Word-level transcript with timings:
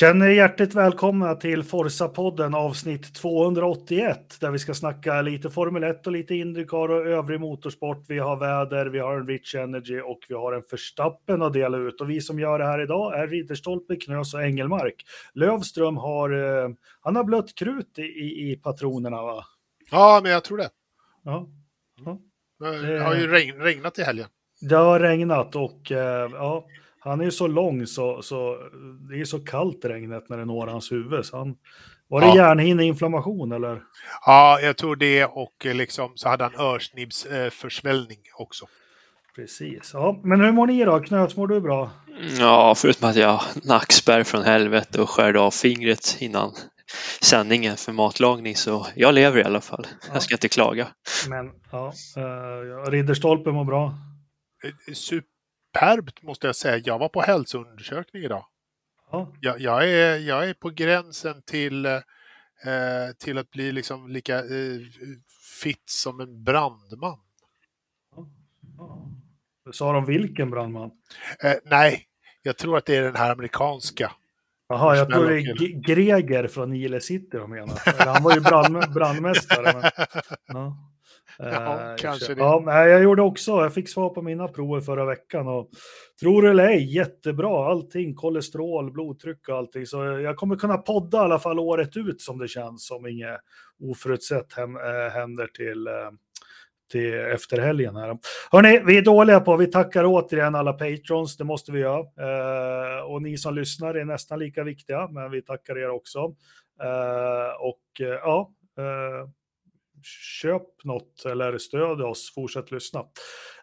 Känner 0.00 0.26
er 0.26 0.30
hjärtligt 0.30 0.74
välkomna 0.74 1.34
till 1.34 1.62
Forsa-podden 1.62 2.54
avsnitt 2.54 3.14
281 3.14 4.40
där 4.40 4.50
vi 4.50 4.58
ska 4.58 4.74
snacka 4.74 5.22
lite 5.22 5.50
Formel 5.50 5.84
1 5.84 6.06
och 6.06 6.12
lite 6.12 6.34
Indycar 6.34 6.90
och 6.90 7.06
övrig 7.06 7.40
motorsport. 7.40 8.04
Vi 8.08 8.18
har 8.18 8.36
väder, 8.36 8.86
vi 8.86 8.98
har 8.98 9.16
en 9.16 9.26
Rich 9.26 9.54
Energy 9.54 10.00
och 10.00 10.18
vi 10.28 10.34
har 10.34 10.52
en 10.52 10.62
Förstappen 10.62 11.42
att 11.42 11.52
dela 11.52 11.78
ut. 11.78 12.00
Och 12.00 12.10
vi 12.10 12.20
som 12.20 12.38
gör 12.38 12.58
det 12.58 12.64
här 12.64 12.82
idag 12.82 13.18
är 13.18 13.26
Ridderstolpe, 13.26 13.96
Knös 13.96 14.34
och 14.34 14.42
Engelmark. 14.42 15.04
Lövström 15.32 15.96
har, 15.96 16.30
eh, 16.30 16.70
han 17.00 17.16
har 17.16 17.24
blött 17.24 17.54
krut 17.54 17.98
i, 17.98 18.50
i 18.50 18.60
patronerna 18.62 19.22
va? 19.22 19.44
Ja, 19.90 20.20
men 20.22 20.32
jag 20.32 20.44
tror 20.44 20.58
det. 20.58 20.70
Ja. 21.22 21.48
ja. 22.04 22.18
Det 22.58 22.98
har 22.98 23.14
ju 23.14 23.26
regn, 23.26 23.60
regnat 23.60 23.98
i 23.98 24.02
helgen. 24.02 24.28
Det 24.60 24.76
har 24.76 25.00
regnat 25.00 25.56
och 25.56 25.92
eh, 25.92 26.30
ja, 26.32 26.66
han 27.00 27.20
är 27.20 27.24
ju 27.24 27.30
så 27.30 27.46
lång 27.46 27.86
så, 27.86 28.22
så 28.22 28.56
det 29.08 29.20
är 29.20 29.24
så 29.24 29.38
kallt 29.38 29.84
regnet 29.84 30.28
när 30.28 30.38
det 30.38 30.44
når 30.44 30.66
hans 30.66 30.92
huvud. 30.92 31.26
Så 31.26 31.36
han, 31.36 31.56
var 32.08 32.20
det 32.20 32.26
ja. 32.26 32.36
hjärnhinneinflammation 32.36 33.52
eller? 33.52 33.82
Ja, 34.26 34.60
jag 34.60 34.76
tror 34.76 34.96
det 34.96 35.24
och 35.24 35.64
liksom 35.64 36.12
så 36.14 36.28
hade 36.28 36.44
han 36.44 36.54
örsnibbsförsvällning 36.54 38.18
eh, 38.18 38.40
också. 38.40 38.66
Precis. 39.36 39.90
Ja, 39.94 40.20
men 40.24 40.40
hur 40.40 40.52
mår 40.52 40.66
ni 40.66 40.84
då? 40.84 41.00
Knös, 41.00 41.36
mår 41.36 41.46
du 41.46 41.60
bra? 41.60 41.90
Ja, 42.38 42.74
förutom 42.74 43.08
att 43.08 43.16
jag 43.16 43.40
nackspärr 43.62 44.24
från 44.24 44.42
helvete 44.42 45.00
och 45.00 45.10
skärde 45.10 45.40
av 45.40 45.50
fingret 45.50 46.16
innan 46.20 46.52
sändningen 47.22 47.76
för 47.76 47.92
matlagning 47.92 48.56
så 48.56 48.86
jag 48.94 49.14
lever 49.14 49.40
i 49.40 49.44
alla 49.44 49.60
fall. 49.60 49.86
Ja. 49.90 50.08
Jag 50.12 50.22
ska 50.22 50.34
inte 50.34 50.48
klaga. 50.48 50.88
Men 51.28 51.50
ja, 51.70 51.92
uh, 52.16 52.90
Ridderstolpe 52.90 53.50
mår 53.50 53.64
bra. 53.64 53.94
Eh, 54.64 54.94
super 54.94 55.37
superbt 55.74 56.22
måste 56.22 56.46
jag 56.46 56.56
säga. 56.56 56.82
Jag 56.84 56.98
var 56.98 57.08
på 57.08 57.20
hälsoundersökning 57.20 58.22
idag. 58.22 58.44
Ja. 59.10 59.32
Jag, 59.40 59.60
jag, 59.60 59.90
är, 59.90 60.16
jag 60.16 60.48
är 60.48 60.54
på 60.54 60.70
gränsen 60.70 61.42
till, 61.42 61.86
eh, 61.86 62.00
till 63.18 63.38
att 63.38 63.50
bli 63.50 63.72
liksom 63.72 64.08
lika 64.08 64.38
eh, 64.38 64.80
fit 65.60 65.82
som 65.90 66.20
en 66.20 66.44
brandman. 66.44 67.18
Ja. 68.78 69.10
Sa 69.72 69.92
de 69.92 70.04
vilken 70.04 70.50
brandman? 70.50 70.90
Eh, 71.44 71.54
nej, 71.64 72.04
jag 72.42 72.56
tror 72.56 72.78
att 72.78 72.86
det 72.86 72.96
är 72.96 73.02
den 73.02 73.16
här 73.16 73.32
amerikanska. 73.32 74.12
Jaha, 74.68 74.96
jag 74.96 75.10
tror 75.10 75.30
det 75.30 75.40
är 75.40 75.80
Greger 75.80 76.48
från 76.48 76.74
Gile 76.74 77.00
City 77.00 77.36
de 77.36 77.50
menar. 77.50 78.04
Han 78.14 78.22
var 78.22 78.34
ju 78.34 78.40
brand, 78.40 78.92
brandmästare. 78.94 79.72
Men, 79.72 79.90
ja. 80.46 80.76
Ja, 81.38 81.90
eh, 81.90 81.96
kanske 81.96 82.34
det. 82.34 82.40
Ja, 82.40 82.86
jag 82.86 83.02
gjorde 83.02 83.22
också, 83.22 83.50
jag 83.50 83.74
fick 83.74 83.88
svar 83.88 84.08
på 84.08 84.22
mina 84.22 84.48
prover 84.48 84.80
förra 84.80 85.04
veckan 85.04 85.48
och 85.48 85.70
tror 86.20 86.42
det 86.42 86.50
eller 86.50 86.66
ej, 86.68 86.94
jättebra 86.94 87.70
allting, 87.70 88.14
kolesterol, 88.14 88.92
blodtryck 88.92 89.48
och 89.48 89.56
allting. 89.56 89.86
Så 89.86 90.04
jag 90.04 90.36
kommer 90.36 90.56
kunna 90.56 90.78
podda 90.78 91.18
i 91.18 91.20
alla 91.20 91.38
fall 91.38 91.58
året 91.58 91.96
ut 91.96 92.20
som 92.20 92.38
det 92.38 92.48
känns, 92.48 92.86
som 92.86 93.06
inget 93.06 93.40
oförutsett 93.82 94.58
eh, 94.58 95.12
händer 95.12 95.46
till, 95.46 95.86
eh, 95.86 96.10
till 96.92 97.14
efter 97.14 97.58
helgen 97.60 97.96
här. 97.96 98.18
Hörni, 98.50 98.82
vi 98.86 98.98
är 98.98 99.02
dåliga 99.02 99.40
på, 99.40 99.56
vi 99.56 99.66
tackar 99.66 100.04
återigen 100.06 100.54
alla 100.54 100.72
patrons, 100.72 101.36
det 101.36 101.44
måste 101.44 101.72
vi 101.72 101.80
göra. 101.80 103.04
och 103.04 103.22
ni 103.22 103.38
som 103.38 103.54
lyssnar 103.54 103.94
är 103.94 104.04
nästan 104.04 104.38
lika 104.38 104.64
viktiga, 104.64 105.08
men 105.08 105.30
vi 105.30 105.42
tackar 105.42 105.78
er 105.78 105.90
också. 105.90 106.20
och 107.58 108.00
ja, 108.00 108.50
köp 110.42 110.84
något 110.84 111.24
eller 111.26 111.58
stöd 111.58 112.00
oss, 112.00 112.32
fortsätt 112.34 112.70
lyssna. 112.70 113.00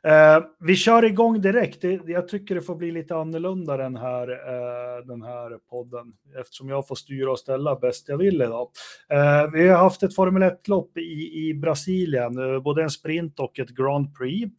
Eh, 0.03 0.44
vi 0.60 0.76
kör 0.76 1.05
igång 1.05 1.42
direkt. 1.42 1.82
Det, 1.82 1.99
jag 2.05 2.27
tycker 2.27 2.55
det 2.55 2.61
får 2.61 2.76
bli 2.76 2.92
lite 2.92 3.15
annorlunda 3.15 3.77
den 3.77 3.95
här, 3.95 4.30
eh, 4.30 5.05
den 5.05 5.21
här 5.21 5.58
podden 5.70 6.14
eftersom 6.39 6.70
jag 6.70 6.87
får 6.87 6.95
styra 6.95 7.32
och 7.32 7.39
ställa 7.39 7.76
bäst 7.76 8.10
jag 8.10 8.17
vill 8.17 8.42
idag. 8.42 8.70
Eh, 9.10 9.52
vi 9.54 9.67
har 9.67 9.77
haft 9.77 10.04
ett 10.04 10.15
Formel 10.15 10.43
1-lopp 10.43 10.98
i, 10.98 11.48
i 11.49 11.54
Brasilien, 11.54 12.37
eh, 12.37 12.60
både 12.60 12.83
en 12.83 12.89
sprint 12.89 13.39
och 13.39 13.60
ett 13.60 13.70
Grand 13.70 14.15
Prix. 14.17 14.52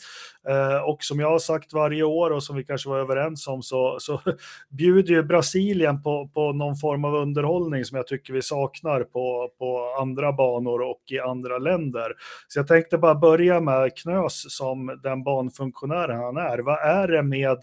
Eh, 0.48 0.88
och 0.88 1.02
som 1.02 1.20
jag 1.20 1.30
har 1.30 1.38
sagt 1.38 1.72
varje 1.72 2.02
år 2.02 2.30
och 2.30 2.42
som 2.42 2.56
vi 2.56 2.64
kanske 2.64 2.88
var 2.88 2.98
överens 2.98 3.48
om 3.48 3.62
så, 3.62 3.96
så 4.00 4.20
bjuder 4.68 5.14
ju 5.14 5.22
Brasilien 5.22 6.02
på, 6.02 6.30
på 6.34 6.52
någon 6.52 6.76
form 6.76 7.04
av 7.04 7.14
underhållning 7.14 7.84
som 7.84 7.96
jag 7.96 8.06
tycker 8.06 8.32
vi 8.32 8.42
saknar 8.42 9.00
på, 9.00 9.50
på 9.58 9.96
andra 10.00 10.32
banor 10.32 10.80
och 10.80 11.02
i 11.10 11.18
andra 11.18 11.58
länder. 11.66 12.12
Så 12.48 12.58
jag 12.58 12.68
tänkte 12.68 12.98
bara 12.98 13.14
börja 13.14 13.60
med 13.60 13.96
Knös 13.96 14.56
som 14.56 15.00
den 15.02 15.24
banfunktionär 15.24 16.08
han 16.08 16.36
är. 16.36 16.58
Vad 16.58 16.78
är 16.78 17.08
det 17.08 17.22
med, 17.22 17.58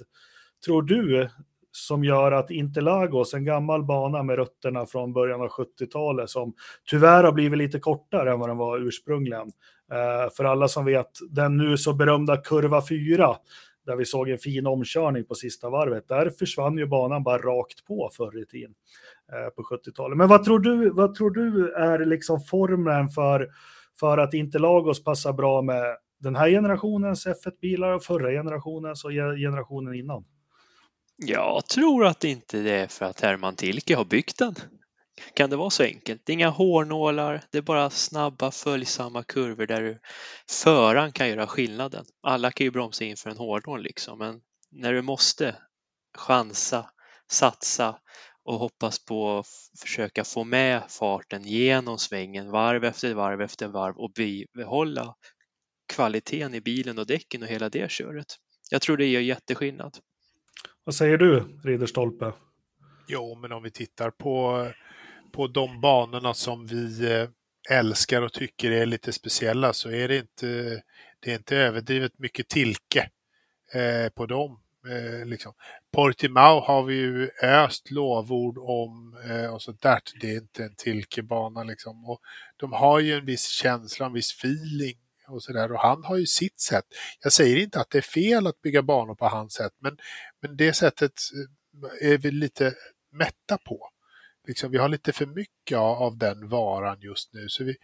tror 0.66 0.82
du, 0.82 1.30
som 1.72 2.04
gör 2.04 2.32
att 2.32 2.52
Interlagos, 2.52 3.34
en 3.34 3.46
gammal 3.46 3.84
bana 3.84 4.24
med 4.24 4.36
rötterna 4.36 4.86
från 4.86 5.14
början 5.14 5.42
av 5.42 5.48
70-talet, 5.48 6.30
som 6.30 6.54
tyvärr 6.90 7.24
har 7.24 7.32
blivit 7.32 7.58
lite 7.58 7.80
kortare 7.80 8.32
än 8.32 8.40
vad 8.40 8.50
den 8.50 8.58
var 8.58 8.80
ursprungligen. 8.80 9.52
Eh, 9.92 10.34
för 10.38 10.44
alla 10.44 10.68
som 10.68 10.86
vet, 10.86 11.12
den 11.30 11.58
nu 11.58 11.78
så 11.78 11.94
berömda 11.94 12.38
kurva 12.38 12.88
4, 12.88 13.36
där 13.86 13.96
vi 13.96 14.06
såg 14.06 14.30
en 14.30 14.38
fin 14.38 14.68
omkörning 14.68 15.26
på 15.26 15.36
sista 15.36 15.70
varvet, 15.70 16.08
där 16.08 16.30
försvann 16.30 16.78
ju 16.78 16.86
banan 16.86 17.24
bara 17.24 17.38
rakt 17.38 17.86
på 17.86 18.10
förr 18.14 18.42
i 18.42 18.46
tiden 18.46 18.74
eh, 19.34 19.50
på 19.50 19.64
70-talet. 19.64 20.18
Men 20.18 20.28
vad 20.28 20.44
tror 20.44 20.60
du, 20.60 20.90
vad 20.90 21.16
tror 21.16 21.32
du 21.32 21.74
är 21.74 22.06
liksom 22.06 22.42
formeln 22.42 23.10
för, 23.10 23.50
för 24.00 24.18
att 24.18 24.34
inte 24.34 24.60
Lagos 24.60 25.04
passar 25.04 25.34
bra 25.34 25.62
med 25.62 25.98
den 26.20 26.36
här 26.36 26.50
generationens 26.50 27.28
F1-bilar 27.28 27.92
och 27.92 28.04
förra 28.04 28.32
generationens 28.32 29.06
och 29.06 29.12
generationen 29.12 29.94
innan? 29.94 30.26
Jag 31.18 31.66
tror 31.66 32.06
att 32.06 32.24
inte 32.24 32.62
det 32.62 32.72
är 32.72 32.88
för 32.88 33.06
att 33.06 33.22
Herman 33.22 33.56
Tilke 33.56 33.96
har 33.96 34.06
byggt 34.06 34.40
den. 34.40 34.56
Kan 35.34 35.50
det 35.50 35.56
vara 35.56 35.70
så 35.70 35.84
enkelt? 35.84 36.30
Inga 36.30 36.50
hårnålar, 36.50 37.42
det 37.52 37.58
är 37.58 37.62
bara 37.62 37.90
snabba 37.90 38.52
följsamma 38.52 39.24
kurvor 39.24 39.66
där 39.66 40.00
föraren 40.50 41.12
kan 41.12 41.30
göra 41.30 41.48
skillnaden. 41.48 42.06
Alla 42.24 42.52
kan 42.52 42.66
ju 42.66 42.72
bromsa 42.72 43.04
in 43.04 43.18
för 43.18 43.30
en 43.30 43.38
hårnål 43.38 43.84
liksom, 43.84 44.20
men 44.20 44.42
när 44.72 44.94
du 44.94 45.02
måste 45.02 45.56
chansa, 46.18 46.90
satsa 47.32 47.96
och 48.44 48.60
hoppas 48.60 49.06
på 49.06 49.38
att 49.38 49.48
försöka 49.82 50.24
få 50.24 50.44
med 50.44 50.84
farten 50.90 51.44
genom 51.44 51.98
svängen 51.98 52.52
varv 52.52 52.84
efter 52.84 53.14
varv 53.14 53.42
efter 53.42 53.68
varv 53.68 53.98
och 53.98 54.12
bibehålla 54.12 55.16
kvaliteten 55.88 56.54
i 56.54 56.62
bilen 56.62 57.00
och 57.00 57.08
däcken 57.08 57.44
och 57.44 57.48
hela 57.48 57.70
det 57.70 57.92
köret. 57.92 58.28
Jag 58.70 58.82
tror 58.82 58.98
det 58.98 59.06
gör 59.06 59.22
jätteskillnad. 59.22 59.98
Vad 60.84 60.96
säger 60.96 61.18
du, 61.18 61.60
Ridderstolpe? 61.64 62.34
Jo, 63.08 63.36
men 63.42 63.52
om 63.52 63.64
vi 63.64 63.72
tittar 63.72 64.12
på, 64.12 64.68
på 65.32 65.48
de 65.48 65.82
banorna 65.82 66.34
som 66.34 66.66
vi 66.66 67.12
eh, 67.12 67.30
älskar 67.70 68.22
och 68.22 68.34
tycker 68.34 68.72
är 68.72 68.86
lite 68.86 69.12
speciella 69.12 69.74
så 69.74 69.90
är 69.90 70.08
det 70.08 70.18
inte, 70.18 70.82
det 71.20 71.32
är 71.32 71.36
inte 71.36 71.58
överdrivet 71.58 72.20
mycket 72.20 72.50
tilke 72.50 73.10
eh, 73.74 74.10
på 74.10 74.26
dem. 74.26 74.63
Eh, 74.88 75.26
liksom. 75.26 75.54
Portimao 75.92 76.60
har 76.60 76.84
vi 76.84 76.96
ju 76.96 77.30
öst 77.42 77.92
lovord 77.92 78.58
om 78.58 79.18
eh, 79.30 79.54
och 79.54 79.62
så 79.62 79.72
där. 79.72 80.00
Det 80.22 80.32
är 80.32 80.38
inte 80.38 80.64
en 80.64 80.76
tilkebana 80.76 81.64
liksom. 81.64 82.06
Och 82.06 82.22
de 82.58 82.74
har 82.74 83.00
ju 83.00 83.14
en 83.14 83.26
viss 83.26 83.48
känsla, 83.48 84.06
en 84.06 84.14
viss 84.14 84.32
feeling 84.32 84.98
och 85.28 85.44
så 85.44 85.54
där. 85.54 85.72
Och 85.72 85.80
han 85.80 86.04
har 86.04 86.18
ju 86.18 86.26
sitt 86.26 86.60
sätt. 86.60 86.86
Jag 87.24 87.34
säger 87.34 87.58
inte 87.58 87.80
att 87.80 87.90
det 87.90 87.98
är 87.98 88.02
fel 88.02 88.48
att 88.48 88.62
bygga 88.62 88.82
banor 88.82 89.16
på 89.16 89.26
hans 89.26 89.54
sätt, 89.54 89.74
men, 89.80 89.98
men 90.42 90.58
det 90.58 90.74
sättet 90.74 91.14
eh, 92.02 92.12
är 92.12 92.18
vi 92.18 92.32
lite 92.32 92.74
mätta 93.12 93.58
på. 93.58 93.90
Liksom, 94.48 94.72
vi 94.72 94.78
har 94.78 94.90
lite 94.90 95.14
för 95.14 95.26
mycket 95.26 95.78
av 95.78 96.18
den 96.18 96.50
varan 96.50 96.98
just 97.02 97.34
nu. 97.34 97.50
Så 97.50 97.64
vi, 97.64 97.76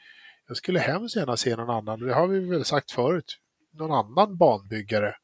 jag 0.47 0.57
skulle 0.57 0.79
hemskt 0.79 1.15
gärna 1.15 1.37
se 1.37 1.55
någon 1.55 1.69
annan, 1.69 1.99
det 1.99 2.13
har 2.13 2.27
vi 2.27 2.39
väl 2.39 2.65
sagt 2.65 2.91
förut, 2.91 3.37
någon 3.73 3.91
annan 3.91 4.37
banbyggare 4.37 5.15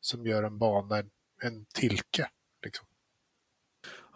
som 0.00 0.26
gör 0.26 0.42
en 0.42 0.58
bana, 0.58 0.98
en, 0.98 1.10
en 1.42 1.64
tilke. 1.74 2.28
Liksom. 2.64 2.86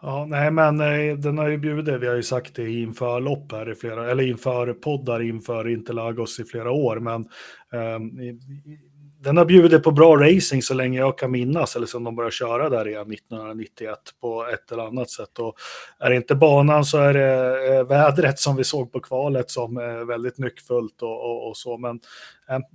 Ja, 0.02 0.26
nej, 0.28 0.50
men 0.50 0.80
eh, 0.80 1.16
den 1.16 1.38
har 1.38 1.48
ju 1.48 1.58
bjudit, 1.58 2.02
vi 2.02 2.06
har 2.06 2.14
ju 2.14 2.22
sagt 2.22 2.54
det 2.54 2.70
inför 2.70 3.20
lopp 3.20 3.52
här 3.52 3.72
i 3.72 3.74
flera, 3.74 4.10
eller 4.10 4.24
inför 4.24 4.72
poddar 4.72 5.22
inför 5.22 5.68
Interlagos 5.68 6.40
i 6.40 6.44
flera 6.44 6.70
år, 6.70 7.00
men 7.00 7.28
um, 7.72 8.18
den 9.18 9.36
har 9.36 9.44
bjudit 9.44 9.82
på 9.82 9.90
bra 9.90 10.16
racing 10.16 10.62
så 10.62 10.74
länge 10.74 10.98
jag 10.98 11.18
kan 11.18 11.30
minnas, 11.30 11.76
eller 11.76 11.86
som 11.86 12.04
de 12.04 12.16
började 12.16 12.32
köra 12.32 12.68
där 12.68 12.88
igen 12.88 13.12
1991 13.12 13.98
på 14.20 14.46
ett 14.46 14.72
eller 14.72 14.86
annat 14.86 15.10
sätt. 15.10 15.38
Och 15.38 15.54
är 15.98 16.10
det 16.10 16.16
inte 16.16 16.34
banan 16.34 16.84
så 16.84 16.98
är 16.98 17.14
det 17.14 17.76
eh, 17.76 17.86
vädret 17.86 18.38
som 18.38 18.56
vi 18.56 18.64
såg 18.64 18.92
på 18.92 19.00
kvalet 19.00 19.50
som 19.50 19.76
är 19.76 20.04
väldigt 20.04 20.38
nyckfullt 20.38 21.02
och, 21.02 21.24
och, 21.24 21.48
och 21.48 21.56
så. 21.56 21.78
Men, 21.78 22.00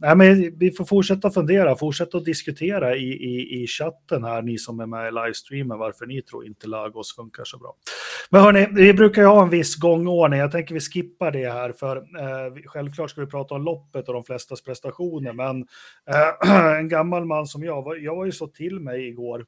äh, 0.03 0.15
men 0.15 0.57
vi 0.57 0.71
får 0.71 0.85
fortsätta 0.85 1.31
fundera, 1.31 1.75
fortsätta 1.75 2.17
att 2.17 2.25
diskutera 2.25 2.95
i, 2.95 3.13
i, 3.13 3.63
i 3.63 3.67
chatten 3.67 4.23
här, 4.23 4.41
ni 4.41 4.57
som 4.57 4.79
är 4.79 4.85
med 4.85 5.07
i 5.07 5.11
livestreamen, 5.11 5.77
varför 5.77 6.05
ni 6.05 6.21
tror 6.21 6.45
inte 6.45 6.67
Lagos 6.67 7.15
funkar 7.15 7.43
så 7.43 7.57
bra. 7.57 7.75
Men 8.29 8.41
hörni, 8.41 8.67
vi 8.71 8.93
brukar 8.93 9.21
ju 9.21 9.27
ha 9.27 9.43
en 9.43 9.49
viss 9.49 9.75
gångordning. 9.75 10.39
Jag 10.39 10.51
tänker 10.51 10.73
vi 10.73 10.79
skippar 10.79 11.31
det 11.31 11.51
här, 11.51 11.71
för 11.71 11.97
eh, 11.97 12.53
självklart 12.65 13.09
ska 13.09 13.21
vi 13.21 13.27
prata 13.27 13.55
om 13.55 13.63
loppet 13.63 14.07
och 14.07 14.13
de 14.13 14.23
flestas 14.23 14.61
prestationer, 14.61 15.33
men 15.33 15.67
eh, 16.09 16.75
en 16.79 16.87
gammal 16.87 17.25
man 17.25 17.47
som 17.47 17.63
jag, 17.63 17.99
jag 17.99 18.15
var 18.15 18.25
ju 18.25 18.31
så 18.31 18.47
till 18.47 18.79
mig 18.79 19.07
igår 19.07 19.45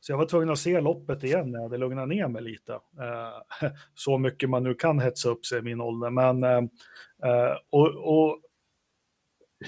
Så 0.00 0.12
jag 0.12 0.18
var 0.18 0.26
tvungen 0.26 0.50
att 0.50 0.58
se 0.58 0.80
loppet 0.80 1.24
igen 1.24 1.50
när 1.50 1.58
jag 1.58 1.62
hade 1.62 1.78
lugnat 1.78 2.08
ner 2.08 2.28
mig 2.28 2.42
lite. 2.42 2.72
Eh, 2.72 3.70
så 3.94 4.18
mycket 4.18 4.50
man 4.50 4.62
nu 4.62 4.74
kan 4.74 4.98
hetsa 4.98 5.28
upp 5.28 5.46
sig 5.46 5.58
i 5.58 5.62
min 5.62 5.80
ålder. 5.80 6.10
Men, 6.10 6.44
eh, 6.44 6.58
eh 7.30 7.56
och, 7.70 8.18
och 8.18 8.40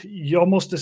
jag 0.02 0.49
måste... 0.49 0.76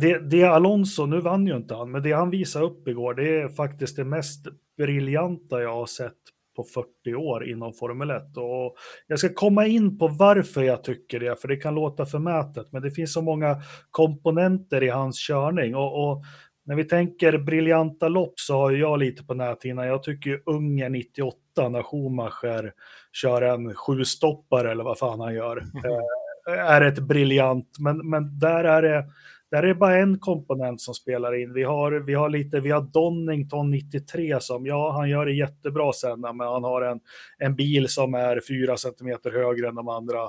Det, 0.00 0.18
det 0.18 0.44
Alonso, 0.44 1.06
nu 1.06 1.20
vann 1.20 1.46
ju 1.46 1.56
inte 1.56 1.74
han, 1.74 1.90
men 1.90 2.02
det 2.02 2.12
han 2.12 2.30
visade 2.30 2.64
upp 2.64 2.88
igår, 2.88 3.14
det 3.14 3.40
är 3.40 3.48
faktiskt 3.48 3.96
det 3.96 4.04
mest 4.04 4.46
briljanta 4.76 5.62
jag 5.62 5.74
har 5.74 5.86
sett 5.86 6.14
på 6.56 6.64
40 6.64 7.14
år 7.14 7.48
inom 7.48 7.72
Formel 7.72 8.10
1. 8.10 8.22
Och 8.36 8.76
jag 9.06 9.18
ska 9.18 9.28
komma 9.34 9.66
in 9.66 9.98
på 9.98 10.08
varför 10.08 10.62
jag 10.62 10.84
tycker 10.84 11.20
det, 11.20 11.40
för 11.40 11.48
det 11.48 11.56
kan 11.56 11.74
låta 11.74 12.06
förmätet, 12.06 12.72
men 12.72 12.82
det 12.82 12.90
finns 12.90 13.12
så 13.12 13.22
många 13.22 13.62
komponenter 13.90 14.82
i 14.82 14.88
hans 14.88 15.26
körning. 15.26 15.76
Och, 15.76 16.10
och 16.10 16.24
när 16.64 16.74
vi 16.74 16.84
tänker 16.84 17.38
briljanta 17.38 18.08
lopp 18.08 18.32
så 18.40 18.54
har 18.54 18.70
jag 18.70 18.98
lite 18.98 19.24
på 19.24 19.34
näthinnan. 19.34 19.86
Jag 19.86 20.02
tycker 20.02 20.42
Ungern 20.46 20.92
98 20.92 21.68
när 21.68 21.82
Schumacher 21.82 22.72
kör 23.12 23.42
en 23.42 23.74
sjustoppare 23.74 24.70
eller 24.70 24.84
vad 24.84 24.98
fan 24.98 25.20
han 25.20 25.34
gör. 25.34 25.56
Mm. 25.56 26.58
är 26.58 26.80
ett 26.80 26.98
briljant, 26.98 27.76
men, 27.78 28.10
men 28.10 28.38
där 28.38 28.64
är 28.64 28.82
det 28.82 29.04
där 29.50 29.62
är 29.62 29.66
det 29.66 29.74
bara 29.74 29.98
en 29.98 30.18
komponent 30.18 30.80
som 30.80 30.94
spelar 30.94 31.34
in. 31.42 31.52
Vi 31.52 31.62
har, 31.62 31.92
vi 31.92 32.14
har 32.14 32.28
lite, 32.28 32.60
vi 32.60 32.70
har 32.70 32.80
Donington 32.80 33.70
93 33.70 34.40
som, 34.40 34.66
ja, 34.66 34.92
han 34.92 35.10
gör 35.10 35.26
det 35.26 35.32
jättebra 35.32 35.92
sen, 35.92 36.20
men 36.20 36.40
han 36.40 36.64
har 36.64 36.82
en, 36.82 37.00
en 37.38 37.56
bil 37.56 37.88
som 37.88 38.14
är 38.14 38.40
fyra 38.48 38.76
centimeter 38.76 39.30
högre 39.30 39.68
än 39.68 39.74
de 39.74 39.88
andra. 39.88 40.22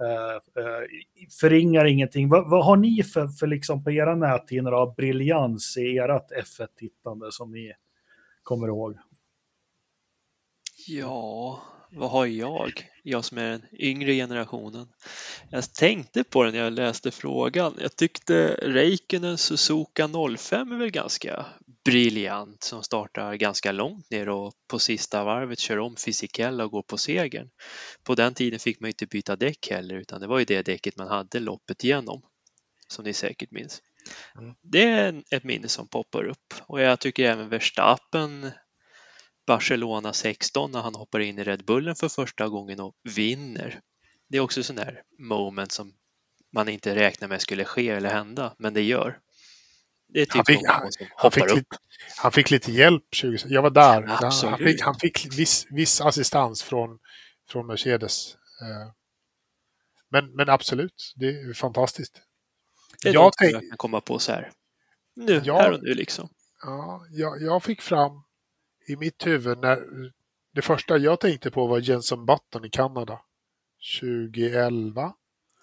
Eh, 0.00 0.64
eh, 0.64 0.86
förringar 1.40 1.84
ingenting. 1.84 2.28
Vad, 2.28 2.50
vad, 2.50 2.64
har 2.64 2.76
ni 2.76 3.02
för, 3.02 3.28
för 3.28 3.46
liksom 3.46 3.84
på 3.84 3.90
era 3.90 4.14
näthinnor 4.14 4.74
av 4.74 4.94
briljans 4.94 5.76
i 5.76 5.98
ert 5.98 6.32
F1-tittande 6.32 7.32
som 7.32 7.52
ni 7.52 7.72
kommer 8.42 8.66
ihåg? 8.68 8.98
Ja, 10.86 11.62
vad 11.90 12.10
har 12.10 12.26
jag? 12.26 12.88
Jag 13.02 13.24
som 13.24 13.38
är 13.38 13.50
den 13.50 13.62
yngre 13.72 14.14
generationen. 14.14 14.88
Jag 15.50 15.74
tänkte 15.74 16.24
på 16.24 16.42
det 16.42 16.50
när 16.50 16.58
jag 16.58 16.72
läste 16.72 17.10
frågan. 17.10 17.74
Jag 17.80 17.96
tyckte 17.96 18.58
Räikkönen 18.62 19.38
Suzuka 19.38 20.08
05 20.38 20.72
är 20.72 20.76
väl 20.76 20.90
ganska 20.90 21.46
briljant 21.84 22.62
som 22.62 22.82
startar 22.82 23.34
ganska 23.34 23.72
långt 23.72 24.10
ner 24.10 24.28
och 24.28 24.52
på 24.70 24.78
sista 24.78 25.24
varvet 25.24 25.58
kör 25.58 25.78
om 25.78 25.96
Fisichella 25.96 26.64
och 26.64 26.70
går 26.70 26.82
på 26.82 26.98
segern. 26.98 27.50
På 28.04 28.14
den 28.14 28.34
tiden 28.34 28.58
fick 28.58 28.80
man 28.80 28.88
inte 28.88 29.06
byta 29.06 29.36
däck 29.36 29.70
heller 29.70 29.94
utan 29.94 30.20
det 30.20 30.26
var 30.26 30.38
ju 30.38 30.44
det 30.44 30.62
däcket 30.62 30.96
man 30.96 31.08
hade 31.08 31.40
loppet 31.40 31.84
igenom 31.84 32.22
som 32.88 33.04
ni 33.04 33.12
säkert 33.12 33.50
minns. 33.50 33.82
Mm. 34.38 34.54
Det 34.62 34.82
är 34.82 35.22
ett 35.30 35.44
minne 35.44 35.68
som 35.68 35.88
poppar 35.88 36.24
upp 36.24 36.54
och 36.60 36.80
jag 36.80 37.00
tycker 37.00 37.30
även 37.30 37.48
Verstappen 37.48 38.50
Barcelona 39.48 40.12
16 40.12 40.70
när 40.70 40.80
han 40.80 40.94
hoppar 40.94 41.20
in 41.20 41.38
i 41.38 41.44
Red 41.44 41.64
Bullen 41.64 41.96
för 41.96 42.08
första 42.08 42.48
gången 42.48 42.80
och 42.80 42.94
vinner. 43.02 43.80
Det 44.28 44.36
är 44.36 44.40
också 44.40 44.62
sån 44.62 44.76
där 44.76 45.02
moment 45.18 45.72
som 45.72 45.92
man 46.52 46.68
inte 46.68 46.94
räknar 46.94 47.28
med 47.28 47.40
skulle 47.40 47.64
ske 47.64 47.88
eller 47.88 48.10
hända, 48.10 48.54
men 48.58 48.74
det 48.74 48.82
gör. 48.82 49.18
Det 50.08 50.20
är 50.20 50.24
typ 50.24 50.34
han, 50.34 50.44
fick, 50.44 50.66
han, 50.66 50.90
han, 51.16 51.30
fick 51.30 51.54
lite, 51.54 51.76
han 52.16 52.32
fick 52.32 52.50
lite 52.50 52.72
hjälp. 52.72 53.04
20, 53.12 53.38
jag 53.46 53.62
var 53.62 53.70
där. 53.70 54.02
Han 54.48 54.58
fick, 54.58 54.82
han 54.82 54.94
fick 54.94 55.38
viss, 55.38 55.66
viss 55.70 56.00
assistans 56.00 56.62
från, 56.62 56.98
från 57.48 57.66
Mercedes. 57.66 58.34
Eh, 58.34 58.92
men, 60.08 60.36
men 60.36 60.48
absolut, 60.48 61.12
det 61.16 61.26
är 61.26 61.54
fantastiskt. 61.54 62.22
Det 63.02 63.08
är 63.08 63.14
jag, 63.14 63.32
tänk... 63.38 63.54
jag 63.54 63.68
kan 63.68 63.76
komma 63.76 64.00
på 64.00 64.18
så 64.18 64.32
här. 64.32 64.52
Nu, 65.16 65.42
jag, 65.44 65.54
här 65.54 65.72
och 65.72 65.82
nu 65.82 65.94
liksom. 65.94 66.28
Ja, 66.62 67.06
jag, 67.10 67.42
jag 67.42 67.64
fick 67.64 67.82
fram 67.82 68.22
i 68.88 68.96
mitt 68.96 69.26
huvud 69.26 69.58
när 69.58 69.78
det 70.54 70.62
första 70.62 70.98
jag 70.98 71.20
tänkte 71.20 71.50
på 71.50 71.66
var 71.66 71.78
Jenson 71.78 72.26
Button 72.26 72.64
i 72.64 72.70
Kanada. 72.70 73.20
2011. 74.00 75.14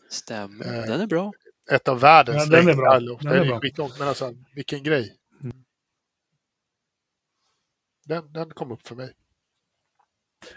Stämmer, 0.10 0.66
eh, 0.66 0.86
den 0.86 1.02
är 1.02 1.08
bra. 1.08 1.32
Ett 1.72 1.88
av 1.88 2.00
världens 2.00 2.48
ja, 2.50 2.58
den 2.58 2.68
är 2.68 2.74
bra. 2.74 3.00
Den, 3.00 3.18
den 3.18 3.34
är, 3.34 3.56
är 3.56 3.60
skitlångt, 3.60 4.00
men 4.00 4.08
alltså 4.08 4.34
vilken 4.56 4.84
grej. 4.84 5.16
Mm. 5.44 5.58
Den, 8.06 8.34
den 8.34 8.50
kom 8.50 8.72
upp 8.72 8.88
för 8.88 8.96
mig. 8.96 9.14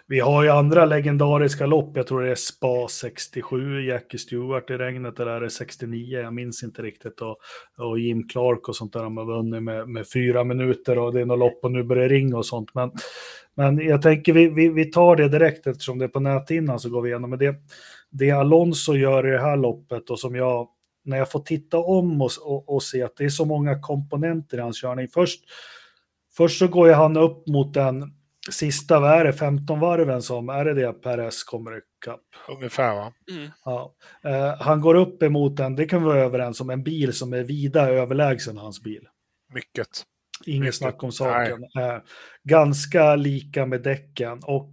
Vi 0.07 0.21
har 0.21 0.43
ju 0.43 0.49
andra 0.49 0.85
legendariska 0.85 1.67
lopp. 1.67 1.97
Jag 1.97 2.07
tror 2.07 2.23
det 2.23 2.31
är 2.31 2.35
Spa 2.35 2.89
67, 2.89 3.85
Jackie 3.87 4.19
Stewart 4.19 4.71
i 4.71 4.75
regnet, 4.75 5.21
eller 5.21 5.31
är 5.31 5.41
det 5.41 5.51
69? 5.51 6.21
Jag 6.21 6.35
minns 6.35 6.63
inte 6.63 6.83
riktigt. 6.83 7.21
Och, 7.21 7.37
och 7.79 7.99
Jim 7.99 8.29
Clark 8.29 8.69
och 8.69 8.77
sånt 8.77 8.93
där. 8.93 9.03
De 9.03 9.17
har 9.17 9.25
vunnit 9.25 9.63
med, 9.63 9.89
med 9.89 10.09
fyra 10.11 10.45
minuter 10.45 10.99
och 10.99 11.13
det 11.13 11.21
är 11.21 11.25
något 11.25 11.39
lopp 11.39 11.59
och 11.63 11.73
nu 11.73 11.83
börjar 11.83 12.09
det 12.09 12.15
ringa 12.15 12.37
och 12.37 12.47
sånt. 12.47 12.75
Men, 12.75 12.91
men 13.55 13.79
jag 13.79 14.03
tänker 14.03 14.33
vi, 14.33 14.49
vi, 14.49 14.69
vi 14.69 14.85
tar 14.85 15.17
det 15.17 15.29
direkt 15.29 15.67
eftersom 15.67 15.99
det 15.99 16.05
är 16.05 16.09
på 16.09 16.21
näthinnan 16.21 16.79
så 16.79 16.91
går 16.91 17.03
vi 17.03 17.09
igenom. 17.09 17.31
Men 17.31 17.39
det, 17.39 17.55
det 18.11 18.31
Alonso 18.31 18.95
gör 18.95 19.29
i 19.29 19.31
det 19.31 19.41
här 19.41 19.57
loppet 19.57 20.11
och 20.11 20.21
som 20.21 20.35
jag, 20.35 20.69
när 21.05 21.19
jag 21.19 21.31
får 21.31 21.41
titta 21.41 21.79
om 21.79 22.23
och, 22.23 22.31
och, 22.43 22.75
och 22.75 22.83
se 22.83 23.03
att 23.03 23.17
det 23.17 23.25
är 23.25 23.29
så 23.29 23.45
många 23.45 23.81
komponenter 23.81 24.59
i 24.59 24.61
hans 24.61 24.81
körning. 24.81 25.09
Först, 25.09 25.41
först 26.37 26.59
så 26.59 26.69
går 26.69 26.89
ju 26.89 26.95
han 26.95 27.17
upp 27.17 27.47
mot 27.47 27.77
en 27.77 28.18
sista, 28.51 29.01
vad 29.01 29.11
är 29.11 29.25
det, 29.25 29.33
15 29.33 29.81
varven 29.81 30.23
som, 30.23 30.49
är 30.49 30.65
det 30.65 30.75
det 30.75 30.93
Perez 30.93 31.45
kommer 31.45 31.71
ikapp? 31.79 32.21
Ungefär 32.49 32.95
va? 32.95 33.13
Mm. 33.31 33.51
Ja. 33.65 33.95
Uh, 34.27 34.63
han 34.63 34.81
går 34.81 34.95
upp 34.95 35.23
emot 35.23 35.61
en, 35.61 35.77
det 35.77 35.87
kan 35.87 36.03
vi 36.03 36.09
vara 36.09 36.21
överens 36.21 36.61
om, 36.61 36.71
en 36.71 36.83
bil 36.83 37.13
som 37.13 37.33
är 37.33 37.43
vida 37.43 37.89
överlägsen 37.91 38.59
hans 38.59 38.83
bil. 38.83 39.09
Mycket. 39.55 39.89
Inget 40.47 40.75
snack 40.75 41.03
om 41.03 41.13
saken. 41.13 41.63
Uh, 41.63 41.99
ganska 42.45 43.17
lika 43.17 43.67
med 43.67 43.83
däcken 43.83 44.41
och 44.43 44.73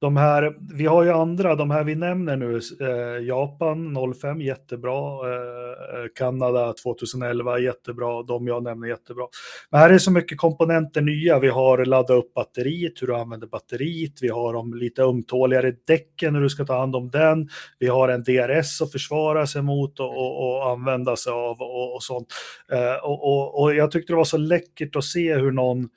de 0.00 0.16
här, 0.16 0.56
vi 0.74 0.86
har 0.86 1.02
ju 1.02 1.10
andra, 1.10 1.54
de 1.54 1.70
här 1.70 1.84
vi 1.84 1.94
nämner 1.94 2.36
nu, 2.36 2.60
eh, 2.80 3.26
Japan 3.26 3.96
05 4.14 4.40
jättebra, 4.40 5.28
eh, 5.28 6.00
eh 6.00 6.06
Kanada 6.14 6.72
2011 6.72 7.58
jättebra, 7.58 8.22
de 8.22 8.46
jag 8.46 8.62
nämner 8.62 8.88
jättebra. 8.88 9.26
Men 9.70 9.80
här 9.80 9.90
är 9.90 9.98
så 9.98 10.10
mycket 10.10 10.38
komponenter 10.38 11.00
nya, 11.00 11.38
vi 11.38 11.48
har 11.48 11.84
ladda 11.84 12.14
upp 12.14 12.34
batteriet, 12.34 13.02
hur 13.02 13.06
du 13.06 13.16
använder 13.16 13.46
batteriet, 13.46 14.12
vi 14.22 14.28
har 14.28 14.52
de 14.52 14.74
lite 14.74 15.02
ömtåligare 15.02 15.72
däcken, 15.86 16.34
hur 16.34 16.42
du 16.42 16.48
ska 16.48 16.64
ta 16.64 16.78
hand 16.78 16.96
om 16.96 17.10
den, 17.10 17.48
vi 17.78 17.86
har 17.86 18.08
en 18.08 18.22
DRS 18.22 18.82
att 18.82 18.92
försvara 18.92 19.46
sig 19.46 19.62
mot 19.62 20.00
och, 20.00 20.16
och, 20.16 20.46
och 20.46 20.70
använda 20.70 21.16
sig 21.16 21.32
av 21.32 21.60
och, 21.60 21.94
och 21.94 22.02
sånt. 22.02 22.28
Eh, 22.72 23.04
och, 23.04 23.62
och, 23.62 23.74
jag 23.74 23.90
tyckte 23.90 24.12
det 24.12 24.16
var 24.16 24.24
så 24.24 24.38
läckert 24.38 24.96
att 24.96 25.04
se 25.04 25.34
hur 25.34 25.50
någon 25.50 25.88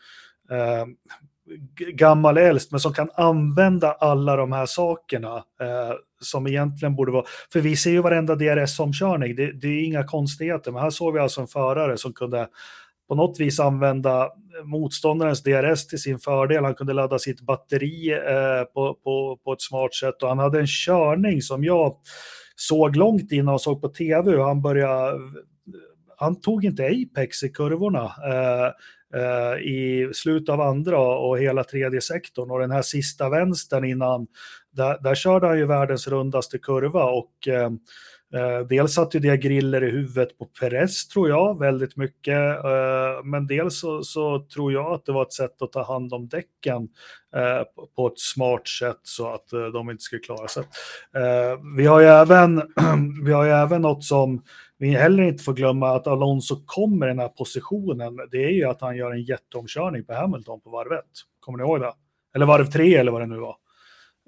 eh, 0.51 0.86
gammal 1.93 2.38
äldst, 2.38 2.71
men 2.71 2.79
som 2.79 2.93
kan 2.93 3.09
använda 3.15 3.91
alla 3.91 4.35
de 4.35 4.51
här 4.51 4.65
sakerna 4.65 5.35
eh, 5.38 5.93
som 6.21 6.47
egentligen 6.47 6.95
borde 6.95 7.12
vara... 7.12 7.25
För 7.53 7.59
vi 7.59 7.75
ser 7.75 7.91
ju 7.91 8.01
varenda 8.01 8.35
DRS-omkörning, 8.35 9.35
det, 9.35 9.51
det, 9.51 9.67
är 9.67 9.85
inga 9.85 10.03
konstigheter, 10.03 10.71
men 10.71 10.81
här 10.81 10.89
såg 10.89 11.13
vi 11.13 11.19
alltså 11.19 11.41
en 11.41 11.47
förare 11.47 11.97
som 11.97 12.13
kunde 12.13 12.47
på 13.07 13.15
något 13.15 13.39
vis 13.39 13.59
använda 13.59 14.29
motståndarens 14.63 15.43
DRS 15.43 15.88
till 15.88 16.01
sin 16.01 16.19
fördel. 16.19 16.63
Han 16.63 16.75
kunde 16.75 16.93
ladda 16.93 17.19
sitt 17.19 17.41
batteri 17.41 18.12
eh, 18.12 18.63
på, 18.73 18.93
på, 19.03 19.39
på 19.43 19.53
ett 19.53 19.62
smart 19.62 19.93
sätt 19.93 20.23
och 20.23 20.29
han 20.29 20.39
hade 20.39 20.59
en 20.59 20.67
körning 20.67 21.41
som 21.41 21.63
jag 21.63 21.97
såg 22.55 22.95
långt 22.95 23.31
innan 23.31 23.53
och 23.53 23.62
såg 23.62 23.81
på 23.81 23.89
tv. 23.89 24.41
Han 24.41 24.62
började 24.62 25.19
han 26.17 26.41
tog 26.41 26.65
inte 26.65 26.85
apex 26.85 27.43
i 27.43 27.50
kurvorna. 27.50 28.03
Eh, 28.03 28.71
Eh, 28.71 28.71
Eh, 29.15 29.62
i 29.62 30.10
slutet 30.13 30.50
av 30.50 30.62
andra 30.62 31.00
och 31.00 31.39
hela 31.39 31.63
tredje 31.63 32.01
sektorn 32.01 32.51
och 32.51 32.60
den 32.60 32.72
här 32.72 32.82
sista 32.82 33.29
vänstern 33.29 33.86
innan, 33.86 34.27
där, 34.72 34.98
där 35.03 35.15
körde 35.15 35.48
han 35.48 35.58
ju 35.58 35.65
världens 35.65 36.08
rundaste 36.08 36.58
kurva 36.58 37.03
och 37.03 37.48
eh, 37.48 37.72
eh 38.34 38.60
dels 38.70 38.93
satt 38.93 39.15
ju 39.15 39.20
det 39.20 39.38
griller 39.38 39.84
i 39.84 39.91
huvudet 39.91 40.38
på 40.38 40.46
Perez 40.46 41.08
tror 41.08 41.29
jag 41.29 41.60
väldigt 41.60 41.98
mycket, 41.98 42.65
eh, 42.65 43.24
men 43.24 43.48
dels 43.48 43.79
så, 43.79 44.03
så, 44.03 44.46
tror 44.53 44.74
jag 44.74 44.93
att 44.93 45.05
det 45.05 45.12
var 45.12 45.24
ett 45.24 45.34
sätt 45.34 45.62
att 45.62 45.72
ta 45.72 45.84
hand 45.84 46.13
om 46.13 46.27
däcken 46.27 46.89
eh, 47.36 47.86
på 47.96 48.08
ett 48.08 48.20
smart 48.20 48.67
sätt 48.67 49.00
så 49.03 49.34
att 49.34 49.53
eh, 49.53 49.65
de 49.65 49.89
inte 49.89 50.03
skulle 50.03 50.22
klara 50.22 50.48
sig. 50.48 50.63
vi 51.77 51.86
har 51.86 52.00
ju 52.00 52.08
även, 52.08 52.62
vi 53.25 53.32
har 53.32 53.46
ju 53.46 53.51
även 53.51 53.82
något 53.82 54.03
som 54.03 54.43
vi 54.83 54.89
heller 54.89 55.23
inte 55.23 55.43
får 55.43 55.53
glömma 55.53 55.95
att 55.95 56.07
Alonso 56.07 56.63
kommer 56.65 57.05
i 57.05 57.09
den 57.09 57.19
här 57.19 57.27
positionen. 57.27 58.19
Det 58.31 58.43
är 58.43 58.49
ju 58.49 58.63
att 58.63 58.81
han 58.81 58.97
gör 58.97 59.11
en 59.11 59.23
jätteomkörning 59.23 60.05
på 60.05 60.13
Hamilton 60.13 60.61
på 60.61 60.69
varv 60.69 60.91
1. 60.91 60.99
Kommer 61.39 61.57
ni 61.57 61.63
ihåg 61.63 61.79
det? 61.79 61.93
Eller 62.35 62.45
varv 62.45 62.65
3 62.65 62.95
eller 62.95 63.11
vad 63.11 63.21
det 63.21 63.25
nu 63.25 63.37
var. 63.37 63.55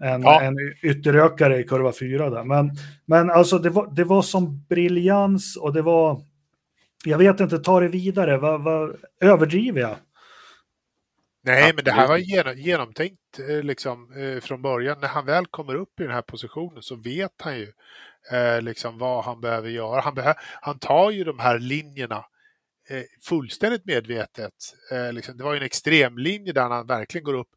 En, 0.02 0.22
ja. 0.22 0.42
en 0.42 0.56
ytterökare 0.84 1.60
i 1.60 1.64
kurva 1.64 1.92
4 1.92 2.30
där. 2.30 2.44
Men, 2.44 2.72
men 3.06 3.30
alltså 3.32 3.58
det 3.58 3.70
var, 3.70 3.92
det 3.96 4.04
var 4.04 4.22
som 4.22 4.66
briljans 4.70 5.56
och 5.58 5.74
det 5.74 5.82
var... 5.82 6.22
Jag 7.06 7.18
vet 7.18 7.40
inte, 7.40 7.60
ta 7.60 7.80
det 7.80 7.88
vidare. 7.88 8.38
Vad, 8.38 8.64
vad, 8.64 8.96
överdriver 9.22 9.82
jag? 9.82 9.96
Nej, 11.46 11.74
men 11.76 11.84
det 11.84 11.92
här 11.92 12.08
var 12.08 12.18
genomtänkt 12.56 13.40
eh, 13.40 13.64
liksom, 13.64 14.14
eh, 14.14 14.42
från 14.42 14.62
början. 14.62 14.98
När 15.02 15.08
han 15.08 15.26
väl 15.26 15.46
kommer 15.46 15.76
upp 15.76 16.00
i 16.00 16.04
den 16.04 16.12
här 16.12 16.22
positionen 16.22 16.82
så 16.82 16.96
vet 16.96 17.42
han 17.42 17.58
ju 17.58 17.74
eh, 18.32 18.62
liksom 18.62 18.98
vad 18.98 19.26
han 19.26 19.42
behöver 19.42 19.70
göra. 19.70 20.02
Han, 20.02 20.16
behö 20.16 20.34
han 20.62 20.80
tar 20.80 21.12
ju 21.12 21.24
de 21.24 21.40
här 21.40 21.60
linjerna 21.60 22.26
eh, 22.90 23.04
fullständigt 23.22 23.86
medvetet. 23.86 24.54
Eh, 24.92 25.14
liksom, 25.14 25.38
det 25.38 25.44
var 25.44 25.54
ju 25.54 25.58
en 25.58 25.66
extremlinje 25.66 26.54
där 26.54 26.70
han 26.70 26.88
verkligen 26.88 27.26
går 27.26 27.34
upp 27.34 27.50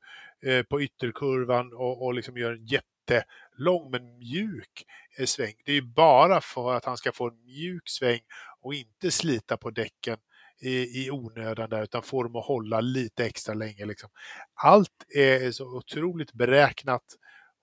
på 0.68 0.82
ytterkurvan 0.82 1.72
och, 1.72 2.04
och 2.04 2.14
liksom 2.14 2.36
gör 2.36 2.52
en 2.52 2.66
jättelång 2.66 3.90
men 3.90 4.18
mjuk 4.18 4.84
sväng. 5.26 5.54
Det 5.64 5.72
är 5.72 5.76
ju 5.76 5.82
bara 5.82 6.40
för 6.40 6.74
att 6.74 6.84
han 6.84 6.96
ska 6.96 7.12
få 7.12 7.28
en 7.28 7.44
mjuk 7.44 7.88
sväng 7.88 8.20
och 8.60 8.74
inte 8.74 9.10
slita 9.10 9.56
på 9.56 9.70
däcken 9.70 10.18
i, 10.60 11.04
i 11.04 11.10
onödan 11.10 11.70
där, 11.70 11.82
utan 11.82 12.02
få 12.02 12.22
dem 12.22 12.36
att 12.36 12.46
hålla 12.46 12.80
lite 12.80 13.24
extra 13.24 13.54
länge. 13.54 13.86
Liksom. 13.86 14.10
Allt 14.54 15.04
är 15.14 15.50
så 15.50 15.76
otroligt 15.76 16.32
beräknat 16.32 17.04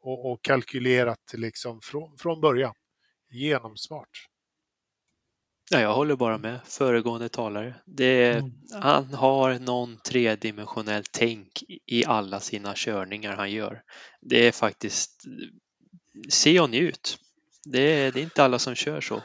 och, 0.01 0.31
och 0.31 0.43
kalkylerat 0.43 1.33
liksom 1.33 1.81
från, 1.81 2.17
från 2.17 2.41
början. 2.41 2.73
Genomsmart. 3.29 4.27
Ja, 5.71 5.79
jag 5.79 5.93
håller 5.93 6.15
bara 6.15 6.37
med 6.37 6.59
föregående 6.65 7.29
talare. 7.29 7.75
Det, 7.85 8.33
mm. 8.33 8.51
Han 8.81 9.13
har 9.13 9.59
någon 9.59 9.97
tredimensionell 9.97 11.03
tänk 11.11 11.63
i 11.85 12.05
alla 12.05 12.39
sina 12.39 12.73
körningar 12.75 13.35
han 13.35 13.51
gör. 13.51 13.81
Det 14.21 14.47
är 14.47 14.51
faktiskt, 14.51 15.23
se 16.29 16.59
och 16.59 16.69
njut. 16.69 17.17
Det, 17.63 18.11
det 18.11 18.19
är 18.19 18.23
inte 18.23 18.43
alla 18.43 18.59
som 18.59 18.75
kör 18.75 19.01
så. 19.01 19.21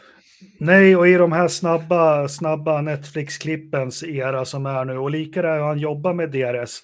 Nej, 0.59 0.97
och 0.97 1.09
i 1.09 1.15
de 1.15 1.33
här 1.33 1.49
snabba, 1.49 2.29
snabba 2.29 2.81
Netflix-klippens 2.81 4.05
era 4.05 4.45
som 4.45 4.67
är 4.67 4.85
nu, 4.85 4.99
och 4.99 5.11
lika 5.11 5.43
där 5.43 5.61
han 5.61 5.79
jobbar 5.79 6.15
med 6.15 6.31
DRS, 6.31 6.83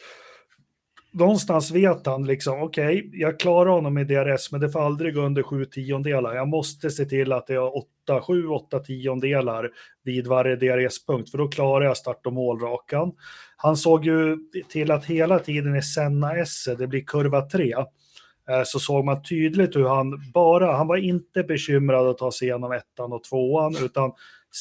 någonstans 1.13 1.71
vet 1.71 2.07
han 2.07 2.27
liksom, 2.27 2.63
okej, 2.63 2.99
okay, 2.99 3.21
jag 3.21 3.41
klarar 3.41 3.71
honom 3.71 3.99
i 3.99 4.05
DRS, 4.05 4.53
men 4.53 4.61
det 4.61 4.71
får 4.71 4.81
aldrig 4.81 5.15
gå 5.15 5.21
under 5.21 5.43
sju 5.43 5.65
tiondelar. 5.65 6.35
Jag 6.35 6.49
måste 6.49 6.91
se 6.91 7.05
till 7.05 7.33
att 7.33 7.47
det 7.47 7.55
är 7.55 7.77
åtta, 7.77 8.23
sju, 8.23 8.47
åtta 8.47 8.79
tiondelar 8.79 9.71
vid 10.05 10.27
varje 10.27 10.57
DRS-punkt, 10.57 11.31
för 11.31 11.39
då 11.39 11.49
klarar 11.49 11.85
jag 11.85 11.97
start 11.97 12.27
och 12.27 12.33
målrakan. 12.33 13.13
Han 13.57 13.77
såg 13.77 14.05
ju 14.05 14.37
till 14.69 14.91
att 14.91 15.05
hela 15.05 15.39
tiden 15.39 15.77
i 15.77 15.83
Senna 15.83 16.37
S, 16.37 16.69
det 16.79 16.87
blir 16.87 17.05
kurva 17.05 17.41
3, 17.41 17.75
Eh, 18.51 18.63
så 18.65 18.79
såg 18.79 19.05
man 19.05 19.23
tydligt 19.23 19.77
hur 19.77 19.89
han 19.89 20.33
bara, 20.35 20.73
han 20.73 20.87
var 20.87 20.97
inte 20.97 21.43
bekymrad 21.43 22.07
att 22.07 22.19
ta 22.19 22.33
sig 22.33 22.49
igenom 22.49 22.73
ettan 22.73 23.13
och 23.13 23.25
tvåan, 23.25 23.77
utan 23.85 24.13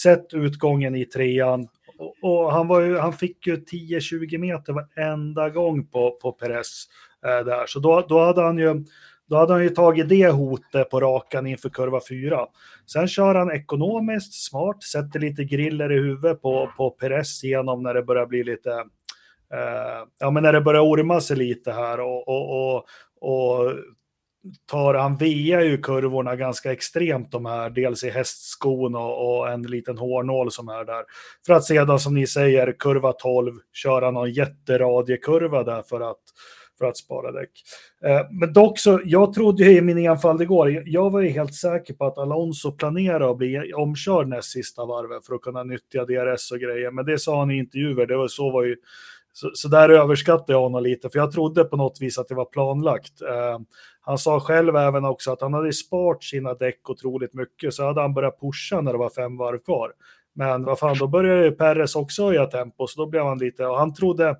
sett 0.03 0.33
utgången 0.33 0.95
i 0.95 1.05
trean, 1.05 1.67
och, 1.97 2.15
och 2.21 2.51
han, 2.51 2.67
var 2.67 2.81
ju, 2.81 2.97
han 2.97 3.13
fick 3.13 3.47
ju 3.47 3.55
10-20 3.55 4.37
meter 4.37 4.73
varenda 4.73 5.49
gång 5.49 5.87
på, 5.87 6.11
på 6.21 6.31
Perez 6.31 6.85
eh, 7.25 7.45
där. 7.45 7.65
Så 7.67 7.79
då, 7.79 8.05
då, 8.09 8.19
hade 8.19 8.41
han 8.41 8.57
ju, 8.57 8.83
då 9.29 9.35
hade 9.35 9.53
han 9.53 9.63
ju 9.63 9.69
tagit 9.69 10.09
det 10.09 10.29
hotet 10.29 10.89
på 10.89 10.99
rakan 10.99 11.47
inför 11.47 11.69
kurva 11.69 11.99
4. 12.09 12.45
Sen 12.85 13.07
kör 13.07 13.35
han 13.35 13.51
ekonomiskt, 13.51 14.33
smart, 14.33 14.83
sätter 14.83 15.19
lite 15.19 15.43
griller 15.43 15.91
i 15.91 15.95
huvudet 15.95 16.41
på, 16.41 16.71
på 16.77 16.89
Perez 16.89 17.43
igenom 17.43 17.83
när 17.83 17.93
det 17.93 18.03
börjar 18.03 18.25
bli 18.25 18.43
lite 18.43 18.69
eh, 19.53 20.07
ja, 20.19 20.31
men 20.31 20.43
när 20.43 20.53
det 20.53 20.61
börjar 20.61 20.81
orma 20.81 21.21
sig 21.21 21.37
lite 21.37 21.71
här 21.71 21.99
och, 21.99 22.27
och, 22.27 22.75
och, 22.75 22.85
och 23.25 23.73
tar 24.65 24.93
han 24.93 25.17
via 25.17 25.63
ju 25.63 25.77
kurvorna 25.77 26.35
ganska 26.35 26.71
extremt 26.71 27.31
de 27.31 27.45
här, 27.45 27.69
dels 27.69 28.03
i 28.03 28.09
hästskon 28.09 28.95
och, 28.95 29.37
och, 29.37 29.51
en 29.51 29.61
liten 29.61 29.97
hårnål 29.97 30.51
som 30.51 30.69
är 30.69 30.85
där. 30.85 31.03
För 31.45 31.53
att 31.53 31.63
sedan 31.63 31.99
som 31.99 32.13
ni 32.13 32.27
säger, 32.27 32.75
kurva 32.79 33.13
12, 33.13 33.53
köra 33.73 34.11
någon 34.11 34.31
jätteradiekurva 34.31 35.63
där 35.63 35.81
för 35.81 36.11
att, 36.11 36.21
för 36.77 36.85
att 36.85 36.97
spara 36.97 37.31
däck. 37.31 37.49
Eh, 38.03 38.21
men 38.31 38.53
dock 38.53 38.79
så, 38.79 39.01
jag 39.05 39.33
trodde 39.33 39.63
ju 39.63 39.77
i 39.77 39.81
min 39.81 39.97
enfald 39.97 40.41
igår, 40.41 40.83
jag 40.85 41.09
var 41.09 41.21
ju 41.21 41.29
helt 41.29 41.55
säker 41.55 41.93
på 41.93 42.05
att 42.05 42.17
Alonso 42.17 42.71
planerar 42.71 43.31
att 43.31 43.37
bli 43.37 43.73
omkörd 43.73 44.27
näst 44.27 44.51
sista 44.51 44.85
varvet 44.85 45.25
för 45.25 45.35
att 45.35 45.41
kunna 45.41 45.63
nyttja 45.63 46.05
DRS 46.05 46.51
och 46.51 46.59
grejer, 46.59 46.91
men 46.91 47.05
det 47.05 47.19
sa 47.19 47.39
han 47.39 47.51
i 47.51 47.57
intervjuer, 47.57 48.05
det 48.05 48.17
var 48.17 48.27
så 48.27 48.51
var 48.51 48.63
ju 48.63 48.75
så, 49.37 49.51
så 49.53 49.67
där 49.67 49.89
överskattade 49.89 50.53
jag 50.53 50.61
honom 50.61 50.83
lite, 50.83 51.09
för 51.09 51.19
jag 51.19 51.31
trodde 51.31 51.63
på 51.63 51.77
något 51.77 52.01
vis 52.01 52.17
att 52.17 52.27
det 52.27 52.35
var 52.35 52.45
planlagt. 52.45 53.21
Eh, 53.21 53.59
han 54.01 54.17
sa 54.17 54.39
själv 54.39 54.75
även 54.75 55.05
också 55.05 55.31
att 55.31 55.41
han 55.41 55.53
hade 55.53 55.73
sparat 55.73 56.23
sina 56.23 56.53
däck 56.53 56.89
otroligt 56.89 57.33
mycket, 57.33 57.73
så 57.73 57.85
hade 57.85 58.01
han 58.01 58.13
börjat 58.13 58.39
pusha 58.39 58.81
när 58.81 58.91
det 58.91 58.97
var 58.97 59.09
fem 59.09 59.37
varv 59.37 59.59
kvar. 59.59 59.91
Men 60.35 60.63
vad 60.63 60.79
fan, 60.79 60.97
då 60.99 61.07
började 61.07 61.45
ju 61.45 61.51
Perres 61.51 61.95
också 61.95 62.25
höja 62.25 62.45
tempo, 62.45 62.87
så 62.87 63.01
då 63.01 63.09
blev 63.09 63.23
han 63.23 63.37
lite, 63.37 63.65
och 63.65 63.77
han 63.77 63.93
trodde, 63.93 64.35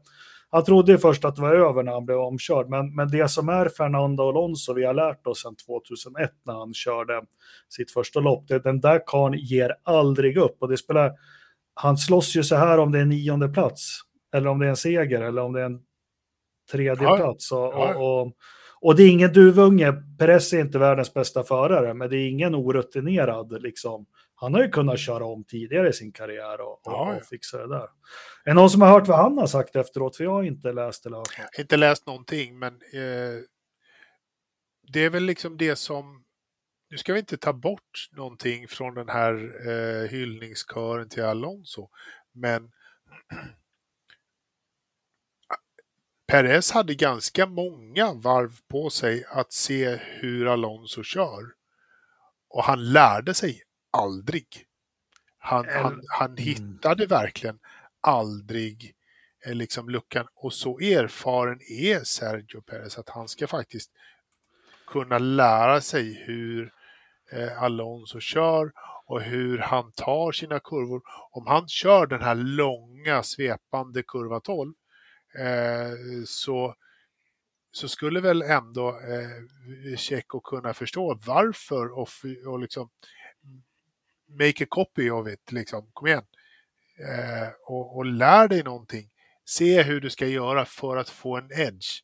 han 0.49 0.63
trodde 0.63 0.97
först 0.97 1.25
att 1.25 1.35
det 1.35 1.41
var 1.41 1.53
över 1.53 1.83
när 1.83 1.91
han 1.91 2.05
blev 2.05 2.17
omkörd, 2.17 2.69
men, 2.69 2.95
men 2.95 3.07
det 3.07 3.27
som 3.31 3.49
är 3.49 3.69
Fernando 3.69 4.29
Alonso, 4.29 4.73
vi 4.73 4.85
har 4.85 4.93
lärt 4.93 5.27
oss 5.27 5.41
sedan 5.41 5.55
2001 5.55 6.31
när 6.45 6.53
han 6.53 6.73
körde 6.73 7.21
sitt 7.69 7.91
första 7.91 8.19
lopp, 8.19 8.47
det, 8.47 8.59
den 8.59 8.79
där 8.79 9.01
karln 9.05 9.37
ger 9.37 9.75
aldrig 9.83 10.37
upp 10.37 10.57
och 10.59 10.69
det 10.69 10.77
spelar, 10.77 11.11
han 11.73 11.97
slåss 11.97 12.35
ju 12.35 12.43
så 12.43 12.55
här 12.55 12.77
om 12.77 12.91
det 12.91 12.99
är 12.99 13.05
nionde 13.05 13.49
plats 13.49 14.01
eller 14.35 14.49
om 14.49 14.59
det 14.59 14.65
är 14.65 14.69
en 14.69 14.77
seger 14.77 15.21
eller 15.21 15.41
om 15.41 15.53
det 15.53 15.61
är 15.61 15.65
en 15.65 15.81
tredje 16.71 17.03
ja. 17.03 17.17
plats. 17.17 17.51
Och, 17.51 17.59
ja. 17.59 17.95
och, 17.95 18.21
och, 18.21 18.33
och, 18.81 18.95
det 18.95 19.03
är 19.03 19.09
ingen 19.09 19.33
duvunge, 19.33 19.93
Perez 20.19 20.53
är 20.53 20.59
inte 20.59 20.79
världens 20.79 21.13
bästa 21.13 21.43
förare, 21.43 21.93
men 21.93 22.09
det 22.09 22.17
är 22.17 22.29
ingen 22.29 22.55
orutinerad. 22.55 23.61
Liksom. 23.61 24.05
Han 24.35 24.53
har 24.53 24.61
ju 24.61 24.69
kunnat 24.69 24.99
köra 24.99 25.25
om 25.25 25.43
tidigare 25.43 25.89
i 25.89 25.93
sin 25.93 26.11
karriär 26.11 26.61
och, 26.61 26.81
ja. 26.83 27.15
och 27.15 27.23
fixa 27.23 27.57
det 27.57 27.67
där. 27.67 27.83
Är 27.83 27.89
det 28.45 28.53
någon 28.53 28.69
som 28.69 28.81
har 28.81 28.89
hört 28.89 29.07
vad 29.07 29.17
han 29.17 29.37
har 29.37 29.47
sagt 29.47 29.75
efteråt? 29.75 30.17
För 30.17 30.23
jag 30.23 30.31
har 30.31 30.43
inte 30.43 30.71
läst 30.71 31.05
eller 31.05 31.17
hört 31.17 31.37
något. 31.39 31.59
Inte 31.59 31.77
läst 31.77 32.07
någonting, 32.07 32.59
men 32.59 32.73
eh, 32.73 33.41
det 34.93 34.99
är 34.99 35.09
väl 35.09 35.23
liksom 35.23 35.57
det 35.57 35.75
som 35.75 36.25
nu 36.89 36.97
ska 36.97 37.13
vi 37.13 37.19
inte 37.19 37.37
ta 37.37 37.53
bort 37.53 38.09
någonting 38.11 38.67
från 38.67 38.93
den 38.93 39.09
här 39.09 39.33
eh, 39.69 40.09
hyllningskören 40.09 41.09
till 41.09 41.23
Alonso, 41.23 41.89
men 42.33 42.71
Perez 46.27 46.71
hade 46.71 46.95
ganska 46.95 47.45
många 47.45 48.13
varv 48.13 48.51
på 48.67 48.89
sig 48.89 49.25
att 49.29 49.53
se 49.53 49.95
hur 49.95 50.47
Alonso 50.47 51.03
kör. 51.03 51.43
Och 52.49 52.63
han 52.63 52.91
lärde 52.91 53.33
sig 53.33 53.61
aldrig. 53.91 54.47
Han, 55.37 55.65
han, 55.69 56.01
han 56.07 56.31
mm. 56.31 56.43
hittade 56.43 57.05
verkligen 57.05 57.59
aldrig 58.01 58.95
eh, 59.45 59.53
liksom 59.53 59.89
luckan. 59.89 60.27
Och 60.35 60.53
så 60.53 60.79
erfaren 60.79 61.59
är 61.61 62.03
Sergio 62.03 62.61
Perez 62.61 62.97
att 62.97 63.09
han 63.09 63.27
ska 63.27 63.47
faktiskt 63.47 63.91
kunna 64.87 65.17
lära 65.17 65.81
sig 65.81 66.23
hur 66.25 66.71
eh, 67.31 67.63
Alonso 67.63 68.19
kör 68.19 68.71
och 69.05 69.21
hur 69.21 69.57
han 69.57 69.91
tar 69.91 70.31
sina 70.31 70.59
kurvor. 70.59 71.01
Om 71.31 71.47
han 71.47 71.67
kör 71.67 72.07
den 72.07 72.21
här 72.21 72.35
långa 72.35 73.23
svepande 73.23 74.03
kurva 74.03 74.39
12 74.39 74.73
Eh, 74.73 74.84
Eh, 75.39 76.23
så, 76.25 76.75
så 77.71 77.87
skulle 77.87 78.21
väl 78.21 78.41
ändå 78.41 78.89
eh, 78.89 79.97
Tjecko 79.97 80.39
kunna 80.39 80.73
förstå 80.73 81.19
varför 81.25 81.99
och, 81.99 82.09
och 82.47 82.59
liksom 82.59 82.89
make 84.27 84.63
a 84.63 84.67
copy 84.69 85.09
of 85.09 85.27
it, 85.27 85.51
liksom. 85.51 85.89
kom 85.93 86.07
igen. 86.07 86.25
Eh, 86.99 87.49
och, 87.65 87.97
och 87.97 88.05
lär 88.05 88.47
dig 88.47 88.63
någonting. 88.63 89.09
Se 89.45 89.83
hur 89.83 90.01
du 90.01 90.09
ska 90.09 90.27
göra 90.27 90.65
för 90.65 90.97
att 90.97 91.09
få 91.09 91.37
en 91.37 91.51
edge. 91.51 92.01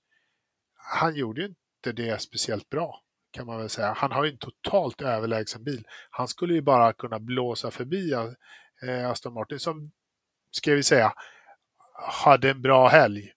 Han 0.75 1.15
gjorde 1.15 1.41
ju 1.41 1.47
inte 1.47 1.91
det 1.91 2.21
speciellt 2.21 2.69
bra 2.69 3.01
kan 3.31 3.45
man 3.45 3.57
väl 3.57 3.69
säga. 3.69 3.93
Han 3.97 4.11
har 4.11 4.25
ju 4.25 4.31
en 4.31 4.37
totalt 4.37 5.01
överlägsen 5.01 5.63
bil. 5.63 5.87
Han 6.09 6.27
skulle 6.27 6.53
ju 6.53 6.61
bara 6.61 6.93
kunna 6.93 7.19
blåsa 7.19 7.71
förbi 7.71 8.13
eh, 8.83 9.09
Aston 9.09 9.33
Martin 9.33 9.59
som, 9.59 9.91
ska 10.51 10.73
vi 10.73 10.83
säga, 10.83 11.13
hade 11.93 12.49
en 12.49 12.61
bra 12.61 12.87
helg. 12.87 13.31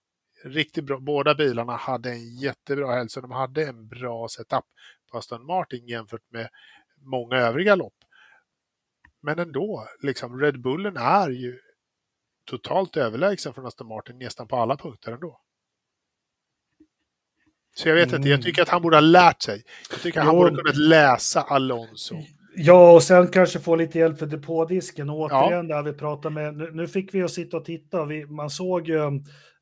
Riktigt 0.44 0.84
bra. 0.84 0.98
Båda 0.98 1.34
bilarna 1.34 1.76
hade 1.76 2.10
en 2.10 2.36
jättebra 2.36 2.94
helg, 2.94 3.08
så 3.08 3.20
de 3.20 3.30
hade 3.30 3.66
en 3.66 3.88
bra 3.88 4.28
setup 4.28 4.64
på 5.10 5.18
Aston 5.18 5.46
Martin 5.46 5.88
jämfört 5.88 6.30
med 6.30 6.48
många 6.96 7.36
övriga 7.36 7.74
lopp. 7.74 7.94
Men 9.20 9.38
ändå, 9.38 9.88
liksom 10.02 10.40
Red 10.40 10.60
Bullen 10.60 10.96
är 10.96 11.30
ju 11.30 11.60
totalt 12.44 12.96
överlägsen 12.96 13.54
från 13.54 13.66
Aston 13.66 13.88
Martin 13.88 14.18
nästan 14.18 14.48
på 14.48 14.56
alla 14.56 14.76
punkter 14.76 15.12
ändå. 15.12 15.40
Så 17.76 17.88
jag 17.88 17.94
vet 17.94 18.08
mm. 18.08 18.16
inte, 18.16 18.28
jag 18.28 18.42
tycker 18.42 18.62
att 18.62 18.68
han 18.68 18.82
borde 18.82 18.96
ha 18.96 19.00
lärt 19.00 19.42
sig. 19.42 19.64
Jag 19.90 20.00
tycker 20.00 20.20
att 20.20 20.26
han 20.26 20.36
borde 20.36 20.56
kunnat 20.56 20.76
läsa 20.76 21.42
Alonso. 21.42 22.16
Ja, 22.56 22.92
och 22.92 23.02
sen 23.02 23.28
kanske 23.28 23.58
få 23.58 23.76
lite 23.76 23.98
hjälp 23.98 24.18
för 24.18 24.26
depådisken. 24.26 25.10
Och 25.10 25.18
återigen, 25.18 25.68
ja. 25.68 25.76
där 25.76 25.82
vi 25.82 25.92
pratar 25.92 26.30
med, 26.30 26.56
nu, 26.56 26.70
nu, 26.72 26.86
fick 26.86 27.14
vi 27.14 27.22
att 27.22 27.30
sitta 27.30 27.56
och 27.56 27.64
titta, 27.64 28.04
vi, 28.04 28.26
man 28.26 28.50
såg 28.50 28.88
ju, 28.88 29.06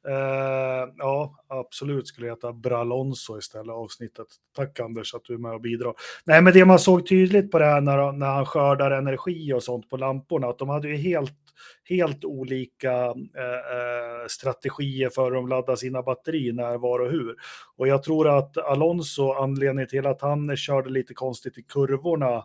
eh, 0.08 0.88
ja, 0.96 1.44
absolut 1.48 2.08
skulle 2.08 2.28
heta 2.28 2.52
Bralonso 2.52 3.38
istället, 3.38 3.74
avsnittet. 3.74 4.26
Tack 4.56 4.80
Anders 4.80 5.14
att 5.14 5.24
du 5.24 5.34
är 5.34 5.38
med 5.38 5.54
och 5.54 5.60
bidrar. 5.60 5.94
Nej, 6.24 6.42
men 6.42 6.52
det 6.52 6.64
man 6.64 6.78
såg 6.78 7.08
tydligt 7.08 7.50
på 7.50 7.58
det 7.58 7.64
här 7.64 7.80
när, 7.80 8.12
när 8.12 8.26
han 8.30 8.46
skördar 8.46 8.90
energi 8.90 9.52
och 9.52 9.62
sånt 9.62 9.90
på 9.90 9.96
lamporna, 9.96 10.46
att 10.46 10.58
de 10.58 10.68
hade 10.68 10.88
ju 10.88 10.96
helt, 10.96 11.38
helt 11.84 12.24
olika 12.24 12.92
eh, 12.92 13.76
eh 13.76 14.26
strategier 14.28 15.10
för 15.10 15.24
hur 15.24 15.30
de 15.30 15.48
laddar 15.48 15.76
sina 15.76 16.02
batterier, 16.02 16.52
när, 16.52 16.78
var 16.78 16.98
och 16.98 17.10
hur. 17.10 17.36
Och 17.76 17.88
jag 17.88 18.02
tror 18.02 18.38
att 18.38 18.58
Alonso, 18.58 19.32
anledningen 19.32 19.88
till 19.88 20.06
att 20.06 20.22
han 20.22 20.56
körde 20.56 20.90
lite 20.90 21.14
konstigt 21.14 21.58
i 21.58 21.62
kurvorna, 21.62 22.44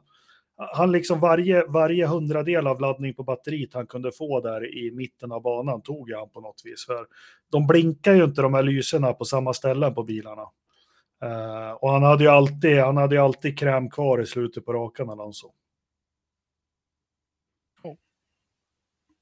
han 0.58 0.92
liksom 0.92 1.20
varje, 1.20 1.66
varje 1.68 2.08
hundradel 2.08 2.68
av 2.68 2.82
laddning 2.82 3.14
på 3.14 3.24
batteriet 3.24 3.74
han 3.74 3.88
kunde 3.88 4.12
få 4.12 4.42
där 4.42 4.78
i 4.78 4.92
mitten 4.92 5.32
av 5.32 5.42
banan 5.42 5.82
tog 5.82 6.12
han 6.12 6.30
på 6.30 6.42
något 6.42 6.62
vis. 6.66 6.86
För 6.86 7.08
de 7.52 7.68
blinkar 7.68 8.14
ju 8.14 8.24
inte 8.24 8.42
de 8.42 8.54
här 8.54 8.64
lyserna 8.64 9.14
på 9.14 9.26
samma 9.26 9.54
ställen 9.54 9.94
på 9.94 10.04
bilarna. 10.04 10.42
Uh, 11.24 11.72
och 11.72 11.92
han 11.92 12.04
hade 12.04 12.24
ju 12.24 12.30
alltid, 12.30 12.80
han 12.80 12.98
hade 12.98 13.22
alltid 13.22 13.60
kräm 13.60 13.90
kvar 13.90 14.22
i 14.22 14.26
slutet 14.26 14.66
på 14.66 14.74
rakan 14.74 15.10
Alonso. 15.10 15.52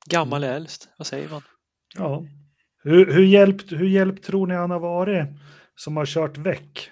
Gammal 0.06 0.44
är 0.44 0.56
äldst, 0.56 0.90
vad 0.98 1.08
säger 1.08 1.30
man? 1.30 1.42
Ja. 1.96 2.26
Hur, 2.84 3.14
hur, 3.14 3.26
hjälpt, 3.26 3.72
hur 3.72 3.88
hjälpt 3.88 4.24
tror 4.24 4.48
ni 4.48 4.56
han 4.56 4.72
har 4.72 4.80
varit 4.80 5.28
som 5.76 5.98
har 5.98 6.06
kört 6.06 6.38
väck? 6.38 6.92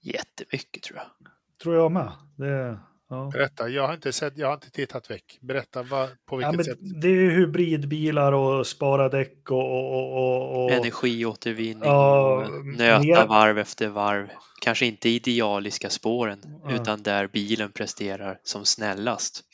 Jättemycket 0.00 0.82
tror 0.82 0.98
jag. 0.98 1.21
Tror 1.62 1.74
jag 1.74 1.92
med. 1.92 2.12
Det, 2.36 2.78
ja. 3.08 3.30
Berätta, 3.32 3.68
jag 3.68 3.86
har 3.86 3.94
inte 3.94 4.12
sett, 4.12 4.38
jag 4.38 4.46
har 4.46 4.54
inte 4.54 4.70
tittat 4.70 5.10
väck. 5.10 5.38
Berätta 5.40 5.82
vad, 5.82 6.08
på 6.26 6.36
vilket 6.36 6.56
ja, 6.56 6.64
sätt. 6.64 6.78
Det 6.80 7.08
är 7.08 7.30
hybridbilar 7.30 8.32
och 8.32 8.66
spara 8.66 9.08
däck 9.08 9.50
och, 9.50 9.58
och, 9.58 10.12
och, 10.16 10.64
och 10.64 10.70
energiåtervinning 10.70 11.82
ja, 11.84 12.34
och 12.34 12.66
nöta 12.66 13.00
mer... 13.00 13.26
varv 13.26 13.58
efter 13.58 13.88
varv. 13.88 14.28
Kanske 14.60 14.86
inte 14.86 15.08
idealiska 15.08 15.90
spåren 15.90 16.38
ja. 16.64 16.72
utan 16.72 17.02
där 17.02 17.26
bilen 17.26 17.72
presterar 17.72 18.38
som 18.42 18.64
snällast 18.64 19.44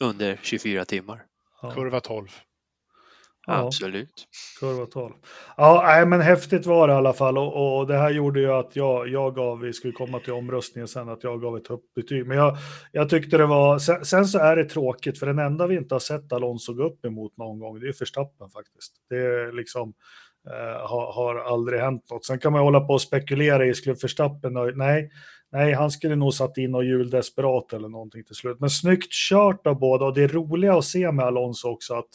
under 0.00 0.40
24 0.42 0.84
timmar. 0.84 1.22
Kurva 1.74 2.00
12. 2.00 2.28
Ja, 3.50 3.66
Absolut. 3.66 4.26
Kurva 4.60 4.86
12. 4.86 5.14
Ja, 5.56 5.82
nej, 5.86 6.06
men 6.06 6.20
häftigt 6.20 6.66
var 6.66 6.88
det 6.88 6.94
i 6.94 6.96
alla 6.96 7.12
fall 7.12 7.38
och, 7.38 7.78
och, 7.78 7.86
det 7.86 7.96
här 7.96 8.10
gjorde 8.10 8.40
ju 8.40 8.52
att 8.52 8.76
jag, 8.76 9.08
jag 9.08 9.34
gav, 9.34 9.60
vi 9.60 9.72
skulle 9.72 9.92
komma 9.92 10.18
till 10.18 10.32
omröstningen 10.32 10.88
sen, 10.88 11.08
att 11.08 11.24
jag 11.24 11.40
gav 11.40 11.56
ett 11.56 11.68
högt 11.68 11.94
betyg. 11.94 12.26
Men 12.26 12.36
jag, 12.36 12.56
jag 12.92 13.08
tyckte 13.08 13.38
det 13.38 13.46
var, 13.46 13.78
sen, 13.78 14.04
sen, 14.04 14.26
så 14.26 14.38
är 14.38 14.56
det 14.56 14.64
tråkigt 14.64 15.18
för 15.18 15.26
den 15.26 15.38
enda 15.38 15.66
vi 15.66 15.76
inte 15.76 15.94
har 15.94 16.00
sett 16.00 16.32
Alonso 16.32 16.74
gå 16.74 16.84
upp 16.84 17.04
emot 17.04 17.36
någon 17.36 17.58
gång, 17.58 17.80
det 17.80 17.88
är 17.88 17.94
Verstappen 18.00 18.50
faktiskt. 18.50 18.92
Det 19.08 19.16
är 19.16 19.52
liksom, 19.52 19.92
eh, 20.50 20.88
har, 20.88 21.12
har 21.12 21.36
aldrig 21.36 21.80
hänt 21.80 22.10
något. 22.10 22.24
Sen 22.24 22.38
kan 22.38 22.52
man 22.52 22.62
hålla 22.62 22.80
på 22.80 22.92
och 22.92 23.02
spekulera 23.02 23.66
i, 23.66 23.74
skulle 23.74 23.96
Verstappen, 24.02 24.52
nej, 24.74 25.10
Nej, 25.52 25.72
han 25.72 25.90
skulle 25.90 26.16
nog 26.16 26.34
satt 26.34 26.58
in 26.58 26.74
och 26.74 26.84
juldesperat 26.84 27.72
eller 27.72 27.88
någonting 27.88 28.24
till 28.24 28.34
slut. 28.34 28.60
Men 28.60 28.70
snyggt 28.70 29.12
kört 29.12 29.66
av 29.66 29.78
båda 29.78 30.04
och 30.04 30.14
det 30.14 30.22
är 30.22 30.28
roliga 30.28 30.74
att 30.74 30.84
se 30.84 31.12
med 31.12 31.26
Alonso 31.26 31.68
också 31.68 31.94
att 31.94 32.08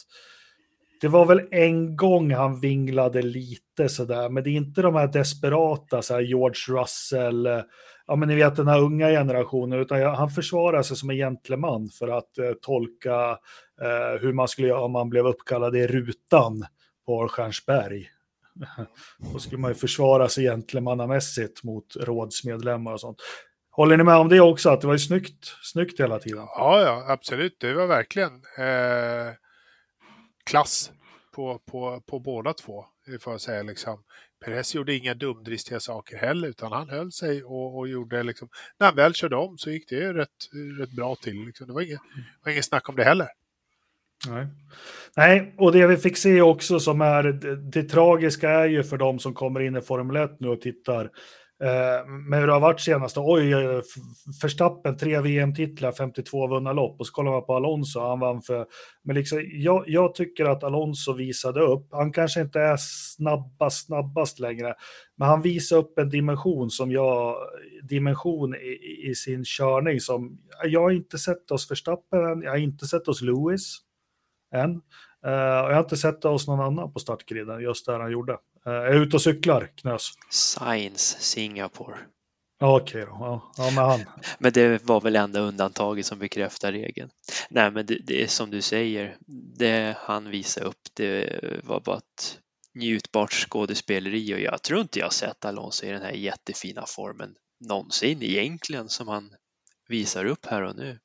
det 1.00 1.08
var 1.08 1.26
väl 1.26 1.48
en 1.50 1.96
gång 1.96 2.34
han 2.34 2.60
vinglade 2.60 3.22
lite 3.22 3.88
sådär, 3.88 4.28
men 4.28 4.44
det 4.44 4.50
är 4.50 4.52
inte 4.52 4.82
de 4.82 4.94
här 4.94 5.06
desperata, 5.06 6.02
så 6.02 6.14
här 6.14 6.20
George 6.20 6.80
Russell, 6.80 7.46
eh, 7.46 7.60
ja 8.06 8.16
men 8.16 8.28
ni 8.28 8.34
vet 8.34 8.56
den 8.56 8.68
här 8.68 8.80
unga 8.80 9.08
generationen, 9.08 9.80
utan 9.80 10.02
han 10.02 10.30
försvarar 10.30 10.82
sig 10.82 10.96
som 10.96 11.10
en 11.10 11.16
gentleman 11.16 11.88
för 11.88 12.08
att 12.08 12.38
eh, 12.38 12.52
tolka 12.62 13.38
eh, 13.82 14.20
hur 14.20 14.32
man 14.32 14.48
skulle 14.48 14.68
göra 14.68 14.80
om 14.80 14.92
man 14.92 15.08
blev 15.08 15.26
uppkallad 15.26 15.76
i 15.76 15.86
rutan 15.86 16.64
på 17.06 17.28
Stjärnsberg. 17.28 18.08
Då 19.32 19.38
skulle 19.38 19.60
man 19.60 19.70
ju 19.70 19.74
försvara 19.74 20.28
sig 20.28 20.44
gentlemannamässigt 20.44 21.64
mot 21.64 21.96
rådsmedlemmar 22.00 22.92
och 22.92 23.00
sånt. 23.00 23.18
Håller 23.70 23.96
ni 23.96 24.04
med 24.04 24.16
om 24.16 24.28
det 24.28 24.40
också, 24.40 24.70
att 24.70 24.80
det 24.80 24.86
var 24.86 24.94
ju 24.94 24.98
snyggt, 24.98 25.44
snyggt 25.62 26.00
hela 26.00 26.18
tiden? 26.18 26.46
Ja, 26.56 26.80
ja, 26.82 27.04
absolut. 27.08 27.56
Det 27.60 27.74
var 27.74 27.86
verkligen 27.86 28.32
eh, 28.58 29.34
klass 30.46 30.92
på, 31.34 31.58
på, 31.58 32.02
på 32.06 32.20
båda 32.20 32.52
två, 32.52 32.84
eh, 33.08 33.18
får 33.18 33.32
jag 33.32 33.40
säga. 33.40 33.62
Liksom. 33.62 34.02
Perez 34.44 34.74
gjorde 34.74 34.94
inga 34.94 35.14
dumdristiga 35.14 35.80
saker 35.80 36.16
heller, 36.16 36.48
utan 36.48 36.72
han 36.72 36.88
höll 36.88 37.12
sig 37.12 37.44
och, 37.44 37.78
och 37.78 37.88
gjorde 37.88 38.22
liksom... 38.22 38.48
När 38.78 38.86
han 38.86 38.96
väl 38.96 39.14
körde 39.14 39.36
om 39.36 39.58
så 39.58 39.70
gick 39.70 39.88
det 39.88 40.12
rätt, 40.12 40.28
rätt 40.80 40.96
bra 40.96 41.16
till. 41.16 41.46
Liksom. 41.46 41.66
Det 41.66 41.72
var 41.72 41.80
inget, 41.80 42.00
var 42.44 42.52
inget 42.52 42.64
snack 42.64 42.88
om 42.88 42.96
det 42.96 43.04
heller. 43.04 43.28
Nej. 44.28 44.46
Nej, 45.16 45.54
och 45.58 45.72
det 45.72 45.86
vi 45.86 45.96
fick 45.96 46.16
se 46.16 46.40
också 46.40 46.80
som 46.80 47.00
är 47.00 47.22
det, 47.22 47.56
det 47.56 47.82
tragiska 47.82 48.50
är 48.50 48.66
ju 48.66 48.84
för 48.84 48.96
de 48.96 49.18
som 49.18 49.34
kommer 49.34 49.60
in 49.60 49.76
i 49.76 49.80
Formel 49.80 50.16
1 50.16 50.40
nu 50.40 50.48
och 50.48 50.60
tittar 50.60 51.10
Eh, 51.64 52.06
men 52.06 52.40
hur 52.40 52.46
det 52.46 52.52
har 52.52 52.60
varit 52.60 52.80
senaste, 52.80 53.20
oj, 53.20 53.52
eh, 53.52 53.80
Förstappen, 54.40 54.96
tre 54.96 55.20
VM-titlar, 55.20 55.92
52 55.92 56.46
vunna 56.46 56.72
lopp. 56.72 57.00
Och 57.00 57.06
så 57.06 57.12
kollar 57.12 57.32
man 57.32 57.46
på 57.46 57.56
Alonso, 57.56 58.00
han 58.00 58.20
vann 58.20 58.42
för, 58.42 58.66
men 59.04 59.16
liksom, 59.16 59.42
jag, 59.52 59.84
jag, 59.86 60.14
tycker 60.14 60.44
att 60.44 60.64
Alonso 60.64 61.12
visade 61.12 61.60
upp, 61.60 61.88
han 61.90 62.12
kanske 62.12 62.40
inte 62.40 62.60
är 62.60 62.76
snabbast, 62.78 63.86
snabbast 63.86 64.38
längre, 64.38 64.74
men 65.16 65.28
han 65.28 65.42
visade 65.42 65.80
upp 65.80 65.98
en 65.98 66.08
dimension 66.08 66.70
som 66.70 66.92
jag, 66.92 67.36
dimension 67.82 68.54
i, 68.54 69.08
i 69.10 69.14
sin 69.14 69.44
körning 69.44 70.00
som, 70.00 70.38
jag 70.64 70.82
har 70.82 70.90
inte 70.90 71.18
sett 71.18 71.50
oss 71.50 71.68
Förstappen 71.68 72.24
än, 72.24 72.42
jag 72.42 72.50
har 72.50 72.58
inte 72.58 72.86
sett 72.86 73.08
oss 73.08 73.22
Lewis 73.22 73.76
än, 74.54 74.70
uh, 75.26 75.32
jag 75.32 75.72
har 75.72 75.80
inte 75.80 75.96
sett 75.96 76.24
oss 76.24 76.46
någon 76.46 76.60
annan 76.60 76.92
på 76.92 76.98
startgriden, 76.98 77.60
just 77.60 77.86
där 77.86 78.00
han 78.00 78.12
gjorde. 78.12 78.38
Uh, 78.66 78.72
är 78.72 79.02
ute 79.02 79.16
och 79.16 79.22
cyklar, 79.22 79.70
Knös? 79.76 80.12
Science 80.30 81.20
Singapore. 81.20 81.98
Okej 82.60 83.00
då, 83.00 83.16
ja, 83.20 83.52
ja 83.56 83.70
med 83.70 83.84
han. 83.84 84.00
men 84.38 84.52
det 84.52 84.84
var 84.84 85.00
väl 85.00 85.16
enda 85.16 85.40
undantaget 85.40 86.06
som 86.06 86.18
bekräftar 86.18 86.72
regeln. 86.72 87.10
Nej, 87.50 87.70
men 87.70 87.86
det, 87.86 87.98
det 88.06 88.22
är 88.22 88.26
som 88.26 88.50
du 88.50 88.62
säger, 88.62 89.16
det 89.58 89.96
han 89.98 90.30
visade 90.30 90.66
upp, 90.66 90.80
det 90.94 91.40
var 91.64 91.80
bara 91.80 91.98
ett 91.98 92.38
njutbart 92.74 93.32
skådespeleri 93.32 94.34
och 94.34 94.40
jag 94.40 94.62
tror 94.62 94.80
inte 94.80 94.98
jag 94.98 95.12
sett 95.12 95.44
Alonso 95.44 95.86
i 95.86 95.90
den 95.90 96.02
här 96.02 96.12
jättefina 96.12 96.84
formen 96.86 97.34
någonsin 97.60 98.22
egentligen 98.22 98.88
som 98.88 99.08
han 99.08 99.30
visar 99.88 100.24
upp 100.24 100.46
här 100.46 100.62
och 100.62 100.76
nu. 100.76 100.98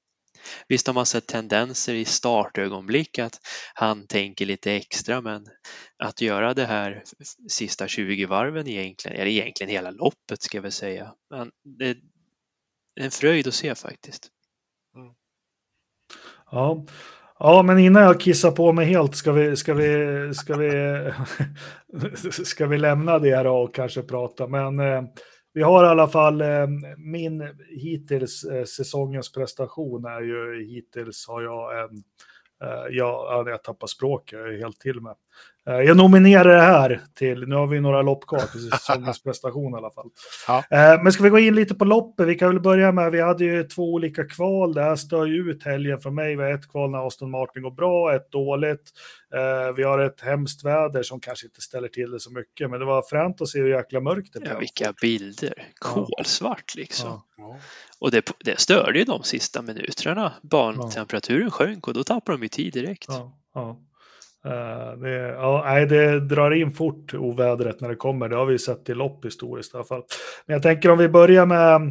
Visst 0.67 0.87
har 0.87 0.93
man 0.93 1.05
sett 1.05 1.27
tendenser 1.27 1.93
i 1.93 2.05
startögonblick 2.05 3.19
att 3.19 3.39
han 3.73 4.07
tänker 4.07 4.45
lite 4.45 4.71
extra 4.71 5.21
men 5.21 5.45
att 6.03 6.21
göra 6.21 6.53
det 6.53 6.65
här 6.65 7.03
sista 7.49 7.87
20 7.87 8.25
varven 8.25 8.67
egentligen, 8.67 9.17
eller 9.17 9.31
egentligen 9.31 9.71
hela 9.71 9.91
loppet 9.91 10.41
ska 10.41 10.57
jag 10.57 10.61
väl 10.61 10.71
säga. 10.71 11.13
Men 11.29 11.51
det 11.79 11.89
är 11.89 11.97
en 12.99 13.11
fröjd 13.11 13.47
att 13.47 13.53
se 13.53 13.75
faktiskt. 13.75 14.29
Mm. 14.95 15.13
Ja. 16.51 16.85
Ja, 17.43 17.63
men 17.63 17.79
innan 17.79 18.03
jag 18.03 18.19
kissar 18.19 18.51
på 18.51 18.71
mig 18.71 18.85
helt 18.85 19.15
ska 19.15 19.31
vi, 19.31 19.55
ska 19.55 19.73
vi, 19.73 20.33
ska 20.33 20.57
vi, 20.57 20.71
ska 22.45 22.67
vi 22.67 22.77
lämna 22.77 23.19
det 23.19 23.43
då 23.43 23.57
och 23.57 23.75
kanske 23.75 24.01
prata. 24.01 24.47
Men 24.47 24.79
eh, 24.79 25.03
vi 25.53 25.61
har 25.61 25.83
i 25.85 25.87
alla 25.87 26.07
fall 26.07 26.41
eh, 26.41 26.67
min 26.97 27.55
hittills 27.69 28.43
eh, 28.43 28.63
säsongens 28.63 29.31
prestation 29.31 30.05
är 30.05 30.21
ju 30.21 30.65
hittills 30.65 31.27
har 31.27 31.41
jag 31.41 31.79
en, 31.83 32.03
eh, 32.63 32.85
jag, 32.89 33.49
jag 33.49 33.63
tappar 33.63 33.87
språk, 33.87 34.33
jag 34.33 34.53
är 34.53 34.57
helt 34.57 34.79
till 34.79 35.01
med. 35.01 35.15
Eh, 35.67 35.75
jag 35.75 35.97
nominerar 35.97 36.55
det 36.55 36.61
här 36.61 37.01
till, 37.15 37.47
nu 37.47 37.55
har 37.55 37.67
vi 37.67 37.81
några 37.81 38.01
lopp 38.01 38.27
kvar 38.27 38.39
till 38.39 38.69
säsongens 38.69 39.23
prestation 39.23 39.73
i 39.73 39.77
alla 39.77 39.91
fall. 39.91 40.09
Ja. 40.47 40.63
Eh, 40.71 41.03
men 41.03 41.11
ska 41.11 41.23
vi 41.23 41.29
gå 41.29 41.39
in 41.39 41.55
lite 41.55 41.75
på 41.75 41.85
loppet? 41.85 42.27
Vi 42.27 42.35
kan 42.35 42.47
väl 42.47 42.59
börja 42.59 42.91
med, 42.91 43.11
vi 43.11 43.21
hade 43.21 43.45
ju 43.45 43.63
två 43.63 43.93
olika 43.93 44.23
kval, 44.23 44.73
det 44.73 44.81
här 44.81 44.95
stör 44.95 45.25
ju 45.25 45.51
ut 45.51 45.63
helgen 45.63 45.99
för 45.99 46.09
mig. 46.09 46.35
Vi 46.35 46.43
har 46.43 46.53
ett 46.53 46.71
kval 46.71 46.91
när 46.91 47.07
Aston 47.07 47.31
Martin 47.31 47.63
går 47.63 47.71
bra, 47.71 48.15
ett 48.15 48.31
dåligt. 48.31 48.91
Eh, 49.35 49.75
vi 49.75 49.83
har 49.83 49.99
ett 49.99 50.21
hemskt 50.21 50.65
väder 50.65 51.03
som 51.03 51.19
kanske 51.19 51.47
inte 51.47 51.61
ställer 51.61 51.87
till 51.87 52.11
det 52.11 52.19
så 52.19 52.31
mycket, 52.31 52.69
men 52.69 52.79
det 52.79 52.85
var 52.85 53.01
fränt 53.09 53.41
att 53.41 53.47
se 53.47 53.59
hur 53.59 53.69
jäkla 53.69 53.99
mörkt 53.99 54.33
det 54.33 54.39
blev. 54.39 54.53
Ja, 54.53 54.59
vilka 54.59 54.93
bilder, 55.01 55.67
kolsvart 55.79 56.75
liksom. 56.75 57.21
Ja. 57.37 57.57
Och 57.99 58.11
det, 58.11 58.31
det 58.39 58.59
störde 58.59 58.99
ju 58.99 59.05
de 59.05 59.23
sista 59.23 59.61
minuterna. 59.61 60.33
Bantemperaturen 60.41 61.51
sjönk 61.51 61.87
och 61.87 61.93
då 61.93 62.03
tappade 62.03 62.37
de 62.37 62.43
ju 62.43 62.49
tid 62.49 62.73
direkt. 62.73 63.05
Ja. 63.53 63.77
Uh, 64.45 65.01
det, 65.01 65.27
ja, 65.27 65.63
nej, 65.65 65.85
det 65.85 66.19
drar 66.19 66.51
in 66.51 66.71
fort 66.71 67.13
ovädret 67.13 67.81
när 67.81 67.89
det 67.89 67.95
kommer. 67.95 68.29
Det 68.29 68.35
har 68.35 68.45
vi 68.45 68.59
sett 68.59 68.89
i 68.89 68.93
lopp 68.93 69.25
historiskt 69.25 69.73
i 69.73 69.77
alla 69.77 69.85
fall. 69.85 70.03
Men 70.45 70.53
jag 70.53 70.63
tänker 70.63 70.91
om 70.91 70.97
vi 70.97 71.09
börjar 71.09 71.45
med, 71.45 71.81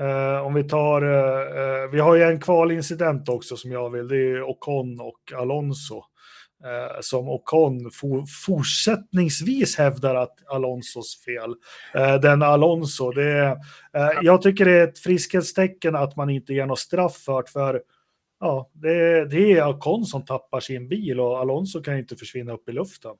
uh, 0.00 0.46
om 0.46 0.54
vi 0.54 0.64
tar, 0.64 1.04
uh, 1.04 1.90
vi 1.92 2.00
har 2.00 2.14
ju 2.14 2.22
en 2.22 2.40
kvalincident 2.40 3.28
också 3.28 3.56
som 3.56 3.72
jag 3.72 3.90
vill, 3.90 4.08
det 4.08 4.16
är 4.16 4.42
Ocon 4.42 5.00
och 5.00 5.40
Alonso. 5.40 6.02
som 7.00 7.28
Ocon 7.28 7.90
for, 7.90 8.24
fortsättningsvis 8.46 9.78
hävdar 9.78 10.14
att 10.14 10.34
Alonsos 10.46 11.24
fel. 11.24 11.54
den 12.22 12.42
Alonso, 12.42 13.10
det, 13.10 13.56
jag 14.22 14.42
tycker 14.42 14.64
det 14.64 14.72
är 14.72 14.84
ett 14.84 14.98
friskhetstecken 14.98 15.96
att 15.96 16.16
man 16.16 16.30
inte 16.30 16.54
ger 16.54 16.66
något 16.66 16.78
straff 16.78 17.16
för, 17.16 17.44
för 17.52 17.80
ja, 18.40 18.70
det, 18.72 19.28
det 19.28 19.52
är 19.52 19.68
Ocon 19.68 20.04
som 20.04 20.24
tappar 20.24 20.60
sin 20.60 20.88
bil 20.88 21.20
och 21.20 21.38
Alonso 21.38 21.82
kan 21.82 21.98
inte 21.98 22.16
försvinna 22.16 22.52
upp 22.52 22.68
i 22.68 22.72
luften. 22.72 23.14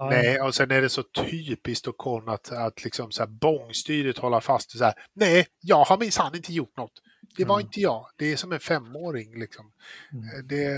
Nej, 0.00 0.40
och 0.40 0.54
sen 0.54 0.70
är 0.70 0.82
det 0.82 0.88
så 0.88 1.02
typiskt 1.02 1.88
Ocon 1.88 2.28
att, 2.28 2.52
att 2.52 2.84
liksom 2.84 3.10
så 3.10 3.22
här 3.22 3.30
bångstyret 3.30 4.18
hålla 4.18 4.40
fast 4.40 4.78
så 4.78 4.84
här. 4.84 4.94
Nej, 5.14 5.46
jag 5.60 5.84
har 5.84 5.98
minsann 5.98 6.36
inte 6.36 6.52
gjort 6.52 6.76
något. 6.76 6.92
Det 7.36 7.44
var 7.44 7.56
mm. 7.56 7.66
inte 7.66 7.80
jag. 7.80 8.06
Det 8.16 8.32
är 8.32 8.36
som 8.36 8.52
en 8.52 8.60
femåring 8.60 9.40
liksom. 9.40 9.72
Mm. 10.12 10.46
Det, 10.48 10.74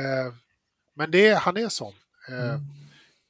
men 0.94 1.10
det, 1.10 1.34
han 1.34 1.56
är 1.56 1.68
sån. 1.68 1.92
Eh, 2.28 2.50
mm. 2.50 2.60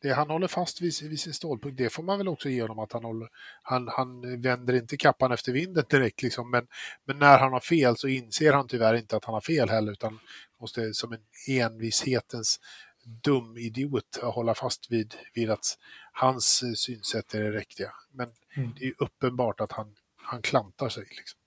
Det, 0.03 0.13
han 0.13 0.31
håller 0.31 0.49
fast 0.49 0.81
vid, 0.81 1.03
vid 1.03 1.21
sin 1.21 1.35
stålpunkt. 1.35 1.79
Det 1.79 1.91
får 1.91 2.03
man 2.03 2.19
väl 2.19 2.29
också 2.29 2.49
ge 2.49 2.63
honom 2.63 2.79
att 2.79 2.93
han 2.93 3.05
håller. 3.05 3.29
Han, 3.63 3.89
han 3.89 4.41
vänder 4.43 4.75
inte 4.75 4.97
kappan 4.97 5.33
efter 5.33 5.53
vinden 5.53 5.85
direkt 5.91 6.23
liksom, 6.23 6.51
men, 6.51 6.67
men 7.05 7.19
när 7.19 7.39
han 7.39 7.53
har 7.53 7.61
fel 7.61 7.97
så 7.97 8.09
inser 8.09 8.53
han 8.53 8.69
tyvärr 8.69 8.95
inte 8.95 9.17
att 9.17 9.25
han 9.25 9.35
har 9.35 9.41
fel 9.41 9.69
heller 9.69 9.93
utan 9.93 10.19
måste 10.61 10.95
som 10.95 11.13
en 11.13 11.21
envishetens 11.49 12.61
dum 13.05 13.57
idiot 13.57 14.19
hålla 14.23 14.55
fast 14.55 14.91
vid, 14.91 15.15
vid 15.35 15.51
att 15.51 15.79
hans 16.13 16.65
synsätt 16.77 17.35
är 17.35 17.41
det 17.41 17.51
riktiga. 17.51 17.93
Men 18.13 18.29
mm. 18.57 18.75
det 18.79 18.87
är 18.87 18.95
uppenbart 18.99 19.61
att 19.61 19.73
han, 19.73 19.95
han 20.17 20.43
klantar 20.43 20.89
sig. 20.89 21.05
Liksom. 21.11 21.39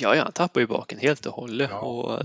Ja, 0.00 0.16
ja, 0.16 0.22
han 0.22 0.32
tappar 0.32 0.60
ju 0.60 0.66
baken 0.66 0.98
helt 0.98 1.26
och 1.26 1.34
hållet. 1.34 1.70
Ja. 1.70 1.80
Och, 1.80 2.22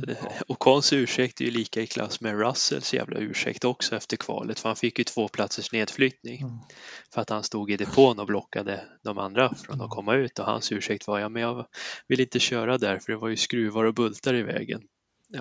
och 0.47 0.59
Kons 0.59 0.93
ursäkt 0.93 1.41
är 1.41 1.45
ju 1.45 1.51
lika 1.51 1.81
i 1.81 1.87
klass 1.87 2.21
med 2.21 2.39
Russells 2.39 2.93
jävla 2.93 3.17
ursäkt 3.17 3.65
också 3.65 3.95
efter 3.95 4.17
kvalet, 4.17 4.59
för 4.59 4.69
han 4.69 4.75
fick 4.75 4.99
ju 4.99 5.03
två 5.03 5.27
platsers 5.27 5.71
nedflyttning. 5.71 6.41
Mm. 6.41 6.57
För 7.13 7.21
att 7.21 7.29
han 7.29 7.43
stod 7.43 7.71
i 7.71 7.77
depån 7.77 8.19
och 8.19 8.27
blockade 8.27 8.85
de 9.03 9.17
andra 9.17 9.55
från 9.55 9.81
att 9.81 9.89
komma 9.89 10.15
ut 10.15 10.39
och 10.39 10.45
hans 10.45 10.71
ursäkt 10.71 11.07
var 11.07 11.19
ja, 11.19 11.29
men 11.29 11.41
jag 11.41 11.65
vill 12.07 12.19
inte 12.19 12.39
köra 12.39 12.77
där 12.77 12.99
för 12.99 13.11
det 13.11 13.17
var 13.17 13.29
ju 13.29 13.37
skruvar 13.37 13.83
och 13.83 13.93
bultar 13.93 14.33
i 14.33 14.43
vägen. 14.43 14.81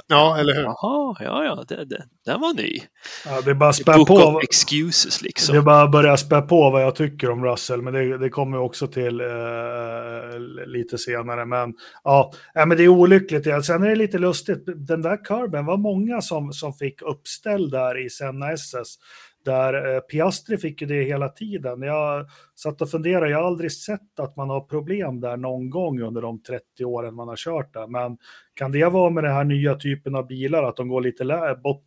Ja, 0.06 0.38
eller 0.38 0.54
hur? 0.54 0.62
Jaha, 0.62 1.16
ja, 1.20 1.44
ja, 1.44 1.64
det, 1.68 1.84
det, 1.84 2.04
den 2.24 2.40
var 2.40 2.54
ny. 2.54 2.80
Ja, 3.26 3.40
det 3.40 3.50
är 3.50 3.54
bara 3.54 3.72
spä 3.72 3.92
på. 3.92 4.40
excuses 4.42 5.22
liksom. 5.22 5.52
Det 5.52 5.58
är 5.58 5.62
bara 5.62 5.82
att 5.82 5.90
börja 5.90 6.16
spä 6.16 6.40
på 6.40 6.70
vad 6.70 6.82
jag 6.82 6.94
tycker 6.94 7.30
om 7.30 7.44
Russell, 7.44 7.82
men 7.82 7.92
det, 7.92 8.18
det 8.18 8.30
kommer 8.30 8.58
också 8.58 8.86
till 8.86 9.20
eh, 9.20 10.38
lite 10.66 10.98
senare. 10.98 11.46
Men 11.46 11.74
ja, 12.04 12.32
men 12.54 12.76
det 12.76 12.84
är 12.84 12.88
olyckligt. 12.88 13.44
Sen 13.64 13.82
är 13.82 13.88
det 13.88 13.94
lite 13.94 14.18
lustigt, 14.18 14.64
den 14.66 15.02
där 15.02 15.24
kurben 15.24 15.66
var 15.66 15.76
många 15.76 16.20
som, 16.20 16.52
som 16.52 16.72
fick 16.72 17.02
uppställ 17.02 17.70
där 17.70 18.06
i 18.06 18.10
Senna 18.10 18.52
SS. 18.52 18.96
Där 19.44 19.94
eh, 19.94 20.00
Piastri 20.00 20.58
fick 20.58 20.80
ju 20.80 20.86
det 20.86 21.04
hela 21.04 21.28
tiden. 21.28 21.82
Jag 21.82 22.26
satt 22.54 22.82
och 22.82 22.90
funderade, 22.90 23.30
jag 23.30 23.38
har 23.38 23.46
aldrig 23.46 23.72
sett 23.72 24.20
att 24.20 24.36
man 24.36 24.50
har 24.50 24.60
problem 24.60 25.20
där 25.20 25.36
någon 25.36 25.70
gång 25.70 26.00
under 26.02 26.22
de 26.22 26.42
30 26.42 26.84
åren 26.84 27.14
man 27.14 27.28
har 27.28 27.36
kört 27.36 27.74
där. 27.74 27.86
Men 27.86 28.18
kan 28.54 28.72
det 28.72 28.84
vara 28.84 29.10
med 29.10 29.24
den 29.24 29.34
här 29.34 29.44
nya 29.44 29.74
typen 29.74 30.14
av 30.14 30.26
bilar, 30.26 30.62
att 30.62 30.76
de 30.76 30.88
går 30.88 31.00
lite 31.00 31.24
lä- 31.24 31.54
bot- 31.54 31.84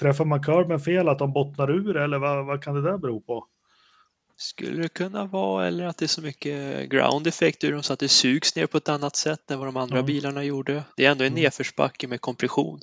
Träffar 0.00 0.24
man 0.24 0.42
kurven 0.42 0.80
fel, 0.80 1.08
att 1.08 1.18
de 1.18 1.32
bottnar 1.32 1.70
ur 1.70 1.96
eller 1.96 2.18
vad, 2.18 2.46
vad 2.46 2.64
kan 2.64 2.74
det 2.74 2.82
där 2.82 2.98
bero 2.98 3.20
på? 3.20 3.46
Skulle 4.36 4.82
det 4.82 4.88
kunna 4.88 5.24
vara, 5.24 5.66
eller 5.66 5.86
att 5.86 5.98
det 5.98 6.04
är 6.04 6.08
så 6.08 6.22
mycket 6.22 6.88
ground 6.90 7.26
effect 7.26 7.64
ur 7.64 7.72
dem 7.72 7.82
så 7.82 7.92
att 7.92 7.98
det 7.98 8.08
sugs 8.08 8.56
ner 8.56 8.66
på 8.66 8.76
ett 8.76 8.88
annat 8.88 9.16
sätt 9.16 9.50
än 9.50 9.58
vad 9.58 9.68
de 9.68 9.76
andra 9.76 9.96
mm. 9.96 10.06
bilarna 10.06 10.44
gjorde. 10.44 10.84
Det 10.96 11.06
är 11.06 11.10
ändå 11.10 11.24
en 11.24 11.32
mm. 11.32 11.42
nedförsbacke 11.42 12.08
med 12.08 12.20
kompression. 12.20 12.80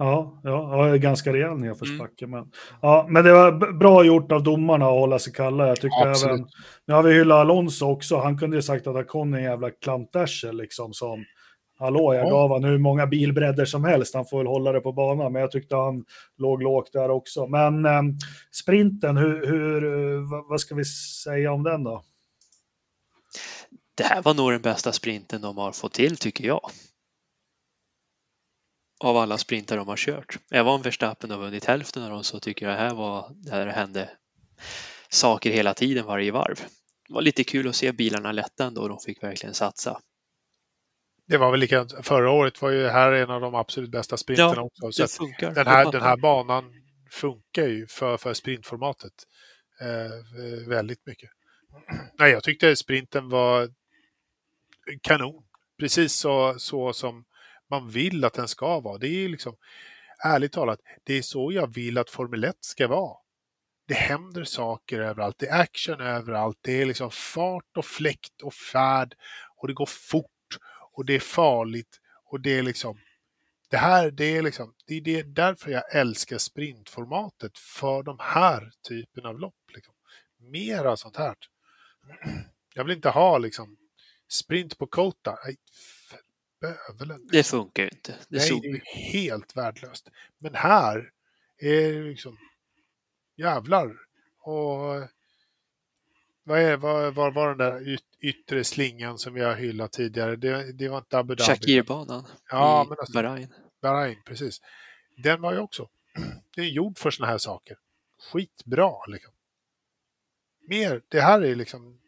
Ja, 0.00 0.40
ja, 0.42 0.88
ja 0.88 0.96
ganska 0.96 1.32
rejäl 1.32 1.56
nedförsbacke. 1.56 2.24
Mm. 2.24 2.40
Men, 2.40 2.50
ja, 2.82 3.06
men 3.08 3.24
det 3.24 3.32
var 3.32 3.72
bra 3.72 4.04
gjort 4.04 4.32
av 4.32 4.42
domarna 4.42 4.86
att 4.86 4.92
hålla 4.92 5.18
sig 5.18 5.32
kalla. 5.32 5.68
Jag 5.68 5.80
tycker 5.80 6.06
ja, 6.06 6.14
även, 6.26 6.46
nu 6.86 6.94
har 6.94 7.02
vi 7.02 7.14
hyllat 7.14 7.38
Alonso 7.38 7.86
också. 7.86 8.16
Han 8.16 8.38
kunde 8.38 8.56
ju 8.56 8.62
sagt 8.62 8.86
att 8.86 8.94
han 8.94 9.04
kom 9.04 9.34
en 9.34 9.42
jävla 9.42 9.70
klantärsel 9.70 10.56
liksom 10.56 10.92
som 10.92 11.24
Hallå, 11.78 12.14
jag 12.14 12.26
ja. 12.26 12.30
gav 12.30 12.50
han 12.52 12.64
hur 12.64 12.78
många 12.78 13.06
bilbredder 13.06 13.64
som 13.64 13.84
helst. 13.84 14.14
Han 14.14 14.26
får 14.26 14.38
väl 14.38 14.46
hålla 14.46 14.72
det 14.72 14.80
på 14.80 14.92
banan, 14.92 15.32
men 15.32 15.42
jag 15.42 15.50
tyckte 15.50 15.76
han 15.76 16.04
låg 16.38 16.62
lågt 16.62 16.92
där 16.92 17.10
också. 17.10 17.46
Men 17.46 17.84
eh, 17.84 18.02
sprinten, 18.52 19.16
hur, 19.16 19.46
hur, 19.46 20.48
vad 20.50 20.60
ska 20.60 20.74
vi 20.74 20.84
säga 21.24 21.52
om 21.52 21.62
den 21.62 21.84
då? 21.84 22.02
Det 23.94 24.04
här 24.04 24.22
var 24.22 24.34
nog 24.34 24.52
den 24.52 24.62
bästa 24.62 24.92
sprinten 24.92 25.40
de 25.40 25.58
har 25.58 25.72
fått 25.72 25.92
till, 25.92 26.16
tycker 26.16 26.46
jag 26.46 26.70
av 29.00 29.16
alla 29.16 29.38
sprintar 29.38 29.76
de 29.76 29.88
har 29.88 29.96
kört. 29.96 30.38
Även 30.50 30.72
om 30.72 30.82
Verstappen 30.82 31.30
har 31.30 31.38
vunnit 31.38 31.64
hälften 31.64 32.02
av 32.02 32.10
dem 32.10 32.24
så 32.24 32.40
tycker 32.40 32.66
jag 32.66 32.74
det 32.74 32.80
här 32.80 32.94
var 32.94 33.30
där 33.34 33.66
det 33.66 33.72
hände 33.72 34.10
saker 35.08 35.50
hela 35.50 35.74
tiden 35.74 36.06
varje 36.06 36.32
varv. 36.32 36.60
Det 37.08 37.14
var 37.14 37.22
lite 37.22 37.44
kul 37.44 37.68
att 37.68 37.76
se 37.76 37.92
bilarna 37.92 38.32
lätta 38.32 38.64
ändå 38.64 38.88
de 38.88 38.98
fick 38.98 39.22
verkligen 39.22 39.54
satsa. 39.54 40.00
Det 41.26 41.38
var 41.38 41.50
väl 41.50 41.60
likadant. 41.60 42.06
Förra 42.06 42.30
året 42.30 42.62
var 42.62 42.70
ju 42.70 42.82
det 42.82 42.90
här 42.90 43.12
en 43.12 43.30
av 43.30 43.40
de 43.40 43.54
absolut 43.54 43.90
bästa 43.90 44.16
sprinterna 44.16 44.52
ja, 44.56 44.62
också. 44.62 44.92
Så 44.92 45.02
det 45.02 45.08
funkar. 45.08 45.54
Den 45.54 45.66
här, 45.66 45.92
den 45.92 46.02
här 46.02 46.16
banan 46.16 46.64
funkar 47.10 47.66
ju 47.66 47.86
för, 47.86 48.16
för 48.16 48.34
sprintformatet 48.34 49.12
eh, 49.80 50.68
väldigt 50.68 51.06
mycket. 51.06 51.30
Nej, 52.18 52.32
jag 52.32 52.42
tyckte 52.42 52.76
sprinten 52.76 53.28
var 53.28 53.68
kanon. 55.02 55.42
Precis 55.78 56.14
så, 56.14 56.54
så 56.58 56.92
som 56.92 57.24
man 57.70 57.90
vill 57.90 58.24
att 58.24 58.34
den 58.34 58.48
ska 58.48 58.80
vara. 58.80 58.98
Det 58.98 59.08
är 59.08 59.28
liksom, 59.28 59.56
ärligt 60.24 60.52
talat, 60.52 60.80
det 61.04 61.18
är 61.18 61.22
så 61.22 61.52
jag 61.52 61.74
vill 61.74 61.98
att 61.98 62.10
Formel 62.10 62.44
1 62.44 62.56
ska 62.60 62.88
vara. 62.88 63.16
Det 63.88 63.94
händer 63.94 64.44
saker 64.44 65.00
överallt, 65.00 65.38
det 65.38 65.46
är 65.46 65.60
action 65.60 66.00
överallt, 66.00 66.58
det 66.60 66.82
är 66.82 66.86
liksom 66.86 67.10
fart 67.10 67.76
och 67.76 67.84
fläkt 67.84 68.42
och 68.42 68.54
färd 68.54 69.14
och 69.56 69.68
det 69.68 69.74
går 69.74 69.86
fort 69.86 70.26
och 70.92 71.04
det 71.06 71.14
är 71.14 71.20
farligt 71.20 72.00
och 72.24 72.40
det 72.40 72.58
är 72.58 72.62
liksom 72.62 72.98
det 73.70 73.76
här, 73.76 74.10
det 74.10 74.36
är 74.36 74.42
liksom, 74.42 74.74
det 74.86 74.94
är 74.94 75.00
det, 75.00 75.22
därför 75.22 75.70
jag 75.70 75.94
älskar 75.94 76.38
sprintformatet 76.38 77.58
för 77.58 78.02
de 78.02 78.16
här 78.20 78.70
typen 78.88 79.26
av 79.26 79.38
lopp. 79.38 79.70
Liksom. 79.74 79.94
Mera 80.38 80.96
sånt 80.96 81.16
här. 81.16 81.34
Jag 82.74 82.84
vill 82.84 82.96
inte 82.96 83.08
ha 83.10 83.38
liksom 83.38 83.76
sprint 84.28 84.78
på 84.78 84.86
Kota 84.86 85.38
bövelen. 86.60 87.28
Det 87.32 87.42
funkar 87.42 87.82
ju 87.82 87.88
inte. 87.88 88.12
Det, 88.28 88.38
Nej, 88.38 88.60
det 88.62 88.68
är 88.68 89.12
helt 89.12 89.56
värdelöst. 89.56 90.08
Men 90.38 90.54
här 90.54 91.10
är 91.58 91.92
det 91.92 92.02
liksom 92.02 92.38
jävlar. 93.36 93.96
Och 94.42 95.08
vad, 96.44 96.58
är, 96.58 96.76
vad, 96.76 97.14
vad 97.14 97.34
var 97.34 97.48
den 97.48 97.58
där 97.58 97.88
yt, 97.88 98.04
yttre 98.20 98.64
slingan 98.64 99.18
som 99.18 99.34
vi 99.34 99.40
har 99.40 99.54
hyllat 99.54 99.92
tidigare? 99.92 100.36
Det, 100.36 100.72
det 100.72 100.88
var 100.88 100.98
inte 100.98 101.18
Abu 101.18 101.34
Dhabi. 101.34 101.52
Shakir-banan 101.52 102.26
ja, 102.50 102.84
i 102.84 102.88
men 102.88 102.98
alltså, 102.98 103.12
Bahrain. 103.12 103.54
Bahrain, 103.82 104.22
precis. 104.26 104.60
Den 105.22 105.40
var 105.40 105.52
ju 105.52 105.58
också, 105.58 105.88
den 106.56 106.64
är 106.64 106.68
gjord 106.68 106.98
för 106.98 107.10
sådana 107.10 107.30
här 107.30 107.38
saker. 107.38 107.76
Skitbra 108.32 108.92
liksom. 109.06 109.32
Mer, 110.68 111.02
det 111.08 111.20
här 111.20 111.42
är 111.42 111.54
liksom, 111.54 112.00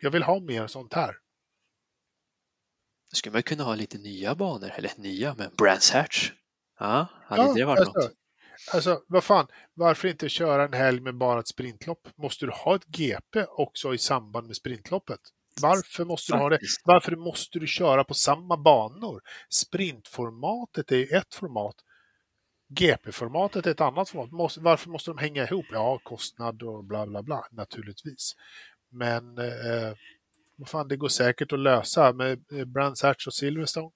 jag 0.00 0.10
vill 0.10 0.22
ha 0.22 0.40
mer 0.40 0.66
sånt 0.66 0.94
här. 0.94 1.16
Då 3.10 3.14
skulle 3.16 3.32
man 3.32 3.42
kunna 3.42 3.64
ha 3.64 3.74
lite 3.74 3.98
nya 3.98 4.34
banor, 4.34 4.72
eller 4.76 4.92
nya, 4.96 5.34
men 5.38 5.50
Brands 5.58 5.90
Hatch. 5.90 6.32
Ja, 6.78 7.06
hade 7.24 7.42
ja, 7.42 7.54
det 7.54 7.64
varit 7.64 7.78
alltså, 7.78 7.98
något? 7.98 8.12
Alltså, 8.72 9.02
vad 9.06 9.24
fan, 9.24 9.46
varför 9.74 10.08
inte 10.08 10.28
köra 10.28 10.64
en 10.64 10.72
helg 10.72 11.00
med 11.00 11.14
bara 11.14 11.40
ett 11.40 11.48
sprintlopp? 11.48 12.08
Måste 12.16 12.46
du 12.46 12.52
ha 12.52 12.76
ett 12.76 12.86
GP 12.86 13.44
också 13.48 13.94
i 13.94 13.98
samband 13.98 14.46
med 14.46 14.56
sprintloppet? 14.56 15.20
Varför 15.60 16.04
måste 16.04 16.32
du 16.32 16.38
ha 16.38 16.48
det? 16.48 16.58
Varför 16.84 17.16
måste 17.16 17.58
du 17.58 17.66
köra 17.66 18.04
på 18.04 18.14
samma 18.14 18.56
banor? 18.56 19.22
Sprintformatet 19.50 20.92
är 20.92 21.14
ett 21.16 21.34
format. 21.34 21.76
GP-formatet 22.68 23.66
är 23.66 23.70
ett 23.70 23.80
annat 23.80 24.08
format. 24.08 24.56
Varför 24.56 24.90
måste 24.90 25.10
de 25.10 25.18
hänga 25.18 25.44
ihop? 25.44 25.66
Ja, 25.70 26.00
kostnad 26.04 26.62
och 26.62 26.84
bla 26.84 27.06
bla 27.06 27.22
bla, 27.22 27.46
naturligtvis. 27.50 28.32
Men 28.90 29.38
eh, 29.38 29.94
vad 30.58 30.68
fan, 30.68 30.88
det 30.88 30.96
går 30.96 31.08
säkert 31.08 31.52
att 31.52 31.58
lösa 31.58 32.12
med 32.12 32.44
Brands 32.66 33.02
Hatch 33.02 33.26
och 33.26 33.34
Silverstone. 33.34 33.90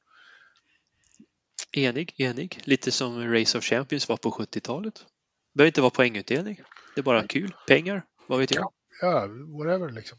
Enig, 1.72 2.14
enig. 2.18 2.61
Lite 2.64 2.90
som 2.90 3.33
Race 3.33 3.59
of 3.59 3.64
Champions 3.64 4.09
var 4.09 4.16
på 4.16 4.31
70-talet. 4.31 4.94
Det 4.94 5.59
behöver 5.59 5.68
inte 5.68 5.81
vara 5.81 5.90
poängutdelning. 5.90 6.61
Det 6.94 7.01
är 7.01 7.03
bara 7.03 7.27
kul. 7.27 7.55
Pengar, 7.68 8.03
vad 8.27 8.38
vet 8.38 8.55
jag. 8.55 8.72
Ja, 9.01 9.29
whatever 9.59 9.90
liksom. 9.92 10.18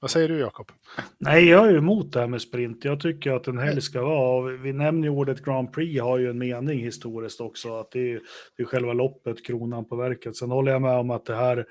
Vad 0.00 0.10
säger 0.10 0.28
du 0.28 0.38
Jakob? 0.38 0.72
Nej, 1.18 1.48
jag 1.48 1.68
är 1.68 1.76
emot 1.76 2.12
det 2.12 2.20
här 2.20 2.26
med 2.26 2.42
sprint. 2.42 2.84
Jag 2.84 3.00
tycker 3.00 3.32
att 3.32 3.46
en 3.46 3.58
helg 3.58 3.80
ska 3.80 4.02
vara, 4.02 4.56
vi 4.56 4.72
nämner 4.72 5.08
ju 5.08 5.14
ordet 5.14 5.44
Grand 5.44 5.72
Prix, 5.72 6.00
har 6.00 6.18
ju 6.18 6.30
en 6.30 6.38
mening 6.38 6.78
historiskt 6.78 7.40
också, 7.40 7.76
att 7.76 7.90
det 7.90 8.12
är, 8.12 8.20
det 8.56 8.62
är 8.62 8.66
själva 8.66 8.92
loppet, 8.92 9.46
kronan 9.46 9.88
på 9.88 9.96
verket. 9.96 10.36
Sen 10.36 10.50
håller 10.50 10.72
jag 10.72 10.82
med 10.82 10.98
om 10.98 11.10
att 11.10 11.24
det 11.24 11.34
här 11.34 11.66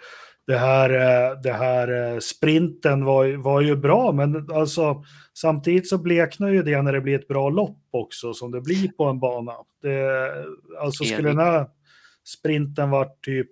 det 0.47 0.57
här, 0.57 0.89
eh, 0.89 1.41
det 1.41 1.53
här 1.53 2.13
eh, 2.13 2.19
sprinten 2.19 3.05
var, 3.05 3.37
var 3.37 3.61
ju 3.61 3.75
bra, 3.75 4.11
men 4.11 4.51
alltså, 4.51 5.03
samtidigt 5.33 5.89
så 5.89 5.97
bleknar 5.97 6.49
ju 6.49 6.63
det 6.63 6.81
när 6.81 6.93
det 6.93 7.01
blir 7.01 7.19
ett 7.19 7.27
bra 7.27 7.49
lopp 7.49 7.79
också, 7.91 8.33
som 8.33 8.51
det 8.51 8.61
blir 8.61 8.87
på 8.87 9.05
en 9.05 9.19
bana. 9.19 9.53
Det, 9.81 10.31
alltså 10.81 11.03
skulle 11.03 11.29
den 11.29 11.37
här 11.37 11.67
sprinten 12.23 12.89
varit 12.89 13.21
typ 13.21 13.51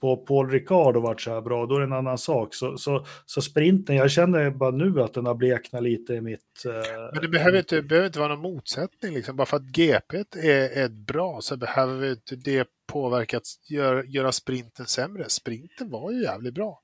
på 0.00 0.16
Paul 0.16 0.50
Ricard 0.50 0.96
och 0.96 1.02
varit 1.02 1.20
så 1.20 1.30
här 1.30 1.40
bra, 1.40 1.66
då 1.66 1.74
är 1.74 1.80
det 1.80 1.86
en 1.86 1.92
annan 1.92 2.18
sak. 2.18 2.54
Så, 2.54 2.78
så, 2.78 3.06
så 3.26 3.42
sprinten, 3.42 3.96
jag 3.96 4.10
känner 4.10 4.50
bara 4.50 4.70
nu 4.70 5.02
att 5.02 5.14
den 5.14 5.26
har 5.26 5.34
bleknat 5.34 5.82
lite 5.82 6.14
i 6.14 6.20
mitt... 6.20 6.64
Eh... 6.66 7.10
Men 7.12 7.22
det 7.22 7.28
behöver 7.28 7.58
inte, 7.58 7.82
behöver 7.82 8.06
inte 8.06 8.18
vara 8.18 8.34
någon 8.34 8.52
motsättning, 8.54 9.14
liksom. 9.14 9.36
bara 9.36 9.46
för 9.46 9.56
att 9.56 9.62
GP 9.62 10.24
är, 10.36 10.78
är 10.78 10.88
bra 10.88 11.40
så 11.40 11.56
behöver 11.56 12.10
inte 12.10 12.36
det 12.36 12.68
påverka 12.86 13.36
att 13.36 13.70
göra, 13.70 14.04
göra 14.04 14.32
sprinten 14.32 14.86
sämre. 14.86 15.28
Sprinten 15.28 15.90
var 15.90 16.10
ju 16.10 16.22
jävligt 16.22 16.54
bra. 16.54 16.82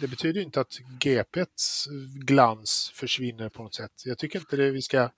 Det 0.00 0.08
betyder 0.08 0.40
inte 0.40 0.60
att 0.60 0.78
GPs 1.00 1.88
glans 2.14 2.92
försvinner 2.94 3.48
på 3.48 3.62
något 3.62 3.74
sätt. 3.74 3.92
Jag 4.04 4.18
tycker 4.18 4.38
inte 4.38 4.56
det 4.56 4.70
vi 4.70 4.82
ska 4.82 5.08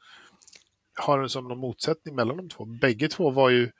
ha 1.07 1.17
det 1.17 1.29
som 1.29 1.49
någon 1.49 1.59
motsättning 1.59 2.15
mellan 2.15 2.37
de 2.37 2.49
två. 2.49 2.65
Bägge 2.65 3.09
två 3.09 3.31
var 3.31 3.51
ju 3.51 3.71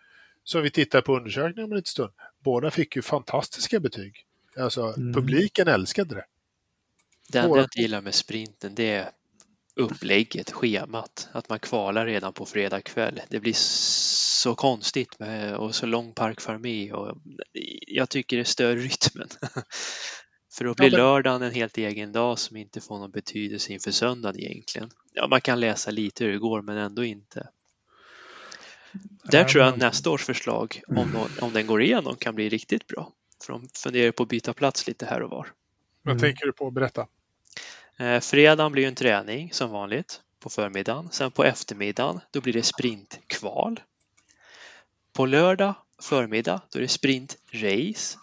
som 0.49 0.63
vi 0.63 0.71
tittar 0.71 1.01
på 1.01 1.17
undersökningen 1.17 1.65
om 1.65 1.73
en 1.73 1.77
liten 1.77 1.91
stund, 1.91 2.13
båda 2.45 2.71
fick 2.71 2.97
ju 2.97 3.03
fantastiska 3.03 3.81
betyg. 3.81 4.25
Alltså 4.57 4.83
Mm. 4.83 5.15
publiken 5.15 5.69
älskade 5.69 6.15
det. 6.15 6.25
Det 7.29 7.39
enda 7.39 7.57
jag 7.57 7.65
inte 7.65 7.81
gillar 7.81 8.01
med 8.01 8.15
sprinten 8.15 8.75
det 8.75 8.91
är 8.91 9.11
upplägget, 9.77 10.51
schemat. 10.51 11.29
Att 11.33 11.49
man 11.49 11.59
kvalar 11.59 12.07
redan 12.07 12.33
på 12.33 12.47
fredag 12.47 12.81
kväll. 12.81 13.21
Det 13.29 13.41
blir 13.41 13.53
så 13.57 14.55
konstigt 14.55 15.19
med, 15.19 15.57
och 15.57 15.75
så 15.75 15.87
lång 15.87 16.13
Parc 16.13 16.41
Fermé 16.41 16.93
och 16.93 17.19
jag 17.87 18.09
tycker 18.09 18.37
det 18.37 18.45
stör 18.45 18.77
rytmen. 18.77 19.29
För 20.53 20.65
då 20.65 20.75
blir 20.75 20.91
men- 20.91 21.01
lördagen 21.01 21.43
en 21.43 21.53
helt 21.55 21.79
egen 21.79 22.13
dag 22.13 22.39
som 22.39 22.57
inte 22.57 22.81
får 22.81 22.99
någon 22.99 23.11
betydelse 23.11 23.73
inför 23.73 23.91
söndagen 23.91 24.41
egentligen. 24.41 24.91
Ja, 25.13 25.27
man 25.29 25.41
kan 25.41 25.61
läsa 25.61 25.91
lite 25.91 26.25
hur 26.25 26.33
det 26.33 26.39
går 26.39 26.63
men 26.63 26.77
ändå 26.77 27.05
inte. 27.05 27.49
Där 29.25 29.45
tror 29.45 29.65
jag 29.65 29.79
nästa 29.79 30.11
års 30.11 30.25
förslag, 30.25 30.81
om, 30.89 31.11
någon, 31.11 31.31
om 31.41 31.53
den 31.53 31.67
går 31.67 31.83
igenom, 31.83 32.17
kan 32.17 32.35
bli 32.35 32.49
riktigt 32.49 32.87
bra. 32.87 33.13
För 33.45 33.53
de 33.53 33.69
funderar 33.75 34.13
på 34.13 34.23
att 34.23 34.29
byta 34.29 34.53
plats 34.53 34.87
lite 34.87 35.07
här 35.07 35.23
och 35.23 35.31
var. 35.31 35.49
Vad 36.03 36.13
Mm. 36.13 36.21
tänker 36.23 36.47
du 36.47 36.53
på? 36.53 36.71
Berätta. 36.71 37.07
Eh, 37.99 38.21
fredagen 38.21 38.73
blir 38.73 38.83
ju 38.83 38.89
en 38.89 38.95
träning 38.95 39.53
som 39.53 39.71
vanligt 39.71 40.21
på 40.41 40.51
förmiddagen. 40.51 41.09
Sen 41.13 41.31
på 41.31 41.45
eftermiddagen 41.45 42.21
då 42.31 42.41
blir 42.41 42.53
det 42.53 42.63
sprintkval. 42.63 43.81
På 45.13 45.27
lördag 45.27 45.75
förmiddag 46.03 46.61
då 46.73 46.79
är 46.79 46.83
det 46.83 46.89
sprintrace. 46.89 48.19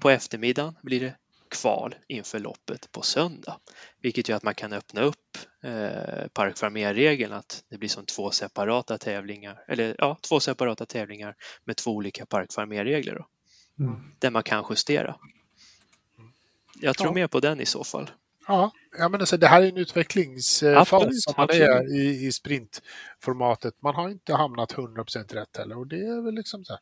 På 0.00 0.10
eftermiddagen 0.10 0.74
blir 0.82 1.00
det 1.00 1.14
kval 1.50 1.94
inför 2.06 2.38
loppet 2.38 2.92
på 2.92 3.02
söndag. 3.02 3.58
Vilket 4.02 4.28
gör 4.28 4.36
att 4.36 4.42
man 4.42 4.54
kan 4.54 4.72
öppna 4.72 5.00
upp 5.00 5.38
eh, 5.62 6.28
Parc 6.32 6.58
Fermé-regeln 6.58 7.32
att 7.32 7.64
det 7.70 7.78
blir 7.78 7.88
som 7.88 8.06
två 8.06 8.30
separata 8.30 8.98
tävlingar, 8.98 9.64
eller 9.68 9.94
ja, 9.98 10.18
två 10.28 10.40
separata 10.40 10.86
tävlingar 10.86 11.34
med 11.64 11.76
två 11.76 11.90
olika 11.90 12.26
Parc 12.26 12.54
Fermé-regler 12.54 13.14
då, 13.14 13.26
Mm. 13.84 14.00
där 14.18 14.30
man 14.30 14.42
kan 14.42 14.64
justera. 14.70 15.16
Jag 16.80 16.96
tror 16.96 17.08
Ja. 17.08 17.14
mer 17.14 17.26
på 17.26 17.40
den 17.40 17.60
i 17.60 17.66
så 17.66 17.84
fall. 17.84 18.10
Ja, 18.46 18.70
ja 18.98 19.08
men 19.08 19.20
alltså, 19.20 19.36
det 19.36 19.46
här 19.46 19.62
är 19.62 19.68
en 19.68 19.76
utvecklingsfas 19.76 20.92
Absolut, 20.92 21.22
som 21.22 21.34
man 21.36 21.44
absolut. 21.44 21.68
är 21.68 21.94
i, 21.96 22.26
i 22.26 22.32
sprintformatet. 22.32 23.82
Man 23.82 23.94
har 23.94 24.08
inte 24.10 24.34
hamnat 24.34 24.72
100% 24.74 25.34
rätt 25.34 25.56
heller 25.56 25.78
och 25.78 25.86
det 25.86 25.96
är 26.06 26.22
väl 26.24 26.34
liksom 26.34 26.64
så 26.64 26.72
här, 26.72 26.80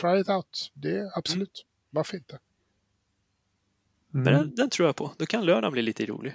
try 0.00 0.20
it 0.20 0.28
out. 0.28 0.70
Det 0.74 0.98
är 0.98 1.18
absolut, 1.18 1.64
varför 1.90 2.16
inte? 2.16 2.38
Men 4.14 4.26
Mm. 4.28 4.40
den, 4.40 4.54
den 4.54 4.70
tror 4.70 4.88
jag 4.88 4.96
på. 4.96 5.12
Då 5.18 5.26
kan 5.26 5.44
lördagen 5.44 5.72
bli 5.72 5.82
lite 5.82 6.06
rolig. 6.06 6.34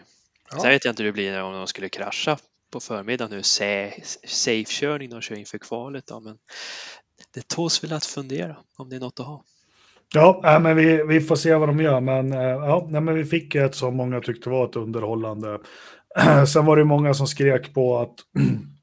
Ja. 0.51 0.59
Sen 0.59 0.69
vet 0.69 0.85
jag 0.85 0.91
inte 0.91 1.03
hur 1.03 1.07
det 1.09 1.13
blir 1.13 1.41
om 1.43 1.53
de 1.53 1.67
skulle 1.67 1.89
krascha 1.89 2.37
på 2.71 2.79
förmiddagen 2.79 3.31
nu. 3.37 3.43
Sa- 3.43 3.91
Safe-körning 4.27 5.09
de 5.09 5.21
kör 5.21 5.35
inför 5.39 5.57
kvalet 5.57 6.07
då, 6.07 6.19
men 6.19 6.37
det 7.33 7.47
tåls 7.47 7.83
väl 7.83 7.93
att 7.93 8.05
fundera 8.05 8.55
om 8.77 8.89
det 8.89 8.95
är 8.95 8.99
något 8.99 9.19
att 9.19 9.25
ha. 9.25 9.43
Ja, 10.13 10.39
nej, 10.43 10.59
men 10.59 10.75
vi, 10.75 11.03
vi 11.03 11.21
får 11.21 11.35
se 11.35 11.55
vad 11.55 11.69
de 11.69 11.79
gör. 11.79 12.01
Men, 12.01 12.33
eh, 12.33 12.39
ja, 12.39 12.87
nej, 12.89 13.01
men 13.01 13.15
vi 13.15 13.25
fick 13.25 13.55
ett 13.55 13.75
som 13.75 13.95
många 13.95 14.21
tyckte 14.21 14.49
var 14.49 14.65
ett 14.69 14.75
underhållande. 14.75 15.59
Sen 16.53 16.65
var 16.65 16.77
det 16.77 16.85
många 16.85 17.13
som 17.13 17.27
skrek 17.27 17.73
på 17.73 17.99
att 17.99 18.15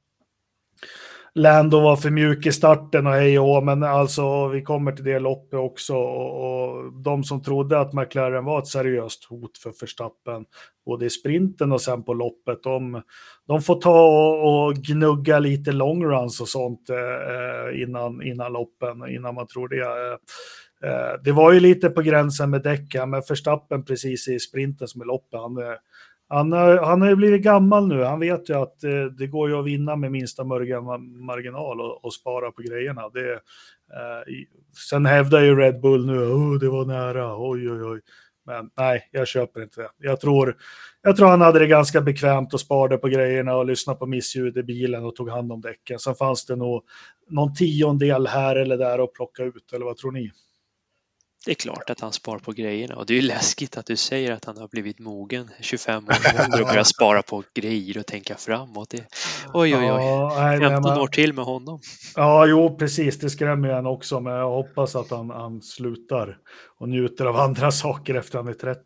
Lando 1.38 1.80
var 1.80 1.96
för 1.96 2.10
mjuk 2.10 2.46
i 2.46 2.52
starten 2.52 3.06
och 3.06 3.12
hej 3.12 3.38
och 3.38 3.46
hå, 3.46 3.60
men 3.60 3.82
alltså 3.82 4.48
vi 4.48 4.62
kommer 4.62 4.92
till 4.92 5.04
det 5.04 5.18
loppet 5.18 5.58
också. 5.58 5.94
Och, 5.94 6.62
och 6.74 6.92
de 6.92 7.24
som 7.24 7.42
trodde 7.42 7.80
att 7.80 7.92
McLaren 7.92 8.44
var 8.44 8.58
ett 8.58 8.66
seriöst 8.66 9.24
hot 9.24 9.58
för 9.58 9.72
Verstappen, 9.80 10.44
både 10.86 11.06
i 11.06 11.10
sprinten 11.10 11.72
och 11.72 11.80
sen 11.80 12.02
på 12.02 12.14
loppet, 12.14 12.62
de, 12.62 13.02
de 13.46 13.62
får 13.62 13.80
ta 13.80 14.00
och, 14.02 14.66
och 14.66 14.74
gnugga 14.74 15.38
lite 15.38 15.72
longruns 15.72 16.40
och 16.40 16.48
sånt 16.48 16.90
eh, 16.90 17.82
innan, 17.82 18.22
innan 18.22 18.52
loppen, 18.52 19.08
innan 19.08 19.34
man 19.34 19.46
tror 19.46 19.68
det. 19.68 19.80
Eh, 19.80 20.18
Eh, 20.84 21.20
Det 21.24 21.32
var 21.32 21.52
ju 21.52 21.60
lite 21.60 21.90
på 21.90 22.02
gränsen 22.02 22.50
med 22.50 22.62
däcken, 22.62 23.10
men 23.10 23.22
Verstappen 23.28 23.84
precis 23.84 24.28
i 24.28 24.40
sprinten 24.40 24.88
som 24.88 25.02
i 25.02 25.04
loppet. 25.04 25.40
Han, 25.40 25.56
eh, 25.56 25.74
han, 26.28 26.52
har- 26.52 26.76
han 26.84 27.00
har 27.00 27.08
ju 27.08 27.16
blivit 27.16 27.42
gammal 27.42 27.88
nu. 27.88 28.02
Han 28.02 28.20
vet 28.20 28.50
ju 28.50 28.54
att 28.54 28.84
eh, 28.84 29.04
det 29.04 29.26
går 29.26 29.48
ju 29.50 29.58
att 29.58 29.64
vinna 29.66 29.96
med 29.96 30.12
minsta 30.12 30.44
möjliga 30.44 30.80
marginal 31.26 31.80
och, 31.80 32.04
och 32.04 32.14
spara 32.14 32.50
på 32.52 32.62
grejerna. 32.62 33.08
Det, 33.08 33.32
eh, 33.32 34.34
sen 34.90 35.06
hävdar 35.06 35.40
ju 35.40 35.56
Red 35.56 35.80
Bull 35.80 36.06
nu, 36.06 36.18
oh, 36.18 36.58
det 36.58 36.68
var 36.68 36.84
nära, 36.84 37.36
oj 37.38 37.70
oj 37.70 37.82
oj. 37.84 38.00
Men 38.46 38.70
nej, 38.76 39.08
jag 39.12 39.28
köper 39.28 39.62
inte 39.62 39.80
det. 39.80 39.88
Jag 39.98 40.20
tror, 40.20 40.56
jag 41.02 41.16
tror 41.16 41.28
han 41.28 41.40
hade 41.40 41.58
det 41.58 41.66
ganska 41.66 42.00
bekvämt 42.00 42.54
och 42.54 42.60
sparade 42.60 42.98
på 42.98 43.08
grejerna 43.08 43.56
och 43.56 43.66
lyssnade 43.66 43.98
på 43.98 44.06
missljud 44.06 44.56
i 44.58 44.62
bilen 44.62 45.04
och 45.04 45.16
tog 45.16 45.30
hand 45.30 45.52
om 45.52 45.60
däcken. 45.60 45.98
Sen 45.98 46.14
fanns 46.14 46.46
det 46.46 46.56
nog 46.56 46.82
någon 47.30 47.54
tiondel 47.54 48.26
här 48.26 48.56
eller 48.56 48.76
där 48.78 49.04
att 49.04 49.12
plocka 49.12 49.42
ut, 49.44 49.72
eller 49.72 49.84
vad 49.84 49.96
tror 49.96 50.12
ni? 50.12 50.30
Det 51.46 51.52
är 51.52 51.54
klart 51.54 51.90
att 51.90 52.00
han 52.00 52.12
spar 52.12 52.38
på 52.38 52.52
grejerna 52.52 52.96
och 52.96 53.06
det 53.06 53.12
är 53.12 53.20
ju 53.20 53.26
läskigt 53.26 53.76
att 53.76 53.86
du 53.86 53.96
säger 53.96 54.32
att 54.32 54.44
han 54.44 54.56
har 54.56 54.68
blivit 54.68 54.98
mogen 54.98 55.50
25 55.60 56.04
år 56.04 56.10
ålder 56.44 56.60
och 56.62 56.68
börjar 56.68 56.84
spara 56.84 57.22
på 57.22 57.42
grejer 57.54 57.98
och 57.98 58.06
tänka 58.06 58.34
framåt. 58.34 58.90
Det, 58.90 59.04
oj, 59.54 59.76
oj, 59.76 59.76
oj. 59.76 59.82
Ja, 59.82 60.34
nej, 60.38 60.58
nej, 60.58 60.68
15 60.68 60.92
men- 60.92 61.00
år 61.02 61.06
till 61.06 61.32
med 61.32 61.44
honom. 61.44 61.80
Ja, 62.16 62.46
jo, 62.46 62.76
precis. 62.78 63.18
Det 63.18 63.30
skrämmer 63.30 63.68
en 63.68 63.86
också, 63.86 64.20
men 64.20 64.32
jag 64.32 64.50
hoppas 64.50 64.96
att 64.96 65.10
han, 65.10 65.30
han 65.30 65.62
slutar 65.62 66.38
och 66.78 66.88
njuter 66.88 67.24
av 67.26 67.36
andra 67.36 67.70
saker 67.70 68.14
efter 68.14 68.38
han 68.38 68.48
är 68.48 68.52
30. 68.52 68.80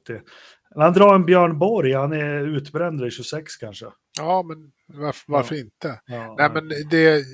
Han 0.74 0.92
drar 0.92 1.14
en 1.14 1.24
Björn 1.24 1.58
Borg, 1.58 1.94
han 1.94 2.12
är 2.12 2.56
utbränd 2.56 3.04
i 3.06 3.10
26 3.10 3.56
kanske. 3.56 3.86
Ja, 4.18 4.42
men 4.42 4.56
varför, 5.02 5.32
varför 5.32 5.54
inte? 5.60 6.00
Ja, 6.06 6.34
Nej, 6.38 6.50
men 6.54 6.68
det, 6.90 7.24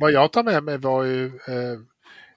vad 0.00 0.12
jag 0.12 0.32
tar 0.32 0.42
med 0.42 0.62
mig 0.64 0.78
var 0.78 1.02
ju 1.04 1.26
eh, 1.26 1.78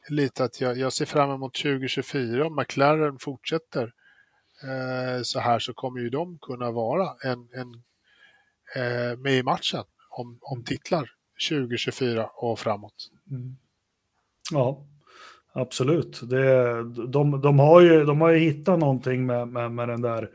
lite 0.10 0.44
att 0.44 0.62
jag, 0.62 0.78
jag 0.78 0.94
ser 0.94 1.06
fram 1.06 1.32
emot 1.32 1.54
2024. 1.54 2.48
Om 2.48 2.56
McLaren 2.56 3.20
fortsätter 3.20 3.94
eh, 4.64 5.22
så 5.24 5.40
här 5.40 5.60
så 5.60 5.74
kommer 5.74 6.00
ju 6.00 6.10
de 6.10 6.38
kunna 6.42 6.72
vara 6.72 7.16
en, 7.24 7.50
en, 7.54 7.84
eh, 8.76 9.18
med 9.18 9.34
i 9.34 9.44
matchen 9.44 9.84
om, 10.10 10.38
om 10.42 10.64
titlar 10.64 11.12
2024 11.50 12.26
och 12.26 12.60
framåt. 12.60 13.10
Mm. 13.32 13.58
Ja, 14.52 14.86
absolut. 15.56 16.20
Det, 16.30 16.84
de, 17.08 17.42
de, 17.42 17.60
har 17.60 17.82
ju, 17.82 18.06
de 18.06 18.22
har 18.22 18.30
ju 18.30 18.38
hittat 18.40 18.80
någonting 18.80 19.26
med, 19.26 19.48
med, 19.48 19.72
med 19.72 19.88
den 19.88 20.02
där 20.02 20.30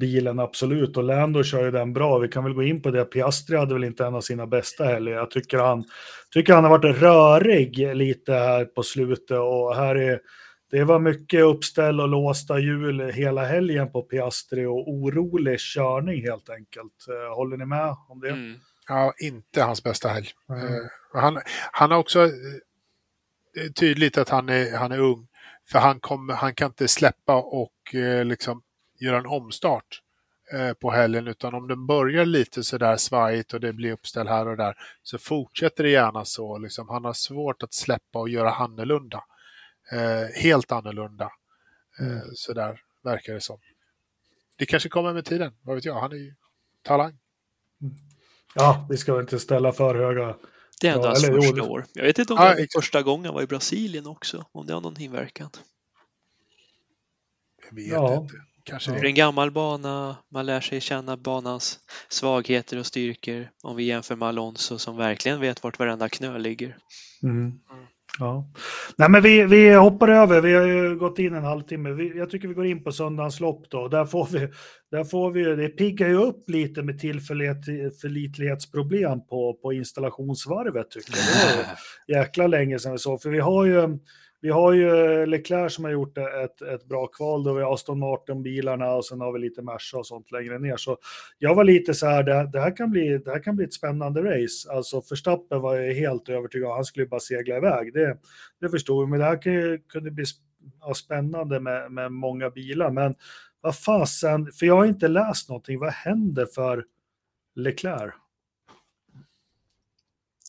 bilen, 0.00 0.38
absolut. 0.38 0.96
Och 0.96 1.04
Lando 1.04 1.42
kör 1.42 1.64
ju 1.64 1.70
den 1.70 1.92
bra. 1.92 2.18
Vi 2.18 2.28
kan 2.28 2.44
väl 2.44 2.54
gå 2.54 2.62
in 2.62 2.82
på 2.82 2.90
det. 2.90 3.04
Piastri 3.04 3.56
hade 3.56 3.74
väl 3.74 3.84
inte 3.84 4.06
en 4.06 4.14
av 4.14 4.20
sina 4.20 4.46
bästa 4.46 4.84
heller. 4.84 5.12
Jag 5.12 5.30
tycker 5.30 5.58
han, 5.58 5.84
tycker 6.32 6.54
han 6.54 6.64
har 6.64 6.70
varit 6.70 7.02
rörig 7.02 7.96
lite 7.96 8.32
här 8.32 8.64
på 8.64 8.82
slutet. 8.82 9.38
Och 9.38 9.76
här 9.76 9.96
är, 9.96 10.20
det 10.70 10.84
var 10.84 10.98
mycket 10.98 11.44
uppställ 11.44 12.00
och 12.00 12.08
låsta 12.08 12.58
hjul 12.58 13.00
hela 13.00 13.44
helgen 13.44 13.92
på 13.92 14.02
Piastri 14.02 14.66
och 14.66 14.88
orolig 14.88 15.60
körning 15.60 16.22
helt 16.22 16.50
enkelt. 16.50 17.06
Eh, 17.08 17.36
Håller 17.36 17.56
ni 17.56 17.66
med 17.66 17.96
om 18.08 18.20
det? 18.20 18.28
Mm. 18.28 18.54
Ja, 18.88 19.14
inte 19.18 19.62
hans 19.62 19.82
bästa 19.82 20.08
helg. 20.08 20.28
Mm. 20.48 20.64
Eh, 20.64 20.80
han, 21.12 21.38
han 21.72 21.90
har 21.90 21.98
också 21.98 22.24
eh, 22.24 22.30
tydligt 23.74 24.18
att 24.18 24.28
han 24.28 24.48
är, 24.48 24.76
han 24.76 24.92
är 24.92 24.98
ung. 24.98 25.28
För 25.68 25.78
han, 25.78 26.00
kommer, 26.00 26.34
han 26.34 26.54
kan 26.54 26.66
inte 26.66 26.88
släppa 26.88 27.36
och 27.36 27.94
eh, 27.94 28.24
liksom 28.24 28.62
göra 29.00 29.18
en 29.18 29.26
omstart 29.26 30.00
eh, 30.52 30.72
på 30.72 30.90
helgen. 30.90 31.28
Utan 31.28 31.54
om 31.54 31.68
den 31.68 31.86
börjar 31.86 32.24
lite 32.24 32.64
sådär 32.64 32.96
svajigt 32.96 33.54
och 33.54 33.60
det 33.60 33.72
blir 33.72 33.92
uppställ 33.92 34.28
här 34.28 34.48
och 34.48 34.56
där. 34.56 34.74
Så 35.02 35.18
fortsätter 35.18 35.84
det 35.84 35.90
gärna 35.90 36.24
så. 36.24 36.58
Liksom. 36.58 36.88
Han 36.88 37.04
har 37.04 37.12
svårt 37.12 37.62
att 37.62 37.74
släppa 37.74 38.18
och 38.18 38.28
göra 38.28 38.52
annorlunda. 38.52 39.24
Eh, 39.92 40.42
helt 40.42 40.72
annorlunda. 40.72 41.24
Eh, 42.00 42.06
Mm. 42.06 42.20
Sådär 42.34 42.80
verkar 43.02 43.34
det 43.34 43.40
som. 43.40 43.58
Det 44.56 44.66
kanske 44.66 44.88
kommer 44.88 45.12
med 45.12 45.24
tiden. 45.24 45.52
Vad 45.62 45.74
vet 45.74 45.84
jag. 45.84 45.94
Han 45.94 46.12
är 46.12 46.16
ju 46.16 46.34
talang. 46.82 47.18
Ja, 48.54 48.86
vi 48.90 48.96
ska 48.96 49.12
väl 49.12 49.22
inte 49.22 49.38
ställa 49.38 49.72
för 49.72 49.94
höga 49.94 50.36
Det 50.80 50.88
är 50.88 50.92
ändå 50.92 51.04
Ja, 51.04 51.08
hans 51.08 51.24
eller 51.24 51.34
jo, 51.34 51.42
första 51.42 51.56
det- 51.56 51.62
år. 51.62 51.86
Jag 51.92 52.04
vet 52.04 52.18
inte 52.18 52.32
om 52.32 52.38
Ja, 52.38 52.44
det 52.48 52.54
var 52.54 52.60
exakt. 52.62 52.84
första 52.84 53.02
gången 53.02 53.34
var 53.34 53.42
i 53.42 53.46
Brasilien 53.46 54.06
också, 54.06 54.44
om 54.52 54.66
det 54.66 54.74
har 54.74 54.80
någon 54.80 55.00
inverkan. 55.00 55.50
Jag 57.70 57.76
vet 57.76 57.88
Ja. 57.88 58.14
inte. 58.22 58.34
Kanske. 58.66 58.90
Det 58.90 58.98
är 58.98 59.04
en 59.04 59.14
gammal 59.14 59.50
bana, 59.50 60.16
man 60.28 60.46
lär 60.46 60.60
sig 60.60 60.80
känna 60.80 61.16
banans 61.16 61.78
svagheter 62.08 62.78
och 62.78 62.86
styrkor 62.86 63.50
om 63.62 63.76
vi 63.76 63.84
jämför 63.84 64.16
med 64.16 64.28
Alonso 64.28 64.78
som 64.78 64.96
verkligen 64.96 65.40
vet 65.40 65.62
vart 65.62 65.78
varenda 65.78 66.08
knö 66.08 66.38
ligger. 66.38 66.78
Mm. 67.22 67.52
Ja. 68.18 68.50
Nej, 68.96 69.10
men 69.10 69.22
vi, 69.22 69.44
vi 69.44 69.74
hoppar 69.74 70.08
över. 70.08 70.40
Vi 70.40 70.54
har 70.54 70.66
ju 70.66 70.96
gått 70.96 71.18
in 71.18 71.34
en 71.34 71.44
halvtimme. 71.44 71.90
Vi, 71.90 72.18
jag 72.18 72.30
tycker 72.30 72.48
vi 72.48 72.54
går 72.54 72.66
in 72.66 72.84
på 72.84 72.92
söndagens 72.92 73.40
lopp 73.40 73.70
då. 73.70 73.88
Där 73.88 74.04
får 74.04 74.28
vi, 74.32 74.48
där 74.90 75.04
får 75.04 75.30
vi 75.30 75.44
det 75.44 75.68
piggar 75.68 76.08
ju 76.08 76.14
upp 76.14 76.50
lite 76.50 76.82
med 76.82 76.98
tillförlitlighetsproblem 76.98 79.26
på, 79.26 79.58
på 79.62 79.72
installationsvarvet 79.72 80.90
tycker 80.90 81.12
jag. 81.16 81.26
Det 81.26 81.56
var 81.56 81.64
jäkla 82.20 82.46
länge 82.46 82.78
sedan 82.78 82.92
vi 82.92 82.98
såg. 82.98 83.22
För 83.22 83.30
vi 83.30 83.40
har 83.40 83.64
ju, 83.64 83.98
vi 84.44 84.50
har 84.50 84.72
ju 84.72 84.88
eh, 84.88 85.26
Leclerc 85.26 85.74
som 85.74 85.84
har 85.84 85.92
gjort 85.92 86.18
ett, 86.18 86.62
ett 86.62 86.84
bra 86.84 87.06
kval, 87.06 87.44
då 87.44 87.54
vi 87.54 87.62
har 87.62 87.74
Aston 87.74 87.98
Martin-bilarna 87.98 88.94
och 88.94 89.04
sen 89.04 89.20
har 89.20 89.32
vi 89.32 89.38
lite 89.38 89.62
Merca 89.62 89.98
och 89.98 90.06
sånt 90.06 90.32
längre 90.32 90.58
ner. 90.58 90.76
Så 90.76 90.98
jag 91.38 91.54
var 91.54 91.64
lite 91.64 91.94
så 91.94 92.06
här, 92.06 92.22
det, 92.22 92.50
det, 92.52 92.60
här 92.60 92.76
kan 92.76 92.90
bli, 92.90 93.18
det 93.18 93.30
här 93.30 93.42
kan 93.42 93.56
bli 93.56 93.64
ett 93.64 93.74
spännande 93.74 94.22
race. 94.22 94.72
Alltså 94.72 95.02
Verstappen 95.10 95.60
var 95.60 95.76
jag 95.76 95.94
helt 95.94 96.28
övertygad 96.28 96.68
om, 96.68 96.74
han 96.74 96.84
skulle 96.84 97.06
bara 97.06 97.20
segla 97.20 97.56
iväg. 97.56 97.92
Det, 97.92 98.18
det 98.60 98.68
förstod 98.68 99.04
vi, 99.04 99.10
men 99.10 99.18
det 99.18 99.24
här 99.24 99.42
kunde, 99.42 99.78
kunde 99.78 100.10
bli 100.10 100.24
ja, 100.80 100.94
spännande 100.94 101.60
med, 101.60 101.92
med 101.92 102.12
många 102.12 102.50
bilar. 102.50 102.90
Men 102.90 103.14
vad 103.60 103.78
fasen, 103.78 104.52
för 104.52 104.66
jag 104.66 104.76
har 104.76 104.84
inte 104.84 105.08
läst 105.08 105.48
någonting, 105.48 105.78
vad 105.78 105.92
händer 105.92 106.46
för 106.54 106.84
Leclerc? 107.54 108.14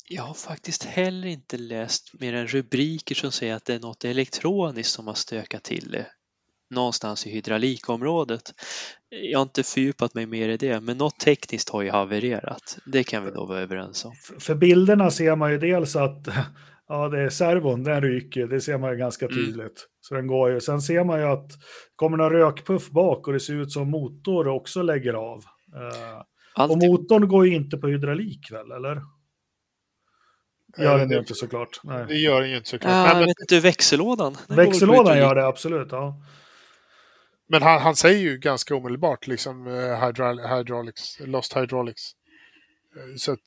Jag 0.09 0.23
har 0.23 0.33
faktiskt 0.33 0.83
heller 0.83 1.27
inte 1.27 1.57
läst 1.57 2.11
mer 2.19 2.33
än 2.33 2.47
rubriker 2.47 3.15
som 3.15 3.31
säger 3.31 3.55
att 3.55 3.65
det 3.65 3.73
är 3.73 3.79
något 3.79 4.05
elektroniskt 4.05 4.93
som 4.93 5.07
har 5.07 5.13
stökat 5.13 5.63
till 5.63 5.91
det 5.91 6.07
någonstans 6.69 7.27
i 7.27 7.31
hydraulikområdet. 7.31 8.53
Jag 9.09 9.39
har 9.39 9.43
inte 9.43 9.63
fördjupat 9.63 10.13
mig 10.13 10.25
mer 10.25 10.49
i 10.49 10.57
det, 10.57 10.81
men 10.81 10.97
något 10.97 11.19
tekniskt 11.19 11.69
har 11.69 11.81
ju 11.81 11.89
havererat. 11.89 12.77
Det 12.85 13.03
kan 13.03 13.25
vi 13.25 13.31
nog 13.31 13.47
vara 13.47 13.59
överens 13.59 14.05
om. 14.05 14.11
För 14.39 14.55
bilderna 14.55 15.11
ser 15.11 15.35
man 15.35 15.51
ju 15.51 15.57
dels 15.57 15.95
att 15.95 16.27
ja, 16.87 17.09
det 17.09 17.21
är 17.21 17.29
servon, 17.29 17.83
den 17.83 18.01
ryker, 18.01 18.47
det 18.47 18.61
ser 18.61 18.77
man 18.77 18.91
ju 18.91 18.97
ganska 18.97 19.25
Mm. 19.25 19.37
tydligt. 19.37 19.57
Mm. 19.57 19.71
Så 20.01 20.15
den 20.15 20.27
går 20.27 20.51
ju. 20.51 20.61
Sen 20.61 20.81
ser 20.81 21.03
man 21.03 21.19
ju 21.19 21.25
att 21.25 21.49
det 21.49 21.55
kommer 21.95 22.17
någon 22.17 22.31
rökpuff 22.31 22.89
bak 22.89 23.27
och 23.27 23.33
det 23.33 23.39
ser 23.39 23.53
ut 23.53 23.71
som 23.71 23.89
motor 23.89 24.47
också 24.47 24.81
lägger 24.81 25.13
av. 25.13 25.43
Eh, 25.75 26.17
och 26.17 26.61
Alltid, 26.61 26.89
motorn 26.89 27.27
går 27.27 27.47
ju 27.47 27.55
inte 27.55 27.77
på 27.77 27.87
hydraulik 27.87 28.51
väl, 28.51 28.71
eller? 28.71 29.01
Gör 30.77 30.97
den 30.97 31.11
ju 31.11 31.17
inte 31.17 31.33
såklart. 31.35 31.79
Nej. 31.83 32.05
Det 32.07 32.15
gör 32.17 32.41
den 32.41 32.49
ju 32.49 32.57
inte 32.57 32.69
såklart. 32.69 32.91
ja, 32.93 33.03
Nej, 33.03 33.15
men 33.15 33.25
vet 33.25 33.39
inte, 33.41 33.59
växellådan? 33.59 34.37
Växellådan 34.47 35.17
gör 35.17 35.35
det 35.35 35.45
absolut, 35.47 35.87
ja. 35.91 36.21
men 37.49 37.61
han, 37.63 37.81
han 37.81 37.95
säger 37.95 38.19
ju 38.19 38.37
ganska 38.37 38.75
omedelbart 38.75 39.27
liksom 39.27 39.67
eh, 39.67 40.55
hydraulics, 40.57 41.19
lost 41.19 41.57
hydraulics. 41.57 42.11
Eh, 42.95 43.15
Så 43.17 43.31
att 43.31 43.39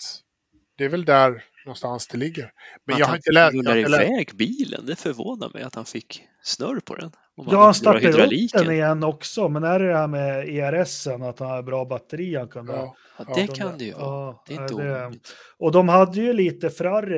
det 0.79 0.85
är 0.85 0.89
väl 0.89 1.05
där 1.05 1.45
någonstans 1.65 2.07
det 2.09 2.19
ligger. 2.19 2.53
Men 2.87 2.95
Att 2.95 2.99
jag 2.99 3.07
har 3.07 3.11
han 3.11 3.17
inte 3.17 3.33
läst... 3.33 3.67
har 3.69 3.77
inte 3.77 3.89
läst- 3.91 4.03
iväg 4.11 4.31
bilen, 4.35 4.87
det 4.87 4.97
förvånar 4.97 5.51
mig 5.55 5.63
att 5.63 5.75
han 5.75 5.85
fick 5.85 6.23
snurr 6.43 6.81
på 6.81 6.95
den. 6.95 7.13
Ja, 7.47 7.51
drar 7.51 7.73
startar 7.73 7.99
upp 7.99 8.05
hydrauliken. 8.05 8.65
den 8.65 8.75
igen 8.75 9.05
också, 9.05 9.49
men 9.49 9.65
är 9.65 9.79
det 9.79 9.89
det 9.89 9.97
här 9.97 10.09
med 10.09 10.49
ERSen, 10.49 11.23
att 11.23 11.39
han 11.39 11.49
har 11.49 11.63
bra 11.63 11.85
batteri 11.85 12.37
han 12.37 12.49
kunde 12.49 12.73
Ja, 12.73 12.97
Ja, 13.19 13.25
Ja, 13.29 13.35
det 13.35 13.47
de 13.47 13.55
kan 13.55 13.79
det 13.79 13.85
ju 13.85 13.91
ja, 13.91 14.43
Det 14.47 14.55
är 14.55 14.63
inte 14.63 14.75
det-. 14.75 15.13
Och 15.59 15.73
de 15.73 15.89
hade 15.89 16.21
ju 16.21 16.33
lite 16.33 16.71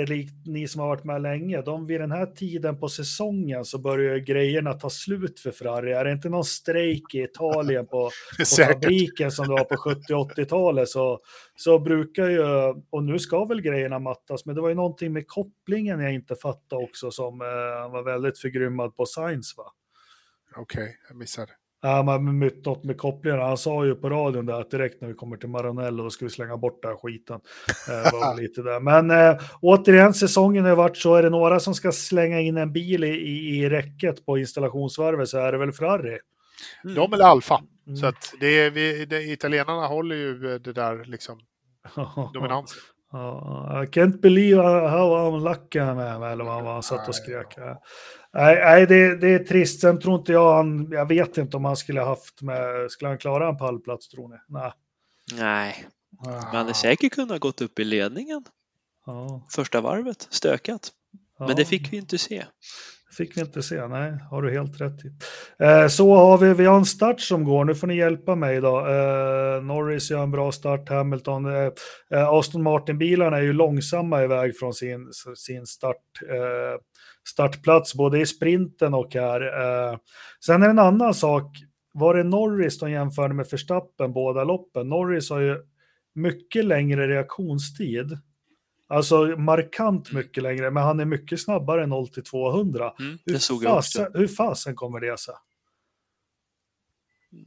likt 0.06 0.46
ni 0.46 0.68
som 0.68 0.80
har 0.80 0.88
varit 0.88 1.04
med 1.04 1.22
länge. 1.22 1.62
De 1.62 1.87
vid 1.87 2.00
den 2.00 2.11
här 2.11 2.26
tiden 2.26 2.80
på 2.80 2.88
säsongen 2.88 3.64
så 3.64 3.78
börjar 3.78 4.16
grejerna 4.16 4.72
ta 4.72 4.90
slut 4.90 5.40
för 5.40 5.50
Ferrari. 5.50 5.92
Är 5.92 6.04
det 6.04 6.12
inte 6.12 6.28
någon 6.28 6.44
strejk 6.44 7.14
i 7.14 7.22
Italien 7.22 7.87
på, 7.87 8.11
på 8.38 8.44
fabriken 8.64 9.30
som 9.30 9.48
det 9.48 9.52
var 9.52 9.64
på 9.64 9.74
70-80-talet 9.74 10.88
så, 10.88 11.18
så 11.56 11.78
brukar 11.78 12.28
ju, 12.28 12.42
och 12.90 13.04
nu 13.04 13.18
ska 13.18 13.44
väl 13.44 13.61
grejerna 13.61 13.98
mattas, 13.98 14.46
men 14.46 14.54
det 14.54 14.61
var 14.61 14.68
ju 14.68 14.74
någonting 14.74 15.12
med 15.12 15.28
kopplingen 15.28 16.00
jag 16.00 16.14
inte 16.14 16.37
fattade 16.37 16.85
också 16.85 17.11
som 17.11 17.40
eh, 17.40 17.92
var 17.92 18.02
väldigt 18.02 18.38
förgrymmad 18.38 18.96
på 18.96 19.06
Sainz 19.06 19.56
va? 19.56 19.64
Okej, 20.56 20.96
jag 21.08 21.16
missade. 21.16 21.52
Ja, 21.82 22.02
man 22.02 22.38
mytt 22.38 22.66
något 22.66 22.84
med 22.84 22.98
kopplingarna. 22.98 23.44
Han 23.44 23.58
sa 23.58 23.86
ju 23.86 23.94
på 23.94 24.10
radion 24.10 24.46
där 24.46 24.60
att 24.60 24.70
direkt 24.70 25.00
när 25.00 25.08
vi 25.08 25.14
kommer 25.14 25.36
till 25.36 25.48
Maranello 25.48 26.02
då 26.02 26.10
ska 26.10 26.24
vi 26.24 26.30
slänga 26.30 26.56
bort 26.56 26.82
den 26.82 26.90
här 26.90 26.98
skiten. 26.98 27.40
Eh, 27.88 28.36
lite 28.40 28.62
där. 28.62 28.80
Men 28.80 29.10
äh, 29.10 29.40
återigen, 29.60 30.14
säsongen 30.14 30.64
har 30.64 30.76
varit 30.76 30.96
så. 30.96 31.14
Är 31.14 31.22
det 31.22 31.30
några 31.30 31.60
som 31.60 31.74
ska 31.74 31.92
slänga 31.92 32.40
in 32.40 32.56
en 32.56 32.72
bil 32.72 33.04
i, 33.04 33.08
i, 33.08 33.58
i 33.58 33.68
räcket 33.68 34.26
på 34.26 34.38
installationsvarvet 34.38 35.28
så 35.28 35.38
är 35.38 35.52
det 35.52 35.58
väl 35.58 35.72
Ferrari. 35.72 36.18
Mm. 36.84 36.96
De 36.96 37.12
eller 37.12 37.24
Alfa. 37.24 37.60
Mm. 37.86 37.96
Så 37.96 38.06
att 38.06 38.34
det 38.40 38.46
är, 38.46 38.70
vi, 38.70 39.04
det, 39.04 39.22
italienarna 39.22 39.86
håller 39.86 40.16
ju 40.16 40.58
det 40.58 40.72
där 40.72 41.04
liksom 41.04 41.40
dominansen. 42.34 42.82
Ja, 43.12 43.82
I 43.84 43.86
can't 43.86 44.20
believe 44.20 44.62
how 44.62 45.28
unlucky 45.28 45.78
I'm, 45.78 46.14
am, 46.14 46.22
eller 46.22 46.44
vad 46.44 46.64
han 46.64 46.82
satt 46.82 47.08
och 47.08 47.14
skrek. 47.14 47.58
Nej, 48.32 48.56
nej 48.64 48.86
det, 48.86 49.16
det 49.16 49.28
är 49.34 49.38
trist. 49.38 49.80
Sen 49.80 50.00
tror 50.00 50.18
inte 50.18 50.32
jag 50.32 50.54
han, 50.54 50.88
jag 50.90 51.06
vet 51.08 51.38
inte 51.38 51.56
om 51.56 51.64
han 51.64 51.76
skulle 51.76 52.00
haft 52.00 52.42
med, 52.42 52.90
skulle 52.90 53.08
han 53.08 53.18
klara 53.18 53.48
en 53.48 53.56
pallplats 53.56 54.08
tror 54.08 54.28
ni? 54.28 54.36
Nej. 54.48 54.72
Nej, 55.38 55.84
men 56.24 56.34
han 56.34 56.42
Ah. 56.54 56.58
hade 56.58 56.74
säkert 56.74 57.12
kunnat 57.12 57.40
gått 57.40 57.60
upp 57.60 57.78
i 57.78 57.84
ledningen 57.84 58.44
Ja, 59.06 59.46
första 59.54 59.80
varvet, 59.80 60.26
stökat. 60.30 60.88
ja. 61.38 61.46
Men 61.46 61.56
det 61.56 61.64
fick 61.64 61.92
vi 61.92 61.96
inte 61.96 62.18
se. 62.18 62.44
fick 63.16 63.36
vi 63.36 63.40
inte 63.40 63.62
se, 63.62 63.86
nej, 63.86 64.12
har 64.30 64.42
du 64.42 64.50
helt 64.52 64.80
rätt 64.80 65.04
i. 65.04 65.08
Eh, 65.64 65.88
så 65.88 66.14
har 66.14 66.38
vi, 66.38 66.54
vi 66.54 66.64
har 66.64 66.76
en 66.76 66.84
start 66.84 67.20
som 67.20 67.44
går, 67.44 67.64
nu 67.64 67.74
får 67.74 67.86
ni 67.86 67.96
hjälpa 67.96 68.34
mig 68.34 68.60
då. 68.60 68.78
Eh, 68.86 69.62
Norris 69.62 70.10
gör 70.10 70.22
en 70.22 70.30
bra 70.30 70.52
start, 70.52 70.88
Hamilton, 70.88 71.46
eh, 71.46 71.70
eh, 72.14 72.28
Aston 72.28 72.62
Martin-bilarna 72.62 73.36
är 73.36 73.42
ju 73.42 73.52
långsamma 73.52 74.22
iväg 74.24 74.58
från 74.58 74.74
sin, 74.74 75.10
sin 75.36 75.66
start, 75.66 75.96
eh, 76.28 76.80
startplats, 77.28 77.94
både 77.94 78.20
i 78.20 78.26
sprinten 78.26 78.94
och 78.94 79.14
här. 79.14 79.40
Eh, 79.40 79.98
sen 80.46 80.62
är 80.62 80.66
det 80.66 80.70
en 80.70 80.78
annan 80.78 81.14
sak, 81.14 81.56
var 81.92 82.14
det 82.14 82.24
Norris 82.24 82.78
de 82.78 82.90
jämförde 82.90 83.35
med 83.35 83.46
Verstappen 83.50 84.12
båda 84.12 84.44
loppen? 84.44 84.88
Norris 84.88 85.30
har 85.30 85.40
ju 85.40 85.56
mycket 86.14 86.64
längre 86.64 87.09
reaktionstid. 87.09 88.18
Alltså 88.88 89.22
markant 89.26 90.12
mycket 90.12 90.42
längre, 90.42 90.70
men 90.70 90.83
han 90.83 91.00
är 91.00 91.04
mycket 91.04 91.40
snabbare 91.40 91.83
än 91.83 91.88
0 91.88 92.09
till 92.09 92.24
200. 92.24 92.94
Mm, 92.98 93.18
Hur, 93.26 93.64
fasen, 93.64 94.06
hur 94.14 94.28
fasen 94.28 94.74
kommer 94.74 95.00
det 95.00 95.18
sig? 95.18 95.35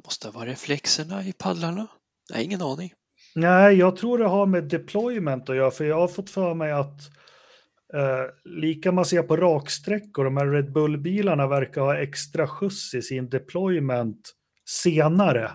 Måste 0.05 0.29
vara 0.29 0.45
reflexerna 0.45 1.23
i 1.23 1.33
paddlarna? 1.33 1.87
Nej, 2.33 2.43
ingen 2.43 2.61
aning. 2.61 2.93
Nej, 3.35 3.75
jag 3.75 3.95
tror 3.95 4.17
det 4.17 4.27
har 4.27 4.45
med 4.45 4.63
deployment 4.63 5.49
att 5.49 5.55
göra, 5.55 5.71
för 5.71 5.85
jag 5.85 5.99
har 5.99 6.07
fått 6.07 6.29
för 6.29 6.53
mig 6.53 6.71
att 6.71 7.01
eh, 7.93 8.25
lika 8.45 8.91
man 8.91 9.05
ser 9.05 9.23
på 9.23 9.37
raksträckor, 9.37 10.23
de 10.23 10.37
här 10.37 10.45
Red 10.47 10.71
Bull-bilarna 10.71 11.47
verkar 11.47 11.81
ha 11.81 11.97
extra 11.97 12.47
skjuts 12.47 12.93
i 12.93 13.01
sin 13.01 13.29
deployment 13.29 14.33
senare. 14.65 15.51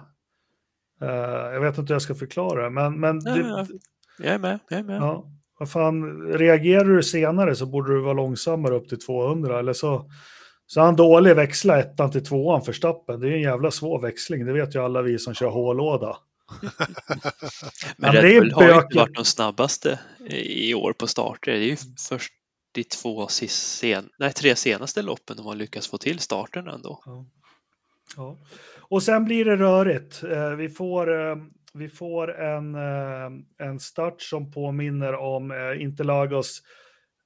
Eh, 1.02 1.08
jag 1.52 1.60
vet 1.60 1.78
inte 1.78 1.90
hur 1.90 1.94
jag 1.94 2.02
ska 2.02 2.14
förklara 2.14 2.70
men, 2.70 3.00
men 3.00 3.20
Ja, 3.24 3.34
det, 3.34 3.40
ja. 3.40 3.66
Jag 4.18 4.34
är 4.34 4.38
med. 4.38 4.58
Jag 4.68 4.78
är 4.78 4.84
med. 4.84 4.96
ja, 4.96 5.32
vad 5.58 5.70
fan, 5.70 6.22
reagerar 6.22 6.84
du 6.84 7.02
senare 7.02 7.54
så 7.54 7.66
borde 7.66 7.94
du 7.94 8.00
vara 8.00 8.12
långsammare 8.12 8.74
upp 8.74 8.88
till 8.88 9.00
200, 9.00 9.58
eller 9.58 9.72
så 9.72 10.10
så 10.70 10.80
han 10.80 10.96
dålig 10.96 11.36
växla 11.36 11.78
ettan 11.78 12.10
till 12.10 12.24
tvåan 12.24 12.62
för 12.62 12.72
stappen. 12.72 13.20
Det 13.20 13.28
är 13.28 13.32
en 13.32 13.40
jävla 13.40 13.70
svår 13.70 14.00
växling, 14.00 14.46
det 14.46 14.52
vet 14.52 14.74
ju 14.74 14.82
alla 14.82 15.02
vi 15.02 15.18
som 15.18 15.34
kör 15.34 15.48
H-låda. 15.48 16.16
Men 17.96 18.14
Ja, 18.14 18.22
Red 18.22 18.40
Bull 18.40 18.52
har 18.52 18.68
ju 18.68 18.74
inte 18.74 18.96
varit 18.96 19.14
de 19.14 19.24
snabbaste 19.24 19.98
i 20.30 20.74
år 20.74 20.92
på 20.92 21.06
starter. 21.06 21.52
Det 21.52 21.58
är 21.58 21.70
ju 21.70 21.76
först 22.08 22.32
de 22.72 22.84
två 22.84 23.28
sen, 23.28 24.10
nej, 24.18 24.32
tre 24.32 24.56
senaste 24.56 25.02
loppen 25.02 25.36
de 25.36 25.46
har 25.46 25.54
lyckats 25.54 25.88
få 25.88 25.98
till 25.98 26.18
starten 26.18 26.68
ändå. 26.68 27.02
Ja. 27.06 27.26
Ja. 28.16 28.36
Och 28.78 29.02
sen 29.02 29.24
blir 29.24 29.44
det 29.44 29.56
rörigt. 29.56 30.22
Eh, 30.24 30.50
Vi 30.50 30.68
får, 30.68 31.30
eh, 31.30 31.36
vi 31.72 31.88
får 31.88 32.40
en, 32.40 32.74
eh, 32.74 33.66
en 33.68 33.80
start 33.80 34.22
som 34.22 34.52
påminner 34.52 35.14
om 35.14 35.52
Interlagos 35.80 36.62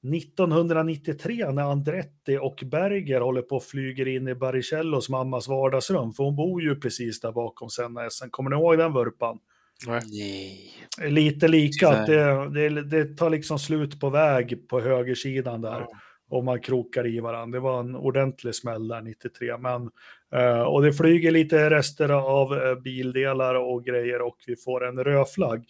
1993 0.04 1.50
när 1.50 1.62
Andretti 1.62 2.38
och 2.40 2.62
Berger 2.66 3.20
håller 3.20 3.42
på 3.42 3.56
och 3.56 3.64
flyger 3.64 4.08
in 4.08 4.28
i 4.28 4.34
Baricellos 4.34 5.08
mammas 5.08 5.48
vardagsrum. 5.48 6.12
För 6.12 6.24
hon 6.24 6.36
bor 6.36 6.62
ju 6.62 6.80
precis 6.80 7.20
där 7.20 7.32
bakom 7.32 7.70
Senna 7.70 8.10
SM. 8.10 8.28
Kommer 8.30 8.50
ni 8.50 8.56
ihåg 8.56 8.78
den 8.78 8.92
vurpan? 8.92 9.38
Nej. 9.86 10.70
Lite 11.08 11.48
lika, 11.48 11.88
att 11.88 12.06
det, 12.06 12.48
det, 12.50 12.82
det 12.82 13.16
tar 13.16 13.30
liksom 13.30 13.58
slut 13.58 14.00
på 14.00 14.10
väg 14.10 14.68
på 14.68 14.80
högersidan 14.80 15.60
där 15.60 15.80
Ja. 15.80 15.88
och 16.30 16.44
man 16.44 16.60
krokar 16.60 17.06
i 17.06 17.20
varandra. 17.20 17.56
Det 17.58 17.62
var 17.62 17.80
en 17.80 17.96
ordentlig 17.96 18.54
smäll 18.54 18.88
där 18.88 19.00
93. 19.02 19.58
Men, 19.58 19.90
eh, 20.34 20.62
och 20.62 20.82
det 20.82 20.92
flyger 20.92 21.30
lite 21.30 21.70
rester 21.70 22.08
av 22.08 22.54
eh, 22.54 22.74
bildelar 22.74 23.54
och 23.54 23.84
grejer 23.84 24.22
och 24.22 24.36
vi 24.46 24.56
får 24.56 24.86
en 24.86 25.04
rödflagg. 25.04 25.64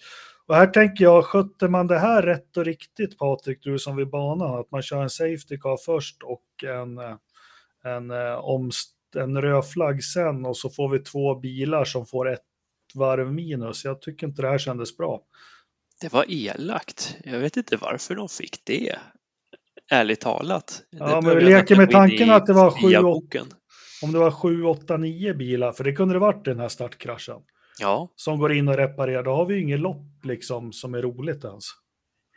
Och 0.46 0.54
här 0.54 0.66
tänker 0.66 1.04
jag, 1.04 1.24
skötte 1.24 1.68
man 1.68 1.86
det 1.86 1.98
här 1.98 2.22
rätt 2.22 2.56
och 2.56 2.64
riktigt 2.64 3.18
Patrik, 3.18 3.58
du 3.62 3.78
som 3.78 3.96
vid 3.96 4.10
banan, 4.10 4.60
att 4.60 4.70
man 4.70 4.82
kör 4.82 5.02
en 5.02 5.10
safety 5.10 5.58
car 5.58 5.76
först 5.84 6.22
och 6.22 6.64
en, 6.64 6.98
eh, 6.98 7.16
en, 7.84 8.10
eh, 8.10 8.40
en 9.16 9.42
rödflagg 9.42 10.04
sen 10.04 10.46
och 10.46 10.56
så 10.56 10.70
får 10.70 10.88
vi 10.88 10.98
två 10.98 11.34
bilar 11.34 11.84
som 11.84 12.06
får 12.06 12.32
ett 12.32 12.44
varv 12.94 13.32
minus. 13.32 13.84
Jag 13.84 14.02
tycker 14.02 14.26
inte 14.26 14.42
det 14.42 14.48
här 14.48 14.58
kändes 14.58 14.96
bra. 14.96 15.20
Det 16.00 16.12
var 16.12 16.24
elakt. 16.28 17.16
Jag 17.24 17.38
vet 17.38 17.56
inte 17.56 17.76
varför 17.76 18.14
de 18.14 18.28
fick 18.28 18.64
det. 18.64 18.98
Ärligt 19.90 20.20
talat. 20.20 20.82
Det 20.90 20.98
Ja, 20.98 21.20
men 21.20 21.38
vi 21.38 21.44
leker 21.44 21.76
med 21.76 21.90
tanken 21.90 22.30
att 22.30 22.46
det 22.46 22.52
var 22.52 22.70
sju, 22.70 22.88
FIA-boken. 22.88 23.46
Om 24.02 24.12
det 24.12 24.18
var 24.18 24.30
7, 24.30 24.64
8, 24.64 24.96
9 24.96 25.34
bilar, 25.34 25.72
för 25.72 25.84
det 25.84 25.92
kunde 25.92 26.14
det 26.14 26.18
varit 26.18 26.44
den 26.44 26.60
här 26.60 26.68
startkraschen. 26.68 27.40
Ja, 27.78 28.12
som 28.16 28.38
går 28.38 28.52
in 28.52 28.68
och 28.68 28.76
reparerar, 28.76 29.22
då 29.22 29.34
har 29.34 29.46
vi 29.46 29.54
ju 29.54 29.62
inget 29.62 29.80
lopp 29.80 30.24
liksom 30.24 30.72
som 30.72 30.94
är 30.94 31.02
roligt 31.02 31.44
ens. 31.44 31.64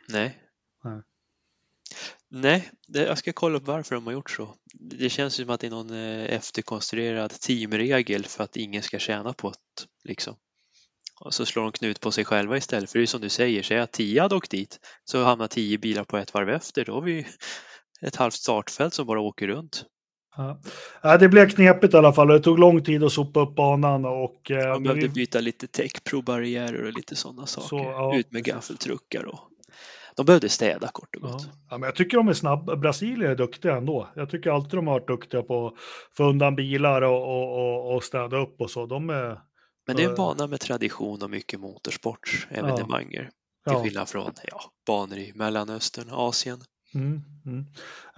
nej. 0.08 0.42
Nej. 0.84 1.02
Nej, 2.28 2.70
det, 2.88 3.02
jag 3.02 3.18
ska 3.18 3.32
kolla 3.32 3.56
upp 3.56 3.66
varför 3.66 3.94
de 3.94 4.06
har 4.06 4.12
gjort 4.12 4.30
så. 4.30 4.54
Det 4.74 5.10
känns 5.10 5.34
som 5.34 5.50
att 5.50 5.60
det 5.60 5.66
är 5.66 5.70
någon 5.70 5.90
eh, 5.90 6.34
efterkonstruerad 6.34 7.30
teamregel 7.30 8.24
för 8.24 8.44
att 8.44 8.56
ingen 8.56 8.82
ska 8.82 8.98
tjäna 8.98 9.32
på 9.32 9.50
det. 9.50 10.08
Liksom. 10.08 10.36
Och 11.20 11.34
så 11.34 11.46
slår 11.46 11.62
de 11.62 11.72
knut 11.72 12.00
på 12.00 12.10
sig 12.10 12.24
själva 12.24 12.56
istället. 12.56 12.90
För 12.90 12.98
det 12.98 13.04
är 13.04 13.06
som 13.06 13.20
du 13.20 13.28
säger, 13.28 13.62
säg 13.62 13.78
att 13.78 13.92
tio 13.92 14.22
hade 14.22 14.34
åkt 14.34 14.50
dit 14.50 14.80
så 15.04 15.24
hamnar 15.24 15.48
tio 15.48 15.78
bilar 15.78 16.04
på 16.04 16.16
ett 16.16 16.34
varv 16.34 16.48
efter. 16.48 16.84
Då 16.84 16.92
har 16.92 17.02
vi 17.02 17.26
ett 18.02 18.16
halvt 18.16 18.34
startfält 18.34 18.94
som 18.94 19.06
bara 19.06 19.20
åker 19.20 19.46
runt. 19.46 19.84
Ja. 21.02 21.16
det 21.16 21.28
blev 21.28 21.48
knepigt 21.48 21.94
i 21.94 21.96
alla 21.96 22.12
fall 22.12 22.28
det 22.28 22.40
tog 22.40 22.58
lång 22.58 22.84
tid 22.84 23.04
att 23.04 23.12
sopa 23.12 23.40
upp 23.40 23.54
banan. 23.54 24.04
Och, 24.04 24.50
eh, 24.50 24.68
Man 24.68 24.82
behövde 24.82 25.06
vi... 25.06 25.12
byta 25.12 25.40
lite 25.40 25.66
techprobarriärer 25.66 26.84
och 26.84 26.92
lite 26.92 27.16
sådana 27.16 27.46
saker. 27.46 27.68
Så, 27.68 27.76
ja, 27.76 28.16
Ut 28.16 28.32
med 28.32 28.44
gaffeltruckar 28.44 29.24
och 29.24 29.40
de 30.16 30.26
behövde 30.26 30.48
städa 30.48 30.88
kort 30.88 31.16
och 31.16 31.22
gott. 31.22 31.42
Ja. 31.46 31.52
ja. 31.70 31.78
men 31.78 31.86
jag 31.86 31.94
tycker 31.94 32.16
de 32.16 32.28
är 32.28 32.32
snabba. 32.32 32.76
Brasilien 32.76 33.30
är 33.30 33.36
duktiga 33.36 33.76
ändå. 33.76 34.08
Jag 34.14 34.30
tycker 34.30 34.50
alltid 34.50 34.78
de 34.78 34.86
har 34.86 34.94
varit 34.94 35.08
duktiga 35.08 35.42
på 35.42 35.66
att 35.66 35.74
få 36.16 36.24
undan 36.24 36.56
bilar 36.56 37.02
och, 37.02 37.22
och, 37.22 37.58
och, 37.58 37.94
och 37.94 38.04
städa 38.04 38.36
upp 38.36 38.60
och 38.60 38.70
så. 38.70 38.86
De 38.86 39.10
är, 39.10 39.40
men 39.86 39.96
det 39.96 40.04
är 40.04 40.08
en 40.08 40.14
bana 40.14 40.46
med 40.46 40.60
tradition 40.60 41.22
och 41.22 41.30
mycket 41.30 41.60
motorsportsevenemang. 41.60 43.08
Ja. 43.10 43.72
Till 43.72 43.82
skillnad 43.82 44.08
från 44.08 44.32
ja, 44.44 44.60
banor 44.86 45.18
i 45.18 45.32
Mellanöstern, 45.34 46.08
Asien. 46.10 46.58
Mm, 46.94 47.22
mm. 47.46 47.58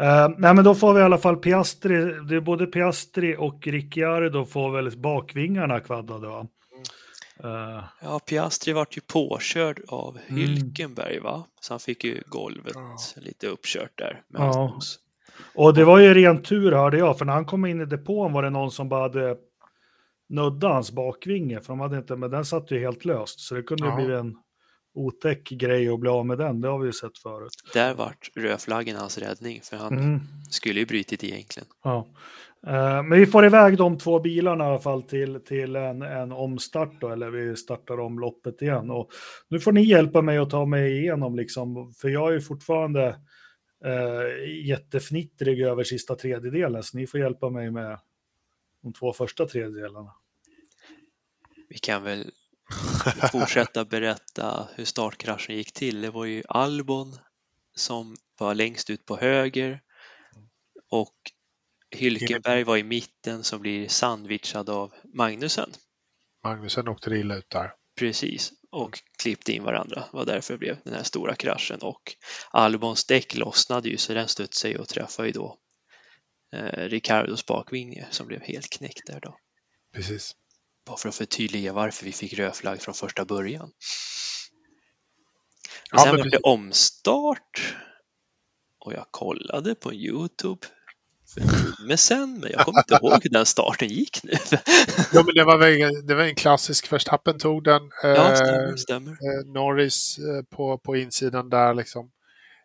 Uh, 0.00 0.34
nej 0.38 0.54
men 0.54 0.64
då 0.64 0.74
får 0.74 0.94
vi 0.94 1.00
i 1.00 1.02
alla 1.02 1.18
fall 1.18 1.36
Piastri, 1.36 1.94
det 2.28 2.36
är 2.36 2.40
både 2.40 2.66
Piastri 2.66 3.36
och 3.38 3.66
Ricciardo 3.66 4.44
får 4.44 4.70
väl 4.70 4.98
bakvingarna 4.98 5.80
kvaddade 5.80 6.28
va? 6.28 6.46
Uh. 7.44 7.84
Ja, 8.02 8.18
Piastri 8.18 8.72
vart 8.72 8.96
ju 8.96 9.00
påkörd 9.00 9.80
av 9.88 10.18
mm. 10.28 10.40
Hylkenberg 10.40 11.20
va? 11.20 11.44
Så 11.60 11.72
han 11.72 11.80
fick 11.80 12.04
ju 12.04 12.22
golvet 12.26 12.72
ja. 12.74 12.96
lite 13.16 13.46
uppkört 13.46 13.92
där. 13.98 14.22
Med 14.28 14.40
ja. 14.40 14.78
Och 15.54 15.74
det 15.74 15.84
var 15.84 15.98
ju 15.98 16.14
ren 16.14 16.42
tur 16.42 16.72
hörde 16.72 16.98
jag, 16.98 17.18
för 17.18 17.24
när 17.24 17.32
han 17.32 17.44
kom 17.44 17.66
in 17.66 17.80
i 17.80 17.84
depån 17.84 18.32
var 18.32 18.42
det 18.42 18.50
någon 18.50 18.70
som 18.70 18.88
bara 18.88 19.02
hade 19.02 19.36
nuddat 20.28 20.72
hans 20.72 20.92
bakvinge, 20.92 21.60
för 21.60 21.68
de 21.68 21.80
hade 21.80 21.98
inte, 21.98 22.16
men 22.16 22.30
den 22.30 22.44
satt 22.44 22.70
ju 22.70 22.80
helt 22.80 23.04
löst, 23.04 23.40
så 23.40 23.54
det 23.54 23.62
kunde 23.62 23.86
ju 23.86 24.06
bli 24.06 24.14
en 24.14 24.36
otäck 24.98 25.48
grej 25.48 25.88
att 25.88 26.00
bli 26.00 26.10
av 26.10 26.26
med 26.26 26.38
den, 26.38 26.60
det 26.60 26.68
har 26.68 26.78
vi 26.78 26.86
ju 26.86 26.92
sett 26.92 27.18
förut. 27.18 27.52
Där 27.72 27.94
vart 27.94 28.30
rödflaggen 28.36 28.96
hans 28.96 29.18
räddning, 29.18 29.60
för 29.62 29.76
han 29.76 29.98
mm. 29.98 30.20
skulle 30.50 30.80
ju 30.80 30.86
brutit 30.86 31.24
egentligen. 31.24 31.68
Ja. 31.84 32.06
Uh, 32.66 33.02
men 33.02 33.18
vi 33.18 33.26
får 33.26 33.46
iväg 33.46 33.76
de 33.76 33.98
två 33.98 34.20
bilarna 34.20 34.64
i 34.64 34.66
alla 34.66 34.78
fall 34.78 35.02
till, 35.02 35.40
till 35.40 35.76
en, 35.76 36.02
en 36.02 36.32
omstart 36.32 37.00
då, 37.00 37.08
eller 37.08 37.30
vi 37.30 37.56
startar 37.56 38.00
om 38.00 38.18
loppet 38.18 38.62
igen. 38.62 38.90
Och 38.90 39.10
nu 39.48 39.60
får 39.60 39.72
ni 39.72 39.84
hjälpa 39.84 40.22
mig 40.22 40.38
att 40.38 40.50
ta 40.50 40.66
mig 40.66 40.98
igenom, 40.98 41.36
liksom, 41.36 41.92
för 41.92 42.08
jag 42.08 42.34
är 42.34 42.40
fortfarande 42.40 43.08
uh, 43.86 44.66
jättefnittrig 44.66 45.60
över 45.60 45.84
sista 45.84 46.14
tredjedelen, 46.14 46.82
så 46.82 46.96
ni 46.96 47.06
får 47.06 47.20
hjälpa 47.20 47.50
mig 47.50 47.70
med 47.70 47.98
de 48.82 48.92
två 48.92 49.12
första 49.12 49.46
tredjedelarna. 49.46 50.12
Vi 51.68 51.78
kan 51.78 52.02
väl 52.02 52.30
fortsätta 53.32 53.84
berätta 53.84 54.68
hur 54.74 54.84
startkraschen 54.84 55.56
gick 55.56 55.72
till. 55.72 56.00
Det 56.00 56.10
var 56.10 56.24
ju 56.24 56.42
Albon 56.48 57.18
som 57.74 58.16
var 58.38 58.54
längst 58.54 58.90
ut 58.90 59.06
på 59.06 59.16
höger 59.16 59.80
och 60.90 61.14
Hylkenberg 61.90 62.64
var 62.64 62.76
i 62.76 62.82
mitten 62.82 63.44
som 63.44 63.60
blir 63.60 63.88
sandwichad 63.88 64.70
av 64.70 64.94
Magnusen. 65.14 65.70
Magnusen 66.44 66.88
åkte 66.88 67.10
illa 67.10 67.36
ut 67.36 67.50
där. 67.50 67.72
Precis, 67.98 68.52
och 68.70 68.98
klippte 69.18 69.52
in 69.52 69.64
varandra. 69.64 70.04
Det 70.10 70.16
var 70.16 70.24
därför 70.24 70.54
det 70.54 70.58
blev 70.58 70.76
den 70.84 70.94
här 70.94 71.02
stora 71.02 71.34
kraschen 71.34 71.78
och 71.82 72.14
Albons 72.50 73.04
däck 73.04 73.34
lossnade 73.34 73.88
ju 73.88 73.96
så 73.96 74.14
den 74.14 74.28
studsade 74.28 74.78
och 74.78 74.88
träffade 74.88 75.28
ju 75.28 75.32
då 75.32 75.58
eh, 76.52 76.88
Ricardos 76.88 77.46
bakvinge 77.46 78.06
som 78.10 78.26
blev 78.26 78.40
helt 78.40 78.70
knäckt 78.70 79.06
där 79.06 79.20
då. 79.20 79.38
Precis. 79.92 80.36
Bara 80.88 80.96
för 80.96 81.08
att 81.08 81.14
förtydliga 81.14 81.72
varför 81.72 82.04
vi 82.04 82.12
fick 82.12 82.32
rödflagg 82.32 82.82
från 82.82 82.94
första 82.94 83.24
början. 83.24 83.70
Och 85.92 86.00
sen 86.00 86.08
ja, 86.08 86.24
var 86.24 86.30
det 86.30 86.38
omstart 86.38 87.76
och 88.78 88.92
jag 88.92 89.06
kollade 89.10 89.74
på 89.74 89.94
Youtube 89.94 90.66
för 91.34 91.40
en 91.40 91.48
timme 91.48 91.96
sen, 91.96 92.40
men 92.40 92.50
jag 92.50 92.64
kommer 92.64 92.78
inte 92.78 92.94
ihåg 92.94 93.20
hur 93.22 93.30
den 93.30 93.46
starten 93.46 93.88
gick 93.88 94.22
nu. 94.22 94.32
ja, 95.12 95.22
men 95.22 95.34
det 95.34 95.44
var, 95.44 95.58
väl, 95.58 96.06
det 96.06 96.14
var 96.14 96.22
en 96.22 96.34
klassisk, 96.34 96.92
Verstappen 96.92 97.38
tog 97.38 97.64
den. 97.64 97.90
Ja, 98.02 98.36
stämmer, 98.36 98.76
stämmer. 98.76 99.10
Eh, 99.10 99.46
Norris 99.46 100.18
eh, 100.18 100.56
på, 100.56 100.78
på 100.78 100.96
insidan 100.96 101.50
där 101.50 101.74
liksom. 101.74 102.10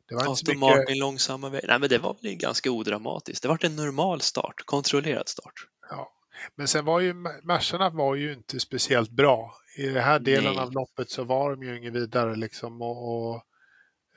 Det 0.10 0.16
var 0.16 0.32
Aston 0.32 0.58
mycket... 0.60 0.60
Martin 0.60 1.00
långsamma 1.00 1.50
väg. 1.50 1.66
Nej, 1.68 1.80
men 1.80 1.90
det 1.90 1.98
var 1.98 2.18
väl 2.22 2.36
ganska 2.36 2.72
odramatiskt. 2.72 3.42
Det 3.42 3.48
var 3.48 3.66
en 3.66 3.76
normal 3.76 4.22
start, 4.22 4.62
kontrollerad 4.66 5.30
start. 5.30 5.54
Ja, 5.90 6.12
men 6.56 6.68
sen 6.68 6.86
var 6.86 7.00
ju 7.00 7.14
Mercarna 7.44 7.90
var 7.90 8.16
ju 8.16 8.34
inte 8.34 8.60
speciellt 8.60 9.12
bra. 9.12 9.56
I 9.78 9.86
den 9.86 10.04
här 10.04 10.20
delen 10.20 10.54
Nej. 10.54 10.64
av 10.64 10.72
loppet 10.72 11.10
så 11.10 11.24
var 11.24 11.56
de 11.56 11.64
ju 11.64 11.78
inget 11.78 11.94
vidare 11.94 12.36
liksom 12.36 12.82
och, 12.82 13.30
och 13.30 13.36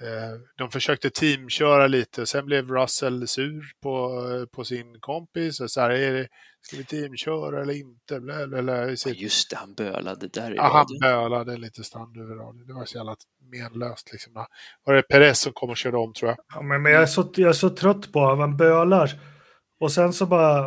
eh, 0.01 0.41
de 0.57 0.71
försökte 0.71 1.11
teamköra 1.11 1.87
lite. 1.87 2.27
Sen 2.27 2.47
blev 2.47 2.69
Russell 2.69 3.29
sur 3.29 3.65
på, 3.83 4.23
på 4.53 4.65
sin 4.65 5.01
kompis. 5.01 5.61
Och 5.61 5.71
så 5.71 5.81
här, 5.81 5.91
är 5.91 6.13
det, 6.13 6.29
ska 6.61 6.77
vi 6.77 6.85
teamköra 6.85 7.63
eller 7.63 7.75
inte? 7.75 8.17
Eller, 8.17 8.97
ja, 9.07 9.13
just 9.13 9.51
det, 9.51 9.57
han 9.57 9.75
bölade 9.75 10.29
där 10.29 10.53
i 10.53 10.57
Ja, 10.57 10.73
han 10.73 10.87
bölade 11.01 11.57
lite 11.57 11.85
stand 11.85 12.17
över 12.17 12.35
radion. 12.35 12.67
Det 12.67 12.75
var 12.75 12.85
så 12.85 12.99
jävla 12.99 13.17
menlöst. 13.53 14.13
Liksom. 14.13 14.47
Var 14.85 14.95
det 14.95 15.03
Perez 15.03 15.41
som 15.41 15.53
kom 15.53 15.71
och 15.71 15.77
körde 15.77 15.97
om 15.97 16.13
tror 16.13 16.31
jag? 16.31 16.39
Ja, 16.55 16.63
men, 16.63 16.83
men 16.83 16.93
jag, 16.93 17.03
är 17.03 17.07
så, 17.07 17.33
jag 17.37 17.49
är 17.49 17.53
så 17.53 17.71
trött 17.71 18.13
på 18.13 18.27
att 18.27 18.39
han 18.39 18.57
bölar. 18.57 19.36
Och 19.79 19.93
sen 19.93 20.13
så 20.13 20.27
bara 20.27 20.67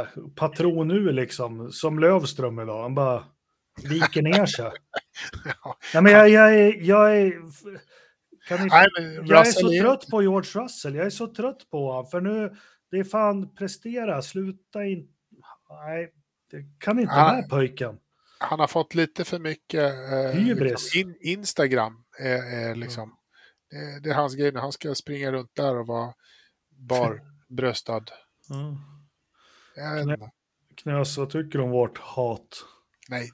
äh, 0.00 0.06
patron 0.34 0.88
nu 0.88 1.12
liksom, 1.12 1.72
som 1.72 1.98
Lövström 1.98 2.58
idag. 2.58 2.82
Han 2.82 2.94
bara 2.94 3.24
viker 3.82 4.22
ner 4.22 4.46
sig. 4.46 4.64
ja. 5.44 5.76
Nej, 5.94 6.02
men 6.02 6.12
jag, 6.12 6.28
jag, 6.28 6.54
är, 6.54 6.82
jag 6.82 7.16
är... 7.16 7.32
Kan 8.48 8.60
ni, 8.60 8.66
Nej, 8.66 8.88
jag 9.24 9.46
är 9.46 9.52
så 9.52 9.72
är... 9.72 9.80
trött 9.80 10.06
på 10.10 10.22
George 10.22 10.62
Russell. 10.62 10.94
Jag 10.94 11.06
är 11.06 11.10
så 11.10 11.26
trött 11.26 11.70
på 11.70 11.92
honom. 11.92 12.10
För 12.10 12.20
nu, 12.20 12.56
det 12.90 12.98
är 12.98 13.04
fan 13.04 13.54
prestera, 13.54 14.22
sluta 14.22 14.84
inte. 14.84 15.12
Nej, 15.70 16.12
det 16.50 16.64
kan 16.78 16.98
inte 16.98 17.14
han, 17.14 17.36
med 17.36 17.48
pojken. 17.48 17.98
Han 18.38 18.60
har 18.60 18.66
fått 18.66 18.94
lite 18.94 19.24
för 19.24 19.38
mycket 19.38 19.92
eh, 20.12 20.54
liksom 20.56 21.00
in, 21.00 21.16
Instagram. 21.20 22.04
Eh, 22.20 22.68
eh, 22.68 22.76
liksom. 22.76 23.02
Mm. 23.02 23.14
Det, 23.70 24.00
det, 24.00 24.10
är 24.10 24.14
hans 24.14 24.34
grej 24.34 24.52
Han 24.56 24.72
ska 24.72 24.94
springa 24.94 25.32
runt 25.32 25.54
där 25.54 25.76
och 25.76 25.86
vara 25.86 26.14
barbröstad. 26.70 28.04
Mm. 28.50 28.76
Knä, 30.04 30.30
knös, 30.82 31.16
vad 31.18 31.30
tycker 31.30 31.58
du 31.58 31.64
om 31.64 31.70
vårt 31.70 31.98
hat? 31.98 32.64
Nej. 33.08 33.30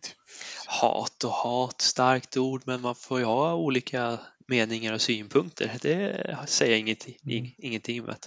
Hat 0.67 1.25
och 1.25 1.31
hat, 1.31 1.81
starkt 1.81 2.37
ord, 2.37 2.63
men 2.65 2.81
man 2.81 2.95
får 2.95 3.19
ju 3.19 3.25
ha 3.25 3.55
olika 3.55 4.19
meningar 4.49 4.93
och 4.93 5.01
synpunkter. 5.01 5.79
Det 5.83 6.39
säger 6.47 6.73
jag 6.73 6.81
ingenting, 6.81 7.17
mm. 7.25 7.51
ingenting 7.59 8.05
med. 8.05 8.27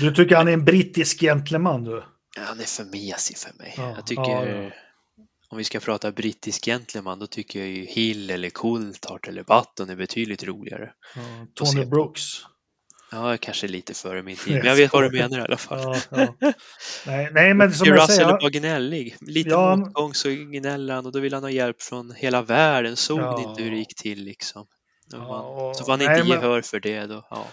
Du 0.00 0.14
tycker 0.14 0.36
han 0.36 0.48
är 0.48 0.52
en 0.52 0.64
brittisk 0.64 1.20
gentleman 1.20 1.84
du? 1.84 2.04
Ja, 2.36 2.42
han 2.42 2.60
är 2.60 2.64
för 2.64 2.84
mesig 2.84 3.36
för 3.36 3.58
mig. 3.58 3.74
Ja, 3.76 3.94
jag 3.96 4.06
tycker, 4.06 4.22
ja, 4.22 4.46
ja. 4.46 4.70
om 5.48 5.58
vi 5.58 5.64
ska 5.64 5.80
prata 5.80 6.12
brittisk 6.12 6.64
gentleman, 6.64 7.18
då 7.18 7.26
tycker 7.26 7.58
jag 7.58 7.68
ju 7.68 7.84
Hill 7.84 8.30
eller 8.30 8.50
Coulthard 8.50 9.28
eller 9.28 9.42
Button 9.42 9.90
är 9.90 9.96
betydligt 9.96 10.44
roligare. 10.44 10.92
Tony 11.54 11.84
Brooks. 11.84 12.22
Ja, 13.12 13.36
kanske 13.40 13.68
lite 13.68 13.94
före 13.94 14.22
min 14.22 14.36
tid, 14.36 14.54
men 14.56 14.66
jag 14.66 14.76
vet 14.76 14.92
vad 14.92 15.02
du 15.02 15.18
menar 15.18 15.38
i 15.38 15.40
alla 15.40 15.56
fall. 15.56 15.96
Ja, 16.10 16.26
ja. 16.40 16.52
Nej, 17.06 17.30
nej, 17.32 17.54
men 17.54 17.72
som 17.72 17.88
jag 17.88 17.96
Russell 17.96 18.16
säger... 18.16 18.28
var 18.28 18.50
gnällig. 18.50 19.16
Lite 19.20 19.50
ja, 19.50 19.76
motgång 19.76 20.14
så 20.14 20.28
gnäller 20.28 20.94
han 20.94 21.06
och 21.06 21.12
då 21.12 21.20
vill 21.20 21.34
han 21.34 21.42
ha 21.42 21.50
hjälp 21.50 21.82
från 21.82 22.12
hela 22.16 22.42
världen. 22.42 22.96
Såg 22.96 23.18
ja. 23.18 23.48
inte 23.48 23.62
hur 23.62 23.70
det 23.70 23.76
gick 23.76 23.96
till 23.96 24.24
liksom. 24.24 24.66
Ja, 25.12 25.72
så 25.76 25.84
får 25.84 25.92
han 25.92 26.00
inte 26.00 26.28
gehör 26.32 26.52
men... 26.52 26.62
för 26.62 26.80
det 26.80 27.06
då. 27.06 27.26
Ja. 27.30 27.46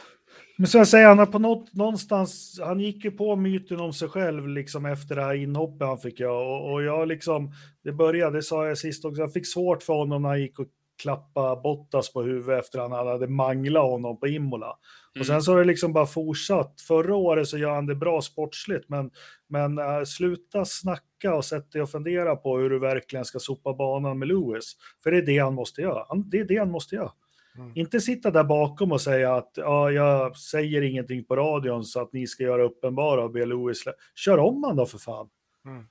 Men 0.58 0.68
så 0.68 0.78
jag 0.78 0.88
säger, 0.88 1.08
han 1.08 1.20
har 1.20 1.26
på 1.26 1.40
något, 1.40 1.74
någonstans, 1.74 2.60
han 2.64 2.80
gick 2.80 3.06
ju 3.06 3.12
på 3.12 3.36
myten 3.36 3.80
om 3.80 3.94
sig 3.94 4.10
själv 4.10 4.48
liksom 4.48 4.86
efter 4.86 5.16
det 5.16 5.22
här 5.22 5.34
inhoppet 5.34 5.88
han 5.88 5.98
fick 5.98 6.20
göra. 6.20 6.48
Och, 6.48 6.74
och 6.74 6.84
jag 6.84 7.08
liksom, 7.08 7.52
det 7.84 7.92
började, 7.92 8.38
det 8.38 8.44
sa 8.44 8.68
jag 8.68 8.78
sist 8.78 9.06
också, 9.06 9.22
jag 9.22 9.34
fick 9.34 9.48
svårt 9.48 9.84
för 9.84 9.94
honom 9.94 10.22
när 10.22 10.30
han 10.30 10.42
gick 10.42 10.60
och 10.60 10.68
klappa 11.02 11.56
Bottas 11.56 12.14
på 12.14 12.22
huvudet 12.22 12.60
efter 12.60 12.80
att 12.80 12.92
han 12.92 13.08
hade 13.08 13.28
manglat 13.28 13.84
honom 13.84 14.20
på 14.20 14.28
Imola. 14.28 14.66
Mm. 14.66 15.22
Och 15.22 15.26
sen 15.26 15.42
så 15.42 15.52
har 15.52 15.60
det 15.60 15.66
liksom 15.66 15.94
bara 15.94 16.06
fortsatt. 16.06 16.82
Förra 16.82 17.16
året 17.16 17.48
så 17.48 17.58
gör 17.58 17.76
han 17.76 17.86
det 17.86 17.96
bra 17.96 18.22
sportsligt, 18.22 18.90
men, 18.90 19.12
men 19.48 19.80
uh, 19.80 20.04
sluta 20.04 20.66
snacka 20.66 21.36
och 21.36 21.46
sätt 21.46 21.72
dig 21.72 21.82
och 21.82 21.90
fundera 21.90 22.36
på 22.36 22.58
hur 22.58 22.70
du 22.70 22.80
verkligen 22.80 23.26
ska 23.26 23.40
sopa 23.40 23.74
banan 23.74 24.20
med 24.20 24.28
Lewis. 24.28 24.76
För 25.04 25.12
det 25.12 25.18
är 25.18 25.26
det 25.26 25.38
han 25.38 25.54
måste 25.54 25.82
göra. 25.82 26.06
Han, 26.10 26.30
det 26.30 26.40
är 26.40 26.46
det 26.46 26.58
han 26.58 26.72
måste 26.72 26.96
göra. 26.96 27.12
Mm. 27.58 27.72
Inte 27.76 28.00
sitta 28.00 28.32
där 28.32 28.44
bakom 28.44 28.92
och 28.92 29.02
säga 29.02 29.36
att 29.36 29.52
ja, 29.56 29.92
jag 29.92 30.38
säger 30.38 30.82
ingenting 30.82 31.26
på 31.26 31.36
radion 31.36 31.84
så 31.84 32.02
att 32.02 32.14
ni 32.14 32.28
ska 32.28 32.44
göra 32.44 32.64
uppenbara 32.64 33.24
och 33.24 33.32
be 33.32 33.46
Lewis. 33.46 33.84
Kör 34.16 34.38
om 34.38 34.64
han 34.64 34.76
då 34.76 34.86
för 34.86 34.98
fan. 34.98 35.30
Mm. 35.66 35.86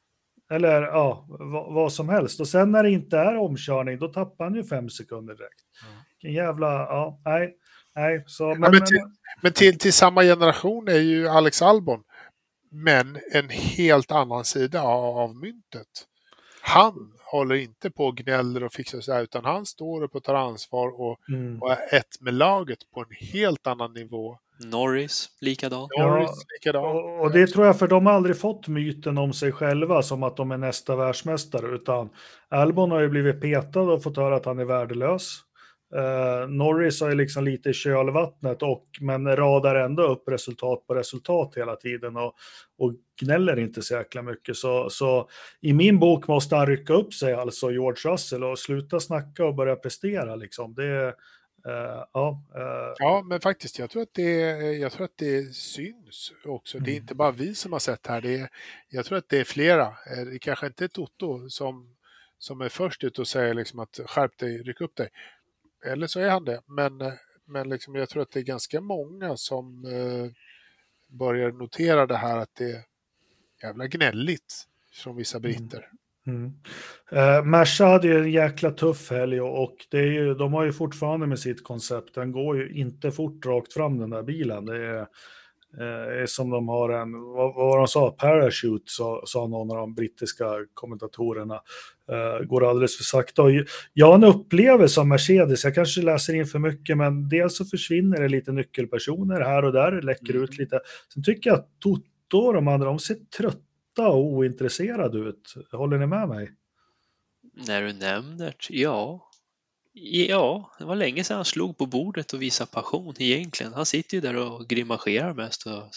Eller 0.53 0.83
ja, 0.83 1.27
vad, 1.71 1.93
som 1.93 2.09
helst. 2.09 2.41
Och 2.41 2.49
sen 2.49 2.71
när 2.71 2.83
det 2.83 2.91
inte 2.91 3.19
är 3.19 3.37
omkörning, 3.37 3.99
då 3.99 4.09
tappar 4.09 4.45
han 4.45 4.55
ju 4.55 4.65
fem 4.65 4.91
sekunder 4.91 5.35
direkt. 5.35 5.63
Mm. 5.87 6.03
Vilken 6.23 6.45
jävla, 6.45 6.67
ja, 6.67 7.21
nej. 7.25 7.57
nej, 7.95 8.25
så, 8.27 8.49
men, 8.49 8.61
men 8.61 8.71
men, 8.71 8.85
till- 8.85 9.11
Men 9.43 9.53
till, 9.53 9.79
till 9.79 9.93
samma 9.93 10.23
generation 10.23 10.89
är 10.89 10.99
ju 10.99 11.29
Alex 11.29 11.63
Albon. 11.63 12.03
Men 12.71 13.19
en 13.33 13.49
helt 13.49 14.13
annan 14.13 14.45
sida 14.45 14.83
av, 14.83 15.19
av 15.19 15.37
myntet. 15.37 15.89
Han 16.63 17.13
håller 17.25 17.55
inte 17.55 17.91
på 17.91 18.07
och 18.07 18.17
gnäller 18.17 18.65
och 18.65 18.73
fixar 18.73 19.13
här, 19.13 19.23
utan 19.23 19.45
han 19.45 19.67
står 19.67 20.03
upp 20.03 20.15
och 20.15 20.25
tar 20.25 20.35
ansvar 20.35 21.01
och, 21.01 21.29
mm. 21.29 21.63
och 21.63 21.73
är 21.73 21.95
ett 21.95 22.21
med 22.21 22.35
laget 22.35 22.79
på 22.95 23.01
en 23.01 23.29
helt 23.33 23.67
annan 23.67 23.93
nivå. 23.93 24.39
Norris, 24.65 25.29
likadan. 25.41 25.89
Ja, 25.91 26.07
Norris 26.07 26.45
likadant. 26.53 27.21
Och, 27.21 27.33
det 27.33 27.47
tror 27.47 27.67
jag 27.67 27.79
för 27.79 27.89
de 27.89 28.07
har 28.07 28.13
aldrig 28.13 28.39
fått 28.39 28.69
myten 28.69 29.19
om 29.19 29.33
sig 29.33 29.53
själva 29.53 30.03
som 30.03 30.23
att 30.23 30.37
de 30.37 30.51
är 30.51 30.59
nästa 30.59 30.97
världsmästare 30.97 31.75
utan 31.75 32.09
Albon 32.49 32.91
har 32.91 33.01
ju 33.01 33.09
blivit 33.09 33.41
petad 33.41 33.81
och 33.81 34.03
fått 34.03 34.17
höra 34.17 34.37
att 34.37 34.45
han 34.45 34.59
är 34.59 34.65
värdelös. 34.65 35.41
Eh, 35.95 36.49
Norris 36.49 37.01
har 37.01 37.09
ju 37.09 37.15
liksom 37.15 37.45
lite 37.45 37.71
i 37.71 37.73
kölvattnet 37.73 38.63
och 38.63 38.85
men 39.01 39.37
radar 39.37 39.75
ändå 39.75 40.03
upp 40.03 40.29
resultat 40.29 40.87
på 40.87 40.95
resultat 40.95 41.53
hela 41.57 41.77
tiden 41.77 42.17
och, 42.17 42.35
och 42.79 42.93
gnäller 43.21 43.59
inte 43.59 43.83
så 43.83 43.95
jäkla 43.95 44.23
mycket. 44.23 44.57
Så, 44.57 44.91
så 44.91 45.29
i 45.61 45.73
min 45.73 45.99
bok 45.99 46.29
måste 46.29 46.57
han 46.57 46.67
rycka 46.67 46.93
upp 46.93 47.15
sig 47.15 47.35
alltså 47.35 47.71
George 47.71 48.13
Russell 48.13 48.45
och 48.45 48.59
sluta 48.59 49.01
snacka 49.01 49.45
och 49.45 49.55
börja 49.55 49.77
prestera 49.77 50.37
liksom. 50.37 50.75
Det, 50.75 51.15
ja, 52.13 52.43
eh, 52.55 52.95
Ja, 52.99 53.23
men 53.27 53.41
faktiskt, 53.41 53.79
jag 53.79 53.91
tror 53.91 54.03
att 54.03 54.15
det, 54.15 54.33
jag 54.73 54.93
tror 54.93 55.05
att 55.05 55.17
det 55.17 55.55
syns 55.55 56.33
också. 56.45 56.79
Det 56.79 56.91
är 56.91 56.93
Mm. 56.93 57.03
inte 57.03 57.15
bara 57.15 57.31
vi 57.31 57.55
som 57.55 57.73
har 57.73 57.81
sett 57.81 58.07
här. 58.07 58.21
Det 58.21 58.37
är, 58.39 58.49
jag 58.89 59.05
tror 59.05 59.19
att 59.19 59.29
det 59.29 59.39
är 59.41 59.45
flera. 59.45 59.87
Eh, 59.87 60.25
Det 60.33 60.39
kanske 60.39 60.67
inte 60.67 60.85
är 60.85 60.89
Toto 60.89 61.49
som, 61.51 61.97
som 62.39 62.61
är 62.61 62.69
först 62.69 63.05
ut 63.05 63.19
och 63.19 63.29
säger 63.29 63.55
liksom 63.55 63.79
att 63.79 64.01
skärp 64.07 64.39
dig, 64.39 64.59
ryck 64.63 64.81
upp 64.81 64.97
dig. 64.97 65.09
Eller 65.87 66.07
så 66.07 66.21
är 66.21 66.31
han 66.31 66.45
det. 66.45 66.63
Men, 66.67 67.01
eh, 67.01 67.13
men 67.45 67.69
liksom, 67.69 67.95
jag 67.95 68.09
tror 68.09 68.23
att 68.23 68.31
det 68.31 68.41
är 68.41 68.45
ganska 68.45 68.81
många 68.81 69.37
som 69.37 69.85
eh, 69.85 70.31
börjar 71.19 71.53
notera 71.53 72.07
det 72.07 72.17
här 72.17 72.39
att 72.39 72.55
det 72.55 72.71
är 72.73 72.83
jävla 73.63 73.87
gnälligt 73.87 74.55
från 74.93 75.17
vissa 75.17 75.41
britter. 75.41 75.79
Mm. 75.79 75.99
Uh, 76.29 77.45
Merca 77.45 77.87
hade 77.87 78.09
ju 78.09 78.19
en 78.19 78.31
jäkla 78.31 78.71
tuff 78.71 79.11
helg 79.11 79.41
och, 79.41 79.77
det 79.91 79.99
är 79.99 80.13
ju, 80.13 80.35
de 80.35 80.53
har 80.53 80.65
ju 80.65 80.73
fortfarande 80.73 81.27
med 81.27 81.39
sitt 81.39 81.65
koncept, 81.65 82.15
den 82.15 82.33
går 82.33 82.59
ju 82.59 82.73
inte 82.75 83.11
fort 83.11 83.47
rakt 83.47 83.73
fram 83.73 83.99
den 83.99 84.11
där 84.11 84.23
bilen. 84.23 84.65
Det 84.65 84.77
är, 84.77 85.07
eh, 85.81 86.23
är 86.23 86.27
som 86.27 86.51
de 86.51 86.69
har 86.69 86.91
en, 86.91 87.13
vad, 87.23 87.55
vad 87.55 87.67
var 87.67 87.79
de 87.79 87.89
sa, 87.89 88.11
parachute 88.11 88.85
sa, 88.87 89.23
sa 89.27 89.47
någon 89.47 89.71
av 89.71 89.77
de 89.77 89.95
brittiska 89.95 90.47
kommentatorerna. 90.75 91.61
Eh, 92.11 92.45
går 92.47 92.71
alldeles 92.71 92.97
för 92.97 93.05
sakta. 93.05 93.43
Och 93.43 93.51
jag 93.93 94.07
har 94.07 94.15
en 94.15 94.25
upplevelse 94.25 95.01
av 95.01 95.07
Mercedes, 95.07 95.65
jag 95.65 95.75
kanske 95.75 96.03
läser 96.03 96.35
in 96.35 96.47
för 96.47 96.59
mycket, 96.59 96.97
men 96.97 97.29
dels 97.29 97.57
så 97.57 97.65
försvinner 97.65 98.21
det 98.23 98.29
lite 98.29 98.53
nyckelpersoner 98.53 99.41
här 99.41 99.65
och 99.65 99.73
där, 99.73 100.03
läcker 100.03 100.31
Mm. 100.31 100.43
ut 100.43 100.59
lite. 100.59 100.81
Sen 101.15 101.23
tycker 101.23 101.51
jag 101.51 101.59
att 101.59 101.69
Toto 101.81 102.39
och 102.39 102.55
de 102.55 102.69
andra, 102.69 102.87
de 102.87 102.99
ser 102.99 103.17
trötta 103.39 103.59
och 103.99 104.25
ointresserad 104.25 105.15
ut. 105.15 105.55
Håller 105.73 105.99
ni 105.99 106.07
med 106.07 106.29
mig? 106.29 106.53
När 107.67 107.83
du 107.83 107.93
nämner 107.93 108.47
det, 108.47 108.71
ja. 108.71 109.32
Ja, 109.95 110.71
det 110.79 110.85
var 110.85 110.97
länge 110.97 111.25
sedan 111.25 111.37
han 111.37 111.45
slog 111.45 111.79
på 111.79 111.87
bordet 111.87 112.33
och 112.33 112.43
visade 112.43 112.71
passion 112.71 113.15
egentligen. 113.19 113.73
Han 113.73 113.87
sitter 113.87 114.15
ju 114.15 114.21
där 114.21 114.37
och 114.37 114.69
grimaserar 114.69 115.35
mest 115.35 115.67
och 115.67 115.89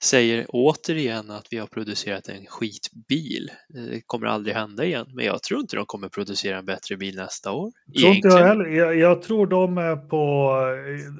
säger 0.00 0.46
återigen 0.48 1.30
att 1.30 1.46
vi 1.50 1.58
har 1.58 1.66
producerat 1.66 2.28
en 2.28 2.46
skitbil. 2.46 3.50
Det 3.68 4.00
kommer 4.06 4.26
aldrig 4.26 4.56
hända 4.56 4.84
igen, 4.84 5.06
men 5.14 5.24
jag 5.24 5.42
tror 5.42 5.60
inte 5.60 5.76
de 5.76 5.86
kommer 5.86 6.08
producera 6.08 6.58
en 6.58 6.64
bättre 6.66 6.96
bil 6.96 7.16
nästa 7.16 7.52
år. 7.52 7.72
Tror 8.00 8.14
inte 8.14 8.28
jag, 8.28 8.46
heller. 8.46 8.64
jag, 8.64 8.96
jag 8.96 9.22
tror 9.22 9.46
de 9.46 9.78
är 9.78 9.96
på, 9.96 10.52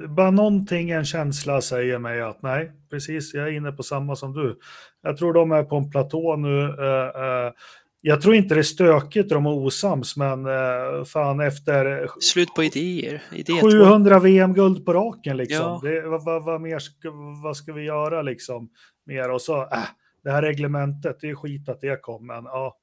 bara 0.08 0.30
någonting, 0.30 0.90
en 0.90 1.04
känsla 1.04 1.60
säger 1.60 1.98
mig 1.98 2.22
att 2.22 2.42
nej, 2.42 2.72
precis, 2.90 3.34
jag 3.34 3.48
är 3.48 3.52
inne 3.52 3.72
på 3.72 3.82
samma 3.82 4.16
som 4.16 4.32
du. 4.32 4.58
Jag 5.02 5.16
tror 5.16 5.32
de 5.32 5.52
är 5.52 5.62
på 5.62 5.76
en 5.76 5.90
platå 5.90 6.36
nu. 6.36 6.60
eh, 6.60 7.22
eh, 7.22 7.52
jag 8.00 8.22
tror 8.22 8.34
inte 8.34 8.54
det 8.54 8.60
är 8.60 8.62
stökigt, 8.62 9.28
de 9.28 9.46
är 9.46 9.50
osams, 9.50 10.16
men 10.16 10.46
eh, 10.46 11.04
fan 11.04 11.40
efter 11.40 12.08
Slut 12.20 12.54
på 12.54 12.64
idéer. 12.64 13.22
Idé 13.32 13.52
700 13.60 14.18
VM-guld 14.18 14.84
på 14.84 14.92
raken 14.92 15.36
liksom. 15.36 15.58
Ja. 15.58 15.80
Det, 15.82 16.08
vad, 16.08 16.24
vad, 16.24 16.44
vad, 16.44 16.60
mer 16.60 16.78
ska, 16.78 17.10
vad 17.42 17.56
ska 17.56 17.72
vi 17.72 17.82
göra 17.82 18.22
liksom? 18.22 18.70
Mer 19.06 19.30
och 19.30 19.42
så, 19.42 19.62
äh, 19.62 19.84
det 20.24 20.30
här 20.30 20.42
reglementet, 20.42 21.16
det 21.20 21.30
är 21.30 21.34
skit 21.34 21.68
att 21.68 21.80
det 21.80 22.02
kom, 22.02 22.26
men 22.26 22.44
ja, 22.44 22.78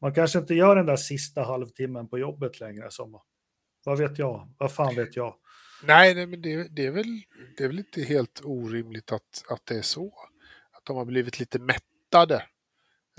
man 0.00 0.14
kanske 0.14 0.38
inte 0.38 0.54
gör 0.54 0.76
den 0.76 0.86
där 0.86 0.96
sista 0.96 1.42
halvtimmen 1.42 2.08
på 2.08 2.18
jobbet 2.18 2.60
längre. 2.60 2.90
Som, 2.90 3.20
vad 3.84 3.98
vet 3.98 4.18
jag? 4.18 4.48
Vad 4.58 4.72
fan 4.72 4.94
vet 4.94 5.16
jag? 5.16 5.34
Nej, 5.84 6.14
nej 6.14 6.26
men 6.26 6.42
det, 6.42 6.76
det, 6.76 6.86
är 6.86 6.90
väl, 6.90 7.22
det 7.56 7.64
är 7.64 7.68
väl 7.68 7.78
inte 7.78 8.02
helt 8.02 8.40
orimligt 8.44 9.12
att, 9.12 9.44
att 9.50 9.66
det 9.66 9.78
är 9.78 9.82
så. 9.82 10.06
Att 10.72 10.84
de 10.84 10.96
har 10.96 11.04
blivit 11.04 11.40
lite 11.40 11.58
mättade. 11.58 12.42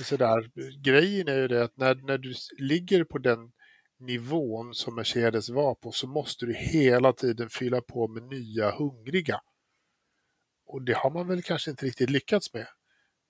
Sådär. 0.04 0.52
Grejen 0.84 1.28
är 1.28 1.38
ju 1.38 1.47
det 1.47 1.64
att 1.64 1.78
när, 1.78 1.95
när 1.95 2.18
du 2.18 2.34
ligger 2.58 3.04
på 3.04 3.18
den 3.18 3.52
nivån 4.00 4.74
som 4.74 4.95
Mercedes 4.95 5.50
var 5.50 5.76
på 5.76 5.91
så 5.91 6.08
måste 6.08 6.45
du 6.45 6.54
hela 6.54 7.14
tiden 7.14 7.50
fylla 7.50 7.82
på 7.82 8.08
med 8.08 8.24
nya 8.24 8.72
hungriga. 8.72 9.41
Och 10.66 10.82
det 10.82 10.93
har 10.93 11.12
man 11.12 11.28
väl 11.28 11.41
kanske 11.41 11.72
inte 11.72 11.86
riktigt 11.86 12.10
lyckats 12.10 12.54
med. 12.54 12.68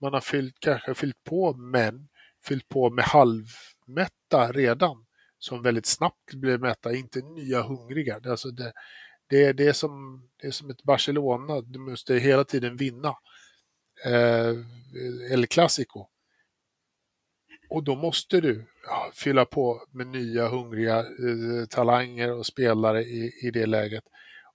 Man 0.02 0.14
har 0.14 0.22
fyllt, 0.22 0.56
kanske 0.60 0.94
fyllt 0.94 1.24
på 1.24 1.54
men 1.54 2.10
fyllt 2.48 2.70
på 2.70 2.90
med 2.90 3.06
halvmätta 3.06 4.52
redan 4.52 5.06
som 5.40 5.62
väldigt 5.62 5.86
snabbt 5.86 6.34
blir 6.34 6.58
mätta, 6.58 6.94
inte 6.94 7.22
nya 7.22 7.62
hungriga. 7.62 8.20
Det, 8.20 8.30
är 8.30 8.32
alltså 8.32 8.52
det, 8.52 8.74
det, 9.28 9.54
det, 9.54 9.68
är 9.68 9.74
som, 9.74 10.24
det 10.42 10.48
är 10.48 10.52
som 10.52 10.70
ett 10.70 10.84
Barcelona, 10.84 11.62
du 11.62 11.80
måste 11.80 12.16
hela 12.16 12.44
tiden 12.44 12.78
vinna. 12.78 13.16
Eh, 14.06 14.56
El 15.32 15.48
Clasico. 15.48 16.08
Och 17.70 17.84
då 17.84 17.96
måste 17.96 18.42
du 18.42 18.68
ja, 18.86 19.12
fylla 19.14 19.46
på 19.46 19.84
med 19.92 20.08
nya 20.08 20.48
hungriga 20.48 21.00
eh, 21.00 21.66
talanger 21.70 22.32
och 22.32 22.46
spelare 22.46 23.04
i, 23.04 23.32
i 23.42 23.52
det 23.52 23.66
läget. 23.66 24.04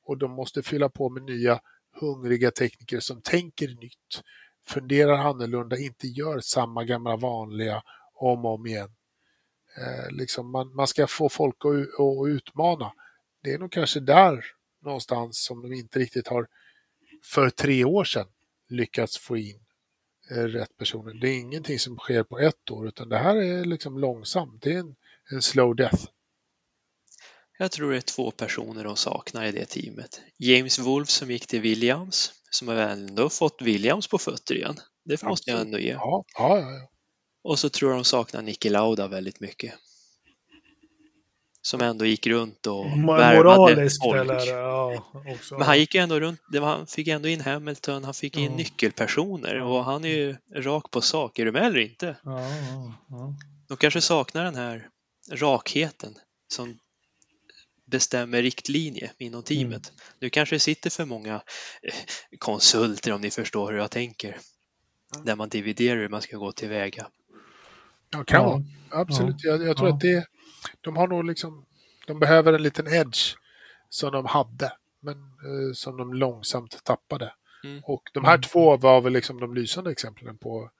Och 0.04 0.18
de 0.18 0.30
måste 0.30 0.62
fylla 0.62 0.88
på 0.88 1.10
med 1.10 1.22
nya 1.22 1.60
hungriga 2.00 2.50
tekniker 2.50 3.00
som 3.00 3.22
tänker 3.22 3.68
nytt, 3.68 4.22
funderar 4.66 5.18
annorlunda, 5.18 5.78
inte 5.78 6.06
gör 6.06 6.40
samma 6.40 6.84
gamla 6.84 7.16
vanliga 7.16 7.82
om 8.14 8.44
och 8.44 8.54
om 8.54 8.66
igen. 8.66 8.94
Eh, 9.78 10.10
liksom 10.10 10.50
man, 10.50 10.74
man 10.74 10.86
ska 10.86 11.06
få 11.06 11.28
folk 11.28 11.56
att, 11.64 12.00
att 12.00 12.28
utmana. 12.28 12.92
Det 13.42 13.52
är 13.52 13.58
nog 13.58 13.72
kanske 13.72 14.00
där 14.00 14.44
någonstans 14.82 15.44
som 15.44 15.62
de 15.62 15.72
inte 15.72 15.98
riktigt 15.98 16.28
har 16.28 16.46
för 17.24 17.50
tre 17.50 17.84
år 17.84 18.04
sedan 18.04 18.26
lyckats 18.68 19.18
få 19.18 19.36
in 19.36 19.63
rätt 20.28 20.76
personer. 20.76 21.14
Det 21.14 21.28
är 21.28 21.40
ingenting 21.40 21.78
som 21.78 21.96
sker 21.96 22.22
på 22.22 22.38
ett 22.38 22.70
år 22.70 22.88
utan 22.88 23.08
det 23.08 23.18
här 23.18 23.36
är 23.36 23.64
liksom 23.64 23.98
långsamt. 23.98 24.62
Det 24.62 24.72
är 24.72 24.78
en, 24.78 24.94
en 25.30 25.42
slow 25.42 25.76
death. 25.76 26.04
Jag 27.58 27.72
tror 27.72 27.90
det 27.90 27.96
är 27.96 28.00
två 28.00 28.30
personer 28.30 28.84
de 28.84 28.96
saknar 28.96 29.44
i 29.44 29.52
det 29.52 29.64
teamet. 29.64 30.20
James 30.38 30.78
Wolf 30.78 31.08
som 31.08 31.30
gick 31.30 31.46
till 31.46 31.60
Williams, 31.60 32.32
som 32.50 32.68
har 32.68 32.74
ändå 32.74 33.28
fått 33.28 33.62
Williams 33.62 34.08
på 34.08 34.18
fötter 34.18 34.54
igen. 34.54 34.76
Det 35.04 35.22
måste 35.22 35.50
jag 35.50 35.60
ändå 35.60 35.78
ge. 35.78 35.90
Ja, 35.90 36.24
ja, 36.38 36.58
ja. 36.60 36.90
Och 37.42 37.58
så 37.58 37.68
tror 37.68 37.90
jag 37.90 37.98
de 37.98 38.04
saknar 38.04 38.42
Niki 38.42 38.68
Lauda 38.68 39.08
väldigt 39.08 39.40
mycket. 39.40 39.74
Som 41.66 41.80
ändå 41.80 42.04
gick 42.04 42.26
runt 42.26 42.66
och 42.66 42.86
Moraliskt 42.98 44.02
folk. 44.02 44.20
eller 44.20 44.46
ja, 44.46 45.04
också. 45.34 45.54
Men 45.58 45.66
han 45.66 45.78
gick 45.78 45.94
ju 45.94 46.00
ändå 46.00 46.20
runt, 46.20 46.40
det 46.52 46.60
var, 46.60 46.68
han 46.68 46.86
fick 46.86 47.08
ändå 47.08 47.28
in 47.28 47.40
Hamilton, 47.40 48.04
han 48.04 48.14
fick 48.14 48.36
in 48.36 48.50
Ja. 48.50 48.56
nyckelpersoner 48.56 49.60
och 49.62 49.84
han 49.84 50.04
är 50.04 50.08
ju 50.08 50.36
rak 50.54 50.90
på 50.90 51.00
sak. 51.00 51.38
Är 51.38 51.44
du 51.44 51.52
med 51.52 51.62
eller 51.62 51.78
inte? 51.80 52.16
Ja, 52.24 52.40
ja, 52.48 52.92
ja. 53.08 53.34
De 53.68 53.76
kanske 53.76 54.00
saknar 54.00 54.44
den 54.44 54.54
här 54.54 54.88
rakheten 55.30 56.14
som 56.48 56.78
bestämmer 57.86 58.42
riktlinje 58.42 59.10
inom 59.18 59.42
teamet. 59.42 59.92
Nu 60.20 60.30
kanske 60.30 60.54
det 60.54 60.60
sitter 60.60 60.90
för 60.90 61.04
många 61.04 61.34
eh, 61.82 61.94
konsulter 62.38 63.12
om 63.12 63.20
ni 63.20 63.30
förstår 63.30 63.72
hur 63.72 63.78
jag 63.78 63.90
tänker. 63.90 64.38
Där 65.24 65.36
man 65.36 65.48
dividerar 65.48 65.96
hur 65.96 66.08
man 66.08 66.22
ska 66.22 66.36
gå 66.36 66.52
tillväga. 66.52 67.06
ja 68.10 68.24
kan 68.24 68.40
Ja. 68.42 68.62
Absolut. 69.00 69.36
Jag, 69.38 69.62
jag 69.62 69.76
tror 69.76 69.88
Ja. 69.88 69.94
att 69.94 70.00
det, 70.00 70.26
de 70.80 70.96
har 70.96 71.08
nog 71.08 71.24
liksom, 71.24 71.66
de 72.06 72.18
behöver 72.18 72.52
en 72.52 72.62
liten 72.62 72.86
edge 72.86 73.36
som 73.88 74.12
de 74.12 74.26
hade, 74.26 74.72
men 75.00 75.16
eh, 75.16 75.72
som 75.74 75.96
de 75.96 76.14
långsamt 76.14 76.84
tappade. 76.84 77.34
Mm. 77.64 77.82
Och 77.84 78.02
de 78.14 78.24
här 78.24 78.32
Mm. 78.34 78.42
två 78.42 78.76
var 78.76 79.00
väl 79.00 79.12
liksom 79.12 79.40
de 79.40 79.54
lysande 79.54 79.90
exemplen 79.90 80.38
på, 80.38 80.70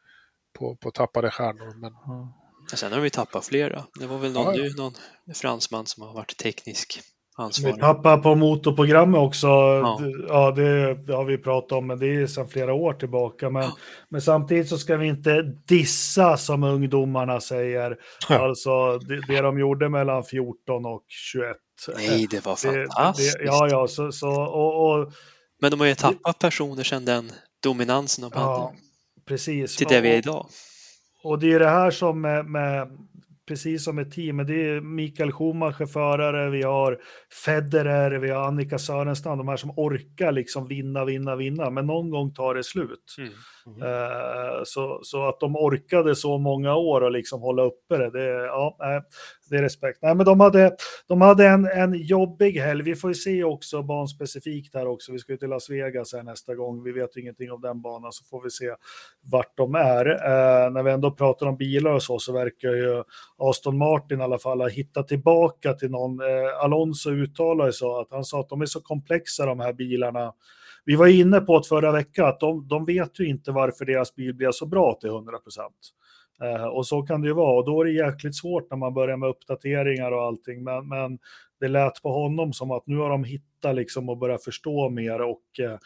på, 0.52 0.76
på 0.76 0.90
tappade 0.90 1.30
stjärnor. 1.30 1.74
Men 1.74 1.92
ja. 1.92 2.32
Sen 2.76 2.92
har 2.92 3.00
vi 3.00 3.10
tappat 3.10 3.46
flera. 3.46 3.86
Det 4.00 4.06
var 4.06 4.18
väl 4.18 4.32
någon, 4.32 4.54
Ja, 4.54 4.60
ja. 4.60 4.62
nu, 4.62 4.70
någon 4.76 4.94
fransman 5.34 5.86
som 5.86 6.02
har 6.02 6.14
varit 6.14 6.36
teknisk 6.36 7.00
Vi 7.38 7.42
ansvarig. 7.44 7.80
tappar 7.80 8.18
på 8.18 8.34
motorprogrammet 8.34 9.18
också. 9.20 9.46
Ja. 9.46 10.00
Ja, 10.28 10.50
det, 10.50 10.94
det 10.94 11.12
har 11.14 11.24
vi 11.24 11.38
pratat 11.38 11.72
om, 11.72 11.86
men 11.86 11.98
det 11.98 12.06
är 12.14 12.26
sedan 12.26 12.48
flera 12.48 12.74
år 12.74 12.92
tillbaka. 12.94 13.50
Men, 13.50 13.62
Ja. 13.62 13.76
men 14.08 14.22
samtidigt 14.22 14.68
så 14.68 14.78
ska 14.78 14.96
vi 14.96 15.06
inte 15.06 15.42
dissa 15.68 16.36
som 16.36 16.62
ungdomarna 16.64 17.40
säger. 17.40 17.96
Ja. 18.28 18.38
Alltså 18.48 18.98
det, 18.98 19.20
det 19.28 19.40
de 19.40 19.58
gjorde 19.58 19.88
mellan 19.88 20.24
14 20.24 20.86
och 20.86 21.04
21, 21.08 21.56
Nej, 21.96 22.26
det 22.30 22.46
var 22.46 22.56
fantastiskt. 22.56 23.38
Det, 23.38 23.44
ja, 23.44 23.68
ja, 23.70 23.86
så, 23.88 24.12
så 24.12 24.30
och, 24.30 24.90
och, 25.00 25.12
Men 25.60 25.70
de 25.70 25.80
har 25.80 25.86
ju 25.86 25.94
tappat 25.94 26.38
personer 26.38 26.82
sedan 26.82 27.04
den 27.04 27.30
dominansen 27.62 28.30
de 28.30 28.40
hade 28.40 28.68
precis. 29.28 29.76
till 29.76 29.86
det 29.86 30.00
vi 30.00 30.08
är 30.08 30.16
idag. 30.16 30.46
Och 31.22 31.38
det 31.38 31.52
är 31.52 31.58
det 31.58 31.68
här 31.68 31.90
som 31.90 32.20
med, 32.20 32.46
med 32.46 32.88
precis 33.46 33.84
som 33.84 33.98
ett 33.98 34.10
team, 34.10 34.36
men 34.36 34.46
det 34.46 34.68
är 34.68 34.80
Mikael 34.80 35.32
Schumacher 35.32 35.86
förare, 35.86 36.50
vi 36.50 36.62
har 36.62 36.98
Federer, 37.44 38.10
vi 38.10 38.30
har 38.30 38.44
Annika 38.44 38.78
Sörenstam, 38.78 39.38
de 39.38 39.48
här 39.48 39.56
som 39.56 39.70
orkar 39.70 40.32
liksom 40.32 40.68
vinna, 40.68 41.04
vinna, 41.04 41.36
vinna, 41.36 41.70
men 41.70 41.86
någon 41.86 42.10
gång 42.10 42.32
tar 42.32 42.54
det 42.54 42.64
slut. 42.64 43.16
Mm. 43.66 43.82
Eh, 43.82 44.60
så, 44.64 45.00
så 45.02 45.28
att 45.28 45.40
de 45.40 45.56
orkade 45.56 46.16
så 46.16 46.38
många 46.38 46.74
år 46.74 47.00
och 47.00 47.10
liksom 47.10 47.40
hålla 47.40 47.62
uppe 47.62 47.96
det, 47.96 48.10
det, 48.10 48.24
ja, 48.46 48.76
nej, 48.78 49.02
det 49.50 49.56
är 49.56 49.62
respekt. 49.62 49.98
Nej, 50.02 50.14
men 50.14 50.26
de 50.26 50.40
hade, 50.40 50.76
de 51.08 51.20
hade 51.20 51.46
en, 51.46 51.64
en 51.64 51.94
jobbig 51.94 52.52
helg. 52.52 52.82
Vi 52.82 52.94
får 52.94 53.10
ju 53.10 53.14
se 53.14 53.44
också 53.44 53.82
banspecifikt 53.82 54.74
här 54.74 54.86
också. 54.86 55.12
Vi 55.12 55.18
ska 55.18 55.32
ju 55.32 55.38
till 55.38 55.48
Las 55.48 55.70
Vegas 55.70 56.12
här 56.12 56.22
nästa 56.22 56.54
gång. 56.54 56.82
Vi 56.82 56.92
vet 56.92 57.16
ingenting 57.16 57.52
om 57.52 57.60
den 57.60 57.80
banan 57.80 58.12
så 58.12 58.24
får 58.24 58.42
vi 58.42 58.50
se 58.50 58.74
vart 59.32 59.56
de 59.56 59.74
är. 59.74 60.06
Eh, 60.06 60.70
när 60.70 60.82
vi 60.82 60.90
ändå 60.90 61.10
pratar 61.10 61.46
om 61.46 61.56
bilar 61.56 61.92
och 61.92 62.02
så 62.02 62.18
så 62.18 62.32
verkar 62.32 62.68
ju 62.68 63.02
Aston 63.38 63.78
Martin 63.78 64.20
i 64.20 64.22
alla 64.22 64.38
fall 64.38 64.60
har 64.60 64.68
hittat 64.68 65.08
tillbaka 65.08 65.72
till 65.72 65.90
någon. 65.90 66.20
Eh, 66.20 66.64
Alonso 66.64 67.10
uttalade 67.10 67.72
sig 67.72 67.88
att 67.88 68.10
han 68.10 68.24
sa 68.24 68.40
att 68.40 68.48
de 68.48 68.60
är 68.60 68.66
så 68.66 68.80
komplexa 68.80 69.46
de 69.46 69.60
här 69.60 69.72
bilarna. 69.72 70.32
Vi 70.84 70.96
var 70.96 71.06
inne 71.06 71.40
på 71.40 71.56
att 71.56 71.66
förra 71.66 71.92
veckan 71.92 72.26
att 72.28 72.40
de, 72.40 72.68
de 72.68 72.84
vet 72.84 73.20
ju 73.20 73.28
inte 73.28 73.52
varför 73.52 73.84
deras 73.84 74.14
bil 74.14 74.34
blev 74.34 74.50
så 74.52 74.66
bra 74.66 74.98
till 75.00 75.10
100 75.10 75.38
procent. 75.38 75.76
Eh, 76.42 76.64
och 76.64 76.86
så 76.86 77.02
kan 77.02 77.22
det 77.22 77.28
ju 77.28 77.34
vara 77.34 77.58
och 77.58 77.66
då 77.66 77.80
är 77.80 77.84
det 77.84 77.92
jäkligt 77.92 78.36
svårt 78.36 78.70
när 78.70 78.76
man 78.76 78.94
börjar 78.94 79.16
med 79.16 79.28
uppdateringar 79.28 80.12
och 80.12 80.22
allting. 80.22 80.64
Men, 80.64 80.88
men 80.88 81.18
det 81.60 81.68
lät 81.68 82.02
på 82.02 82.12
honom 82.12 82.52
som 82.52 82.70
att 82.70 82.86
nu 82.86 82.96
har 82.96 83.10
de 83.10 83.24
hittat 83.24 83.74
liksom 83.74 84.08
och 84.08 84.18
börjat 84.18 84.44
förstå 84.44 84.90
mer 84.90 85.20
och 85.20 85.60
eh, 85.60 85.78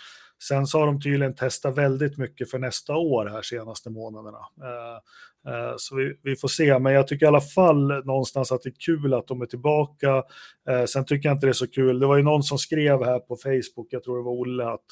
sen 0.43 0.67
så 0.67 0.79
har 0.79 0.87
de 0.87 1.01
tydligen 1.01 1.35
testat 1.35 1.79
väldigt 1.79 2.19
mycket 2.19 2.51
för 2.51 2.59
nästa 2.59 2.97
år 2.97 3.27
här 3.27 3.43
senaste 3.43 3.91
månaderna. 3.91 4.39
Eh, 4.39 4.97
eh, 5.55 5.75
så 5.77 5.97
vi, 5.97 6.15
vi 6.23 6.37
får 6.37 6.49
se, 6.49 6.79
men 6.79 6.93
jag 6.93 7.07
tycker 7.07 7.27
i 7.27 7.29
alla 7.29 7.41
fall 7.41 8.05
någonstans 8.05 8.53
att 8.53 8.63
det 8.63 8.69
är 8.69 8.81
kul 8.81 9.15
att 9.15 9.27
de 9.27 9.43
är 9.43 9.47
tillbaka. 9.47 10.23
Eh, 10.69 10.85
sen 10.85 11.05
tycker 11.05 11.29
jag 11.29 11.37
inte 11.37 11.47
det 11.47 11.51
är 11.51 11.53
så 11.53 11.71
kul. 11.71 11.99
Det 11.99 12.07
var 12.07 12.17
ju 12.17 12.23
någon 12.23 12.43
som 12.43 12.59
skrev 12.59 13.05
här 13.05 13.19
på 13.19 13.37
Facebook, 13.37 13.87
jag 13.91 14.05
tror 14.05 14.17
det 14.17 14.25
var 14.25 14.33
Olle, 14.33 14.67
att 14.67 14.87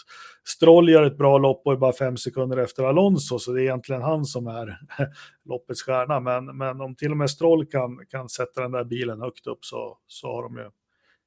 Stroll 0.45 0.89
gör 0.89 1.03
ett 1.03 1.19
bra 1.19 1.39
lopp 1.39 1.63
och 1.65 1.73
är 1.73 1.77
bara 1.77 1.93
fem 1.93 2.17
sekunder 2.17 2.57
efter 2.57 2.85
Alonso, 2.85 3.39
så 3.39 3.53
det 3.53 3.61
är 3.61 3.65
egentligen 3.65 4.03
han 4.03 4.25
som 4.25 4.47
är 4.47 4.79
loppets 5.45 5.83
stjärna. 5.83 6.21
Men, 6.21 6.57
men 6.57 6.81
om 6.81 6.95
till 6.95 7.11
och 7.11 7.17
med 7.17 7.31
Stroll 7.31 7.67
kan, 7.67 8.07
kan 8.09 8.29
sätta 8.29 8.63
den 8.63 8.73
där 8.73 8.85
bilen 8.85 9.21
högt 9.21 9.47
upp 9.47 9.65
så, 9.65 9.99
så 10.07 10.33
har 10.33 10.43
de 10.43 10.57
ju 10.57 10.71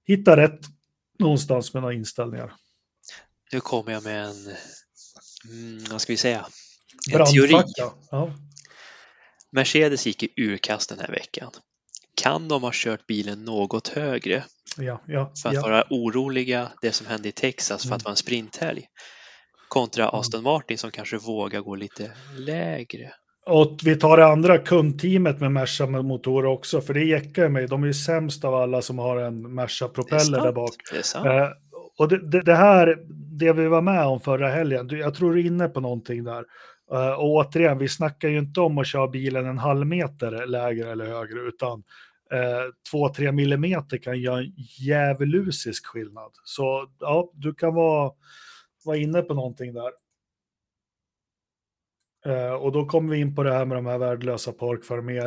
hittat 0.07 0.37
rätt 0.37 0.59
någonstans 1.19 1.73
med 1.73 1.83
några 1.83 1.93
inställningar. 1.93 2.53
Nu 3.51 3.59
kommer 3.59 3.91
jag 3.91 4.03
med 4.03 4.25
en, 4.25 4.55
mm, 5.49 5.83
vad 5.91 6.01
ska 6.01 6.13
vi 6.13 6.17
säga, 6.17 6.45
en 7.11 7.25
teori. 7.25 7.47
Brandfacka. 7.49 7.91
Ja. 8.11 8.33
Mercedes 9.51 10.05
gick 10.05 10.23
i 10.23 10.29
urkast 10.37 10.89
den 10.89 10.99
här 10.99 11.07
veckan. 11.11 11.51
Kan 12.21 12.47
de 12.47 12.63
ha 12.63 12.71
kört 12.73 13.07
bilen 13.07 13.45
något 13.45 13.87
högre 13.87 14.43
Ja, 14.77 15.01
ja, 15.07 15.31
för 15.43 15.49
att 15.49 15.63
vara 15.63 15.83
oroliga 15.89 16.71
det 16.81 16.91
som 16.91 17.07
hände 17.07 17.29
i 17.29 17.31
Texas 17.31 17.83
för 17.83 17.95
att 17.95 18.01
Mm. 18.01 18.03
vara 18.03 18.11
en 18.11 18.17
sprinthelg? 18.17 18.85
Kontra 19.67 20.09
Aston 20.09 20.43
Martin 20.43 20.77
som 20.77 20.91
kanske 20.91 21.17
vågar 21.17 21.61
gå 21.61 21.75
lite 21.75 22.11
lägre. 22.37 23.13
Och 23.45 23.79
vi 23.83 23.95
tar 23.95 24.17
det 24.17 24.25
andra 24.25 24.57
kundteamet 24.57 25.39
med 25.39 25.51
Merca 25.51 25.85
motorer 25.85 26.47
också, 26.47 26.81
för 26.81 26.93
det 26.93 27.03
jäckar 27.03 27.49
mig. 27.49 27.67
De 27.67 27.83
är 27.83 27.87
ju 27.87 27.93
sämst 27.93 28.45
av 28.45 28.55
alla 28.55 28.81
som 28.81 28.99
har 28.99 29.17
en 29.17 29.43
Det 29.43 29.49
är 29.49 29.51
Merca-propeller 29.51 30.41
där 30.43 30.51
bak. 30.51 30.75
Det 31.99 32.03
och 32.03 32.09
det, 32.09 32.29
det, 32.29 32.41
det 32.41 32.55
här, 32.55 33.05
det 33.39 33.53
vi 33.53 33.67
var 33.67 33.81
med 33.81 34.05
om 34.05 34.19
förra 34.19 34.49
helgen, 34.49 34.89
jag 34.91 35.13
tror 35.13 35.33
du 35.33 35.41
är 35.41 35.45
inne 35.45 35.67
på 35.67 35.79
någonting 35.79 36.23
där. 36.23 36.45
Eh, 36.91 37.11
och 37.11 37.25
återigen, 37.25 37.77
vi 37.77 37.87
snackar 37.87 38.27
ju 38.29 38.37
inte 38.37 38.61
om 38.61 38.77
att 38.77 38.87
köra 38.87 39.07
bilen 39.07 39.45
en 39.45 39.57
halv 39.57 39.87
meter 39.87 40.47
lägre 40.47 40.91
eller 40.91 41.05
högre, 41.05 41.39
utan 41.39 41.83
eh, 42.31 42.73
två, 42.91 43.09
tre 43.09 43.31
millimeter 43.31 43.97
kan 43.97 44.19
göra 44.19 44.39
en 44.39 44.53
djävulusisk 44.57 45.85
skillnad. 45.85 46.31
Så 46.43 46.89
ja, 46.99 47.31
du 47.33 47.53
kan 47.53 47.73
vara, 47.73 48.11
vara 48.85 48.97
inne 48.97 49.21
på 49.21 49.33
någonting 49.33 49.73
där. 49.73 49.91
Eh, 52.25 52.53
och 52.53 52.71
då 52.71 52.85
kommer 52.85 53.13
vi 53.13 53.19
in 53.19 53.35
på 53.35 53.43
det 53.43 53.53
här 53.53 53.65
med 53.65 53.77
de 53.77 53.85
här 53.85 53.97
värdelösa 53.97 54.51
Park 54.51 54.81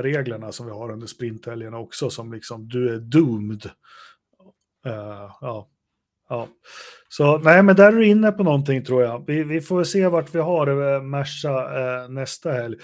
reglerna 0.04 0.52
som 0.52 0.66
vi 0.66 0.72
har 0.72 0.90
under 0.92 1.06
sprinthelgerna 1.06 1.78
också, 1.78 2.10
som 2.10 2.32
liksom 2.32 2.68
du 2.68 2.94
är 2.94 2.98
doomed. 2.98 3.70
Eh, 4.86 5.30
ja 5.40 5.71
ja. 6.32 6.48
Så 7.08 7.38
nej, 7.38 7.62
men 7.62 7.76
där 7.76 7.86
är 7.92 7.96
du 7.96 8.06
inne 8.06 8.32
på 8.32 8.42
någonting 8.42 8.84
tror 8.84 9.02
jag. 9.02 9.24
Vi, 9.26 9.44
vi 9.44 9.60
får 9.60 9.84
se 9.84 10.06
vart 10.08 10.34
vi 10.34 10.38
har 10.38 10.94
eh, 10.94 11.02
Merca 11.02 11.50
eh, 12.02 12.08
nästa 12.08 12.52
helg. 12.52 12.76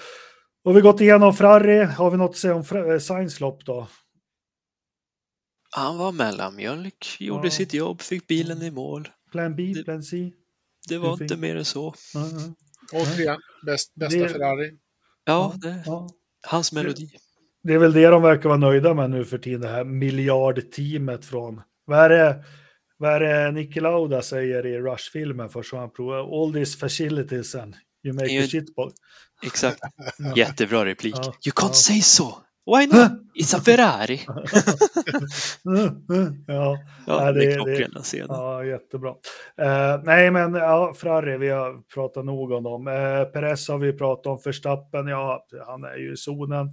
Och 0.65 0.77
vi 0.77 0.81
gått 0.81 1.01
igenom 1.01 1.35
Ferrari. 1.35 1.85
Har 1.85 2.11
vi 2.11 2.17
något 2.17 2.31
att 2.31 2.37
säga 2.37 2.55
om 2.55 2.91
eh, 2.91 2.99
Sainz 2.99 3.41
lopp 3.41 3.65
då? 3.65 3.89
Han 5.71 5.99
var 5.99 6.13
mellanmjölk, 6.13 7.17
gjorde 7.21 7.47
Ja. 7.47 7.51
sitt 7.51 7.75
jobb, 7.75 8.01
fick 8.01 8.27
bilen 8.27 8.63
i 8.63 8.71
mål. 8.71 9.09
Plan 9.33 9.57
B, 9.57 9.73
Det- 9.77 9.83
Plan 9.85 10.03
C? 10.03 10.31
Det 10.89 10.99
var 10.99 11.23
inte 11.23 11.37
mer 11.37 11.57
än 11.57 11.65
så. 11.65 11.95
Återigen, 12.93 13.41
bäst, 13.67 13.95
bästa 13.95 14.19
Det- 14.19 14.29
Ferrari. 14.29 14.71
Ja, 15.25 15.55
det, 15.57 15.83
ja. 15.87 16.09
hans 16.47 16.73
melodi. 16.73 17.11
Det 17.63 17.75
är 17.75 17.79
väl 17.79 17.93
det 17.93 18.07
de 18.07 18.23
verkar 18.23 18.49
vara 18.49 18.59
nöjda 18.59 18.95
med 18.95 19.11
nu 19.11 19.25
för 19.25 19.39
tiden, 19.39 19.61
det 19.61 19.69
här 19.69 19.85
miljardteamet 19.85 21.25
från... 21.25 21.61
Vad 21.85 21.99
är 21.99 22.09
det, 22.09 22.45
vad 22.99 23.13
är 23.13 23.21
det 23.21 23.51
Niki 23.53 23.81
Lauda 23.81 24.23
säger 24.23 24.67
i 24.67 24.79
Rush-filmen 24.79 25.49
först 25.49 25.73
han 25.75 25.91
provar? 25.91 26.43
All 26.43 26.53
these 26.53 26.79
facilities 26.79 27.55
and 27.55 27.75
you 28.05 28.15
make 28.15 28.27
Ju- 28.27 28.45
a 28.45 28.47
shitball. 28.47 28.91
Exakt. 29.47 29.81
Jättebra 30.37 30.85
replik. 30.85 31.15
Ja, 31.19 31.23
You 31.25 31.53
can't 31.55 31.69
ja. 31.69 31.73
say 31.73 32.01
so. 32.01 32.25
Why 32.77 32.87
not? 32.87 33.13
It's 33.41 33.57
a 33.57 33.61
Ferrari. 33.65 34.21
ja, 36.47 36.79
Ja, 37.07 37.33
det 37.33 37.41
det- 37.41 37.45
är 37.45 37.49
det- 37.49 37.55
klockrena 37.55 38.01
scenen. 38.01 38.27
ja, 38.31 38.65
jättebra. 38.65 39.11
Eh, 39.61 40.01
nej, 40.05 40.31
men 40.31 40.55
ja, 40.55 40.95
Ferrari, 40.97 41.39
vi 41.39 41.49
har 41.49 41.83
pratat 41.95 42.25
nog 42.25 42.53
om 42.53 42.63
dem. 42.63 42.87
Uh, 42.87 43.25
Perez 43.25 43.69
har 43.69 43.79
vi 43.79 43.93
pratat 43.93 44.27
om, 44.27 44.39
Verstappen, 44.45 45.07
ja, 45.07 45.47
han 45.67 45.85
är 45.85 45.97
ju 45.97 46.13
i 46.13 46.17
zonen. 46.17 46.67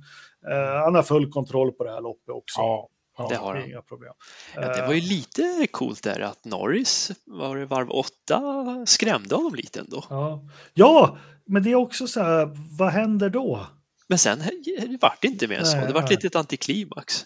Eh, 0.51 0.75
han 0.83 0.95
har 0.95 1.03
full 1.03 1.31
kontroll 1.31 1.71
på 1.71 1.83
det 1.83 1.91
här 1.91 2.01
loppet 2.01 2.29
också. 2.29 2.59
Ja, 2.61 2.89
det 3.29 3.35
har 3.35 3.55
han. 3.55 3.65
Inga 3.65 3.81
problem. 3.81 4.13
Ja, 4.55 4.61
det 4.61 4.81
Eh, 4.81 4.87
var 4.87 4.93
ju 4.93 5.01
lite 5.01 5.67
coolt 5.71 6.03
där 6.03 6.19
att 6.19 6.45
Norris, 6.45 7.11
var 7.25 7.57
det 7.57 7.65
varv 7.65 7.89
åtta, 7.89 8.41
skrämde 8.85 9.35
honom 9.35 9.55
lite 9.55 9.79
ändå. 9.79 10.03
Ja. 10.09 10.49
ja, 10.73 11.17
men 11.45 11.63
det 11.63 11.71
är 11.71 11.75
också 11.75 12.07
så 12.07 12.21
här, 12.21 12.49
vad 12.77 12.89
händer 12.89 13.29
då? 13.29 13.67
Men 14.07 14.17
sen 14.17 14.39
det 14.39 14.97
vart 15.01 15.21
det 15.21 15.27
inte 15.27 15.47
mer 15.47 15.59
än 15.59 15.65
så. 15.65 15.77
Det 15.77 15.93
vart 15.93 16.09
lite 16.09 16.27
ett 16.27 16.35
antiklimax. 16.35 17.25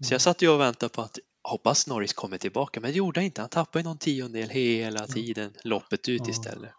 Så 0.00 0.14
jag 0.14 0.20
satt 0.20 0.42
ju 0.42 0.48
och 0.48 0.60
väntade 0.60 0.92
på 0.92 1.02
att 1.02 1.18
hoppas 1.42 1.86
Norris 1.86 2.12
kommer 2.12 2.38
tillbaka, 2.38 2.80
men 2.80 2.90
det 2.90 2.96
gjorde 2.96 3.20
han 3.20 3.24
inte. 3.24 3.40
Han 3.40 3.50
tappade 3.50 3.82
ju 3.82 3.84
någon 3.84 3.98
tiondel 3.98 4.48
hela 4.48 5.06
tiden, 5.06 5.52
loppet 5.64 6.08
ut 6.08 6.28
istället. 6.28 6.70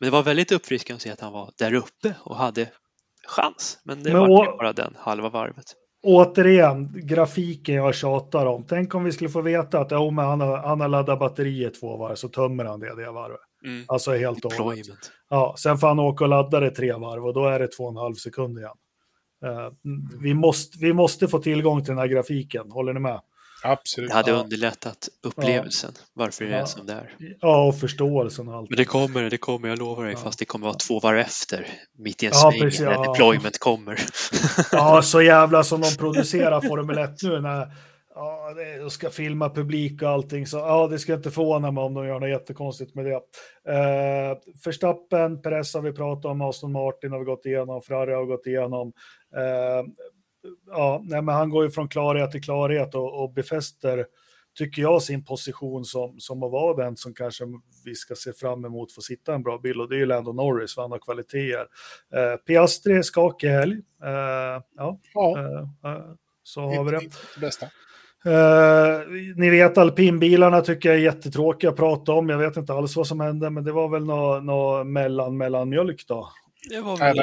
Men 0.00 0.06
det 0.06 0.10
var 0.10 0.22
väldigt 0.22 0.52
uppfriskande 0.52 0.96
att 0.96 1.02
se 1.02 1.10
att 1.10 1.20
han 1.20 1.32
var 1.32 1.52
där 1.58 1.74
uppe 1.74 2.14
och 2.20 2.36
hade 2.36 2.70
chans. 3.26 3.78
Men 3.84 4.02
det 4.02 4.12
Men 4.12 4.20
var 4.20 4.58
bara 4.58 4.72
den 4.72 4.94
halva 4.98 5.28
varvet. 5.28 5.74
Återigen, 6.02 6.92
grafiken 6.94 7.74
jag 7.74 7.94
tjatar 7.94 8.46
om. 8.46 8.64
Tänk 8.68 8.94
om 8.94 9.04
vi 9.04 9.12
skulle 9.12 9.30
få 9.30 9.40
veta 9.40 9.80
att 9.80 9.92
oh, 9.92 10.12
men 10.12 10.24
han, 10.24 10.40
har, 10.40 10.56
han 10.56 10.80
har 10.80 10.88
laddat 10.88 11.18
batteriet 11.18 11.80
två 11.80 11.96
varv, 11.96 12.14
så 12.14 12.28
tömmer 12.28 12.64
han 12.64 12.80
det, 12.80 12.96
det 12.96 13.10
varvet. 13.10 13.40
Mm. 13.64 13.84
Alltså 13.88 14.12
helt 14.12 14.44
och 14.44 14.52
hållet. 14.52 14.86
Ja, 15.30 15.54
sen 15.58 15.78
får 15.78 15.88
han 15.88 15.98
åka 15.98 16.24
och 16.24 16.30
ladda 16.30 16.60
det 16.60 16.70
tre 16.70 16.92
varv 16.92 17.26
och 17.26 17.34
då 17.34 17.46
är 17.46 17.58
det 17.58 17.68
två 17.68 17.84
och 17.84 17.90
en 17.90 17.96
halv 17.96 18.14
sekund 18.14 18.58
igen. 18.58 18.76
Eh, 19.44 19.72
vi, 20.22 20.34
måste, 20.34 20.78
vi 20.80 20.92
måste 20.92 21.28
få 21.28 21.38
tillgång 21.38 21.84
till 21.84 21.90
den 21.90 21.98
här 21.98 22.06
grafiken, 22.06 22.70
håller 22.70 22.92
ni 22.92 23.00
med? 23.00 23.20
Absolut. 23.62 24.10
Det 24.10 24.16
hade 24.16 24.30
Ja. 24.30 24.36
underlättat 24.36 25.08
upplevelsen, 25.22 25.92
varför 26.14 26.44
det 26.44 26.54
är 26.54 26.58
Ja. 26.58 26.66
som 26.66 26.86
det 26.86 26.92
är. 26.92 27.14
Ja, 27.40 27.64
och 27.68 27.78
förståelsen 27.80 28.48
och 28.48 28.54
allt. 28.54 28.70
Men 28.70 28.76
det 28.76 28.84
kommer, 28.84 29.30
det 29.30 29.38
kommer, 29.38 29.68
jag 29.68 29.78
lovar 29.78 30.04
dig, 30.04 30.12
Ja. 30.12 30.18
fast 30.18 30.38
det 30.38 30.44
kommer 30.44 30.66
vara 30.66 30.76
två 30.76 31.00
varv 31.00 31.18
efter, 31.18 31.66
mitt 31.98 32.22
i 32.22 32.26
en 32.26 32.32
Ja, 32.34 32.50
sväng, 32.50 32.60
precis, 32.60 32.80
när 32.80 32.92
ja. 32.92 33.02
deployment 33.12 33.58
kommer. 33.58 33.98
Ja, 34.72 35.02
så 35.02 35.22
jävla 35.34 35.64
som 35.64 35.80
de 35.80 35.90
producerar 35.98 36.60
Formel 36.60 36.98
1 36.98 37.22
nu 37.22 37.40
när 37.40 37.68
ja, 38.14 38.54
de 38.80 38.90
ska 38.90 39.10
filma 39.10 39.50
publik 39.50 40.02
och 40.02 40.08
allting. 40.08 40.46
Så 40.46 40.56
ja, 40.56 40.86
det 40.86 40.98
ska 40.98 41.14
inte 41.14 41.30
förvåna 41.30 41.70
mig 41.70 41.84
om 41.84 41.94
de 41.94 42.06
gör 42.06 42.20
något 42.20 42.28
jättekonstigt 42.30 42.94
med 42.94 43.04
det. 43.04 43.14
Uh, 43.14 44.38
Verstappen, 44.64 45.42
Perez 45.42 45.74
har 45.74 45.82
vi 45.82 45.92
pratat 45.92 46.24
om, 46.24 46.40
Aston 46.40 46.72
Martin 46.72 47.12
har 47.12 47.18
vi 47.18 47.24
gått 47.24 47.46
igenom, 47.46 47.82
Ferrari 47.82 48.12
har 48.14 48.20
vi 48.20 48.26
gått 48.26 48.46
igenom. 48.46 48.92
Eh, 49.36 49.84
ja, 50.66 51.00
nej, 51.04 51.22
men 51.22 51.34
han 51.34 51.50
går 51.50 51.64
ju 51.64 51.70
från 51.70 51.88
klarhet 51.88 52.30
till 52.30 52.42
klarhet 52.42 52.94
och, 52.94 53.22
och 53.22 53.32
befäster, 53.32 54.06
tycker 54.58 54.82
jag, 54.82 55.02
sin 55.02 55.24
position 55.24 55.84
som, 55.84 56.20
som 56.20 56.42
att 56.42 56.50
vara 56.52 56.84
den 56.84 56.96
som 56.96 57.14
kanske 57.14 57.44
vi 57.84 57.94
ska 57.94 58.14
se 58.14 58.32
fram 58.32 58.64
emot 58.64 58.92
för 58.92 59.00
att 59.00 59.04
sitta 59.04 59.34
en 59.34 59.42
bra 59.42 59.58
bild 59.58 59.80
och 59.80 59.88
det 59.88 59.94
är 59.94 59.98
ju 59.98 60.06
Lando 60.06 60.32
Norris, 60.32 60.74
för 60.74 60.82
han 60.82 60.90
har 60.90 60.98
kvaliteter. 60.98 61.60
Uh, 62.16 62.36
Piastri, 62.46 63.02
skakig 63.02 63.48
helg. 63.48 63.74
Eh, 64.04 64.62
ja, 64.76 65.00
Ja, 65.14 65.38
Eh, 65.38 65.92
eh, 65.92 66.02
så 66.42 66.60
har 66.60 66.84
vi 66.84 66.90
det. 66.90 67.40
bästa. 67.40 67.66
Eh, 68.24 69.00
ni 69.36 69.50
vet 69.50 69.78
alpinbilarna 69.78 70.60
tycker 70.60 70.88
jag 70.88 70.98
är 70.98 71.02
jättetråkiga 71.02 71.70
att 71.70 71.76
prata 71.76 72.12
om. 72.12 72.28
Jag 72.28 72.38
vet 72.38 72.56
inte 72.56 72.72
alls 72.72 72.96
vad 72.96 73.06
som 73.06 73.20
hände, 73.20 73.50
men 73.50 73.64
det 73.64 73.72
var 73.72 73.88
väl 73.88 74.04
något 74.04 74.44
nå 74.44 74.84
mellan 74.84 75.36
mellanmjölk 75.36 76.04
då. 76.08 76.28
Det 76.68 76.80
var 76.80 76.96
väl, 76.96 77.16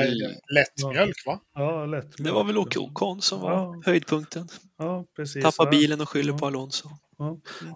Lättmjölk 0.55 1.25
va? 1.25 1.39
Ja, 1.55 1.85
lätt. 1.85 2.11
det 2.17 2.31
var 2.31 2.43
väl 2.43 2.57
Ocon 2.57 3.21
som 3.21 3.41
var 3.41 3.51
Ja. 3.51 3.81
höjdpunkten. 3.85 4.47
Ja, 4.77 5.05
precis. 5.15 5.43
Tappa 5.43 5.63
Ja. 5.63 5.69
bilen 5.69 6.01
och 6.01 6.09
skyller 6.09 6.31
Ja. 6.33 6.37
på 6.37 6.45
Alonso. 6.45 6.89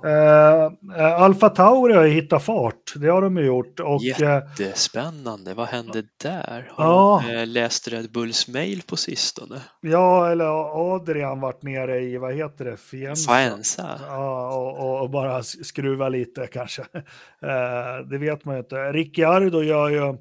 Eh, 0.06 1.02
eh, 1.06 1.22
Alfa 1.22 1.50
Tauri 1.50 1.94
har 1.94 2.04
ju 2.04 2.14
hittat 2.14 2.44
fart, 2.44 2.94
det 2.96 3.08
har 3.08 3.22
de 3.22 3.38
ju 3.38 3.46
gjort. 3.46 3.80
Och, 3.80 4.04
eh, 4.22 4.44
Jättespännande. 4.60 5.54
Vad 5.54 5.68
hände 5.68 6.04
där? 6.24 6.72
Har 6.74 6.86
Ja. 6.86 7.24
du 7.28 7.40
eh, 7.40 7.48
läst 7.48 7.88
Red 7.88 8.12
Bulls 8.12 8.48
mail 8.48 8.82
på 8.88 8.96
sistone? 8.98 9.62
ja, 9.82 10.32
eller 10.32 10.46
Adrian 10.96 11.40
varit 11.40 11.64
nere 11.64 12.00
i, 12.00 12.18
vad 12.18 12.34
heter 12.36 12.66
det, 12.66 12.78
Fienza? 12.78 13.32
Faenza? 13.32 14.00
Ja, 14.08 14.56
och, 14.56 15.02
och, 15.02 15.10
bara 15.10 15.44
skruva 15.44 16.10
lite 16.10 16.48
kanske. 16.48 16.84
Det 18.10 18.18
vet 18.18 18.46
man 18.46 18.56
ju 18.56 18.60
inte. 18.60 18.76
Ricciardo 18.92 19.62
gör 19.62 19.90
ju, 19.90 20.18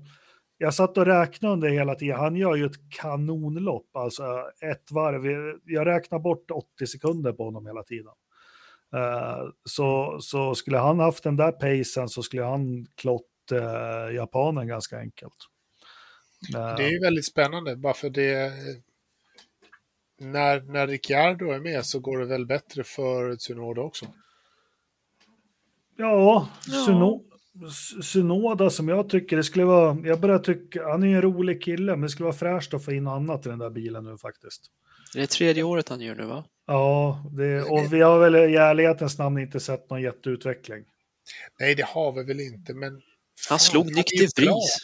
jag 0.59 0.75
satt 0.75 0.99
och 0.99 1.07
räknade 1.07 1.53
under 1.53 1.69
hela 1.69 1.95
tiden, 1.95 2.17
han 2.17 2.37
gör 2.37 2.55
ju 2.55 2.67
ett 2.67 2.91
kanonlopp, 2.91 3.97
alltså 3.97 4.25
ett 4.61 4.91
varv. 4.91 5.27
Jag 5.65 5.87
räknar 5.87 6.19
bort 6.19 6.51
80 6.51 6.87
sekunder 6.87 7.33
på 7.33 7.45
honom 7.45 7.67
hela 7.67 7.83
tiden. 7.83 8.13
Eh, 8.95 9.49
så, 9.65 10.19
så 10.21 10.55
skulle 10.55 10.79
han 10.79 10.99
haft 10.99 11.25
den 11.25 11.37
där 11.37 11.53
pacen 11.53 12.09
så 12.09 12.23
skulle 12.23 12.45
han 12.45 12.87
klott 12.95 13.53
eh, 13.53 14.15
japanen 14.15 14.67
ganska 14.69 14.99
enkelt. 14.99 15.35
Eh, 16.55 16.77
Det 16.77 16.85
är 16.85 16.91
ju 16.91 17.01
väldigt 17.01 17.27
spännande, 17.27 17.77
bara 17.77 17.95
för 17.95 18.11
det... 18.11 18.53
När, 20.21 20.61
när 20.61 20.87
Ricciardo 20.87 21.51
är 21.51 21.61
med 21.61 21.87
så 21.87 22.01
går 22.01 22.19
det 22.19 22.25
väl 22.27 22.47
bättre 22.47 22.85
för 22.85 23.37
Tsunoda 23.37 23.81
också. 23.81 24.07
Ja, 25.97 26.49
Ja. 26.67 26.85
Suno, 27.59 27.69
S- 27.69 28.07
Sunoda 28.07 28.71
som 28.71 28.89
jag 28.89 29.09
tycker 29.09 29.37
det 29.37 29.45
skulle 29.45 29.65
vara, 29.65 29.99
jag 30.05 30.21
börjar 30.21 30.39
tycka, 30.39 30.89
han 30.89 31.03
är 31.03 31.07
ju 31.07 31.15
en 31.15 31.23
rolig 31.23 31.63
kille, 31.63 31.93
men 31.93 32.01
det 32.01 32.09
skulle 32.09 32.25
vara 32.25 32.37
fräscht 32.37 32.75
att 32.75 32.85
få 32.85 32.93
in 32.93 33.07
annat 33.07 33.47
i 33.47 33.49
den 33.49 33.59
där 33.59 33.71
bilen 33.71 34.05
nu 34.05 34.19
faktiskt. 34.19 34.63
Det 35.15 35.23
är 35.23 35.27
tredje 35.27 35.63
året 35.63 35.89
han 35.89 36.01
gör 36.01 36.15
nu 36.15 36.27
va? 36.27 36.45
Ja, 36.67 37.25
det, 37.33 37.63
och 37.63 37.93
vi 37.93 38.01
har 38.01 38.19
väl 38.19 38.37
i 38.37 38.57
ärlighetens 38.57 39.19
namn 39.19 39.39
inte 39.39 39.61
sett 39.61 39.91
någon 39.91 40.03
jätteutveckling. 40.03 40.85
Nej, 41.61 41.75
det 41.75 41.85
har 41.87 42.13
vi 42.13 42.25
väl 42.25 42.41
inte, 42.41 42.75
men... 42.75 43.03
Han 43.49 43.59
slog 43.59 43.95
Nick 43.95 44.11
de. 44.37 44.43
Vries. 44.43 44.77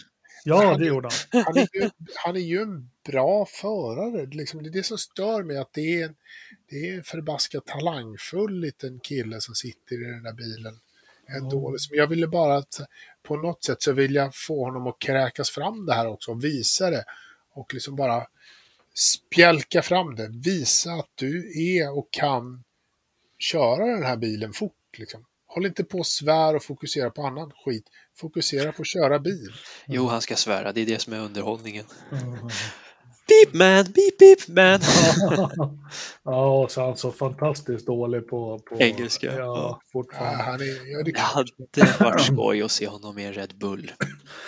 Ja, 0.44 0.76
det 0.78 0.86
gjorde 0.86 1.08
han. 1.30 1.42
Han 1.44 1.56
är, 1.56 1.68
ju, 1.72 1.90
han 2.14 2.36
är 2.36 2.40
ju 2.40 2.62
en 2.62 2.90
bra 3.06 3.46
förare. 3.46 4.26
Liksom, 4.26 4.62
det 4.62 4.68
är 4.68 4.72
det 4.72 4.82
som 4.82 4.98
stör 4.98 5.42
mig, 5.42 5.58
att 5.58 5.72
det 5.72 6.00
är 6.00 6.04
en, 6.04 6.14
det 6.70 6.76
är 6.76 6.96
en 6.96 7.04
förbaskat 7.04 7.66
talangfull 7.66 8.60
liten 8.60 9.00
kille 9.00 9.40
som 9.40 9.54
sitter 9.54 9.94
i 10.02 10.10
den 10.10 10.22
där 10.22 10.32
bilen. 10.32 10.80
Ändå. 11.28 11.70
Liksom, 11.70 11.96
jag 11.96 12.06
ville 12.06 12.26
bara 12.26 12.56
att 12.56 12.80
på 13.22 13.36
något 13.36 13.64
sätt 13.64 13.82
så 13.82 13.92
vill 13.92 14.14
jag 14.14 14.34
få 14.34 14.64
honom 14.64 14.86
att 14.86 14.98
kräkas 14.98 15.50
fram 15.50 15.86
det 15.86 15.94
här 15.94 16.06
också 16.06 16.30
och 16.30 16.44
visa 16.44 16.90
det. 16.90 17.04
Och 17.54 17.74
liksom 17.74 17.96
bara 17.96 18.26
spjälka 18.94 19.82
fram 19.82 20.14
det. 20.14 20.28
Visa 20.28 20.92
att 20.92 21.10
du 21.14 21.52
är 21.76 21.98
och 21.98 22.08
kan 22.10 22.64
köra 23.38 23.86
den 23.86 24.02
här 24.02 24.16
bilen 24.16 24.52
fort. 24.52 24.98
Liksom. 24.98 25.24
Håll 25.46 25.66
inte 25.66 25.84
på 25.84 25.98
och 25.98 26.06
svär 26.06 26.56
och 26.56 26.62
fokusera 26.62 27.10
på 27.10 27.26
annan 27.26 27.52
skit. 27.64 27.84
Fokusera 28.16 28.72
på 28.72 28.82
att 28.82 28.88
köra 28.88 29.18
bil. 29.18 29.52
Jo, 29.86 30.06
han 30.06 30.22
ska 30.22 30.36
svära. 30.36 30.72
Det 30.72 30.80
är 30.80 30.86
det 30.86 31.00
som 31.00 31.12
är 31.12 31.20
underhållningen. 31.20 31.84
Mm. 32.12 32.48
Beep 33.28 33.54
man, 33.54 33.84
beep 33.84 34.18
beep 34.18 34.48
man. 34.48 34.80
ja, 36.24 36.66
så 36.70 36.84
han 36.84 36.96
så 36.96 37.12
fantastiskt 37.12 37.86
dålig 37.86 38.28
på, 38.28 38.58
på 38.58 38.76
Engelska, 38.78 39.26
Ja, 39.26 39.32
ja. 39.32 39.44
Ja, 39.44 39.80
fortfarande. 39.92 40.42
han 40.44 40.60
är, 40.60 40.92
ja, 40.92 41.02
det 41.04 41.10
är 41.10 41.84
hade 41.84 42.04
varit 42.04 42.20
skoj 42.20 42.62
att 42.62 42.70
se 42.70 42.88
honom 42.88 43.18
i 43.18 43.24
en 43.24 43.32
Red 43.32 43.52
Bull. 43.58 43.92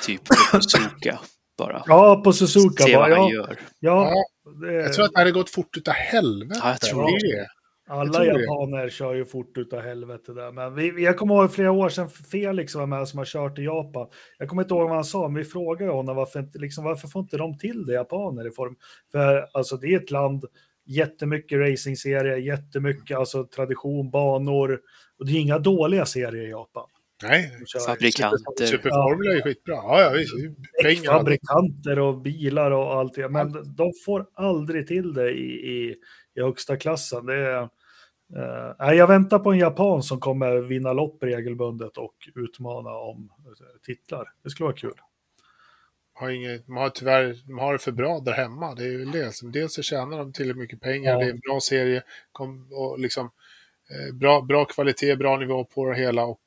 Typ 0.07 0.25
på 0.25 0.35
Suzuka 0.61 1.19
bara. 1.59 1.83
Ja, 1.87 2.21
på 2.25 2.33
Suzuka. 2.33 2.85
Se 2.85 2.95
bara, 2.97 3.09
vad 3.09 3.19
han 3.19 3.29
ja, 3.29 3.35
gör. 3.35 3.59
ja, 3.81 4.13
Ja, 4.15 4.67
det, 4.67 4.73
Jag 4.73 4.93
tror 4.93 5.05
att 5.05 5.13
det 5.13 5.19
hade 5.19 5.31
gått 5.33 5.51
fort 5.51 5.77
utav 5.77 5.95
helvete. 5.95 6.61
Ja, 6.63 6.71
jag 6.71 6.81
tror 6.81 7.03
det. 7.03 7.47
Alla 7.89 8.19
det. 8.19 8.27
japaner 8.27 8.89
kör 8.89 9.15
ju 9.15 9.25
fort 9.25 9.59
utav 9.59 9.81
helvete 9.81 10.33
där. 10.33 10.53
Men 10.53 10.75
vi, 10.75 11.05
jag 11.05 11.17
kommer 11.17 11.35
ihåg 11.35 11.53
flera 11.53 11.73
år 11.73 11.89
sedan 11.89 12.09
Felix 12.09 12.75
var 12.75 12.87
med 12.87 13.09
som 13.09 13.19
har 13.19 13.25
kört 13.25 13.59
i 13.59 13.63
Japan. 13.63 14.09
Jag 14.39 14.49
kommer 14.49 14.63
inte 14.63 14.75
ihåg 14.75 14.89
vad 14.89 14.95
han 14.95 15.05
sa, 15.05 15.29
men 15.29 15.39
vi 15.39 15.45
frågade 15.45 15.93
honom 15.93 16.17
varför, 16.17 16.49
liksom, 16.55 16.85
varför 16.85 17.09
får 17.09 17.23
inte 17.23 17.37
de 17.37 17.59
till 17.59 17.87
det, 17.87 17.93
japaner, 17.93 18.49
i 18.49 18.51
form? 18.51 18.77
För 19.13 19.47
alltså 19.53 19.77
det 19.77 19.95
är 19.95 19.97
ett 19.97 20.11
land, 20.11 20.45
jättemycket 20.87 21.59
racingserier, 21.59 22.37
jättemycket 22.37 23.17
alltså, 23.17 23.45
tradition, 23.45 24.11
banor. 24.11 24.81
Och 25.19 25.27
det 25.27 25.33
är 25.33 25.41
inga 25.41 25.59
dåliga 25.59 26.07
serier 26.07 26.47
i 26.47 26.51
Japan. 26.51 26.87
Nej, 27.23 27.53
Fabrikanter. 27.87 28.67
Superformula 28.67 29.35
är 29.35 29.43
skitbra. 29.43 29.75
Ja, 29.75 30.01
ja, 30.03 30.11
visst. 30.11 30.35
Pengar. 30.83 31.13
fabrikanter 31.13 31.99
och 31.99 32.21
bilar 32.21 32.71
och 32.71 32.95
allt 32.95 33.15
det. 33.15 33.29
Men 33.29 33.53
de 33.53 33.93
får 34.05 34.27
aldrig 34.35 34.87
till 34.87 35.15
det 35.15 35.31
i, 35.31 35.53
i, 35.53 35.95
i 36.37 36.43
högsta 36.43 36.77
klassen. 36.77 37.27
Det 37.27 37.35
är, 37.35 37.69
nej, 38.79 38.97
jag 38.97 39.07
väntar 39.07 39.39
på 39.39 39.53
en 39.53 39.59
japan 39.59 40.03
som 40.03 40.21
kommer 40.21 40.57
vinna 40.57 40.93
lopp 40.93 41.23
regelbundet 41.23 41.97
och 41.99 42.15
utmana 42.35 42.91
om 42.91 43.31
eh, 43.47 43.81
titlar. 43.83 44.33
Det 44.43 44.51
skulle 44.51 44.65
vara 44.65 44.77
kul. 44.77 44.95
Har 46.15 46.31
inget, 46.31 46.67
de 46.67 46.77
har 46.77 46.91
tyvärr 46.91 47.43
de 47.47 47.59
har 47.59 47.73
det 47.73 47.79
för 47.79 47.93
bra 47.93 48.21
där 48.21 48.33
hemma. 48.33 48.75
Det 48.75 48.85
är 48.85 49.13
det. 49.13 49.53
Dels 49.53 49.75
så 49.75 49.83
tjänar 49.83 50.19
de 50.19 50.33
tillräckligt 50.33 50.61
mycket 50.63 50.81
pengar, 50.81 51.13
Ja. 51.13 51.19
det 51.19 51.25
är 51.25 51.31
en 51.31 51.41
bra 51.41 51.61
serie 51.61 52.03
kom, 52.33 52.69
och 52.73 52.99
liksom, 52.99 53.31
eh, 53.91 54.15
bra, 54.15 54.41
bra 54.43 54.65
kvalitet, 54.65 55.17
bra 55.17 55.37
nivå 55.37 55.65
på 55.65 55.91
det 55.91 55.97
hela. 55.97 56.25
Och 56.25 56.41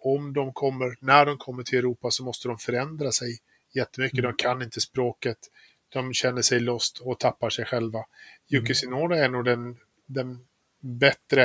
om 0.00 0.32
de 0.32 0.52
kommer, 0.52 0.96
när 1.00 1.26
de 1.26 1.36
kommer 1.38 1.62
till 1.62 1.78
Europa 1.78 2.10
så 2.10 2.24
måste 2.24 2.48
de 2.48 2.58
förändra 2.58 3.12
sig 3.12 3.38
jättemycket. 3.74 4.18
Mm. 4.18 4.30
De 4.30 4.36
kan 4.36 4.62
inte 4.62 4.80
språket, 4.80 5.38
de 5.88 6.12
känner 6.12 6.42
sig 6.42 6.60
lost 6.60 6.98
och 7.00 7.18
tappar 7.18 7.50
sig 7.50 7.64
själva. 7.64 8.04
Yuki 8.52 8.74
Tsunoda 8.74 9.16
är 9.24 9.28
nog 9.28 9.44
den, 9.44 9.76
den 10.06 10.38
bättre 10.80 11.42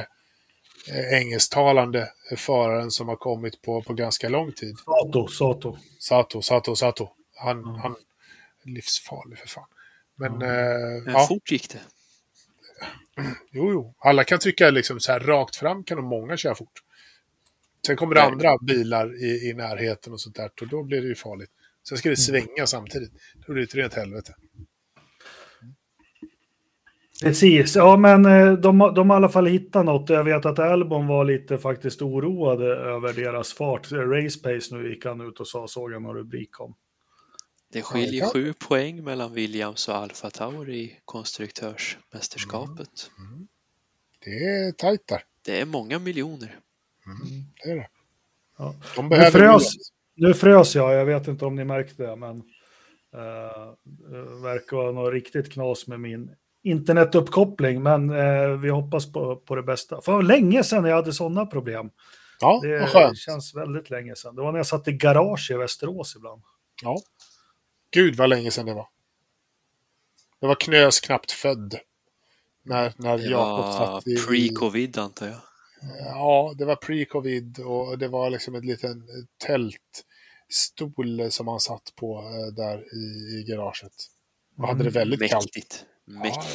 eh, 0.90 1.14
engelsktalande 1.20 2.12
föraren 2.38 2.92
som 2.92 3.08
har 3.08 3.16
kommit 3.16 3.62
på, 3.62 3.82
på 3.82 3.94
ganska 3.94 4.30
lång 4.30 4.52
tid. 4.52 4.76
Sato, 4.78 5.28
Sato. 5.28 5.78
Sato, 6.00 6.42
Sato, 6.42 6.76
Sato. 6.76 7.10
Han, 7.36 7.58
Mm. 7.60 7.76
han 7.76 7.96
livsfarlig 8.64 9.38
för 9.40 9.48
fan. 9.48 9.68
Men 10.16 10.32
Mm. 10.36 10.50
eh, 10.50 11.04
Men 11.04 11.14
ja, 11.14 11.26
fort 11.28 11.52
gick 11.52 11.70
det. 11.70 11.80
jo, 13.52 13.72
jo. 13.72 13.94
Alla 13.98 14.24
kan 14.24 14.40
trycka 14.40 14.70
liksom 14.70 15.00
så 15.00 15.12
här 15.12 15.20
rakt 15.20 15.56
fram 15.56 15.84
kan 15.84 15.98
de 15.98 16.06
många 16.06 16.38
köra 16.38 16.56
fort. 16.56 16.84
Sen 17.86 17.96
kommer 17.96 18.16
det 18.16 18.22
Nej. 18.22 18.32
andra 18.32 18.58
bilar 18.58 19.24
i, 19.24 19.50
i 19.50 19.54
närheten 19.54 20.14
och 20.14 20.22
sånt 20.22 20.36
där 20.36 20.52
och 20.62 20.68
då 20.68 20.84
blir 20.84 21.02
det 21.02 21.08
ju 21.08 21.16
farligt. 21.16 21.50
Sen 21.90 21.98
ska 21.98 22.10
det 22.10 22.28
Mm. 22.30 22.46
svänga 22.46 22.68
samtidigt. 22.68 23.12
Då 23.48 23.54
blir 23.54 23.62
det 23.64 23.68
ett 23.70 23.76
rent 23.76 23.94
helvete. 23.94 24.36
Precis, 27.24 27.76
ja 27.76 27.98
men 27.98 28.26
eh, 28.26 28.54
de, 28.54 28.82
har- 28.82 28.92
de 28.92 29.10
har 29.10 29.16
i 29.16 29.18
alla 29.18 29.30
fall 29.30 29.46
hittat 29.46 29.86
något. 29.86 30.10
Jag 30.10 30.24
vet 30.24 30.46
att 30.46 30.60
Albon 30.60 31.08
var 31.08 31.26
lite 31.26 31.58
faktiskt 31.58 32.02
oroade 32.02 32.66
över 32.66 33.14
deras 33.14 33.54
fart. 33.54 33.92
Race 33.92 34.40
pace 34.40 34.76
nu 34.76 34.90
gick 34.90 35.06
han 35.06 35.22
ut 35.22 35.40
och 35.40 35.48
sa, 35.48 35.68
såg 35.68 35.92
jag 35.92 36.02
någon 36.02 36.16
rubrik 36.16 36.60
om. 36.60 36.76
Det 37.74 37.82
skiljer 37.82 38.26
sju 38.34 38.54
poäng 38.68 39.04
mellan 39.04 39.34
Williams 39.34 39.88
och 39.90 39.96
Alfa 39.96 40.30
Tauri 40.30 40.78
i 40.80 41.00
konstruktörsmästerskapet. 41.06 42.90
Det 44.26 44.32
är 44.46 44.72
tajt 44.72 45.08
där. 45.08 45.22
Det 45.46 45.60
är 45.62 45.66
många 45.66 46.00
miljoner. 46.00 46.60
Det 47.64 47.70
är 47.72 47.76
det. 47.76 47.88
Ja. 48.58 48.76
De 48.96 49.10
Nu 49.10 49.16
frös, 49.32 49.74
nu 50.16 50.34
frös 50.34 50.76
jag, 50.76 50.94
jag 50.94 51.06
vet 51.06 51.28
inte 51.28 51.46
om 51.46 51.56
ni 51.56 51.64
märkte 51.64 52.04
det, 52.04 52.16
men 52.16 52.38
eh, 53.14 53.74
det 53.84 54.42
verkar 54.44 54.78
vara 54.78 54.92
något 54.92 55.14
riktigt 55.14 55.52
knas 55.52 55.88
med 55.88 56.00
min 56.00 56.32
internetuppkoppling, 56.64 57.84
men 57.84 58.10
eh, 58.10 58.48
vi 58.50 58.70
hoppas 58.70 59.12
på, 59.12 59.36
på 59.36 59.56
det 59.56 59.64
bästa. 59.64 60.02
För 60.02 60.22
länge 60.22 60.64
sedan 60.64 60.86
jag 60.86 60.96
hade 60.96 61.14
sådana 61.14 61.46
problem. 61.46 61.90
Ja, 62.40 62.60
Det 62.64 62.88
skönt. 62.88 63.18
känns 63.18 63.56
väldigt 63.56 63.90
länge 63.90 64.16
sedan. 64.16 64.36
Det 64.36 64.42
var 64.42 64.52
när 64.52 64.60
jag 64.60 64.68
satt 64.68 64.88
i 64.88 64.92
garage 64.92 65.52
i 65.52 65.54
Västerås 65.54 66.16
ibland. 66.16 66.42
Ja. 66.84 66.98
Gud 67.92 68.16
vad 68.16 68.30
länge 68.30 68.52
sedan 68.52 68.66
det 68.66 68.74
var. 68.74 68.88
Det 70.42 70.48
var 70.48 70.56
Knös 70.56 71.00
knappt 71.00 71.32
född. 71.32 71.76
När, 72.66 72.94
när 72.98 73.18
Det 73.18 73.24
Jakob 73.24 73.74
satt 73.74 74.08
i... 74.08 74.16
pre-covid 74.16 75.00
antar 75.00 75.26
jag. 75.28 75.38
Ja, 76.06 76.54
det 76.58 76.66
var 76.66 76.76
pre-covid 76.76 77.60
och 77.60 77.98
det 77.98 78.08
var 78.08 78.30
liksom 78.30 78.56
ett 78.56 78.66
liten 78.66 79.08
tältstol 79.46 81.32
som 81.32 81.48
han 81.48 81.60
satt 81.60 81.94
på 81.96 82.18
eh, 82.20 82.54
där 82.56 82.78
i, 82.96 83.40
i 83.40 83.44
garaget. 83.48 83.94
Och 84.58 84.68
hade 84.68 84.84
det 84.84 84.90
väldigt 84.90 85.30
kallt. 85.32 85.86
Mäktigt. 86.08 86.46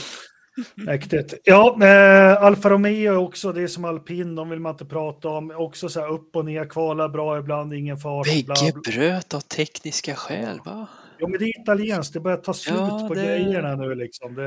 Ja, 0.57 0.82
Mäktigt. 0.84 1.34
Ja, 1.44 1.78
eh, 1.82 2.42
Alfa 2.42 2.70
Romeo 2.70 3.14
också, 3.16 3.53
det 3.53 3.62
är 3.62 3.66
som 3.66 3.84
alpin, 3.84 4.34
de 4.34 4.49
vill 4.51 4.61
man 4.61 4.72
inte 4.72 4.84
prata 4.84 5.28
om. 5.28 5.51
Också 5.51 5.88
så 5.88 6.01
här 6.01 6.12
upp 6.12 6.36
och 6.36 6.44
ner, 6.44 6.64
kvala 6.64 7.09
bra 7.09 7.38
ibland, 7.38 7.74
ingen 7.74 7.96
fart. 7.96 8.26
bla, 8.44 8.55
Bägge 8.55 8.72
bröt 8.92 9.34
av 9.34 9.40
tekniska 9.40 10.14
skäl, 10.14 10.61
va? 10.64 10.86
Jo, 11.18 11.28
men 11.28 11.38
det 11.38 11.44
är 11.44 11.61
italienskt, 11.62 12.12
det 12.14 12.20
börjar 12.20 12.36
ta 12.38 12.55
slut 12.55 12.78
Ja, 12.78 13.05
på 13.09 13.14
det- 13.14 13.22
grejerna 13.24 13.76
nu 13.76 13.94
liksom. 13.94 14.34
Det, 14.34 14.42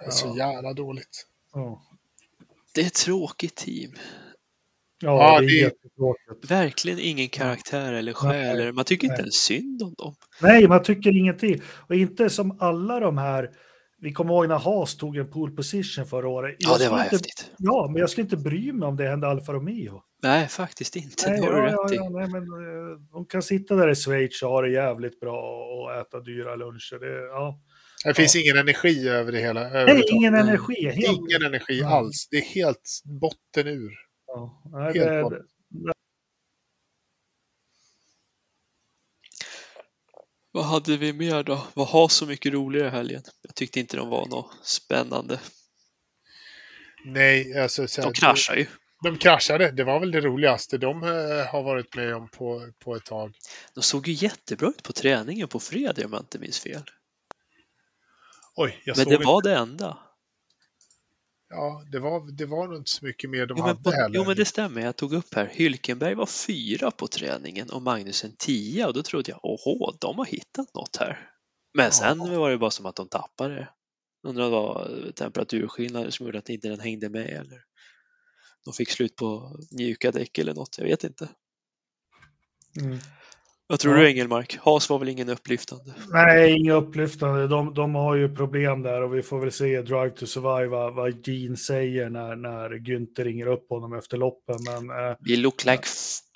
det 0.00 0.06
är 0.06 0.10
så 0.10 0.34
jävla 0.38 0.72
dåligt. 0.72 1.26
ja. 1.54 1.82
Det 2.74 2.80
är 2.80 2.86
ett 2.86 2.94
tråkigt 2.94 3.56
team. 3.56 3.92
Ja, 5.02 5.34
Ja, 5.34 5.40
det 5.40 5.60
är 5.60 5.64
det-. 5.70 6.48
Verkligen 6.48 6.98
ingen 6.98 7.28
karaktär 7.28 7.92
eller 7.92 8.12
själ. 8.12 8.60
eller- 8.60 8.72
Man 8.72 8.84
tycker 8.84 9.04
inte 9.04 9.14
nej. 9.14 9.20
ens 9.20 9.34
synd 9.34 9.82
om 9.82 9.94
dem. 9.98 10.14
Nej, 10.42 10.68
man 10.68 10.82
tycker 10.82 11.16
ingenting. 11.16 11.62
Och 11.88 11.94
inte 11.94 12.30
som 12.30 12.56
alla 12.60 13.00
de 13.00 13.18
här, 13.18 13.50
vi 14.02 14.12
kommer 14.12 14.34
ihåg 14.34 14.48
när 14.48 14.58
Haas 14.58 14.96
tog 14.96 15.16
en 15.16 15.30
pole 15.30 15.52
position 15.56 16.06
förra 16.06 16.28
året. 16.28 16.56
Ja, 16.58 16.70
Jag 16.70 16.74
det 16.78 16.84
skulle 16.84 16.90
var 16.96 17.04
inte, 17.04 17.16
häftigt. 17.16 17.50
Ja, 17.58 17.88
men 17.92 18.00
jag 18.00 18.10
skulle 18.10 18.22
inte 18.22 18.36
bry 18.36 18.72
mig 18.72 18.88
om 18.88 18.96
det 18.96 19.08
hände 19.08 19.28
Alfa 19.28 19.52
Romeo. 19.52 20.02
Nej, 20.22 20.48
faktiskt 20.48 20.96
inte. 20.96 21.30
Nej, 21.30 21.40
det 21.40 21.46
har 21.46 21.52
du 21.52 21.58
ja, 21.58 21.66
rätt 21.66 21.72
ja, 21.76 21.92
i. 21.92 21.96
ja, 21.96 22.08
nej, 22.08 22.28
men, 22.28 22.42
eh, 22.42 22.98
de 23.12 23.26
kan 23.26 23.42
sitta 23.42 23.74
där 23.74 23.88
i 23.90 23.94
Schweiz 23.94 24.42
och 24.42 24.48
ha 24.50 24.62
det 24.62 24.70
jävligt 24.70 25.20
bra 25.20 25.40
och 25.74 25.94
äta 26.00 26.20
dyra 26.20 26.56
luncher. 26.56 26.98
Det, 27.00 27.26
ja. 27.26 27.60
Det 28.04 28.14
finns 28.14 28.36
ingen 28.36 28.58
energi 28.58 29.08
över 29.08 29.32
det 29.32 29.38
hela. 29.38 29.60
Nej, 29.60 29.70
överhuvudtaget. 29.70 30.10
ingen 30.12 30.32
Nej. 30.32 30.42
energi. 30.42 30.84
Helt, 30.84 31.18
Ingen 31.18 31.42
energi 31.46 31.80
Nej. 31.82 31.92
alls. 31.92 32.28
Det 32.30 32.36
är 32.36 32.42
helt 32.42 33.00
botten 33.20 33.66
ur. 33.72 33.92
ja, 34.26 34.62
nej, 34.72 34.84
helt 34.98 35.08
det, 35.10 35.22
bort. 35.22 35.32
Vad 40.52 40.64
hade 40.64 40.96
vi 40.96 41.12
mer 41.12 41.42
då? 41.42 41.66
Vad 41.74 41.88
har 41.88 42.08
så 42.08 42.26
mycket 42.26 42.52
roligare 42.52 42.88
i 42.88 42.90
helgen? 42.90 43.22
Jag 43.42 43.54
tyckte 43.54 43.80
inte 43.80 43.96
de 43.96 44.08
var 44.08 44.26
något 44.26 44.50
spännande. 44.62 45.40
Nej, 47.04 47.58
alltså... 47.58 47.88
Så 47.88 48.00
här, 48.02 48.08
De 48.08 48.14
kraschar 48.14 48.56
ju. 48.56 48.66
De 49.02 49.18
kraschade. 49.18 49.70
Det 49.70 49.84
var 49.84 50.00
väl 50.00 50.10
det 50.10 50.20
roligaste 50.20 50.78
de 50.78 51.02
eh, 51.02 51.46
har 51.46 51.62
varit 51.62 51.96
med 51.96 52.14
om 52.16 52.28
på, 52.28 52.72
på 52.84 52.96
ett 52.96 53.04
tag. 53.04 53.32
De 53.74 53.82
såg 53.82 54.08
ju 54.08 54.12
jättebra 54.12 54.68
ut 54.68 54.82
på 54.82 54.92
träningen 54.92 55.48
på 55.48 55.60
fredag 55.60 56.04
om 56.06 56.12
jag 56.12 56.22
inte 56.22 56.38
minns 56.38 56.60
fel. 56.60 56.82
Oj, 58.56 58.82
jag 58.84 58.96
Men 58.96 59.04
såg 59.04 59.12
det 59.12 59.14
inte. 59.14 59.26
var 59.26 59.42
det 59.42 59.56
enda. 59.56 59.98
Ja, 61.54 61.84
det 61.92 61.98
var, 61.98 62.32
det 62.32 62.46
var 62.46 62.76
inte 62.76 62.90
så 62.90 63.04
mycket 63.04 63.30
mer 63.30 63.46
de 63.46 63.58
Jo 63.58 63.64
hade 63.64 63.82
på, 63.82 63.90
heller. 63.90 64.16
jo 64.16 64.24
men 64.24 64.36
det 64.36 64.44
stämmer, 64.44 64.80
jag 64.80 64.96
tog 64.96 65.12
upp 65.12 65.34
här. 65.34 65.46
Hylkenberg 65.46 66.14
var 66.14 66.26
fyra 66.26 66.90
på 66.90 67.06
träningen 67.08 67.70
och 67.70 67.82
Magnusen 67.82 68.36
tia 68.38 68.86
och 68.86 68.94
då 68.94 69.02
trodde 69.02 69.30
jag, 69.30 69.40
åhå, 69.44 69.92
de 70.00 70.18
har 70.18 70.24
hittat 70.26 70.74
något 70.74 70.96
här. 70.96 71.30
Men 71.74 71.92
sen 71.92 72.18
Ja. 72.32 72.38
var 72.38 72.50
det 72.50 72.58
bara 72.58 72.70
som 72.70 72.86
att 72.86 72.96
de 72.96 73.08
tappade 73.08 73.54
det. 73.54 73.68
Undrar 74.22 74.50
vad 74.50 75.14
temperaturskillnader 75.14 76.10
som 76.10 76.26
gjorde 76.26 76.38
att 76.38 76.48
inte 76.48 76.68
den 76.68 76.80
hängde 76.80 77.08
med 77.08 77.26
eller 77.28 77.64
de 78.64 78.72
fick 78.74 78.90
slut 78.90 79.16
på 79.16 79.58
mjuka 79.70 80.10
däck 80.12 80.38
eller 80.38 80.54
något, 80.54 80.78
jag 80.78 80.84
vet 80.84 81.04
inte. 81.04 81.28
Mm. 82.80 82.98
Vad 83.72 83.80
tror 83.80 83.94
Ja. 83.94 84.00
du 84.00 84.08
Engelmark? 84.08 84.58
Haas 84.60 84.90
var 84.90 84.98
väl 84.98 85.08
ingen 85.08 85.28
upplyftande? 85.28 85.84
Nej, 86.12 86.52
inga 86.52 86.74
upplyftande. 86.74 87.46
De, 87.46 87.74
de 87.74 87.94
har 87.94 88.14
ju 88.14 88.34
problem 88.36 88.82
där 88.82 89.02
och 89.02 89.14
vi 89.14 89.22
får 89.22 89.40
väl 89.40 89.52
se 89.52 89.82
Drive 89.82 90.10
to 90.10 90.26
Survive 90.26 90.66
vad, 90.66 90.94
vad 90.94 91.26
Gene 91.28 91.56
säger 91.56 92.10
när, 92.10 92.36
när 92.36 92.70
Günther 92.70 93.24
ringer 93.24 93.46
upp 93.46 93.66
honom 93.68 93.92
efter 93.98 94.16
loppen. 94.16 94.56
Men 94.66 94.90
eh, 94.90 95.16
We 95.28 95.36
look 95.36 95.64
like 95.64 95.82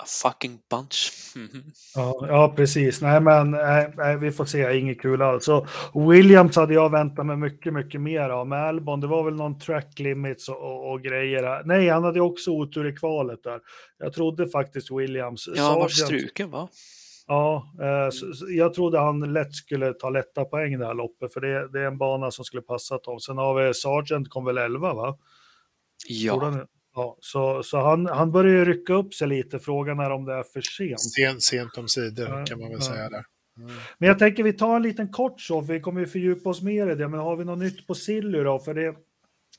a 0.03 0.05
fucking 0.23 0.59
bunch. 0.71 1.13
Ja, 1.95 2.27
ja, 2.29 2.53
precis. 2.57 3.03
Nej, 3.03 3.21
men 3.21 3.51
nej, 3.51 3.93
nej, 3.97 4.17
vi 4.17 4.31
får 4.33 4.45
se. 4.45 4.79
Inget 4.79 5.01
kul 5.01 5.23
alls. 5.23 5.45
Så 5.45 5.67
Williams 6.11 6.57
hade 6.57 6.75
jag 6.75 6.91
väntat 6.91 7.27
mig 7.27 7.37
mycket, 7.37 7.73
mycket 7.73 8.01
mer 8.01 8.31
av. 8.31 8.47
Med 8.49 8.59
Albon, 8.59 9.01
det 9.01 9.07
var 9.07 9.25
väl 9.25 9.35
någon 9.35 9.59
track 9.59 9.99
limits 9.99 10.49
och, 10.49 10.57
och, 10.63 10.93
och 10.93 11.03
grejer. 11.03 11.63
Nej, 11.65 11.89
han 11.89 12.05
hade 12.05 12.21
också 12.21 12.51
otur 12.51 12.89
i 12.89 12.93
kvalet 12.97 13.43
där. 13.43 13.61
Jag 13.99 14.13
trodde 14.13 14.49
faktiskt 14.49 14.91
Williams. 14.91 15.49
Ja, 15.57 15.63
han 15.63 15.75
var 15.75 15.89
struken 15.89 16.51
va? 16.51 16.69
Ja, 17.27 17.75
eh, 17.81 18.11
jag 18.49 18.75
trodde 18.75 18.99
han 18.99 19.33
lätt 19.33 19.55
skulle 19.55 19.93
ta 19.93 20.11
lätta 20.11 20.45
poäng 20.45 20.79
det 20.79 20.87
här 20.87 20.95
loppet, 20.95 21.33
för 21.33 21.41
det, 21.41 21.69
det 21.73 21.81
är 21.81 21.87
en 21.87 21.99
bana 21.99 22.31
som 22.31 22.45
skulle 22.45 22.63
passa 22.63 22.99
dem. 22.99 23.21
Sen 23.21 23.39
har 23.39 23.67
vi 23.67 23.75
Sargent 23.75 24.31
kom 24.31 24.45
väl 24.45 24.59
11 24.59 24.95
va? 24.95 25.19
Ja, 26.09 26.67
ja 26.95 27.17
så 27.21 27.63
så 27.63 27.81
han, 27.81 28.07
han 28.07 28.33
börjar 28.33 28.65
rycka 28.65 28.95
upp 28.95 29.15
sig 29.15 29.29
lite, 29.29 29.59
frågan 29.59 30.01
är 30.01 30.11
om 30.11 30.25
det 30.25 30.35
är 30.35 30.43
för 30.43 30.61
sent. 30.61 31.01
Sent, 31.01 31.43
sent 31.43 31.79
om 31.79 31.89
sidor 31.89 32.29
Ja, 32.29 32.45
kan 32.45 32.61
man 32.61 32.69
väl 32.69 32.79
ja. 32.81 32.87
säga 32.87 33.09
där. 33.09 33.25
Mm. 33.59 33.71
Men 33.99 34.09
jag 34.09 34.19
tänker 34.19 34.43
vi 34.43 34.53
tar 34.53 34.77
en 34.77 34.83
liten 34.83 35.13
kort 35.13 35.41
så, 35.41 35.61
vi 35.61 35.81
kommer 35.81 36.01
ju 36.01 36.07
fördjupa 36.07 36.51
oss 36.51 36.63
mer 36.63 36.91
i 36.91 36.95
det, 36.95 37.09
men 37.09 37.21
har 37.21 37.37
vi 37.37 37.45
något 37.45 37.59
nytt 37.59 37.87
på 37.87 37.95
Silly 37.95 38.43
då? 38.43 38.59
För 38.59 38.75
det, 38.75 38.95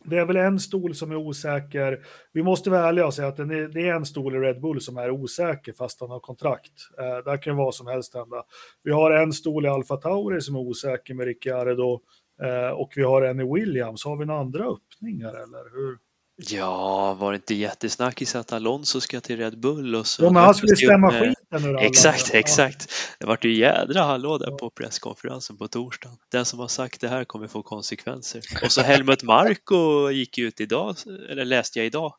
det 0.10 0.18
är 0.18 0.26
väl 0.26 0.36
en 0.36 0.60
stol 0.60 0.96
som 0.96 1.12
är 1.12 1.16
osäker. 1.16 2.06
Vi 2.34 2.44
måste 2.44 2.70
vara 2.70 2.88
ärliga 2.88 3.06
och 3.06 3.14
säga 3.14 3.28
att 3.28 3.38
det 3.38 3.88
är 3.88 3.96
en 3.96 4.06
stol 4.06 4.36
i 4.36 4.40
Red 4.40 4.62
Bull 4.62 4.82
som 4.82 4.98
är 4.98 5.12
osäker 5.12 5.74
fast 5.74 6.02
han 6.02 6.10
har 6.10 6.20
kontrakt. 6.20 6.74
Eh, 7.00 7.24
där 7.26 7.42
kan 7.42 7.54
ju 7.54 7.58
vad 7.58 7.76
som 7.76 7.88
helst 7.88 8.14
hända. 8.14 8.44
Vi 8.84 8.92
har 8.92 9.12
en 9.12 9.34
stol 9.34 9.66
i 9.66 9.70
Alfa 9.70 9.98
Tauri 9.98 10.42
som 10.42 10.56
är 10.56 10.60
osäker 10.60 11.14
med 11.14 11.26
Ricciardo 11.26 12.02
eh, 12.42 12.70
och 12.70 12.94
vi 12.96 13.04
har 13.04 13.22
en 13.22 13.40
i 13.40 13.54
Williams. 13.54 14.06
Har 14.06 14.18
vi 14.18 14.26
några 14.26 14.40
andra 14.40 14.64
öppningar 14.64 15.30
eller 15.30 15.76
hur? 15.76 15.98
Ja, 16.38 17.14
var 17.14 17.32
det 17.32 17.36
inte 17.36 17.56
jättesnackis 17.56 18.36
att 18.36 18.54
Alonso 18.54 19.02
ska 19.02 19.22
till 19.22 19.38
Red 19.38 19.60
Bull 19.60 19.96
och 19.96 20.08
så? 20.08 20.24
Ja, 20.24 20.32
men 20.32 20.44
han 20.44 20.56
skulle 20.56 20.76
stämma 20.76 21.12
skiten 21.12 21.36
ur 21.52 21.70
alla. 21.70 21.82
Exakt, 21.82 22.34
exakt. 22.34 22.92
Det 23.20 23.26
vart 23.26 23.46
ju 23.46 23.54
jädra 23.54 24.02
hallå 24.02 24.38
där 24.38 24.52
på 24.52 24.70
presskonferensen 24.70 25.58
på 25.58 25.68
torsdagen. 25.68 26.18
Den 26.32 26.46
som 26.46 26.60
har 26.60 26.68
sagt 26.68 27.02
det 27.02 27.08
här 27.08 27.24
kommer 27.24 27.48
få 27.48 27.64
konsekvenser. 27.64 28.42
Och 28.64 28.72
så 28.72 28.82
Helmut 28.82 29.24
Marko 29.24 30.12
gick 30.12 30.38
ut 30.38 30.62
idag, 30.62 30.96
eller 31.30 31.46
läste 31.46 31.80
jag 31.80 31.86
idag. 31.86 32.14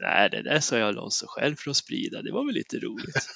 Nej, 0.00 0.30
det 0.30 0.42
där 0.42 0.60
sa 0.60 0.78
jag 0.78 0.88
Alonso 0.88 1.26
själv 1.28 1.56
för 1.58 1.70
att 1.70 1.76
sprida. 1.76 2.22
Det 2.22 2.32
var 2.32 2.46
väl 2.46 2.54
lite 2.54 2.76
roligt. 2.76 3.28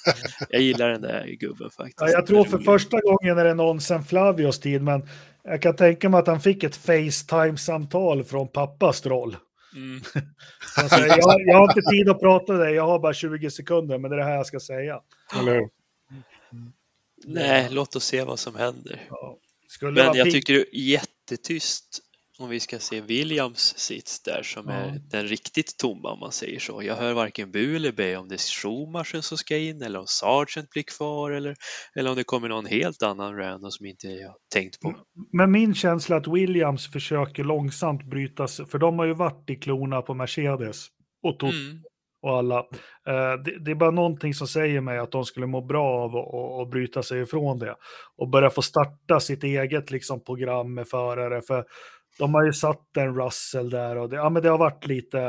Jag 0.49 0.61
gillar 0.61 0.89
den 0.89 1.01
där 1.01 1.25
gubben 1.39 1.69
faktiskt. 1.69 2.01
Ja, 2.01 2.09
jag 2.09 2.27
tror 2.27 2.43
för 2.43 2.59
första 2.59 2.99
gången 2.99 3.37
är 3.37 3.43
det 3.43 3.53
någon 3.53 3.81
sen 3.81 4.03
Flavios 4.03 4.59
tid, 4.59 4.81
men 4.81 5.09
jag 5.43 5.61
kan 5.61 5.75
tänka 5.75 6.09
mig 6.09 6.19
att 6.19 6.27
han 6.27 6.41
fick 6.41 6.63
ett 6.63 6.75
Facetime-samtal 6.75 8.23
från 8.23 8.47
pappas 8.47 9.05
roll. 9.05 9.37
Mm. 9.77 10.01
Säger, 10.89 11.07
jag, 11.07 11.41
jag 11.45 11.57
har 11.57 11.63
inte 11.63 11.89
tid 11.91 12.09
att 12.09 12.19
prata 12.19 12.53
med 12.53 12.61
dig, 12.61 12.75
jag 12.75 12.87
har 12.87 12.99
bara 12.99 13.13
20 13.13 13.51
sekunder, 13.51 13.97
men 13.97 14.11
det 14.11 14.15
är 14.15 14.17
det 14.17 14.25
här 14.25 14.35
jag 14.35 14.45
ska 14.45 14.59
säga. 14.59 15.01
Eller 15.39 15.53
hur? 15.53 15.69
Nej, 17.25 17.67
låt 17.71 17.95
oss 17.95 18.05
se 18.05 18.23
vad 18.23 18.39
som 18.39 18.55
händer. 18.55 19.07
Ja. 19.09 19.37
Men 19.81 19.95
jag 19.95 20.31
tycker 20.31 20.53
det 20.53 20.59
är 20.59 20.65
jättetyst 20.73 21.99
om 22.39 22.49
vi 22.49 22.59
ska 22.59 22.79
se 22.79 23.01
Williams 23.01 23.77
sits 23.77 24.23
där 24.23 24.43
som 24.43 24.65
Ja. 24.67 24.73
är 24.73 25.01
den 25.11 25.27
riktigt 25.27 25.77
tomma 25.77 26.11
om 26.11 26.19
man 26.19 26.31
säger 26.31 26.59
så. 26.59 26.83
Jag 26.83 26.95
hör 26.95 27.13
varken 27.13 27.51
bu 27.51 27.75
eller 27.75 27.91
bä 27.91 28.17
om 28.17 28.27
det 28.27 28.35
är 28.35 28.61
Schumacher 28.61 29.21
som 29.21 29.37
ska 29.37 29.57
in 29.57 29.81
eller 29.81 29.99
om 29.99 30.07
Sargent 30.07 30.69
blir 30.69 30.83
kvar 30.97 31.31
eller, 31.31 31.55
eller 31.95 32.09
om 32.09 32.15
det 32.15 32.23
kommer 32.23 32.49
någon 32.49 32.65
helt 32.65 33.03
annan 33.03 33.35
random 33.37 33.71
som 33.71 33.85
inte 33.85 34.07
jag 34.07 34.33
tänkt 34.53 34.79
på. 34.81 34.95
Men 35.33 35.51
min 35.51 35.75
känsla 35.75 36.15
är 36.15 36.19
att 36.19 36.27
Williams 36.27 36.91
försöker 36.91 37.43
långsamt 37.43 38.03
bryta 38.03 38.47
sig, 38.47 38.65
för 38.65 38.77
de 38.79 38.99
har 38.99 39.05
ju 39.05 39.13
varit 39.13 39.49
i 39.49 39.55
klorna 39.55 40.01
på 40.01 40.13
Mercedes 40.13 40.87
och, 41.23 41.39
Tot 41.39 41.53
Mm. 41.53 41.81
och 42.21 42.37
alla. 42.37 42.57
Eh, 43.07 43.33
det, 43.65 43.71
är 43.71 43.75
bara 43.75 43.91
någonting 43.91 44.33
som 44.33 44.47
säger 44.47 44.81
mig 44.81 44.97
att 44.97 45.11
de 45.11 45.25
skulle 45.25 45.47
må 45.47 45.61
bra 45.61 45.85
av 46.03 46.15
att 46.15 46.33
och 46.33 46.69
bryta 46.69 47.03
sig 47.03 47.21
ifrån 47.21 47.59
det 47.59 47.75
och 48.17 48.29
börja 48.29 48.49
få 48.49 48.61
starta 48.61 49.19
sitt 49.19 49.43
eget 49.43 49.91
liksom, 49.91 50.23
program 50.23 50.73
med 50.73 50.87
förare. 50.87 51.41
För 51.41 51.65
de 52.19 52.33
har 52.33 52.45
ju 52.45 52.53
satt 52.53 52.97
en 52.97 53.15
Russell 53.15 53.69
där 53.69 53.95
och 53.97 54.09
det, 54.09 54.15
ja, 54.15 54.29
men 54.29 54.41
det 54.43 54.49
har 54.49 54.57
varit 54.57 54.85
lite, 54.87 55.19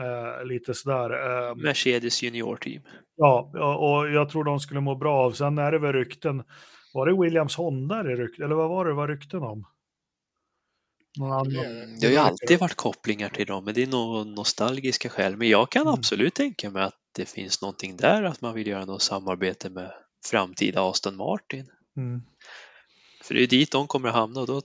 eh, 0.00 0.44
lite 0.46 0.74
sådär. 0.74 1.10
Eh, 1.50 1.54
Mercedes 1.56 2.22
juniorteam. 2.22 2.82
ja, 3.16 3.50
och 3.54 3.96
och 3.98 4.10
jag 4.10 4.28
tror 4.28 4.44
de 4.44 4.60
skulle 4.60 4.80
må 4.80 4.94
bra 4.94 5.24
av. 5.24 5.32
Sen 5.32 5.58
är 5.58 5.72
det 5.72 5.78
väl 5.78 5.92
rykten. 5.92 6.42
Var 6.94 7.06
det 7.06 7.22
Williams 7.22 7.56
Honda 7.56 8.02
det 8.02 8.14
rykten, 8.16 8.44
eller 8.44 8.54
vad 8.54 8.68
var 8.68 8.84
det 8.84 8.90
det 8.90 8.94
var 8.94 9.08
rykten 9.08 9.42
om? 9.42 9.64
Någon 11.18 11.32
annan? 11.32 11.96
Det 12.00 12.06
har 12.06 12.12
ju 12.12 12.16
alltid 12.18 12.58
varit 12.60 12.74
kopplingar 12.74 13.28
till 13.28 13.46
dem, 13.46 13.64
men 13.64 13.74
det 13.74 13.82
är 13.82 13.86
nog 13.86 14.26
nostalgiska 14.26 15.08
skäl. 15.08 15.36
Men 15.36 15.48
jag 15.48 15.70
kan 15.70 15.82
Mm. 15.82 15.94
absolut 15.94 16.34
tänka 16.34 16.70
mig 16.70 16.82
att 16.82 16.94
det 17.16 17.28
finns 17.28 17.62
någonting 17.62 17.96
där, 17.96 18.22
att 18.22 18.40
man 18.40 18.54
vill 18.54 18.66
göra 18.66 18.84
något 18.84 19.02
samarbete 19.02 19.70
med 19.70 19.92
framtida 20.30 20.82
Aston 20.90 21.16
Martin. 21.16 21.66
Mm. 21.96 22.22
För 23.24 23.34
det 23.34 23.42
är 23.42 23.46
dit 23.46 23.72
de 23.72 23.86
kommer 23.86 24.08
att 24.08 24.14
hamna 24.14 24.40
och 24.40 24.46
då, 24.46 24.62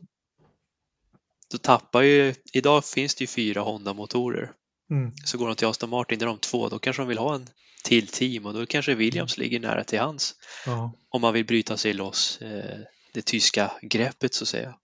då 1.51 1.57
tappar 1.57 2.01
ju, 2.01 2.33
idag 2.53 2.85
finns 2.85 3.15
det 3.15 3.23
ju 3.23 3.27
fyra 3.27 3.61
Honda-motorer. 3.61 4.51
Mm. 4.91 5.11
Så 5.25 5.37
går 5.37 5.47
de 5.47 5.55
till 5.55 5.67
Aston 5.67 5.89
Martin, 5.89 6.19
där 6.19 6.25
de 6.25 6.37
två, 6.37 6.69
då 6.69 6.79
kanske 6.79 7.01
de 7.01 7.07
vill 7.07 7.17
ha 7.17 7.35
en 7.35 7.47
till 7.83 8.07
team 8.07 8.45
och 8.45 8.53
då 8.53 8.65
kanske 8.65 8.95
Williams 8.95 9.37
Mm. 9.37 9.43
ligger 9.43 9.59
nära 9.59 9.83
till 9.83 9.99
hans. 9.99 10.35
Ja. 10.65 10.93
Om 11.09 11.21
man 11.21 11.33
vill 11.33 11.45
bryta 11.45 11.77
sig 11.77 11.93
loss 11.93 12.41
eh, 12.41 12.79
det 13.13 13.25
tyska 13.25 13.71
greppet 13.81 14.33
så 14.33 14.43
att 14.43 14.47
säga. 14.47 14.75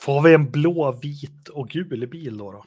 Får 0.00 0.22
vi 0.22 0.34
en 0.34 0.50
blå, 0.50 0.92
vit 1.02 1.48
och 1.48 1.68
gul 1.68 2.08
bil 2.08 2.38
då? 2.38 2.52
då? 2.52 2.64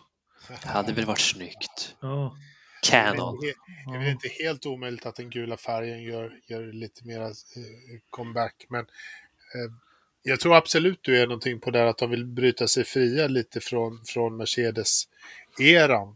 Det 0.47 0.67
hade 0.67 0.93
väl 0.93 1.05
varit 1.05 1.19
snyggt. 1.19 1.95
Ja. 2.01 2.37
Canon. 2.81 3.39
Det 3.41 3.49
är, 3.49 3.55
det 3.91 3.95
är 3.95 3.99
väl 3.99 4.09
inte 4.11 4.27
helt 4.43 4.65
omöjligt 4.65 5.05
att 5.05 5.15
den 5.15 5.29
gula 5.29 5.57
färgen 5.57 6.03
gör, 6.03 6.39
gör 6.47 6.73
lite 6.73 7.05
mera 7.05 7.25
eh, 7.27 7.33
comeback. 8.09 8.65
Men 8.69 8.81
eh, 8.81 9.71
jag 10.27 10.39
tror 10.39 10.55
absolut 10.55 10.99
du 11.01 11.17
är 11.17 11.27
någonting 11.27 11.59
på 11.59 11.71
det 11.71 11.89
att 11.89 11.97
de 11.97 12.09
vill 12.09 12.25
bryta 12.25 12.67
sig 12.67 12.83
fria 12.83 13.27
lite 13.27 13.59
från, 13.59 14.01
från 14.05 14.37
Mercedes-eran. 14.37 16.07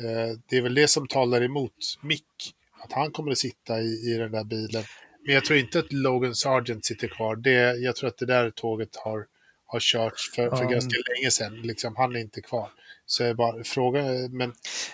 Eh, 0.00 0.38
det 0.48 0.56
är 0.56 0.62
väl 0.62 0.74
det 0.74 0.88
som 0.88 1.08
talar 1.08 1.42
emot 1.42 1.72
Mick, 2.02 2.54
att 2.84 2.92
han 2.92 3.10
kommer 3.10 3.32
att 3.32 3.38
sitta 3.38 3.80
i, 3.80 4.12
i 4.12 4.18
den 4.18 4.32
där 4.32 4.44
bilen. 4.44 4.84
Men 5.26 5.34
jag 5.34 5.44
tror 5.44 5.58
inte 5.58 5.78
att 5.78 5.92
Logan 5.92 6.34
Sargent 6.34 6.84
sitter 6.84 7.08
kvar. 7.08 7.36
Det, 7.36 7.50
jag 7.76 7.96
tror 7.96 8.08
att 8.08 8.18
det 8.18 8.26
där 8.26 8.50
tåget 8.50 8.96
har, 8.96 9.26
har 9.66 9.80
körts 9.80 10.30
för, 10.34 10.50
för 10.56 10.64
Ja. 10.64 10.70
ganska 10.70 10.96
länge 11.14 11.30
sedan. 11.30 11.62
Liksom, 11.62 11.96
han 11.96 12.16
är 12.16 12.20
inte 12.20 12.40
kvar. 12.40 12.70
Så 13.06 13.24
är 13.24 13.34
bara 13.34 13.64
frågan, 13.64 14.36
men 14.36 14.52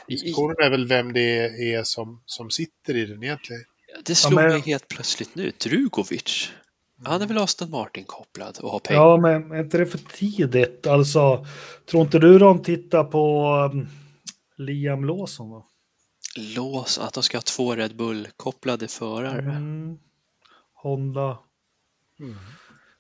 diskussionen 0.09 0.57
är 0.63 0.71
väl 0.71 0.87
vem 0.89 1.13
det 1.13 1.45
är 1.75 1.83
som, 1.83 2.23
som 2.27 2.51
sitter 2.51 2.97
i 2.97 3.07
den 3.07 3.23
egentligen. 3.23 3.65
Det 4.05 4.15
slog 4.15 4.35
men- 4.35 4.49
mig 4.49 4.61
helt 4.61 4.89
plötsligt 4.89 5.35
nu. 5.35 5.53
Drugovic. 5.59 6.53
Han 7.05 7.23
är 7.23 7.27
väl 7.27 7.39
Aston 7.39 7.71
Martin-kopplad 7.71 8.59
och 8.63 8.71
har 8.71 8.79
pengar. 8.79 9.01
Ja, 9.01 9.17
men 9.17 9.53
är 9.53 9.61
inte 9.61 9.79
det 9.79 9.87
för 9.87 9.99
tidigt? 9.99 10.87
Alltså, 10.87 11.47
tror 11.91 12.03
inte 12.03 12.19
du 12.19 12.39
de 12.39 12.63
tittar 12.63 13.05
på 13.05 13.47
um, 13.73 13.89
Liam 14.57 15.05
Lawson? 15.05 15.51
Då? 15.51 15.67
Lås 16.57 16.99
att 16.99 17.13
de 17.15 17.23
ska 17.23 17.37
ha 17.37 17.43
två 17.43 17.75
Red 17.75 17.97
Bull-kopplade 17.97 18.89
förare. 18.89 19.41
Mm. 19.41 19.99
Honda. 20.75 21.39
Mm. 22.21 22.37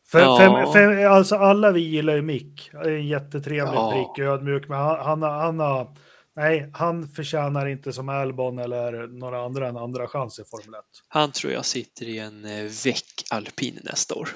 För, 0.07 0.21
Ja. 0.21 0.37
för, 0.39 0.73
för, 0.73 1.05
alltså 1.05 1.37
alla 1.37 1.71
vi 1.71 1.81
gillar 1.81 2.15
ju 2.15 2.23
Mick. 2.23 2.71
En 2.85 3.07
jättetrevlig 3.07 3.75
Ja. 3.75 4.09
prick, 4.15 4.27
ödmjuk, 4.27 4.69
men 4.69 4.79
han, 4.79 4.99
han, 5.01 5.23
han, 5.23 5.61
har, 5.61 5.97
nej, 6.37 6.71
han 6.73 7.09
förtjänar 7.09 7.67
inte 7.67 7.93
som 7.93 8.09
Albon 8.09 8.59
eller 8.59 9.07
några 9.07 9.45
andra 9.45 9.69
en 9.69 9.77
andra 9.77 10.09
chans 10.09 10.39
i 10.39 10.45
Formel 10.45 10.75
1. 10.81 10.85
Han 11.09 11.33
tror 11.33 11.53
jag 11.53 11.65
sitter 11.65 12.07
i 12.07 12.19
en 12.19 12.45
eh, 12.45 12.71
väck 12.85 13.25
alpin 13.31 13.79
nästa 13.85 14.15
år. 14.15 14.29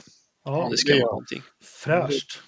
Ja, 0.45 0.63
Om 0.65 0.71
det 0.71 0.77
ska 0.77 0.93
det 0.93 0.99
vara 1.01 1.11
någonting. 1.11 1.43
fräscht. 1.85 2.39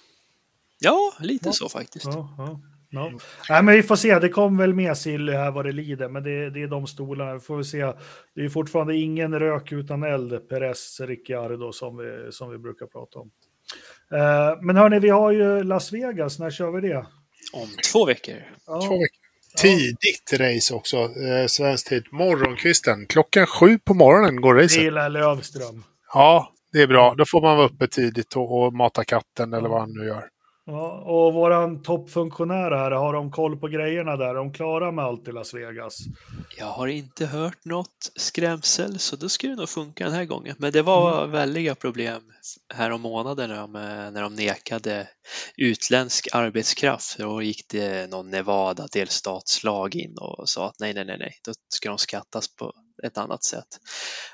Ja, 0.79 1.13
lite 1.19 1.49
Ja. 1.49 1.53
så 1.53 1.69
faktiskt. 1.69 2.05
Ja, 2.05 2.35
ja, 2.37 2.59
ja. 2.89 3.11
Nej, 3.49 3.63
men 3.63 3.75
vi 3.75 3.83
får 3.83 3.95
se, 3.95 4.19
det 4.19 4.29
kom 4.29 4.57
väl 4.57 4.73
med 4.73 4.97
Silly 4.97 5.31
här 5.31 5.51
vad 5.51 5.65
det 5.65 5.71
lider, 5.71 6.09
men 6.09 6.23
det, 6.23 6.49
det 6.49 6.63
är 6.63 6.67
de 6.67 6.87
stolarna. 6.87 7.33
Vi 7.33 7.39
får 7.39 7.63
se. 7.63 7.93
Det 8.35 8.41
är 8.45 8.49
fortfarande 8.49 8.95
ingen 8.95 9.39
rök 9.39 9.71
utan 9.71 10.03
eld, 10.03 10.49
Perez, 10.49 10.99
Ricciardo 10.99 11.71
som 11.71 11.97
vi, 11.97 12.31
som 12.31 12.49
vi 12.49 12.57
brukar 12.57 12.85
prata 12.85 13.19
om. 13.19 13.31
Eh, 14.11 14.61
men 14.61 14.75
hörni, 14.75 14.99
vi 14.99 15.09
har 15.09 15.31
ju 15.31 15.63
Las 15.63 15.93
Vegas, 15.93 16.39
när 16.39 16.49
kör 16.51 16.71
vi 16.71 16.87
det? 16.87 17.05
Om 17.53 17.67
två 17.91 18.05
veckor. 18.05 18.35
Ja, 18.67 18.81
Två 18.81 18.93
veckor. 18.93 19.18
Tidigt 19.57 20.33
race 20.33 20.73
också, 20.73 20.97
eh, 20.97 21.47
svensk 21.47 21.89
tid. 21.89 22.03
Morgonkvisten. 22.11 23.05
Klockan 23.05 23.47
sju 23.47 23.79
på 23.79 23.93
morgonen 23.93 24.41
går 24.41 24.55
racet. 24.55 24.83
Nila 24.83 25.07
Lövström. 25.07 25.83
Ja, 26.13 26.53
det 26.73 26.81
är 26.81 26.87
bra. 26.87 27.15
Då 27.17 27.25
får 27.25 27.41
man 27.41 27.57
vara 27.57 27.67
uppe 27.67 27.87
tidigt 27.87 28.35
och, 28.35 28.61
och 28.63 28.73
mata 28.73 29.03
katten 29.03 29.53
eller 29.53 29.69
vad 29.69 29.79
han 29.79 29.93
nu 29.93 30.05
gör. 30.05 30.23
Ja, 30.71 30.91
och 30.91 31.33
våran 31.33 31.81
toppfunktionär 31.81 32.71
här, 32.71 32.91
har 32.91 33.13
de 33.13 33.31
koll 33.31 33.57
på 33.57 33.67
grejerna 33.67 34.15
där? 34.17 34.25
Är 34.25 34.33
de 34.33 34.53
klara 34.53 34.91
med 34.91 35.05
allt 35.05 35.27
i 35.27 35.31
Las 35.31 35.53
Vegas? 35.53 35.99
Jag 36.57 36.65
har 36.65 36.87
inte 36.87 37.25
hört 37.25 37.65
något 37.65 38.11
skrämsel 38.15 38.99
så 38.99 39.15
det 39.15 39.55
nog 39.55 39.69
funka 39.69 40.03
den 40.03 40.13
här 40.13 40.25
gången. 40.25 40.55
Men 40.59 40.71
det 40.71 40.81
var 40.81 41.27
väldiga 41.27 41.75
problem 41.75 42.21
här 42.73 42.91
om 42.91 43.01
månaden 43.01 43.49
när 43.49 43.57
de, 43.57 43.71
när 44.13 44.21
de 44.21 44.35
nekade 44.35 45.07
utländsk 45.57 46.27
arbetskraft. 46.33 47.17
Då 47.17 47.41
gick 47.41 47.65
det 47.69 48.09
någon 48.09 48.29
Nevada 48.29 48.87
delstatslag 48.87 49.95
in 49.95 50.17
och 50.17 50.49
sa 50.49 50.67
att 50.67 50.79
nej, 50.79 50.93
nej, 50.93 51.05
nej, 51.05 51.17
nej, 51.19 51.39
då 51.45 51.53
ska 51.69 51.89
de 51.89 51.97
skattas 51.97 52.55
på 52.55 52.73
ett 53.03 53.17
annat 53.17 53.43
sätt. 53.43 53.79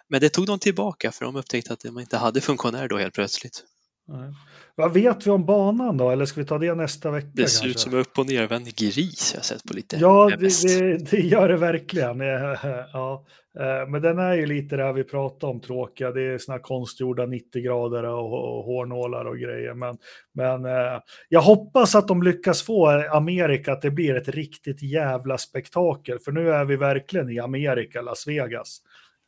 Men 0.09 0.21
det 0.21 0.29
tog 0.29 0.45
de 0.45 0.59
tillbaka 0.59 1.11
för 1.11 1.25
de 1.25 1.35
upptäckte 1.35 1.73
att 1.73 1.79
de 1.79 1.99
inte 1.99 2.17
hade 2.17 2.41
funktionär 2.51 2.87
då 2.87 2.97
helt 2.97 3.13
plötsligt. 3.13 3.63
Nej. 4.07 4.33
Vad 4.75 4.93
vet 4.93 5.27
vi 5.27 5.31
om 5.31 5.45
banan 5.45 5.97
då? 5.97 6.09
Eller 6.11 6.25
ska 6.25 6.39
vi 6.41 6.45
ta 6.47 6.57
det 6.57 6.75
nästa 6.75 7.11
vecka? 7.11 7.27
Det 7.33 7.47
ser 7.47 7.61
kanske? 7.61 7.69
ut 7.69 7.79
som 7.79 7.93
en 7.93 7.99
upp 7.99 8.19
och 8.19 8.25
nervänd 8.25 8.75
gris 8.75 9.31
jag 9.35 9.45
sett 9.45 9.63
på 9.63 9.73
lite 9.73 9.97
Ja, 9.97 10.31
det, 10.39 10.63
det, 10.67 11.11
det 11.11 11.19
gör 11.19 11.47
det 11.47 11.57
verkligen. 11.57 12.19
Ja. 12.93 13.25
Eh, 13.59 13.89
Men 13.89 14.01
den 14.01 14.19
är 14.19 14.33
ju 14.33 14.45
lite 14.45 14.75
det 14.77 14.83
här 14.83 14.93
vi 14.93 15.03
pratade 15.03 15.51
om, 15.53 15.59
tråkiga. 15.61 16.11
Det 16.11 16.21
är 16.21 16.37
såna 16.37 16.59
konstgjorda 16.59 17.25
90 17.25 17.61
grader 17.63 18.03
och, 18.03 18.33
och 18.57 18.63
hårnålar 18.63 19.25
och 19.25 19.37
grejer. 19.37 19.73
Men, 19.73 19.97
men 20.33 20.65
eh, 20.65 20.99
jag 21.29 21.41
hoppas 21.41 21.95
att 21.95 22.07
de 22.07 22.23
lyckas 22.23 22.63
få 22.63 22.87
Amerika 23.11 23.73
att 23.73 23.81
det 23.81 23.91
blir 23.91 24.15
ett 24.15 24.29
riktigt 24.29 24.81
jävla 24.83 25.37
spektakel. 25.37 26.19
För 26.19 26.31
nu 26.31 26.49
är 26.51 26.65
vi 26.65 26.75
verkligen 26.75 27.29
i 27.29 27.39
Amerika, 27.39 28.01
Las 28.01 28.27
Vegas. 28.27 28.77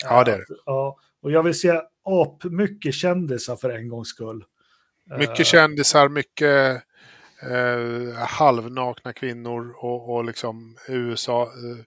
Ja, 0.03 0.23
det 0.23 0.31
är 0.31 0.37
det. 0.37 0.41
Att- 0.43 0.59
Ja, 0.65 0.97
och 1.21 1.31
jag 1.31 1.43
vill 1.43 1.59
se 1.59 1.81
ap 2.03 2.43
mycket 2.43 2.93
kändisar 2.93 3.55
för 3.55 3.69
en 3.69 3.89
gångs 3.89 4.07
skull. 4.07 4.43
Mycket 5.17 5.47
kändisar, 5.47 6.09
mycket 6.09 6.83
eh, 7.41 8.17
halvnakna 8.27 9.13
kvinnor 9.13 9.75
och, 9.77 10.15
och 10.15 10.25
liksom 10.25 10.77
USA, 10.87 11.43
eh, 11.43 11.83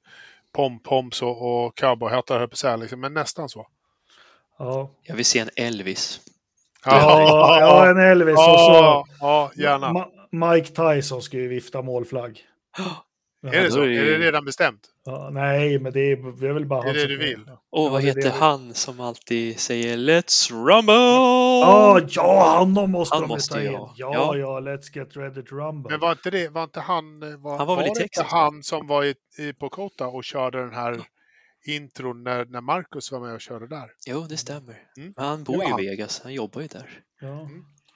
pompoms 0.53 1.23
och, 1.23 1.65
och 1.67 1.77
cowboyhattar 1.77 2.39
höll 2.39 2.49
på 2.49 2.57
att 2.67 2.81
liksom, 2.81 3.01
men 3.01 3.15
nästan 3.15 3.49
så. 3.49 3.67
Ja, 4.59 4.91
Jag 5.03 5.17
vill 5.17 5.25
se 5.25 5.39
en 5.39 5.51
Elvis. 5.57 6.21
ja, 6.85 7.61
ja 7.61 7.91
en 7.91 7.99
Elvis 7.99 8.39
och 8.39 8.45
så. 8.45 8.73
ja, 8.73 9.07
ja, 9.21 9.51
gärna. 9.57 9.89
Ma- 9.89 10.11
Mike 10.55 10.69
Tyson 10.69 11.23
ska 11.23 11.37
ju 11.37 11.49
vifta 11.49 11.83
målflagg. 11.83 12.41
Ja, 13.43 13.53
är 13.53 13.63
det 13.63 13.71
så? 13.71 13.81
är 13.83 13.89
det 13.89 13.97
Är 13.99 14.05
det 14.19 14.27
redan 14.27 14.45
bestämt? 14.45 14.81
Ja, 15.05 15.31
nej, 15.33 15.79
men 15.79 15.93
det 15.93 16.01
är, 16.01 16.17
vi 16.41 16.47
är 16.47 16.53
väl 16.53 16.67
bara 16.67 16.83
Det 16.83 16.91
är 16.91 16.95
det 16.95 17.07
du 17.07 17.17
vill. 17.19 17.41
Och 17.71 17.87
Ja, 17.87 17.89
vad 17.91 18.01
det 18.03 18.07
heter 18.07 18.23
det. 18.23 18.31
han 18.31 18.75
som 18.75 19.01
alltid 19.01 19.61
säger 19.61 19.97
Let's 19.97 20.53
rumble? 20.53 20.95
Ja, 20.95 22.01
ja, 22.09 22.59
honom 22.59 22.91
måste 22.91 23.15
Han 23.15 23.23
de 23.23 23.29
måste 23.29 23.55
ta 23.55 23.61
in. 23.61 23.73
Ja, 23.73 23.95
Ja. 23.97 24.37
ja, 24.37 24.61
let's 24.61 24.97
get 24.99 25.17
ready 25.17 25.43
to 25.43 25.55
rumble. 25.55 25.91
Men 25.91 26.01
var 26.01 26.13
inte 26.13 26.31
det, 26.31 26.49
var 26.49 26.65
inte 26.65 26.81
han, 26.81 27.21
var, 27.43 27.59
Han 27.59 27.67
var 27.67 27.77
väl 27.77 27.85
i 27.85 27.87
det 27.87 27.89
inte 27.89 28.03
Texas, 28.03 28.27
han 28.27 28.63
som 28.63 28.87
var 28.87 29.05
i, 29.05 29.15
i, 29.39 29.53
på 29.53 29.69
Kota 29.69 30.07
och 30.07 30.25
körde 30.25 30.59
den 30.61 30.75
här 30.75 31.01
intron 31.67 32.23
när, 32.25 32.45
när 32.45 32.61
Marcus 32.61 33.13
var 33.13 33.21
med 33.21 33.35
och 33.35 33.41
körde 33.41 33.69
där? 33.69 33.91
Jo, 34.07 34.27
det 34.29 34.37
stämmer. 34.37 34.77
Mm. 34.97 35.13
Men 35.17 35.25
han 35.27 35.39
Det 35.39 35.45
bor 35.45 35.57
var 35.71 35.79
ju 35.79 35.85
i. 35.85 35.89
Vegas, 35.91 36.21
han 36.23 36.35
jobbar 36.35 36.61
ju 36.61 36.67
där. 36.67 37.01
Ja, 37.21 37.49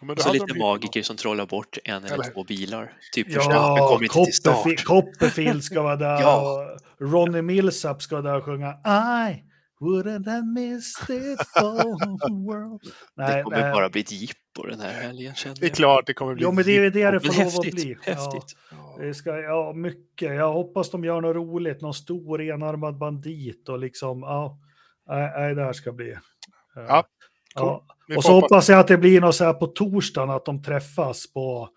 Men 0.06 0.16
så 0.16 0.32
lite 0.32 0.58
magiker 0.58 1.02
som 1.02 1.16
trollar 1.16 1.46
bort 1.46 1.78
en 1.84 2.04
eller 2.04 2.14
Eller- 2.14 2.24
två 2.24 2.44
bilar. 2.44 2.92
Typ 3.12 3.26
ja 3.30 3.76
kommer 3.88 4.02
inte 4.04 4.24
till 4.24 4.32
start. 4.34 4.84
Copperfield 4.84 5.64
ska 5.64 5.82
vara 5.82 5.96
där. 5.96 6.20
Ja. 6.20 6.40
och 7.00 7.10
Ronnie 7.10 7.42
Millsap 7.42 8.02
ska 8.02 8.14
vara 8.20 8.30
där 8.32 8.38
och 8.38 8.44
sjunga 8.44 8.70
I 9.30 9.42
wouldn't 9.80 10.30
have 10.30 10.42
missed 10.46 11.16
it 11.32 11.38
for 11.48 12.18
the 12.28 12.34
world. 12.34 12.80
Det 13.16 13.22
Nej, 13.22 13.42
kommer 13.42 13.60
nej. 13.60 13.72
bara 13.72 13.88
bli 13.88 14.00
ett 14.00 14.12
jippo 14.12 14.66
den 14.70 14.80
här 14.80 14.92
helgen 15.02 15.34
känner 15.34 15.56
Det 15.60 15.66
är 15.66 15.70
klart 15.70 16.06
det 16.06 16.14
kommer 16.14 16.34
bli... 16.34 16.42
Jo, 16.42 16.52
men 16.52 16.64
det 16.64 16.76
är 16.76 16.90
det 16.90 17.10
det 17.10 17.20
får 17.20 17.38
lov 17.44 17.46
att 17.46 17.60
bli. 17.74 17.96
Häftigt. 18.02 18.56
Ja. 18.70 18.96
Det 19.04 19.14
ska, 19.14 19.30
ja, 19.40 19.72
mycket. 19.72 20.34
Jag 20.34 20.52
hoppas 20.52 20.90
de 20.90 21.04
gör 21.04 21.20
något 21.20 21.36
roligt, 21.36 21.80
någon 21.80 21.94
stor 21.94 22.42
enarmad 22.42 22.98
bandit 22.98 23.68
och 23.68 23.78
liksom, 23.78 24.20
ja, 24.20 24.58
nej, 25.08 25.54
det 25.54 25.62
här 25.64 25.72
ska 25.72 25.92
bli. 25.92 26.10
eh, 26.12 26.18
Ja, 26.88 27.04
ja. 27.54 27.84
Vi 28.06 28.16
Och 28.16 28.24
så 28.24 28.32
hoppas- 28.32 28.50
hoppas 28.50 28.68
jag 28.68 28.78
att 28.80 28.88
det 28.88 28.98
blir 28.98 29.20
något 29.20 29.34
så 29.34 29.44
här 29.44 29.52
på 29.52 29.66
torsdagen, 29.66 30.30
att 30.30 30.44
de 30.44 30.62
träffas 30.62 31.32
på, 31.32 31.68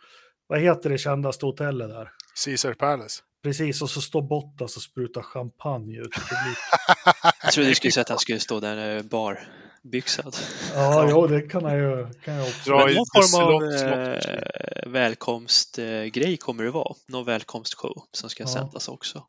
vad 0.47 0.59
heter 0.61 0.89
det 0.89 0.97
kändaste 0.97 1.45
hotellet 1.45 1.89
där? 1.89 2.11
Caesar 2.45 2.73
Palace. 2.73 3.21
Precis, 3.43 3.81
och 3.81 3.89
så 3.89 4.01
står 4.01 4.21
Bottas 4.21 4.75
och 4.75 4.81
sprutar 4.81 5.21
champagne 5.21 5.97
ut 5.99 6.07
i 6.07 6.19
publiken. 6.19 6.53
Jag 7.43 7.51
trodde 7.53 7.69
du 7.69 7.75
skulle 7.75 7.91
säga 7.91 8.01
att 8.01 8.09
han 8.09 8.19
skulle 8.19 8.39
stå 8.39 8.59
där 8.59 8.97
eh, 8.97 9.03
barbyxad. 9.03 10.35
Ja, 10.75 11.07
jo, 11.09 11.27
det 11.27 11.41
kan 11.41 11.63
jag 11.63 11.77
ju 11.77 12.13
kan 12.13 12.33
jag 12.33 12.47
också. 12.47 12.69
Dra 12.69 12.85
Men 12.85 12.95
någon 12.95 13.05
form 13.05 13.43
av 13.45 13.63
eh, 13.73 14.91
välkomstgrej 14.91 16.37
kommer 16.37 16.63
det 16.63 16.71
vara. 16.71 16.95
Någon 17.07 17.25
välkomstshow 17.25 18.03
som 18.11 18.29
ska 18.29 18.43
Ja. 18.43 18.47
sändas 18.47 18.87
också. 18.87 19.23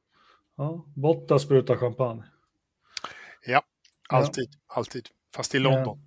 Ja, 0.57 0.85
Bottas 0.97 1.43
sprutar 1.43 1.77
champagne. 1.77 2.23
Ja, 3.47 3.63
alltid. 4.09 4.49
Alltid. 4.67 5.07
Fast 5.37 5.55
i 5.55 5.59
London. 5.59 5.99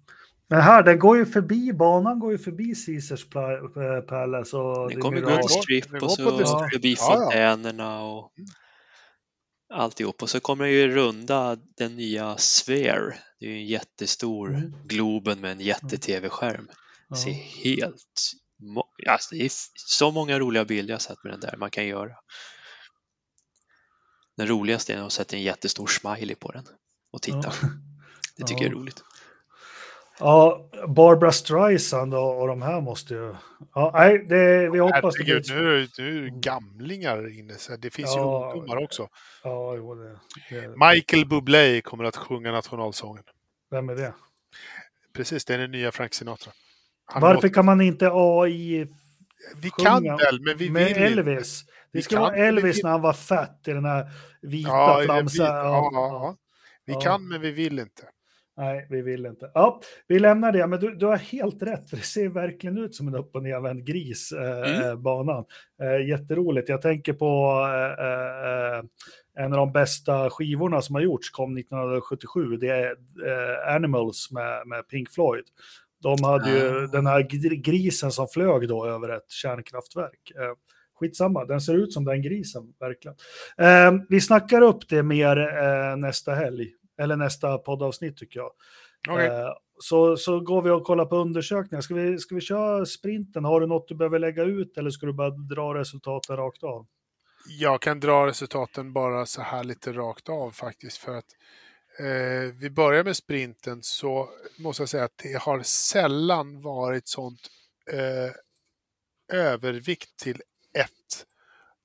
Men 0.52 0.62
här, 0.62 0.84
den 0.84 1.00
går 1.00 1.18
ju 1.18 1.26
förbi, 1.26 1.74
banan 1.74 2.20
går 2.20 2.32
ju 2.32 2.38
förbi 2.38 2.76
Caesars 2.86 3.26
eh, 3.36 4.02
Palace 4.08 4.58
och 4.58 4.90
Den 4.90 5.02
kommer 5.02 5.22
gå 5.22 5.38
till 5.38 5.62
strip 5.62 6.04
och 6.04 6.12
så 6.12 6.40
förbi 6.74 6.96
Ja, 7.00 7.06
ja. 7.10 7.16
fontänerna 7.16 8.02
och 8.02 8.32
alltihop. 9.74 10.22
Och 10.22 10.30
så 10.30 10.40
kommer 10.40 10.64
den 10.66 10.74
ju 10.74 10.88
runda 10.88 11.58
den 11.78 11.96
nya 11.96 12.38
Sphere. 12.38 13.16
Det 13.40 13.46
är 13.46 13.50
ju 13.50 13.56
en 13.56 13.66
jättestor 13.66 14.50
Mm. 14.50 14.74
Globen 14.88 15.42
med 15.42 15.52
en 15.52 15.60
jätte-tv-skärm. 15.60 16.70
Ja. 17.08 17.16
ser 17.16 17.32
helt... 17.32 18.32
Alltså, 19.10 19.36
det 19.36 19.46
är 19.46 19.52
så 19.76 20.12
många 20.12 20.40
roliga 20.40 20.66
bilder 20.66 20.94
jag 20.94 21.02
sett 21.02 21.24
med 21.24 21.34
den 21.34 21.40
där 21.40 21.56
man 21.58 21.72
kan 21.72 21.86
göra. 21.88 22.16
Den 24.38 24.48
roligaste 24.48 24.94
är 24.94 25.02
att 25.02 25.14
sätta 25.14 25.36
en 25.36 25.42
jättestor 25.44 25.88
smiley 25.88 26.36
på 26.36 26.52
den 26.52 26.66
och 27.12 27.22
titta. 27.22 27.54
Ja. 27.62 27.68
Det 28.38 28.44
tycker 28.48 28.64
jag 28.64 28.72
är 28.72 28.76
Ja. 28.76 28.82
roligt. 28.82 29.04
Ja, 30.22 30.70
Barbara 30.88 31.32
Streisand 31.32 32.14
och, 32.14 32.42
och 32.42 32.48
de 32.48 32.62
här 32.62 32.82
måste 32.82 33.14
ju... 33.14 33.36
Ja, 33.76 33.92
nej, 33.94 34.26
det, 34.30 34.70
vi 34.70 34.80
hoppas 34.80 35.16
det 35.16 35.24
Herregud, 35.24 35.44
blir... 35.44 35.56
nu 35.62 35.86
det, 35.86 36.02
nu 36.04 36.18
är 36.18 36.22
det 36.22 36.30
gamlingar 36.40 37.40
inne. 37.40 37.54
Så 37.54 37.76
det 37.76 37.90
finns 37.90 38.16
Ja. 38.16 38.52
ju 38.54 38.60
ungdomar 38.60 38.84
också. 38.84 39.08
Ja, 39.44 39.76
jo, 39.76 39.96
det, 39.96 40.20
det, 40.50 40.68
Michael 40.94 41.26
Bublé 41.28 41.82
kommer 41.82 42.04
att 42.04 42.16
sjunga 42.18 42.52
nationalsången. 42.52 43.24
vem 43.72 43.90
är 43.90 43.96
det? 43.96 44.14
Precis, 45.14 45.46
det 45.46 45.54
är 45.54 45.58
den 45.58 45.72
nya 45.72 45.92
Frank 45.92 46.14
Sinatra. 46.14 46.52
Han 47.06 47.22
Varför 47.22 47.48
kan 47.48 47.66
man 47.66 47.82
inte 47.82 48.10
AI 48.14 48.88
Vi 49.62 49.70
kan 49.70 50.04
väl, 50.04 50.42
men 50.46 50.58
vi 50.58 50.70
med 50.70 50.82
vill 50.86 50.90
inte. 50.98 51.02
Elvis? 51.06 51.64
Det 51.66 51.72
Vi 51.92 52.02
ska 52.02 52.16
kan, 52.16 52.22
vara 52.24 52.34
vi 52.34 52.42
Elvis 52.42 52.78
vill- 52.78 52.84
när 52.84 52.92
han 52.92 53.02
var 53.02 53.14
fett 53.14 53.68
i 53.68 53.72
den 53.72 53.86
här 53.86 54.12
vita 54.42 54.70
Ja, 54.70 54.98
vi, 55.00 55.06
flamsa... 55.06 55.44
ja, 55.44 55.90
ja, 55.94 56.08
ja. 56.08 56.36
Vi 56.86 56.94
kan, 56.94 57.28
men 57.28 57.42
vi 57.42 57.52
vill 57.52 57.80
inte. 57.80 58.04
Nej, 58.62 58.88
vi 58.90 59.02
vill 59.02 59.26
inte. 59.26 59.52
Ja, 59.54 59.82
vi 60.08 60.20
lämnar 60.20 60.52
det, 60.52 60.68
men 60.68 60.80
du, 60.80 60.96
du 60.96 61.06
har 61.06 61.18
helt 61.18 61.64
rätt. 61.64 61.92
Det 61.92 61.98
ser 61.98 62.30
verkligen 62.30 62.78
ut 62.78 62.96
som 62.96 63.08
en 63.08 63.16
upp 63.16 63.36
och 63.36 63.44
nervänd 63.44 63.86
gris, 63.86 64.32
eh, 64.32 64.82
Mm. 64.82 65.02
banan. 65.04 65.46
Eh, 65.82 66.08
jätteroligt. 66.10 66.70
Jag 66.70 66.82
tänker 66.82 67.14
på 67.14 67.60
eh, 67.68 68.06
eh, 68.08 68.84
en 69.46 69.54
av 69.54 69.58
de 69.58 69.72
bästa 69.72 70.30
skivorna 70.30 70.82
som 70.82 70.96
har 70.96 71.02
gjorts, 71.02 71.30
kom 71.30 71.58
1977. 71.58 72.58
Det 72.58 72.68
är 72.70 72.90
eh, 72.92 73.76
Animals 73.76 74.32
med, 74.32 74.68
med 74.68 74.88
Pink 74.88 75.10
Floyd. 75.10 75.46
De 76.04 76.24
hade 76.24 76.50
ju 76.52 76.84
Ah. 76.84 76.88
den 76.88 77.06
här 77.08 77.20
gr- 77.22 77.62
grisen 77.62 78.12
som 78.12 78.28
flög 78.28 78.68
då 78.68 78.86
över 78.86 79.10
ett 79.10 79.32
kärnkraftverk. 79.32 80.32
Eh, 80.36 80.54
skitsamma, 81.00 81.46
den 81.46 81.62
ser 81.62 81.74
ut 81.74 81.94
som 81.94 82.06
den 82.06 82.22
grisen, 82.22 82.64
verkligen. 82.80 83.16
Eh, 83.58 84.02
vi 84.10 84.22
snackar 84.22 84.62
upp 84.62 84.90
det 84.90 85.04
mer 85.04 85.38
eh, 85.64 85.98
nästa 85.98 86.34
helg, 86.34 86.72
eller 87.02 87.16
nästa 87.16 87.58
poddavsnitt 87.58 88.18
tycker 88.18 88.40
jag. 88.40 88.52
Okej. 89.10 89.28
Eh, 89.28 89.54
så, 89.80 90.18
så 90.18 90.40
går 90.40 90.62
vi 90.62 90.70
och 90.70 90.84
kollar 90.84 91.06
på 91.06 91.16
undersökningar. 91.16 91.82
Ska 91.82 91.94
vi, 91.94 92.18
ska 92.18 92.36
vi 92.36 92.42
köra 92.42 92.86
sprinten? 92.86 93.46
Har 93.46 93.62
du 93.62 93.68
något 93.68 93.88
du 93.88 93.96
behöver 93.96 94.20
lägga 94.20 94.44
ut 94.44 94.78
eller 94.78 94.90
ska 94.90 95.06
du 95.06 95.14
bara 95.14 95.30
dra 95.30 95.74
resultaten 95.74 96.38
rakt 96.38 96.64
av? 96.64 96.88
Jag 97.48 97.82
kan 97.82 98.00
dra 98.00 98.28
resultaten 98.28 98.94
bara 98.94 99.26
så 99.26 99.42
här 99.42 99.64
lite 99.64 99.94
rakt 99.94 100.30
av 100.30 100.52
faktiskt. 100.52 100.98
För 100.98 101.18
att 101.18 101.26
eh, 102.00 102.54
vi 102.54 102.70
börjar 102.70 103.04
med 103.04 103.16
sprinten 103.16 103.80
så 103.84 104.30
måste 104.60 104.82
jag 104.82 104.90
säga 104.90 105.04
att 105.04 105.18
det 105.24 105.42
har 105.42 105.62
sällan 105.64 106.62
varit 106.62 107.08
sånt 107.08 107.48
eh, 107.92 108.32
övervikt 109.38 110.20
till 110.20 110.42
ett 110.74 111.26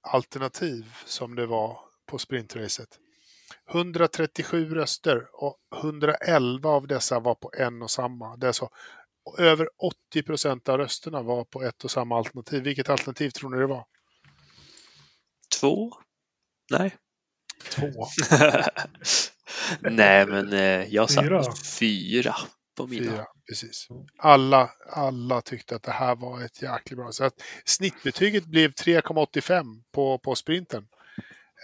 alternativ 0.01 0.95
som 1.05 1.35
det 1.35 1.47
var 1.47 1.79
på 2.07 2.19
sprintracet. 2.19 2.99
137 3.71 4.75
röster 4.75 5.27
och 5.33 5.57
111 5.77 6.69
av 6.71 6.87
dessa 6.87 7.21
var 7.21 7.35
på 7.35 7.51
en 7.59 7.83
och 7.83 7.91
samma. 7.91 8.37
Det 8.37 8.49
är 8.49 8.53
så, 8.53 8.71
över 9.39 9.69
80 10.11 10.23
procent 10.23 10.69
av 10.69 10.79
rösterna 10.79 11.23
var 11.23 11.45
på 11.45 11.63
ett 11.63 11.85
och 11.85 11.91
samma 11.91 12.19
alternativ. 12.19 12.63
Vilket 12.63 12.91
alternativ 12.91 13.31
tror 13.31 13.51
ni 13.51 13.59
det 13.59 13.67
var? 13.67 13.85
Två? 15.61 15.93
Nej. 16.71 16.97
Två. 17.71 17.87
Nej, 19.81 20.27
men 20.27 20.53
eh, 20.53 20.95
jag 20.95 21.11
satt 21.11 21.25
Fyra. 21.25 21.43
fyra, 21.43 21.55
fyra 21.75 22.35
på 22.77 22.87
mina. 22.87 23.11
Fyra, 23.13 23.27
precis. 23.49 23.89
Alla, 24.19 24.71
alla 24.93 25.41
tyckte 25.41 25.77
att 25.77 25.83
det 25.83 25.93
här 25.93 26.17
var 26.17 26.45
ett 26.45 26.63
jäkligt 26.63 26.99
bra. 26.99 27.13
Så 27.13 27.25
att 27.25 27.43
snittbetyget 27.65 28.45
blev 28.45 28.71
3,85 28.71 29.83
på, 29.93 30.19
på 30.19 30.35
sprinten. 30.35 30.89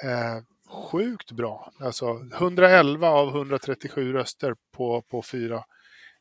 Eh, 0.05 0.42
sjukt 0.72 1.32
bra. 1.32 1.72
Alltså 1.80 2.20
111 2.34 3.08
av 3.08 3.28
137 3.28 4.12
röster 4.12 4.54
på, 4.72 5.02
på 5.02 5.22
fyra. 5.22 5.64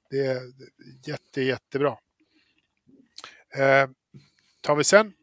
Det 0.10 0.18
är 0.18 0.42
jätte, 1.08 1.42
jättebra. 1.42 1.98
Eh, 3.56 3.90
tar 4.62 4.76
vi 4.76 4.84
sen 4.84 5.14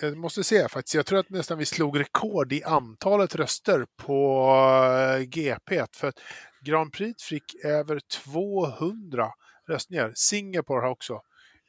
jag 0.00 0.16
måste 0.16 0.44
se 0.44 0.68
faktiskt, 0.68 0.94
jag 0.94 1.06
tror 1.06 1.18
att 1.18 1.30
nästan 1.30 1.58
vi 1.58 1.64
slog 1.64 2.00
rekord 2.00 2.52
i 2.52 2.64
antalet 2.64 3.34
röster 3.34 3.86
på 3.96 4.46
eh, 5.18 5.22
GP. 5.22 5.84
För 5.92 6.08
att 6.08 6.20
Grand 6.60 6.92
Prix 6.92 7.22
fick 7.22 7.64
över 7.64 8.00
200 8.24 9.32
röstningar. 9.68 10.12
Singapore 10.14 10.80
har 10.80 10.90
också 10.90 11.22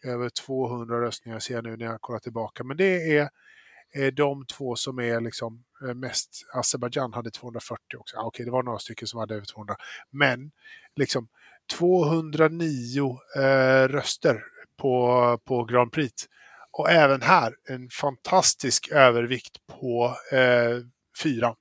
över 0.03 0.29
200 0.29 1.01
röstningar 1.01 1.39
ser 1.39 1.55
jag 1.55 1.63
nu 1.63 1.77
när 1.77 1.86
jag 1.86 2.01
kollar 2.01 2.19
tillbaka. 2.19 2.63
Men 2.63 2.77
det 2.77 3.17
är, 3.17 3.29
är 3.93 4.11
de 4.11 4.45
två 4.45 4.75
som 4.75 4.99
är 4.99 5.21
liksom 5.21 5.63
mest. 5.93 6.45
Azerbajdzjan 6.53 7.13
hade 7.13 7.31
240 7.31 7.97
också. 7.97 8.17
Ah, 8.17 8.23
Okej, 8.23 8.45
det 8.45 8.51
var 8.51 8.63
några 8.63 8.79
stycken 8.79 9.07
som 9.07 9.19
hade 9.19 9.36
över 9.36 9.45
200. 9.45 9.75
Men 10.11 10.51
liksom 10.95 11.27
209 11.73 13.17
eh, 13.36 13.88
röster 13.88 14.43
på, 14.77 15.39
på 15.45 15.63
Grand 15.63 15.91
Prix. 15.91 16.13
Och 16.71 16.91
även 16.91 17.21
här 17.21 17.55
en 17.69 17.89
fantastisk 17.89 18.91
övervikt 18.91 19.57
på 19.67 20.15
eh, 20.31 20.77
fyra. 21.23 21.55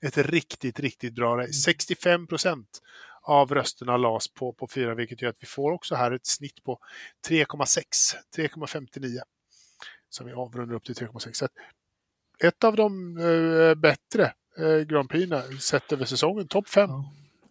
Ett 0.00 0.18
riktigt, 0.18 0.80
riktigt 0.80 1.14
bra 1.14 1.36
race. 1.36 1.52
65 1.52 2.26
procent 2.26 2.80
av 3.22 3.54
rösterna 3.54 3.96
lades 3.96 4.28
på, 4.28 4.52
på 4.52 4.68
fyra, 4.68 4.94
vilket 4.94 5.22
gör 5.22 5.30
att 5.30 5.42
vi 5.42 5.46
får 5.46 5.72
också 5.72 5.94
här 5.94 6.12
ett 6.12 6.26
snitt 6.26 6.64
på 6.64 6.78
3,6, 7.28 7.82
3,59. 8.36 9.20
Som 10.08 10.26
vi 10.26 10.32
avrundar 10.32 10.74
upp 10.74 10.84
till 10.84 10.94
3,6. 10.94 11.48
Ett 12.44 12.64
av 12.64 12.76
de 12.76 13.18
eh, 13.18 13.74
bättre 13.74 14.32
eh, 14.58 14.78
Grand 14.86 15.08
Prix 15.08 15.32
sett 15.60 15.92
över 15.92 16.04
säsongen, 16.04 16.48
topp 16.48 16.68
fem. 16.68 16.90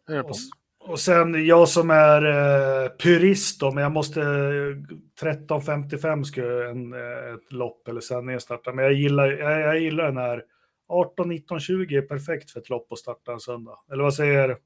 Ja. 0.08 0.24
Och, 0.24 0.36
och 0.80 1.00
sen 1.00 1.46
jag 1.46 1.70
som 1.70 1.90
är 1.90 2.26
eh, 2.26 2.90
purist 3.04 3.60
då, 3.60 3.72
men 3.72 3.84
jag 3.84 3.92
måste 3.92 4.20
13.55 4.20 6.24
ska 6.24 6.42
en, 6.42 6.94
eh, 6.94 7.34
ett 7.36 7.52
lopp 7.52 7.88
eller 7.88 8.02
sändningen 8.02 8.42
starta. 8.42 8.74
Men 8.74 8.86
jag 8.86 8.94
gillar, 8.94 9.32
jag, 9.32 9.60
jag 9.62 9.80
gillar 9.80 10.06
den 10.06 10.18
här 10.18 10.44
18, 10.90 11.30
19, 11.30 11.60
20 11.60 11.98
är 11.98 12.02
perfekt 12.02 12.52
för 12.52 12.60
ett 12.60 12.70
lopp 12.70 12.92
att 12.92 13.00
starta 13.00 13.32
en 13.34 13.40
söndag. 13.40 13.78
Eller 13.92 14.04
vad 14.04 14.14
säger 14.14 14.58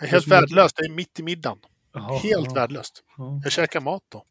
Helt 0.00 0.26
värdelöst, 0.26 0.76
det 0.76 0.84
är 0.84 0.90
mitt 0.90 1.20
i 1.20 1.22
middagen. 1.22 1.58
Jaha, 1.94 2.18
Helt 2.18 2.46
ja, 2.46 2.52
värdelöst. 2.54 3.04
ja, 3.16 3.40
Jag 3.44 3.52
käkar 3.52 3.80
mat 3.80 4.02
då. 4.08 4.24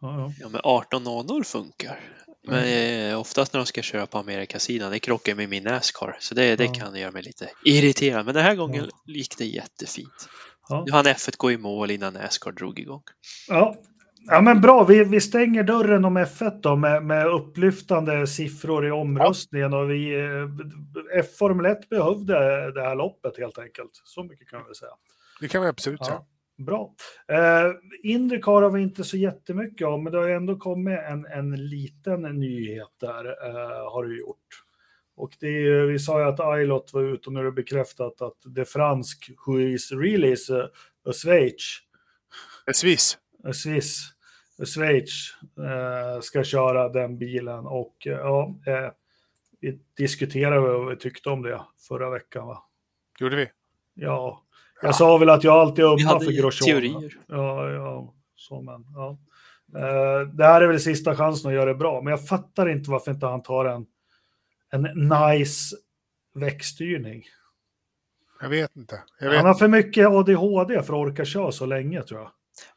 ja, 0.00 0.18
ja. 0.18 0.32
Ja, 0.40 0.48
men 0.48 0.60
18.00 0.60 1.44
funkar. 1.44 2.00
Men 2.46 3.10
eh, 3.10 3.20
oftast 3.20 3.52
när 3.52 3.58
de 3.60 3.66
ska 3.66 3.82
köra 3.82 4.06
på 4.06 4.18
Amerikasidan, 4.18 4.90
det 4.92 4.98
krockar 4.98 5.34
med 5.34 5.48
min 5.48 5.62
Nascar. 5.64 6.16
Så 6.20 6.34
det, 6.34 6.56
det 6.56 6.64
Ja. 6.64 6.72
kan 6.72 6.94
göra 6.96 7.10
mig 7.10 7.22
lite 7.22 7.50
irriterad. 7.64 8.24
Men 8.26 8.34
den 8.34 8.44
här 8.44 8.54
gången 8.54 8.90
gick 9.06 9.38
det 9.38 9.44
jättefint. 9.44 10.28
Ja. 10.68 10.82
Nu 10.86 10.92
hann 10.92 11.04
F1 11.06 11.34
gå 11.36 11.52
i 11.52 11.58
mål 11.58 11.90
innan 11.90 12.12
Nascar 12.14 12.52
drog 12.52 12.78
igång. 12.78 13.02
Ja. 13.48 13.76
ja, 14.26 14.40
men 14.40 14.60
bra. 14.60 14.84
Vi, 14.84 15.04
vi 15.04 15.20
stänger 15.20 15.62
dörren 15.62 16.04
om 16.04 16.18
F1 16.18 16.60
då 16.62 16.76
med, 16.76 17.02
med 17.02 17.26
upplyftande 17.26 18.26
siffror 18.26 18.86
i 18.86 18.90
omröstningen. 18.90 19.74
Och 19.74 19.90
vi, 19.90 20.14
eh, 20.14 21.18
F 21.18 21.26
Formel 21.38 21.66
1 21.66 21.88
behövde 21.88 22.32
det 22.72 22.82
här 22.82 22.94
loppet 22.94 23.38
helt 23.38 23.58
enkelt. 23.58 23.90
Så 24.04 24.22
mycket 24.22 24.48
kan 24.48 24.60
vi 24.68 24.74
säga. 24.74 24.90
Det 25.40 25.48
kan 25.48 25.62
vi 25.62 25.68
absolut 25.68 26.04
säga. 26.04 26.20
Bra. 26.56 26.94
Eh, 27.28 27.72
Indycar 28.02 28.62
har 28.62 28.70
vi 28.70 28.82
inte 28.82 29.04
så 29.04 29.16
jättemycket 29.16 29.86
om, 29.86 30.04
men 30.04 30.12
det 30.12 30.18
har 30.18 30.28
ändå 30.28 30.56
kommit 30.56 30.98
en, 30.98 31.26
en 31.26 31.68
liten 31.68 32.22
nyhet 32.22 32.90
där, 33.00 33.24
eh, 33.24 33.92
har 33.92 34.04
det 34.04 34.16
gjort. 34.16 34.64
Och 35.16 35.36
det 35.40 35.48
är, 35.48 35.86
vi 35.86 35.98
sa 35.98 36.20
ju 36.20 36.26
att 36.26 36.40
Ailot 36.40 36.92
var 36.92 37.02
ute 37.02 37.26
och 37.26 37.32
nu 37.32 37.40
är 37.40 37.44
det 37.44 37.52
bekräftat 37.52 38.22
att 38.22 38.36
det 38.44 38.64
fransk, 38.64 39.30
who 39.46 39.60
is 39.60 39.92
really 39.92 40.32
is 40.32 40.50
a, 40.50 40.68
a 41.08 41.12
Schweiz, 41.12 41.78
Swiss. 42.74 43.18
a 43.44 43.52
Swiss, 43.52 44.00
a 44.62 44.64
Schweiz, 44.64 45.34
eh, 45.58 46.20
ska 46.20 46.44
köra 46.44 46.88
den 46.88 47.18
bilen. 47.18 47.66
Och 47.66 48.06
eh, 48.06 48.12
ja, 48.12 48.54
eh, 48.66 48.90
vi 49.60 49.80
diskuterade 49.96 50.60
vad 50.60 50.90
vi 50.90 50.96
tyckte 50.96 51.30
om 51.30 51.42
det 51.42 51.60
förra 51.88 52.10
veckan, 52.10 52.46
va? 52.46 52.64
Gjorde 53.20 53.36
vi? 53.36 53.50
Ja, 53.94 54.43
jag 54.86 54.94
sa 54.94 55.18
väl 55.18 55.30
att 55.30 55.44
jag 55.44 55.54
alltid 55.54 55.84
ömmar 55.84 56.20
för 56.20 56.32
Grosjean. 56.32 56.66
teorier. 56.66 57.14
Ja, 57.26 57.70
ja, 57.70 58.14
så 58.36 58.62
men. 58.62 58.86
Ja. 58.94 59.18
Eh, 59.78 60.28
det 60.28 60.44
här 60.44 60.60
är 60.60 60.66
väl 60.66 60.80
sista 60.80 61.16
chansen 61.16 61.48
att 61.50 61.54
göra 61.54 61.64
det 61.64 61.74
bra, 61.74 62.02
men 62.02 62.10
jag 62.10 62.26
fattar 62.28 62.68
inte 62.68 62.90
varför 62.90 63.10
inte 63.10 63.26
han 63.26 63.42
tar 63.42 63.64
en, 63.64 63.86
en 64.70 64.82
nice 65.08 65.76
växtstyrning. 66.34 67.24
Jag 68.40 68.48
vet 68.48 68.76
inte. 68.76 69.02
Jag 69.20 69.28
vet. 69.30 69.36
Han 69.36 69.46
har 69.46 69.54
för 69.54 69.68
mycket 69.68 70.08
ADHD 70.08 70.74
för 70.74 70.80
att 70.82 70.90
orka 70.90 71.24
köra 71.24 71.52
så 71.52 71.66
länge 71.66 72.02
tror 72.02 72.20
jag. 72.20 72.30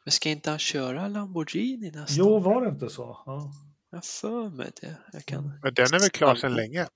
Men 0.04 0.12
ska 0.12 0.28
inte 0.28 0.50
han 0.50 0.58
köra 0.58 1.08
Lamborghini 1.08 1.90
nästa 1.90 2.14
Jo, 2.18 2.38
var 2.38 2.62
det 2.62 2.68
inte 2.68 2.88
så? 2.88 3.22
Ja. 3.26 3.52
Jag 3.90 4.04
för 4.04 4.48
mig 4.50 4.70
det. 4.80 4.96
Jag 5.12 5.24
kan, 5.24 5.58
Men 5.62 5.74
den 5.74 5.86
är 5.94 6.00
väl 6.00 6.10
klar 6.10 6.34
sedan 6.34 6.54
länge. 6.54 6.86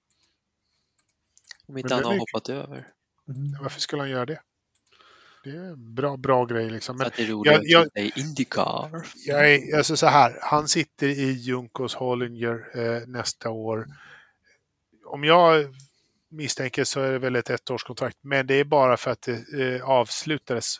om 1.66 1.78
inte 1.78 1.94
Men 1.94 2.04
han 2.04 2.12
har 2.12 2.18
hoppat 2.18 2.48
över. 2.48 2.88
Mm. 3.28 3.62
Varför 3.62 3.80
skulle 3.80 4.02
han 4.02 4.10
göra 4.10 4.26
det? 4.26 4.40
Det 5.44 5.50
är 5.50 5.54
en 5.70 5.94
bra, 5.94 6.16
bra 6.16 6.44
grej 6.44 6.70
liksom. 6.70 6.96
Men 6.96 7.10
det 7.16 7.22
är 7.22 7.26
roligt 7.26 7.52
jag- 7.52 7.64
jag- 7.64 7.86
att 8.10 8.16
Indycar. 8.18 9.06
jag 9.26 9.52
är, 9.54 9.76
alltså 9.76 9.96
så 9.96 10.06
här, 10.06 10.38
han 10.42 10.68
sitter 10.68 11.06
i 11.08 11.32
Junkos 11.32 11.94
Hollinger 11.94 12.64
eh, 12.74 13.06
nästa 13.08 13.50
år. 13.50 13.86
Om 15.04 15.24
jag 15.24 15.74
misstänker 16.30 16.84
så 16.84 17.00
är 17.00 17.12
det 17.12 17.18
väl 17.18 17.36
ett 17.36 17.50
ettårskontrakt, 17.50 18.16
men 18.20 18.46
det 18.46 18.54
är 18.54 18.64
bara 18.64 18.96
för 18.96 19.10
att 19.10 19.22
det 19.22 19.74
eh, 19.74 19.88
avslutades 19.88 20.76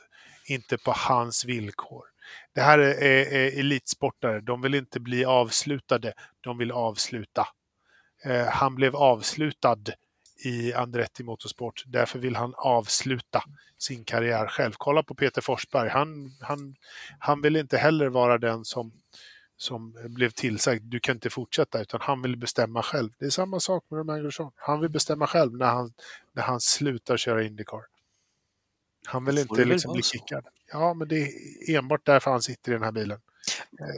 inte 0.47 0.79
på 0.79 0.93
hans 0.97 1.45
villkor. 1.45 2.05
Det 2.55 2.61
här 2.61 2.79
är, 2.79 3.03
är, 3.03 3.33
är 3.33 3.59
elitsportare, 3.61 4.41
de 4.41 4.63
vill 4.63 4.75
inte 4.75 5.01
bli 5.01 5.25
avslutade, 5.25 6.13
de 6.41 6.59
vill 6.59 6.71
avsluta. 6.73 7.49
Eh, 8.25 8.47
han 8.47 8.75
blev 8.75 8.97
avslutad 8.97 9.79
i 10.45 10.73
Andretti 10.73 11.23
Motorsport, 11.23 11.85
därför 11.87 12.19
vill 12.19 12.37
han 12.37 12.55
avsluta 12.57 13.43
sin 13.79 14.05
karriär 14.05 14.47
själv. 14.47 14.73
Kolla 14.79 15.03
på 15.03 15.15
Peter 15.15 15.41
Forsberg, 15.41 15.89
han, 15.89 16.37
han, 16.41 16.77
han 17.19 17.43
vill 17.43 17.57
inte 17.57 17.79
heller 17.79 18.09
vara 18.09 18.39
den 18.39 18.65
som, 18.65 18.93
som 19.57 19.97
blev 20.05 20.31
tillsagd, 20.31 20.83
du 20.85 21.01
kan 21.01 21.17
inte 21.17 21.31
fortsätta, 21.31 21.81
utan 21.81 22.01
han 22.03 22.23
vill 22.23 22.37
bestämma 22.37 22.83
själv. 22.83 23.11
Det 23.19 23.25
är 23.25 23.31
samma 23.31 23.61
sak 23.61 23.85
med 23.89 23.99
Romain. 23.99 24.31
Han 24.57 24.81
vill 24.81 24.91
bestämma 24.91 25.27
själv 25.27 25.57
när 25.57 25.67
han, 25.67 25.93
när 26.33 26.43
han 26.43 26.61
slutar 26.61 27.17
köra 27.17 27.43
Indycar. 27.43 27.83
Han 29.07 29.25
vill 29.25 29.39
inte 29.39 29.65
liksom 29.65 29.93
bli 29.93 30.03
kickad. 30.03 30.47
Ja, 30.73 30.95
men 30.95 31.09
det 31.09 31.17
är 31.17 31.79
enbart 31.79 32.07
därför 32.07 32.31
han 32.31 32.43
sitter 32.43 32.73
i 32.73 32.75
den 32.75 32.83
här 32.83 32.93
bilen. 32.93 33.21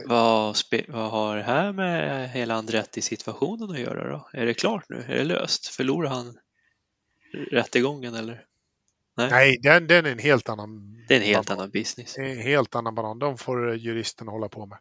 Vad, 0.05 0.55
spe, 0.55 0.85
vad 0.87 1.11
har 1.11 1.37
det 1.37 1.43
här 1.43 1.73
med 1.73 2.29
hela 2.29 2.55
Andretti-situationen 2.55 3.71
att 3.71 3.79
göra 3.79 4.09
då? 4.11 4.29
Är 4.33 4.45
det 4.45 4.53
klart 4.53 4.85
nu? 4.89 4.95
Är 5.09 5.15
det 5.15 5.23
löst? 5.23 5.67
Förlorar 5.67 6.09
han 6.09 6.37
rättegången 7.51 8.15
eller? 8.15 8.45
Nej, 9.17 9.59
den, 9.63 9.87
den 9.87 10.05
är 10.05 10.11
en 10.11 10.19
helt 10.19 10.49
annan... 10.49 10.95
Det 11.07 11.13
är 11.15 11.19
en 11.19 11.25
helt 11.25 11.47
banan. 11.47 11.59
annan 11.59 11.71
business. 11.71 12.13
Det 12.13 12.21
är 12.21 12.25
en 12.31 12.41
helt 12.41 12.75
annan 12.75 12.95
banan. 12.95 13.19
De 13.19 13.37
får 13.37 13.69
eh, 13.71 13.75
juristen 13.75 14.27
hålla 14.27 14.49
på 14.49 14.65
med. 14.65 14.77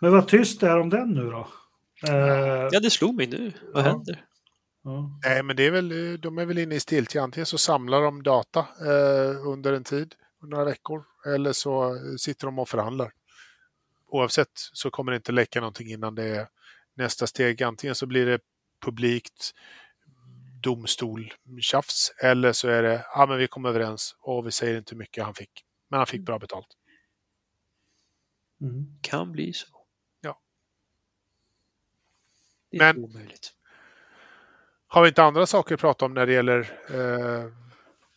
Men 0.00 0.12
vad 0.12 0.28
tyst 0.28 0.60
det 0.60 0.66
är 0.68 0.78
om 0.80 0.90
den 0.90 1.08
nu 1.10 1.30
då? 1.30 1.48
Eh, 2.08 2.68
Ja, 2.72 2.80
det 2.80 2.90
slog 2.90 3.14
mig 3.14 3.26
nu. 3.26 3.52
Vad 3.74 3.84
Ja. 3.84 3.88
händer? 3.88 4.24
ja. 4.84 5.20
Nej, 5.24 5.42
men 5.42 5.56
det 5.56 5.66
är 5.66 5.70
väl, 5.70 6.12
eh, 6.12 6.18
de 6.18 6.38
är 6.38 6.44
väl 6.46 6.58
inne 6.58 6.74
i 6.74 6.80
stiltje. 6.80 7.22
Antingen 7.22 7.46
så 7.46 7.58
samlar 7.58 8.02
de 8.02 8.22
data 8.22 8.60
eh, 8.60 9.46
under 9.46 9.72
en 9.72 9.84
tid, 9.84 10.14
några 10.42 10.64
veckor, 10.64 11.04
eller 11.26 11.52
så 11.52 11.94
eh, 11.94 12.00
sitter 12.18 12.46
de 12.46 12.58
och 12.58 12.68
förhandlar. 12.68 13.12
Oavsett 14.12 14.50
så 14.54 14.90
kommer 14.90 15.12
det 15.12 15.16
inte 15.16 15.32
läcka 15.32 15.60
någonting 15.60 15.88
innan 15.88 16.14
det 16.14 16.24
är 16.24 16.48
nästa 16.94 17.26
steg. 17.26 17.62
Antingen 17.62 17.94
så 17.94 18.06
blir 18.06 18.26
det 18.26 18.40
publikt 18.84 19.54
domstol 20.62 21.34
tjafs 21.60 22.12
eller 22.22 22.52
så 22.52 22.68
är 22.68 22.82
det, 22.82 23.06
ja 23.14 23.26
men 23.26 23.38
vi 23.38 23.46
kom 23.48 23.64
överens 23.64 24.16
och 24.20 24.46
vi 24.46 24.50
säger 24.52 24.78
inte 24.78 24.94
hur 24.94 24.98
mycket 24.98 25.24
han 25.24 25.34
fick. 25.34 25.64
Men 25.88 25.98
han 25.98 26.06
fick 26.06 26.20
bra 26.22 26.38
betalt. 26.38 26.66
Mm. 28.60 28.98
Kan 29.02 29.32
bli 29.32 29.52
så. 29.52 29.66
Ja. 30.20 30.40
Det 32.70 32.76
är 32.76 32.94
Men- 32.94 33.04
omöjligt. 33.04 33.52
Har 34.86 35.02
vi 35.02 35.08
inte 35.08 35.22
andra 35.22 35.46
saker 35.46 35.74
att 35.74 35.80
prata 35.80 36.04
om 36.04 36.14
när 36.14 36.26
det 36.26 36.32
gäller 36.32 36.60
eh, 36.90 37.52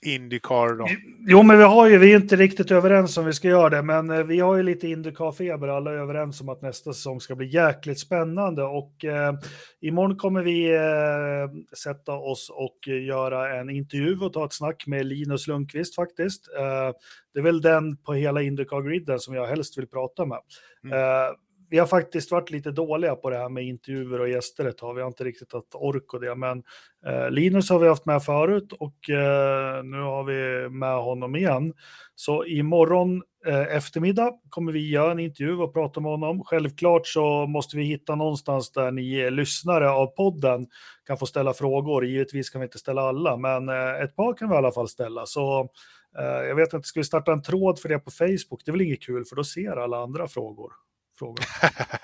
Indycar 0.05 0.77
då? 0.77 0.87
Jo, 1.27 1.43
men 1.43 1.57
vi 1.57 1.63
har 1.63 1.87
ju, 1.87 1.97
vi 1.97 2.11
är 2.11 2.15
inte 2.15 2.35
riktigt 2.35 2.71
överens 2.71 3.17
om 3.17 3.25
vi 3.25 3.33
ska 3.33 3.47
göra 3.47 3.69
det, 3.69 3.81
men 3.81 4.09
eh, 4.09 4.23
vi 4.23 4.39
har 4.39 4.55
ju 4.55 4.63
lite 4.63 4.87
Indycar-feber. 4.87 5.67
Alla 5.67 5.91
är 5.91 5.95
överens 5.95 6.41
om 6.41 6.49
att 6.49 6.61
nästa 6.61 6.93
säsong 6.93 7.21
ska 7.21 7.35
bli 7.35 7.47
jäkligt 7.47 7.99
spännande 7.99 8.63
och 8.63 9.05
eh, 9.05 9.33
imorgon 9.81 10.17
kommer 10.17 10.41
vi 10.41 10.75
eh, 10.75 11.75
sätta 11.77 12.13
oss 12.13 12.51
och 12.53 12.87
göra 12.87 13.59
en 13.59 13.69
intervju 13.69 14.19
och 14.19 14.33
ta 14.33 14.45
ett 14.45 14.53
snack 14.53 14.83
med 14.87 15.05
Linus 15.05 15.47
Lundqvist 15.47 15.95
faktiskt. 15.95 16.49
Eh, 16.57 16.91
det 17.33 17.39
är 17.39 17.43
väl 17.43 17.61
den 17.61 17.97
på 17.97 18.13
hela 18.13 18.41
Indycar-griden 18.41 19.19
som 19.19 19.33
jag 19.35 19.47
helst 19.47 19.77
vill 19.77 19.87
prata 19.87 20.25
med. 20.25 20.39
Mm. 20.83 20.97
Vi 21.69 21.77
har 21.77 21.87
faktiskt 21.87 22.31
varit 22.31 22.51
lite 22.51 22.71
dåliga 22.71 23.15
på 23.15 23.29
det 23.29 23.37
här 23.37 23.49
med 23.49 23.63
intervjuer 23.63 24.21
och 24.21 24.29
gäster 24.29 24.65
ett 24.65 24.77
tag. 24.77 24.93
Vi 24.93 25.01
har 25.01 25.07
inte 25.07 25.23
riktigt 25.23 25.53
haft 25.53 25.75
ork 25.75 26.13
och 26.13 26.21
det, 26.21 26.35
men 26.35 26.63
Eh, 27.05 27.31
Linus 27.31 27.69
har 27.69 27.79
vi 27.79 27.87
haft 27.87 28.05
med 28.05 28.23
förut 28.23 28.73
och 28.73 29.09
eh, 29.09 29.83
nu 29.83 29.97
har 30.01 30.23
vi 30.23 30.69
med 30.69 30.97
honom 30.97 31.35
igen. 31.35 31.73
Så 32.15 32.45
imorgon 32.45 33.23
eh, 33.45 33.75
eftermiddag 33.75 34.31
kommer 34.49 34.71
vi 34.71 34.89
göra 34.89 35.11
en 35.11 35.19
intervju 35.19 35.57
och 35.57 35.73
prata 35.73 35.99
med 35.99 36.11
honom. 36.11 36.43
Självklart 36.43 37.07
så 37.07 37.45
måste 37.47 37.77
vi 37.77 37.83
hitta 37.83 38.15
någonstans 38.15 38.71
där 38.71 38.91
ni 38.91 39.31
lyssnare 39.31 39.89
av 39.89 40.07
podden 40.07 40.67
kan 41.07 41.17
få 41.17 41.25
ställa 41.25 41.53
frågor. 41.53 42.05
Givetvis 42.05 42.49
kan 42.49 42.61
vi 42.61 42.65
inte 42.65 42.79
ställa 42.79 43.01
alla, 43.01 43.37
men 43.37 43.69
eh, 43.69 44.01
ett 44.03 44.15
par 44.15 44.33
kan 44.33 44.49
vi 44.49 44.55
i 44.55 44.57
alla 44.57 44.71
fall 44.71 44.87
ställa. 44.87 45.25
Så 45.25 45.69
eh, 46.19 46.47
jag 46.47 46.55
vet 46.55 46.73
inte, 46.73 46.87
ska 46.87 46.99
vi 46.99 47.03
starta 47.03 47.33
en 47.33 47.41
tråd 47.41 47.79
för 47.79 47.89
det 47.89 47.99
på 47.99 48.11
Facebook? 48.11 48.61
Det 48.65 48.69
är 48.69 48.71
väl 48.71 48.81
inget 48.81 49.03
kul 49.03 49.25
för 49.25 49.35
då 49.35 49.43
ser 49.43 49.77
alla 49.77 49.97
andra 49.97 50.27
frågor 50.27 50.71
frågor. 51.19 51.45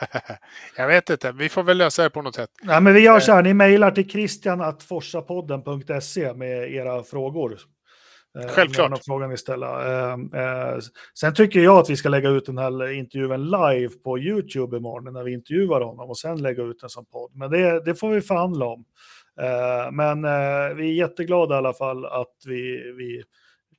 jag 0.78 0.88
vet 0.88 1.10
inte, 1.10 1.32
vi 1.32 1.50
får 1.50 1.64
väl 1.64 1.78
lösa 1.78 2.04
det 2.04 2.10
på 2.10 2.22
något 2.22 2.36
sätt. 2.36 2.50
Nej, 2.62 2.82
men 2.82 2.94
vi 2.94 3.00
gör 3.00 3.20
så 3.20 3.32
här, 3.32 3.44
ni 3.44 3.54
mejlar 3.54 3.92
till 3.92 4.10
christianatforsapodden.se 4.10 6.34
med 6.34 6.74
era 6.74 7.04
frågor. 7.04 7.60
Eh, 8.40 8.48
Självklart. 8.48 8.90
någon 8.90 9.00
fråga 9.00 9.28
ni 9.28 9.38
ställa. 9.38 9.86
Eh, 9.86 10.14
eh, 10.14 10.78
sen 11.20 11.34
tycker 11.34 11.60
jag 11.60 11.78
att 11.78 11.90
vi 11.90 11.96
ska 11.96 12.10
lägga 12.10 12.30
ut 12.30 12.46
den 12.46 12.58
här 12.58 12.92
intervjun 12.92 13.44
live 13.44 13.90
på 14.04 14.20
YouTube 14.20 14.78
imorgon 14.78 15.14
när 15.14 15.24
vi 15.24 15.34
intervjuar 15.34 15.82
honom 15.82 16.10
och 16.10 16.18
sen 16.18 16.42
lägga 16.42 16.64
ut 16.64 16.80
den 16.80 16.90
som 16.90 17.06
podd. 17.06 17.32
Men 17.34 17.52
det, 17.52 17.86
det 17.86 17.96
får 17.96 18.10
vi 18.10 18.22
förhandla 18.22 18.66
om. 18.66 18.86
Eh, 19.42 19.92
men 19.92 20.26
eh, 20.26 20.76
vi 20.76 20.90
är 20.90 20.94
jätteglada 20.94 21.56
i 21.56 21.58
alla 21.58 21.74
fall 21.74 22.06
att 22.06 22.36
vi, 22.46 22.94
vi, 22.98 23.24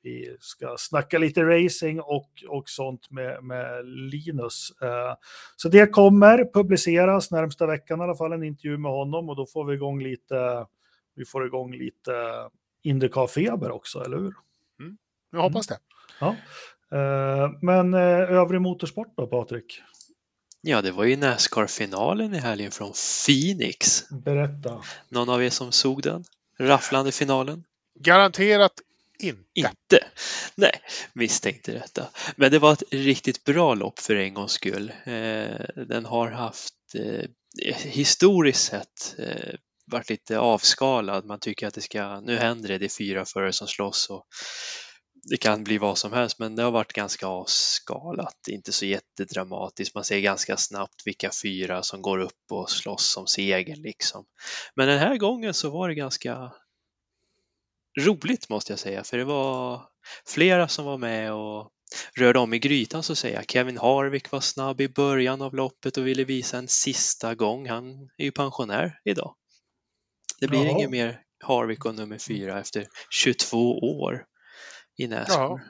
vi 0.03 0.37
ska 0.39 0.75
snacka 0.77 1.17
lite 1.17 1.43
racing 1.43 1.99
och, 2.01 2.29
och 2.47 2.69
sånt 2.69 3.11
med, 3.11 3.43
med 3.43 3.85
Linus. 3.85 4.71
Eh, 4.81 5.15
så 5.55 5.69
det 5.69 5.93
kommer 5.93 6.49
publiceras 6.53 7.31
närmsta 7.31 7.65
veckan 7.65 7.99
i 7.99 8.03
alla 8.03 8.15
fall, 8.15 8.33
en 8.33 8.43
intervju 8.43 8.77
med 8.77 8.91
honom 8.91 9.29
och 9.29 9.35
då 9.35 9.45
får 9.45 9.65
vi 9.65 9.73
igång 9.73 10.03
lite, 10.03 10.65
vi 11.15 11.25
får 11.25 11.45
igång 11.45 11.73
lite 11.73 12.13
Indycar-feber 12.83 13.71
också, 13.71 14.03
eller 14.03 14.17
hur? 14.17 14.33
Jag 15.31 15.41
hoppas 15.41 15.67
det. 15.67 15.77
Ja. 16.19 16.35
Eh, 16.91 17.51
Men 17.61 17.93
eh, 17.93 17.99
övrig 18.31 18.61
motorsport 18.61 19.13
då, 19.17 19.27
Patrik? 19.27 19.81
Ja, 20.61 20.81
det 20.81 20.91
var 20.91 21.03
ju 21.03 21.15
Nascar-finalen 21.15 22.33
i 22.33 22.37
helgen 22.37 22.71
från 22.71 22.93
Phoenix. 23.25 24.09
Berätta. 24.09 24.81
Någon 25.09 25.29
av 25.29 25.43
er 25.43 25.49
som 25.49 25.71
såg 25.71 26.01
den? 26.01 26.23
Rafflande 26.59 27.11
finalen? 27.11 27.63
Garanterat 27.99 28.71
inte. 29.23 29.43
Inte. 29.53 30.05
Nej, 30.55 30.79
misstänkte 31.13 31.71
detta. 31.71 32.07
Men 32.35 32.51
det 32.51 32.59
var 32.59 32.73
ett 32.73 32.83
riktigt 32.91 33.43
bra 33.43 33.73
lopp 33.73 33.99
för 33.99 34.15
en 34.15 34.33
gångs 34.33 34.51
skull. 34.51 34.93
Eh, 35.05 35.83
den 35.87 36.05
har 36.05 36.31
haft 36.31 36.73
eh, 36.95 37.29
historiskt 37.77 38.63
sett 38.63 39.15
eh, 39.19 39.55
varit 39.91 40.09
lite 40.09 40.39
avskalad. 40.39 41.25
Man 41.25 41.39
tycker 41.39 41.67
att 41.67 41.73
det 41.73 41.81
ska, 41.81 42.19
nu 42.19 42.37
händer 42.37 42.69
det, 42.69 42.77
det 42.77 42.85
är 42.85 42.97
fyra 42.97 43.25
förare 43.25 43.53
som 43.53 43.67
slåss 43.67 44.09
och 44.09 44.27
det 45.29 45.37
kan 45.37 45.63
bli 45.63 45.77
vad 45.77 45.97
som 45.97 46.13
helst, 46.13 46.39
men 46.39 46.55
det 46.55 46.63
har 46.63 46.71
varit 46.71 46.93
ganska 46.93 47.27
avskalat, 47.27 48.47
inte 48.49 48.71
så 48.71 48.85
jättedramatiskt. 48.85 49.95
Man 49.95 50.03
ser 50.03 50.19
ganska 50.19 50.57
snabbt 50.57 51.01
vilka 51.05 51.29
fyra 51.43 51.83
som 51.83 52.01
går 52.01 52.19
upp 52.19 52.51
och 52.51 52.69
slåss 52.69 53.17
om 53.17 53.27
segern 53.27 53.81
liksom. 53.81 54.25
Men 54.75 54.87
den 54.87 54.99
här 54.99 55.17
gången 55.17 55.53
så 55.53 55.69
var 55.69 55.87
det 55.87 55.95
ganska 55.95 56.51
roligt 57.99 58.49
måste 58.49 58.71
jag 58.71 58.79
säga, 58.79 59.03
för 59.03 59.17
det 59.17 59.25
var 59.25 59.81
flera 60.27 60.67
som 60.67 60.85
var 60.85 60.97
med 60.97 61.33
och 61.33 61.71
rörde 62.15 62.39
om 62.39 62.53
i 62.53 62.59
grytan 62.59 63.03
så 63.03 63.11
att 63.11 63.17
säga. 63.17 63.43
Kevin 63.43 63.77
Harvick 63.77 64.31
var 64.31 64.39
snabb 64.39 64.81
i 64.81 64.89
början 64.89 65.41
av 65.41 65.55
loppet 65.55 65.97
och 65.97 66.07
ville 66.07 66.23
visa 66.23 66.57
en 66.57 66.67
sista 66.67 67.35
gång. 67.35 67.69
Han 67.69 68.09
är 68.17 68.23
ju 68.23 68.31
pensionär 68.31 68.99
idag. 69.05 69.35
Det 70.39 70.47
blir 70.47 70.65
ingen 70.65 70.91
mer 70.91 71.21
Harvick 71.43 71.85
och 71.85 71.95
nummer 71.95 72.17
fyra 72.17 72.59
efter 72.59 72.87
22 73.09 73.79
år 73.79 74.25
i. 74.97 75.03
Jaha. 75.05 75.61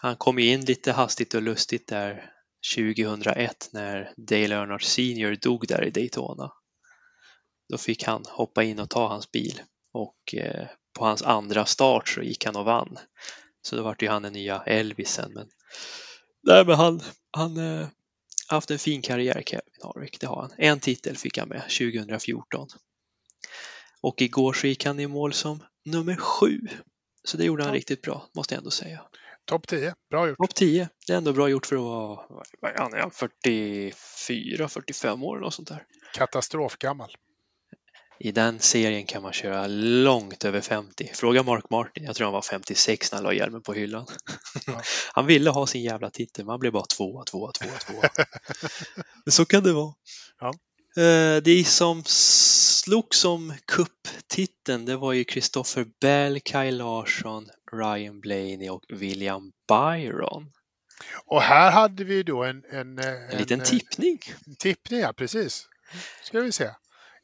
Han 0.00 0.16
kom 0.16 0.38
ju 0.38 0.52
in 0.52 0.60
lite 0.60 0.92
hastigt 0.92 1.34
och 1.34 1.42
lustigt 1.42 1.88
där 1.88 2.30
2001 2.76 3.70
när 3.72 4.12
Dale 4.16 4.54
Earnhardt 4.54 4.84
Senior 4.84 5.34
dog 5.34 5.68
där 5.68 5.84
i 5.84 5.90
Daytona. 5.90 6.52
Då 7.68 7.78
fick 7.78 8.04
han 8.04 8.24
hoppa 8.28 8.62
in 8.62 8.78
och 8.78 8.90
ta 8.90 9.08
hans 9.08 9.30
bil 9.30 9.62
och 9.92 10.34
eh, 10.34 10.68
på 10.92 11.04
hans 11.04 11.22
andra 11.22 11.66
start 11.66 12.08
så 12.08 12.22
gick 12.22 12.44
han 12.44 12.56
och 12.56 12.64
vann. 12.64 12.98
Så 13.62 13.76
då 13.76 13.82
vart 13.82 14.02
ju 14.02 14.08
han 14.08 14.22
den 14.22 14.32
nya 14.32 14.62
Elvisen. 14.62 15.32
Men, 15.34 15.48
nej, 16.42 16.66
men 16.66 16.76
han 16.76 17.00
han 17.30 17.56
eh, 17.56 17.86
haft 18.48 18.70
en 18.70 18.78
fin 18.78 19.02
karriär 19.02 19.42
Kevin 19.46 19.62
Harvick, 19.82 20.20
det 20.20 20.26
har 20.26 20.40
han. 20.40 20.50
En 20.56 20.80
titel 20.80 21.16
fick 21.16 21.38
han 21.38 21.48
med 21.48 21.62
2014. 21.62 22.68
Och 24.00 24.22
igår 24.22 24.52
så 24.52 24.66
gick 24.66 24.84
han 24.84 25.00
i 25.00 25.06
mål 25.06 25.32
som 25.32 25.62
nummer 25.84 26.16
sju. 26.16 26.60
Så 27.24 27.36
det 27.36 27.44
gjorde 27.44 27.62
han 27.62 27.72
Ja. 27.72 27.76
riktigt 27.76 28.02
bra, 28.02 28.28
måste 28.34 28.54
jag 28.54 28.58
ändå 28.58 28.70
säga. 28.70 29.00
Topp 29.44 29.66
10, 29.66 29.94
bra 30.10 30.28
gjort. 30.28 30.38
Topp 30.38 30.54
10, 30.54 30.88
det 31.06 31.12
är 31.12 31.16
ändå 31.16 31.32
bra 31.32 31.48
gjort 31.48 31.66
för 31.66 31.76
att 31.76 31.82
vara, 31.82 32.44
vad 32.60 32.72
är 32.72 32.78
han, 32.78 32.94
är 32.94 32.98
han 32.98 33.10
44, 33.10 34.68
45 34.68 35.22
år 35.22 35.36
eller 35.36 35.44
något 35.44 35.54
sånt 35.54 35.68
där. 35.68 35.84
Katastrofgammal. 36.14 37.16
I 38.24 38.32
den 38.32 38.60
serien 38.60 39.06
kan 39.06 39.22
man 39.22 39.32
köra 39.32 39.66
långt 39.66 40.44
över 40.44 40.60
50. 40.60 41.10
Fråga 41.14 41.42
Mark 41.42 41.70
Martin, 41.70 42.04
jag 42.04 42.16
tror 42.16 42.24
han 42.24 42.32
var 42.32 42.42
56 42.42 43.12
när 43.12 43.16
han 43.16 43.24
la 43.24 43.32
hjälmen 43.32 43.62
på 43.62 43.72
hyllan. 43.72 44.06
Ja. 44.66 44.82
Han 45.12 45.26
ville 45.26 45.50
ha 45.50 45.66
sin 45.66 45.82
jävla 45.82 46.10
titel, 46.10 46.44
men 46.44 46.50
han 46.50 46.60
blev 46.60 46.72
bara 46.72 46.84
tvåa, 46.84 47.24
tvåa, 47.24 47.52
tvåa, 47.52 47.78
tvåa. 47.78 48.08
Men 49.24 49.32
så 49.32 49.44
kan 49.44 49.62
det 49.62 49.72
vara. 49.72 49.94
Ja. 50.40 50.48
Eh, 51.02 51.42
Det 51.42 51.64
som 51.68 52.02
slogs 52.06 53.24
om 53.24 53.54
kupptiteln, 53.66 54.84
det 54.84 54.96
var 54.96 55.12
ju 55.12 55.24
Christopher 55.24 55.86
Bell, 56.00 56.40
Kyle 56.44 56.76
Larsson, 56.76 57.48
Ryan 57.72 58.20
Blaney 58.20 58.68
och 58.68 58.84
William 58.88 59.52
Byron. 59.68 60.52
Och 61.26 61.42
här 61.42 61.70
hade 61.70 62.04
vi 62.04 62.22
då 62.22 62.44
en... 62.44 62.62
En, 62.72 62.98
En 62.98 63.38
liten 63.38 63.60
eh, 63.60 63.66
tippning. 63.66 64.18
en 64.46 64.56
tippning, 64.56 65.00
ja 65.00 65.12
precis. 65.12 65.68
Ska 66.24 66.40
vi 66.40 66.52
se. 66.52 66.70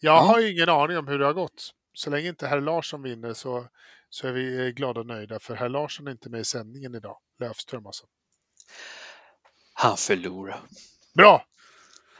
Jag 0.00 0.14
Ja. 0.16 0.20
har 0.20 0.40
ju 0.40 0.52
ingen 0.52 0.68
aning 0.68 0.98
om 0.98 1.08
hur 1.08 1.18
det 1.18 1.24
har 1.26 1.32
gått. 1.32 1.70
Så 1.92 2.10
länge 2.10 2.28
inte 2.28 2.46
herr 2.46 2.60
Larsson 2.60 3.02
vinner 3.02 3.34
så, 3.34 3.68
så 4.10 4.26
är 4.28 4.32
vi 4.32 4.66
eh, 4.66 4.68
glada 4.68 5.00
och 5.00 5.06
nöjda. 5.06 5.38
För 5.38 5.54
herr 5.54 5.68
Larsson 5.68 6.06
är 6.06 6.10
inte 6.10 6.30
med 6.30 6.40
i 6.40 6.44
sändningen 6.44 6.94
idag. 6.94 7.18
Löfström 7.40 7.86
alltså. 7.86 8.06
Han 9.74 9.96
förlorade. 9.96 10.58
Bra! 11.14 11.44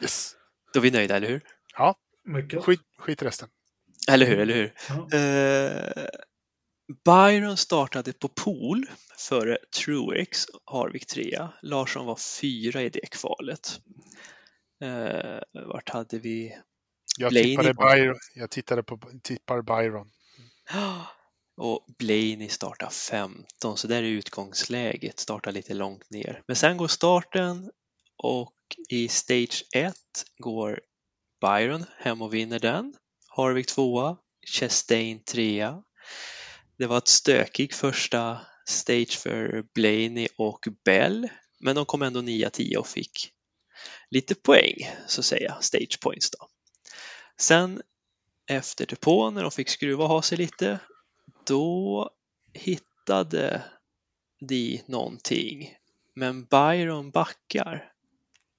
Yes! 0.02 0.36
Då 0.72 0.80
är 0.80 0.82
vi 0.82 0.90
nöjda, 0.90 1.16
eller 1.16 1.28
hur? 1.28 1.40
Ja, 1.76 1.94
Mycket. 2.24 2.64
skit, 2.64 2.80
skit 2.98 3.22
resten. 3.22 3.48
Eller 4.10 4.26
hur, 4.26 4.38
eller 4.38 4.54
hur? 4.54 4.74
Ja. 4.88 5.18
Eh, 5.18 6.06
Byron 7.04 7.56
startade 7.56 8.12
på 8.12 8.28
pool 8.28 8.86
före 9.18 9.58
Truex, 9.84 10.46
Harvik 10.64 11.06
3. 11.06 11.48
Larsson 11.62 12.06
var 12.06 12.16
fyra 12.40 12.82
i 12.82 12.88
det 12.88 13.06
kvalet. 13.10 13.80
Eh, 14.82 15.62
vart 15.66 15.88
hade 15.88 16.18
vi? 16.18 16.58
Jag 17.18 17.30
Blaney 17.32 17.56
tippade 17.56 17.74
Byron. 17.74 18.18
Jag 18.34 18.50
tittade 18.50 18.82
på, 18.82 19.00
tippar 19.22 19.62
Byron. 19.62 20.10
Och 21.60 21.86
Blaney 21.98 22.48
startar 22.48 22.90
15, 22.90 23.76
så 23.76 23.86
där 23.86 24.02
är 24.02 24.06
utgångsläget, 24.06 25.18
startar 25.18 25.52
lite 25.52 25.74
långt 25.74 26.10
ner. 26.10 26.42
Men 26.46 26.56
sen 26.56 26.76
går 26.76 26.88
starten 26.88 27.70
och 28.16 28.54
i 28.88 29.08
Stage 29.08 29.64
1 29.74 29.94
går 30.38 30.80
Byron 31.40 31.84
hem 31.98 32.22
och 32.22 32.34
vinner 32.34 32.58
den. 32.58 32.94
Harvick 33.28 33.66
tvåa, 33.66 34.16
Chastain 34.46 35.24
trea. 35.24 35.82
Det 36.78 36.86
var 36.86 36.98
ett 36.98 37.08
stökig 37.08 37.74
första 37.74 38.40
stage 38.68 39.18
för 39.18 39.64
Blaney 39.74 40.28
och 40.36 40.68
Bell, 40.84 41.28
men 41.60 41.76
de 41.76 41.84
kom 41.86 42.02
ändå 42.02 42.20
9-10 42.20 42.76
och 42.76 42.86
fick 42.86 43.32
lite 44.10 44.34
poäng, 44.34 44.90
så 45.06 45.20
att 45.20 45.24
säga, 45.24 45.58
stage 45.60 46.00
points 46.00 46.30
då. 46.30 46.48
Sen 47.40 47.82
efter 48.46 48.86
depån, 48.86 49.34
när 49.34 49.42
de 49.42 49.50
fick 49.50 49.68
skruva 49.68 50.04
och 50.04 50.10
ha 50.10 50.22
sig 50.22 50.38
lite, 50.38 50.78
då 51.46 52.10
hittade 52.52 53.62
de 54.40 54.82
någonting. 54.86 55.74
Men 56.14 56.44
Byron 56.44 57.10
backar. 57.10 57.92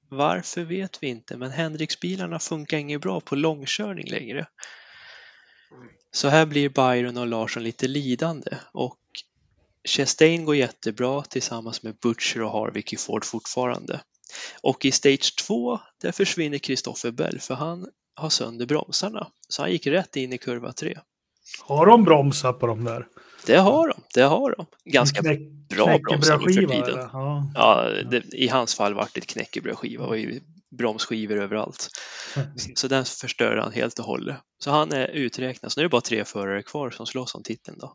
Varför 0.09 0.63
vet 0.63 1.03
vi 1.03 1.07
inte, 1.07 1.37
men 1.37 1.51
Hendrix-bilarna 1.51 2.39
funkar 2.39 2.77
inget 2.77 3.01
bra 3.01 3.21
på 3.21 3.35
långkörning 3.35 4.07
längre. 4.07 4.47
Så 6.11 6.27
här 6.27 6.45
blir 6.45 6.69
Byron 6.69 7.17
och 7.17 7.27
Larsson 7.27 7.63
lite 7.63 7.87
lidande 7.87 8.57
och 8.73 8.99
Chastain 9.87 10.45
går 10.45 10.55
jättebra 10.55 11.21
tillsammans 11.21 11.83
med 11.83 11.95
Butcher 11.95 12.41
och 12.41 12.51
Harvick 12.51 12.93
i 12.93 12.97
Ford 12.97 13.25
fortfarande. 13.25 14.01
Och 14.61 14.85
i 14.85 14.91
Stage 14.91 15.35
2, 15.35 15.79
där 16.01 16.11
försvinner 16.11 16.57
Christopher 16.57 17.11
Bell 17.11 17.39
för 17.39 17.55
han 17.55 17.89
har 18.19 18.29
sönder 18.29 18.65
bromsarna. 18.65 19.27
Så 19.47 19.61
han 19.61 19.71
gick 19.71 19.87
rätt 19.87 20.15
in 20.15 20.33
i 20.33 20.37
kurva 20.37 20.71
3. 20.71 20.99
Har 21.61 21.85
de 21.85 22.03
bromsar 22.03 22.53
på 22.53 22.67
de 22.67 22.83
där? 22.83 23.07
Det 23.45 23.57
har 23.57 23.87
de, 23.87 24.01
det 24.13 24.21
har 24.21 24.55
de. 24.57 24.65
Ganska 24.85 25.21
Knäck, 25.21 25.39
bra 25.69 25.97
bromsar 25.97 26.37
nu 26.37 26.43
för 26.43 26.51
tiden. 26.51 27.09
Ja. 27.13 27.51
Ja, 27.55 27.89
det, 28.11 28.23
I 28.33 28.47
hans 28.47 28.75
fall 28.75 28.93
vart 28.93 29.13
det 29.13 29.21
knäckebrödskiva 29.21 30.05
och 30.05 30.15
bromsskivor 30.77 31.41
överallt. 31.41 31.87
Så 32.75 32.87
den 32.87 33.05
förstör 33.05 33.57
han 33.57 33.71
helt 33.71 33.99
och 33.99 34.05
hållet. 34.05 34.37
Så 34.63 34.71
han 34.71 34.91
är 34.91 35.07
uträknad. 35.07 35.71
Så 35.71 35.79
nu 35.79 35.81
är 35.81 35.85
det 35.85 35.91
bara 35.91 36.01
tre 36.01 36.25
förare 36.25 36.63
kvar 36.63 36.89
som 36.89 37.05
slåss 37.05 37.35
om 37.35 37.43
titeln. 37.43 37.77
Då. 37.79 37.93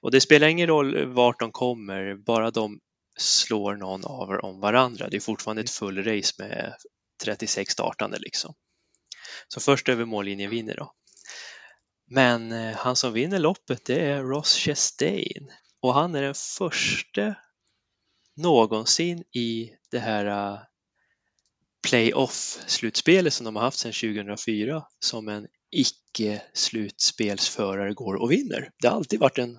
Och 0.00 0.10
det 0.10 0.20
spelar 0.20 0.48
ingen 0.48 0.66
roll 0.66 1.06
vart 1.06 1.40
de 1.40 1.52
kommer, 1.52 2.14
bara 2.14 2.50
de 2.50 2.78
slår 3.18 3.74
någon 3.76 4.04
av 4.04 4.30
om 4.30 4.60
varandra. 4.60 5.08
Det 5.08 5.16
är 5.16 5.20
fortfarande 5.20 5.62
ett 5.62 5.70
full 5.70 6.04
race 6.04 6.32
med 6.38 6.74
36 7.24 7.72
startande 7.72 8.18
liksom. 8.18 8.54
Så 9.48 9.60
först 9.60 9.88
över 9.88 10.04
mållinjen 10.04 10.50
vinner 10.50 10.76
då. 10.76 10.92
Men 12.10 12.52
eh, 12.52 12.76
han 12.76 12.96
som 12.96 13.12
vinner 13.12 13.38
loppet 13.38 13.84
det 13.84 14.00
är 14.00 14.22
Ross 14.22 14.56
Chastain 14.58 15.52
och 15.80 15.94
han 15.94 16.14
är 16.14 16.22
den 16.22 16.34
första 16.34 17.34
någonsin 18.36 19.24
i 19.34 19.70
det 19.90 19.98
här 19.98 20.26
eh, 20.26 20.58
playoff-slutspelet 21.88 23.32
som 23.32 23.44
de 23.44 23.56
har 23.56 23.62
haft 23.62 23.78
sedan 23.78 23.92
2004 23.92 24.84
som 24.98 25.28
en 25.28 25.46
icke-slutspelsförare 25.70 27.94
går 27.94 28.14
och 28.14 28.30
vinner. 28.32 28.70
Det 28.82 28.88
har 28.88 28.96
alltid 28.96 29.20
varit 29.20 29.38
en 29.38 29.58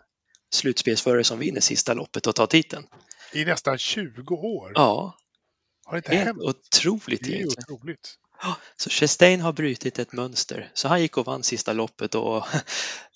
slutspelsförare 0.53 1.23
som 1.23 1.39
vinner 1.39 1.61
sista 1.61 1.93
loppet 1.93 2.27
och 2.27 2.35
tar 2.35 2.47
titeln. 2.47 2.87
I 3.33 3.45
nästan 3.45 3.77
20 3.77 4.35
år. 4.35 4.71
Ja, 4.75 5.17
Har 5.85 5.93
det 5.93 5.97
inte 5.97 6.15
helt 6.15 6.25
hänt? 6.27 6.41
otroligt 6.41 7.23
Det 7.23 7.29
är 7.29 7.33
egentligen. 7.35 7.63
otroligt. 7.69 8.15
Så 8.77 8.89
Chastain 8.89 9.41
har 9.41 9.53
brutit 9.53 9.99
ett 9.99 10.13
mönster. 10.13 10.71
Så 10.73 10.87
han 10.87 11.01
gick 11.01 11.17
och 11.17 11.25
vann 11.25 11.43
sista 11.43 11.73
loppet 11.73 12.15
och 12.15 12.45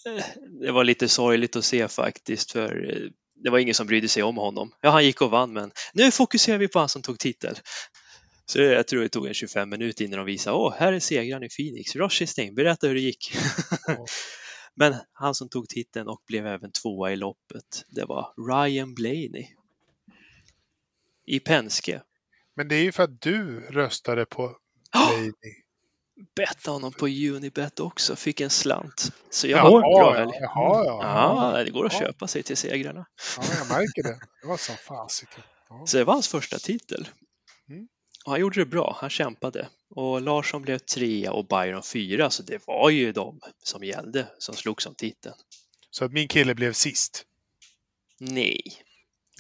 det 0.61 0.71
var 0.71 0.83
lite 0.83 1.07
sorgligt 1.07 1.55
att 1.55 1.65
se 1.65 1.87
faktiskt 1.87 2.51
för 2.51 2.89
eh, 2.89 3.09
det 3.43 3.49
var 3.49 3.59
ingen 3.59 3.75
som 3.75 3.87
brydde 3.87 4.07
sig 4.07 4.23
om 4.23 4.37
honom. 4.37 4.71
Ja, 4.81 4.89
han 4.89 5.05
gick 5.05 5.21
och 5.21 5.31
vann 5.31 5.53
men 5.53 5.71
nu 5.93 6.11
fokuserar 6.11 6.57
vi 6.57 6.67
på 6.67 6.79
han 6.79 6.89
som 6.89 7.01
tog 7.01 7.19
titel. 7.19 7.55
Så 8.45 8.61
jag 8.61 8.87
tror 8.87 9.01
det 9.01 9.09
tog 9.09 9.27
en 9.27 9.33
25 9.33 9.69
minuter 9.69 10.05
innan 10.05 10.17
de 10.17 10.25
visade, 10.25 10.57
åh, 10.57 10.73
här 10.77 10.93
är 10.93 10.99
segraren 10.99 11.43
i 11.43 11.49
Phoenix, 11.49 11.95
Ross 11.95 12.13
Chastain, 12.13 12.55
berätta 12.55 12.87
hur 12.87 12.95
det 12.95 13.01
gick. 13.01 13.35
Ja. 13.87 14.05
men 14.75 14.95
han 15.13 15.35
som 15.35 15.49
tog 15.49 15.69
titeln 15.69 16.07
och 16.07 16.21
blev 16.27 16.47
även 16.47 16.71
tvåa 16.71 17.11
i 17.11 17.15
loppet, 17.15 17.85
det 17.89 18.05
var 18.05 18.33
Ryan 18.47 18.93
Blaney. 18.93 19.47
I 21.25 21.39
Penske. 21.39 22.01
Men 22.55 22.67
det 22.67 22.75
är 22.75 22.83
ju 22.83 22.91
för 22.91 23.03
att 23.03 23.21
du 23.21 23.59
röstade 23.59 24.25
på 24.25 24.57
Ja, 24.93 25.07
Blaney. 25.11 25.33
Betta 26.35 26.71
honom 26.71 26.93
på 26.93 27.05
Unibet 27.07 27.79
också, 27.79 28.15
fick 28.15 28.41
en 28.41 28.49
slant. 28.49 29.11
Så 29.29 29.47
jag 29.47 29.57
Jaha, 29.59 29.69
var 29.71 29.79
bra 29.81 30.15
ja, 30.15 30.21
älg. 30.21 30.31
jaha, 30.39 30.85
ja. 30.85 31.53
Ja, 31.57 31.63
det 31.63 31.71
går 31.71 31.85
att 31.85 31.93
Ja. 31.93 31.99
köpa 31.99 32.27
sig 32.27 32.43
till 32.43 32.57
segrarna. 32.57 33.05
Ja, 33.37 33.43
jag 33.57 33.67
märker 33.69 34.03
det. 34.03 34.19
Det 34.41 34.47
var 34.47 34.57
som 34.57 34.75
fasiken. 34.75 35.43
Ja. 35.69 35.83
Så 35.87 35.97
det 35.97 36.03
var 36.03 36.13
hans 36.13 36.27
första 36.27 36.57
titel. 36.59 37.07
Mm. 37.69 37.87
Och 38.25 38.31
han 38.31 38.39
gjorde 38.41 38.59
det 38.59 38.65
bra, 38.65 38.97
han 39.01 39.09
kämpade. 39.09 39.69
Och 39.89 40.21
Larsson 40.21 40.61
blev 40.61 40.77
trea 40.77 41.31
och 41.33 41.47
Byron 41.47 41.83
fyra, 41.83 42.29
så 42.29 42.43
det 42.43 42.67
var 42.67 42.89
ju 42.89 43.11
de 43.11 43.39
som 43.63 43.83
gällde, 43.83 44.27
som 44.37 44.55
slogs 44.55 44.85
om 44.85 44.95
titeln. 44.95 45.35
Så 45.91 46.05
att 46.05 46.11
min 46.11 46.27
kille 46.27 46.55
blev 46.55 46.73
sist. 46.73 47.25
Nej, 48.19 48.61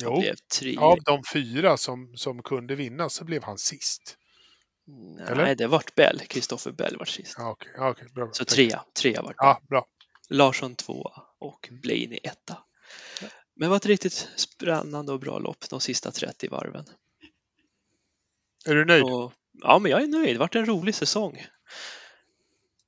han 0.01 0.13
Jo, 0.13 0.19
blev 0.19 0.35
trea. 0.59 0.79
av 0.81 0.97
de 1.05 1.21
fyra 1.33 1.77
som, 1.77 2.17
som 2.17 2.43
kunde 2.43 2.75
vinna 2.75 3.09
så 3.09 3.23
blev 3.23 3.43
han 3.43 3.57
sist. 3.57 4.17
Nej, 4.91 5.25
eller? 5.27 5.55
det 5.55 5.67
vart 5.67 5.95
Bell, 5.95 6.19
Kristoffer 6.19 6.71
Bell 6.71 6.97
vart 6.97 7.07
sist. 7.07 7.35
Ja, 7.37 7.49
okej, 7.49 7.71
ja, 7.75 7.89
okej, 7.89 8.07
bra. 8.13 8.25
bra. 8.25 8.33
Så 8.33 8.45
trea, 8.45 8.83
trea 8.93 9.21
vart. 9.21 9.35
Ja, 9.37 9.61
bra. 9.69 9.85
Larsson 10.29 10.75
tvåa 10.75 11.23
och 11.39 11.69
Blaney 11.71 12.19
etta. 12.23 12.57
Men 13.55 13.65
det 13.65 13.69
var 13.69 13.77
ett 13.77 13.85
riktigt 13.85 14.29
spännande 14.35 15.11
och 15.11 15.19
bra 15.19 15.39
lopp 15.39 15.69
de 15.69 15.81
sista 15.81 16.11
30 16.11 16.47
varven. 16.47 16.85
Är 18.65 18.75
du 18.75 18.85
nöjd? 18.85 19.03
Och, 19.03 19.33
ja, 19.61 19.79
men 19.79 19.91
jag 19.91 20.03
är 20.03 20.07
nöjd. 20.07 20.35
Det 20.35 20.39
vart 20.39 20.55
en 20.55 20.65
rolig 20.65 20.95
säsong. 20.95 21.45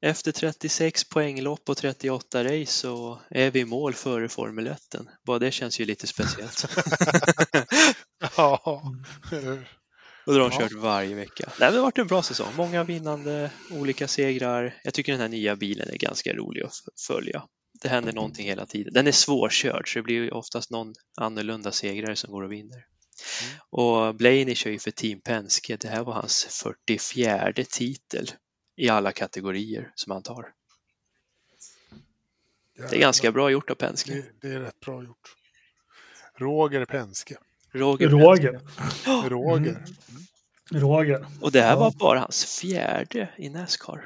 Efter 0.02 0.32
36 0.32 1.10
poänglopp 1.10 1.70
och 1.70 1.78
38 1.78 2.44
race 2.44 2.72
så 2.72 3.22
är 3.30 3.52
vi 3.52 3.60
i 3.60 3.66
mål 3.66 3.94
före 3.94 4.30
Formel 4.30 4.68
1. 4.68 4.96
Bara 5.26 5.40
det 5.40 5.52
känns 5.52 5.80
ju 5.80 5.86
lite 5.86 6.08
speciellt. 6.08 6.66
Ja. 8.38 8.84
Och 10.26 10.34
då 10.34 10.42
har 10.42 10.50
de 10.50 10.56
Ja. 10.56 10.62
kört 10.62 10.72
varje 10.72 11.16
vecka. 11.16 11.52
Nej, 11.60 11.72
det 11.72 11.78
har 11.78 11.84
varit 11.84 11.98
en 11.98 12.08
bra 12.08 12.22
säsong. 12.24 12.54
Många 12.58 12.84
vinnande, 12.84 13.52
olika 13.72 14.08
segrar. 14.08 14.80
Jag 14.84 14.94
tycker 14.94 15.12
den 15.12 15.22
här 15.22 15.30
nya 15.30 15.56
bilen 15.56 15.90
är 15.90 15.98
ganska 15.98 16.34
rolig 16.34 16.62
att 16.64 16.74
följa. 17.08 17.44
Det 17.82 17.90
händer 17.90 18.14
någonting 18.14 18.46
hela 18.48 18.66
tiden. 18.66 18.94
Den 18.94 19.08
är 19.08 19.12
svårkörd 19.12 19.94
så 19.94 20.00
det 20.00 20.04
blir 20.04 20.34
oftast 20.34 20.72
någon 20.72 20.94
annorlunda 21.18 21.72
segrare 21.72 22.16
som 22.16 22.32
går 22.32 22.44
och 22.44 22.52
vinner. 22.52 22.86
Och 23.70 24.16
Blaney 24.16 24.56
kör 24.56 24.72
ju 24.72 24.80
för 24.80 24.92
Team 24.92 25.22
Penske. 25.22 25.78
Det 25.78 25.88
här 25.88 26.04
var 26.04 26.14
hans 26.14 26.64
44 26.64 27.54
titel 27.70 28.32
i 28.78 28.90
alla 28.90 29.12
kategorier 29.12 29.92
som 29.96 30.12
han 30.12 30.24
tar. 30.24 30.54
Det 32.90 32.96
är 32.96 33.00
ganska 33.00 33.32
bra 33.32 33.50
gjort 33.52 33.70
av 33.70 33.76
Penske. 33.76 34.14
Det, 34.14 34.26
det 34.42 34.56
är 34.56 34.60
rätt 34.60 34.80
bra 34.80 35.04
gjort. 35.04 35.36
Roger 36.38 36.86
Penske. 36.86 37.38
Roger. 37.74 38.10
Roger. 38.10 38.60
Roger. 39.30 39.86
Roger. 40.72 41.26
Och 41.42 41.52
det 41.52 41.62
här 41.62 41.70
Ja. 41.74 41.80
var 41.80 41.92
bara 41.92 42.20
hans 42.20 42.46
fjärde 42.60 43.30
i 43.38 43.50
Nascar. 43.50 44.06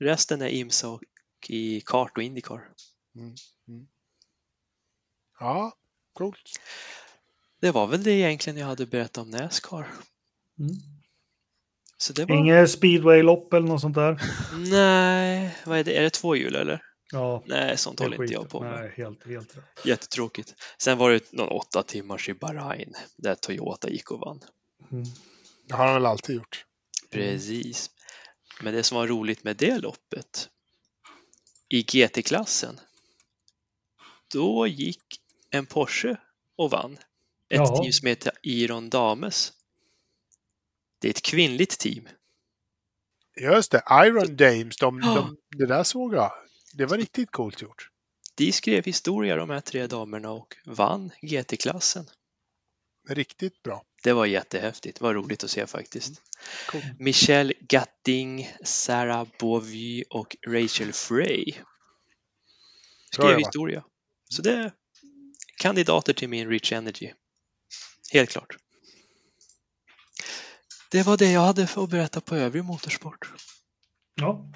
Resten 0.00 0.42
är 0.42 0.48
IMSA 0.48 0.88
och 0.88 1.02
i 1.48 1.80
kart 1.80 2.16
och 2.16 2.22
Indycar. 2.22 2.68
Ja, 5.40 5.72
coolt. 6.12 6.60
Det 7.60 7.70
var 7.70 7.86
väl 7.86 8.02
det 8.02 8.10
egentligen 8.12 8.58
jag 8.58 8.66
hade 8.66 8.86
berättat 8.86 9.18
om 9.18 9.30
Nascar. 9.30 9.90
Mm. 10.58 10.74
Så 11.96 12.12
det 12.12 12.24
var... 12.24 12.36
Inget 12.36 12.70
speedway-lopp 12.70 13.52
eller 13.52 13.68
något 13.68 13.80
sånt 13.80 13.94
där? 13.94 14.22
Nej, 14.70 15.56
vad 15.66 15.78
är 15.78 15.84
det? 15.84 15.96
Är 15.98 16.02
det 16.02 16.10
två 16.10 16.36
hjul 16.36 16.54
eller? 16.54 16.82
Ja. 17.14 17.42
Nej, 17.46 17.76
sånt 17.78 18.00
håller 18.00 18.22
inte 18.22 18.34
jag 18.34 18.48
på 18.48 18.60
med. 18.60 18.80
Nej, 18.80 18.94
helt, 18.96 19.26
helt 19.26 19.56
rätt. 19.56 19.64
Jättetråkigt. 19.84 20.54
Sen 20.78 20.98
var 20.98 21.10
det 21.10 21.32
någon 21.32 21.48
åtta 21.48 21.82
timmars 21.82 22.28
i 22.28 22.34
Bahrain 22.34 22.94
där 23.16 23.34
Toyota 23.34 23.88
gick 23.90 24.10
och 24.10 24.20
vann. 24.20 24.40
Mm. 24.92 25.04
Det 25.66 25.74
har 25.74 25.84
han 25.84 25.94
väl 25.94 26.06
alltid 26.06 26.36
gjort. 26.36 26.64
Precis. 27.10 27.90
Men 28.62 28.74
det 28.74 28.82
som 28.82 28.98
var 28.98 29.06
roligt 29.06 29.44
med 29.44 29.56
det 29.56 29.78
loppet 29.78 30.48
i 31.68 31.82
GT-klassen, 31.82 32.80
då 34.32 34.66
gick 34.66 35.02
en 35.50 35.66
Porsche 35.66 36.16
och 36.56 36.70
vann. 36.70 36.92
Ett 36.92 37.00
Jaha. 37.48 37.82
team 37.82 37.92
som 37.92 38.08
heter 38.08 38.32
Iron 38.42 38.90
Dames. 38.90 39.52
Det 41.00 41.08
är 41.08 41.10
ett 41.10 41.22
kvinnligt 41.22 41.78
team. 41.78 42.08
Just 43.40 43.70
det, 43.72 43.82
Iron 43.90 44.36
Dames, 44.36 44.76
de, 44.76 45.00
Ja. 45.00 45.14
de, 45.14 45.36
det 45.58 45.66
där 45.66 45.82
såg 45.84 46.14
jag. 46.14 46.32
Det 46.76 46.86
var 46.86 46.96
riktigt 46.98 47.30
coolt 47.30 47.62
gjort. 47.62 47.90
de 48.34 48.52
skrev 48.52 48.84
historia 48.84 49.36
de 49.36 49.50
här 49.50 49.60
tre 49.60 49.86
damerna 49.86 50.30
och 50.30 50.56
vann 50.64 51.10
GT-klassen. 51.22 52.06
Riktigt 53.08 53.62
bra. 53.62 53.84
Det 54.02 54.12
var 54.12 54.26
jättehäftigt, 54.26 54.98
det 54.98 55.04
var 55.04 55.14
roligt 55.14 55.44
att 55.44 55.50
se 55.50 55.66
faktiskt. 55.66 56.22
Cool. 56.66 56.82
Michelle 56.98 57.54
Gatting, 57.60 58.52
Sarah 58.64 59.26
Beauvue 59.38 60.04
och 60.10 60.36
Rachel 60.46 60.92
Frey 60.92 61.44
Bra 61.52 61.64
skrev 63.12 63.30
jobbat. 63.30 63.46
historia. 63.46 63.84
Så 64.28 64.42
det 64.42 64.52
är 64.52 64.72
kandidater 65.58 66.12
till 66.12 66.28
min 66.28 66.48
Rich 66.48 66.72
Energy. 66.72 67.12
Helt 68.12 68.30
klart. 68.30 68.56
Det 70.90 71.02
var 71.02 71.16
det 71.16 71.30
jag 71.30 71.40
hade 71.40 71.66
för 71.66 71.84
att 71.84 71.90
berätta 71.90 72.20
på 72.20 72.36
övrig 72.36 72.64
motorsport. 72.64 73.32
Ja. 74.14 74.52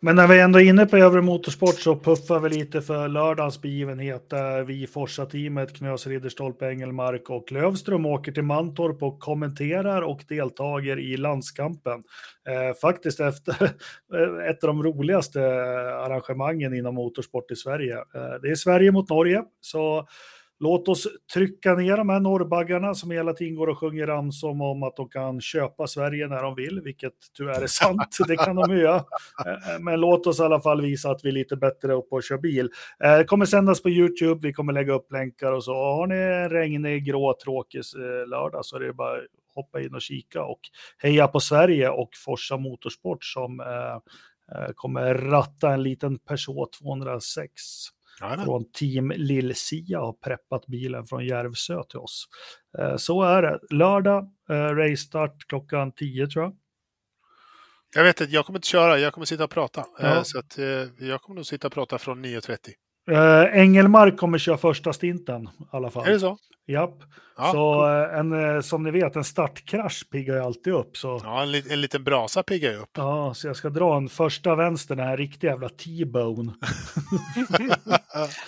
Men 0.00 0.16
när 0.16 0.26
vi 0.26 0.40
ändå 0.40 0.60
är 0.60 0.64
inne 0.64 0.86
på 0.86 0.96
övrig 0.96 1.24
motorsport 1.24 1.80
så 1.80 1.96
puffar 1.96 2.40
vi 2.40 2.48
lite 2.48 2.82
för 2.82 3.08
lördagens 3.08 3.62
begivenhet 3.62 4.30
där 4.30 4.62
vi 4.62 4.86
Forsa-teamet 4.86 5.76
Knös 5.76 6.06
Ridderstolpe, 6.06 6.66
Engelmark 6.66 7.30
och 7.30 7.52
Lövström 7.52 8.06
åker 8.06 8.32
till 8.32 8.42
Mantorp 8.42 9.02
och 9.02 9.20
kommenterar 9.20 10.02
och 10.02 10.24
deltager 10.28 10.98
i 10.98 11.16
landskampen. 11.16 12.02
Eh, 12.48 12.76
faktiskt 12.80 13.20
efter 13.20 13.64
eh, 14.14 14.50
ett 14.50 14.64
av 14.64 14.68
de 14.68 14.82
roligaste 14.82 15.40
eh, 15.40 16.04
arrangemangen 16.04 16.74
inom 16.74 16.94
motorsport 16.94 17.50
i 17.50 17.56
Sverige. 17.56 17.96
Eh, 17.96 18.40
det 18.42 18.48
är 18.48 18.54
Sverige 18.54 18.92
mot 18.92 19.10
Norge, 19.10 19.44
så 19.60 20.08
Låt 20.58 20.88
oss 20.88 21.06
trycka 21.34 21.74
ner 21.74 21.96
de 21.96 22.08
här 22.08 22.20
norrbaggarna 22.20 22.94
som 22.94 23.10
hela 23.10 23.32
tiden 23.32 23.54
går 23.54 23.66
och 23.66 23.78
sjunger 23.78 24.06
ramsom 24.06 24.60
om 24.60 24.82
att 24.82 24.96
de 24.96 25.08
kan 25.08 25.40
köpa 25.40 25.86
Sverige 25.86 26.28
när 26.28 26.42
de 26.42 26.54
vill, 26.54 26.80
vilket 26.80 27.12
tyvärr 27.36 27.62
är 27.62 27.66
sant. 27.66 28.16
Det 28.28 28.36
kan 28.36 28.56
de 28.56 28.70
ju 28.70 28.80
göra. 28.80 28.96
Eh, 29.46 29.80
men 29.80 30.00
låt 30.00 30.26
oss 30.26 30.40
i 30.40 30.42
alla 30.42 30.60
fall 30.60 30.82
visa 30.82 31.10
att 31.10 31.24
vi 31.24 31.28
är 31.28 31.32
lite 31.32 31.56
bättre 31.56 31.92
upp 31.92 32.08
och 32.10 32.22
kör 32.22 32.38
bil. 32.38 32.70
Eh, 33.04 33.16
det 33.18 33.24
kommer 33.24 33.46
sändas 33.46 33.82
på 33.82 33.90
YouTube, 33.90 34.40
vi 34.46 34.52
kommer 34.52 34.72
lägga 34.72 34.92
upp 34.92 35.12
länkar 35.12 35.52
och 35.52 35.64
så. 35.64 35.74
Har 35.74 36.06
ni 36.06 36.14
en 36.14 36.50
regnig, 36.50 37.04
grå, 37.04 37.34
tråkig 37.44 37.82
eh, 37.96 38.28
lördag 38.28 38.64
så 38.64 38.76
är 38.76 38.80
det 38.80 38.92
bara 38.92 39.16
att 39.16 39.24
hoppa 39.54 39.80
in 39.80 39.94
och 39.94 40.02
kika 40.02 40.44
och 40.44 40.60
heja 40.98 41.28
på 41.28 41.40
Sverige 41.40 41.88
och 41.88 42.10
Forsa 42.24 42.56
Motorsport 42.56 43.24
som 43.24 43.62
kommer 44.74 45.14
ratta 45.14 45.72
en 45.72 45.82
liten 45.82 46.18
Peugeot 46.18 46.72
206 46.72 47.62
Ja, 48.20 48.44
från 48.44 48.70
Team 48.72 49.10
Lill-Sia 49.16 49.98
har 50.00 50.12
preppat 50.12 50.66
bilen 50.66 51.06
från 51.06 51.26
Järvsö 51.26 51.82
till 51.88 51.98
oss. 51.98 52.24
Eh, 52.78 52.96
Så 52.96 53.22
är 53.22 53.42
det. 53.42 53.60
Lördag, 53.70 54.30
eh, 54.50 54.54
racestart 54.54 55.46
klockan 55.48 55.92
10 55.92 56.26
tror 56.26 56.44
jag. 56.44 56.56
Jag 57.94 58.04
vet 58.04 58.20
inte, 58.20 58.32
jag 58.34 58.46
kommer 58.46 58.58
inte 58.58 58.68
köra, 58.68 58.98
jag 58.98 59.12
kommer 59.12 59.24
sitta 59.24 59.44
och 59.44 59.50
prata. 59.50 59.84
Ja. 59.98 60.16
Eh, 60.16 60.22
Så 60.22 60.38
att, 60.38 60.58
jag 60.98 61.22
kommer 61.22 61.34
nog 61.34 61.46
sitta 61.46 61.66
och 61.66 61.72
prata 61.72 61.98
från 61.98 62.24
9.30. 62.24 62.72
Eh, 63.10 63.60
Engelmark 63.60 64.16
kommer 64.16 64.38
köra 64.38 64.56
första 64.56 64.92
stinten 64.92 65.42
i 65.42 65.48
alla 65.70 65.90
fall. 65.90 66.06
Är 66.06 66.10
det 66.12 66.20
så? 66.20 66.38
Japp. 66.68 66.98
Ja, 67.38 67.52
så 67.52 67.52
cool. 67.52 67.84
eh, 67.84 68.18
en, 68.18 68.54
eh, 68.56 68.60
som 68.60 68.82
ni 68.82 68.90
vet, 68.90 69.16
en 69.16 69.24
startkrasch 69.24 70.10
piggar 70.10 70.34
ju 70.34 70.40
alltid 70.40 70.72
upp. 70.72 70.96
Så, 70.96 71.08
ja. 71.08 71.20
ja 71.24 71.42
en, 71.42 71.52
li- 71.52 71.64
en 71.72 71.80
liten 71.80 72.04
brasa 72.04 72.42
piggar 72.42 72.70
ju 72.70 72.76
upp. 72.76 72.90
så 73.36 73.46
jag 73.46 73.56
ska 73.56 73.68
dra 73.70 73.96
en 73.96 74.08
första 74.08 74.54
vänster, 74.54 74.96
den 74.96 75.06
här 75.06 75.16
riktiga 75.16 75.50
jävla 75.50 75.68
T-bone. 75.68 76.52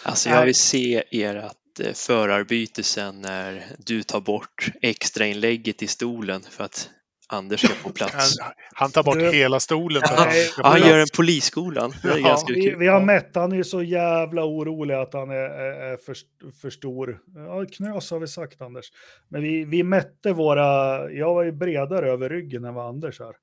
Alltså 0.02 0.30
jag 0.30 0.44
vill 0.44 0.54
se 0.54 1.02
ert 1.10 1.52
förarbyte 1.94 2.82
sen 2.82 3.20
när 3.20 3.64
du 3.78 4.02
tar 4.02 4.20
bort 4.20 4.66
extrainlägget 4.82 5.82
i 5.82 5.86
stolen 5.86 6.40
för 6.50 6.64
att 6.64 6.90
Anders 7.30 7.60
ska 7.60 7.74
få 7.74 7.90
plats. 7.90 8.38
Han, 8.40 8.52
han 8.74 8.90
tar 8.90 9.02
bort 9.02 9.18
Du- 9.18 9.30
hela 9.32 9.60
stolen 9.60 10.02
han 10.04 10.28
han 10.56 10.80
gör 10.80 10.98
en 10.98 11.06
polisskolan. 11.16 11.92
Det 12.02 12.08
är 12.08 12.18
Ja, 12.18 12.28
ganska 12.28 12.52
Vi, 12.54 12.62
kul. 12.62 12.78
vi 12.78 12.86
har 12.86 13.00
mätt, 13.00 13.30
han 13.34 13.52
är 13.52 13.62
så 13.62 13.82
jävla 13.82 14.44
orolig 14.44 14.94
att 14.94 15.12
han 15.14 15.30
är, 15.30 15.34
är, 15.34 15.92
är 15.92 15.96
för, 15.96 16.16
för 16.62 16.70
stor. 16.70 17.18
Ja, 17.34 17.64
knös 17.76 18.10
har 18.10 18.18
vi 18.18 18.26
sagt 18.26 18.62
Anders. 18.62 18.86
Men 19.28 19.42
vi, 19.42 19.64
vi 19.64 19.82
mätte 19.82 20.32
våra, 20.32 20.64
jag 21.10 21.34
var 21.34 21.42
ju 21.44 21.52
bredare 21.52 22.10
över 22.12 22.28
ryggen 22.28 22.64
än 22.64 22.74
vad 22.74 22.88
Anders 22.88 23.20
är. 23.20 23.34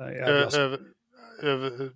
Eh, 0.00 0.16
jävla 0.16 0.58
över, 0.58 0.78
över, 1.42 1.90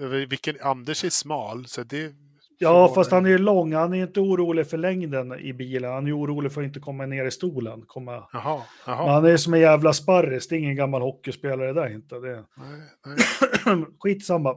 över 0.00 0.26
vilken 0.26 0.56
Anders 0.60 1.04
är 1.04 1.10
smal. 1.10 1.66
Så 1.66 1.82
det 1.82 2.12
Ja, 2.58 2.94
fast 2.94 3.10
han 3.10 3.26
är 3.26 3.30
ju 3.30 3.38
lång. 3.38 3.72
Han 3.72 3.94
är 3.94 4.02
inte 4.02 4.20
orolig 4.20 4.66
för 4.66 4.76
längden 4.76 5.32
i 5.40 5.52
bilen. 5.52 5.92
Han 5.92 6.06
är 6.06 6.18
orolig 6.18 6.52
för 6.52 6.60
att 6.60 6.64
inte 6.66 6.80
komma 6.80 7.06
ner 7.06 7.24
i 7.24 7.30
stolen. 7.30 7.82
Komma... 7.86 8.28
Jaha, 8.32 8.62
jaha. 8.86 9.12
han 9.12 9.24
är 9.26 9.36
som 9.36 9.54
en 9.54 9.60
jävla 9.60 9.92
sparris. 9.92 10.48
Det 10.48 10.54
är 10.56 10.58
ingen 10.58 10.76
gammal 10.76 11.02
hockeyspelare 11.02 11.72
där 11.72 11.88
inte. 11.94 12.14
Det... 12.14 12.44
Nej, 12.56 12.80
nej. 13.66 13.84
Skitsamma. 14.00 14.50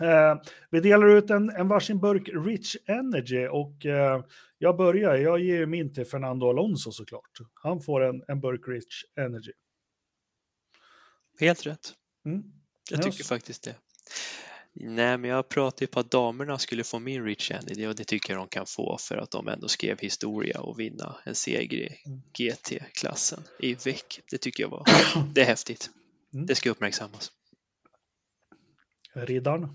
Eh, 0.00 0.36
vi 0.70 0.80
delar 0.80 1.06
ut 1.08 1.30
en, 1.30 1.50
en 1.50 1.68
varsin 1.68 2.00
burk 2.00 2.28
Rich 2.46 2.76
Energy 2.86 3.46
och 3.46 3.86
eh, 3.86 4.22
jag 4.58 4.76
börjar. 4.76 5.14
Jag 5.14 5.40
ger 5.40 5.66
min 5.66 5.94
till 5.94 6.04
Fernando 6.06 6.48
Alonso 6.48 6.92
såklart. 6.92 7.30
Han 7.54 7.80
får 7.80 8.04
en, 8.04 8.22
en 8.28 8.40
burk 8.40 8.60
Rich 8.68 9.04
Energy. 9.20 9.52
Helt 11.40 11.66
rätt. 11.66 11.92
Mm. 12.26 12.42
Jag 12.90 13.02
tycker 13.02 13.18
Yes. 13.18 13.28
faktiskt 13.28 13.64
det. 13.64 13.74
Nej, 14.80 15.18
men 15.18 15.30
jag 15.30 15.48
pratade 15.48 15.82
ju 15.84 15.86
på 15.86 16.00
att 16.00 16.10
damerna 16.10 16.58
skulle 16.58 16.84
få 16.84 16.98
min 16.98 17.24
Rich 17.24 17.50
Energy 17.50 17.86
och 17.86 17.94
det 17.94 18.04
tycker 18.04 18.32
jag 18.32 18.40
de 18.40 18.48
kan 18.48 18.66
få 18.66 18.98
för 19.00 19.16
att 19.16 19.30
de 19.30 19.48
ändå 19.48 19.68
skrev 19.68 19.98
historia 19.98 20.60
och 20.60 20.80
vinna 20.80 21.16
en 21.24 21.34
seger 21.34 21.78
i 21.78 22.02
Mm. 22.06 22.20
GT-klassen 22.32 23.42
i 23.58 23.74
veck. 23.74 24.20
Det 24.30 24.38
tycker 24.38 24.62
jag 24.62 24.70
var, 24.70 24.84
det 25.34 25.40
är 25.40 25.44
häftigt. 25.44 25.90
Mm. 26.34 26.46
Det 26.46 26.54
ska 26.54 26.70
uppmärksammas. 26.70 27.32
Riddaren. 29.12 29.68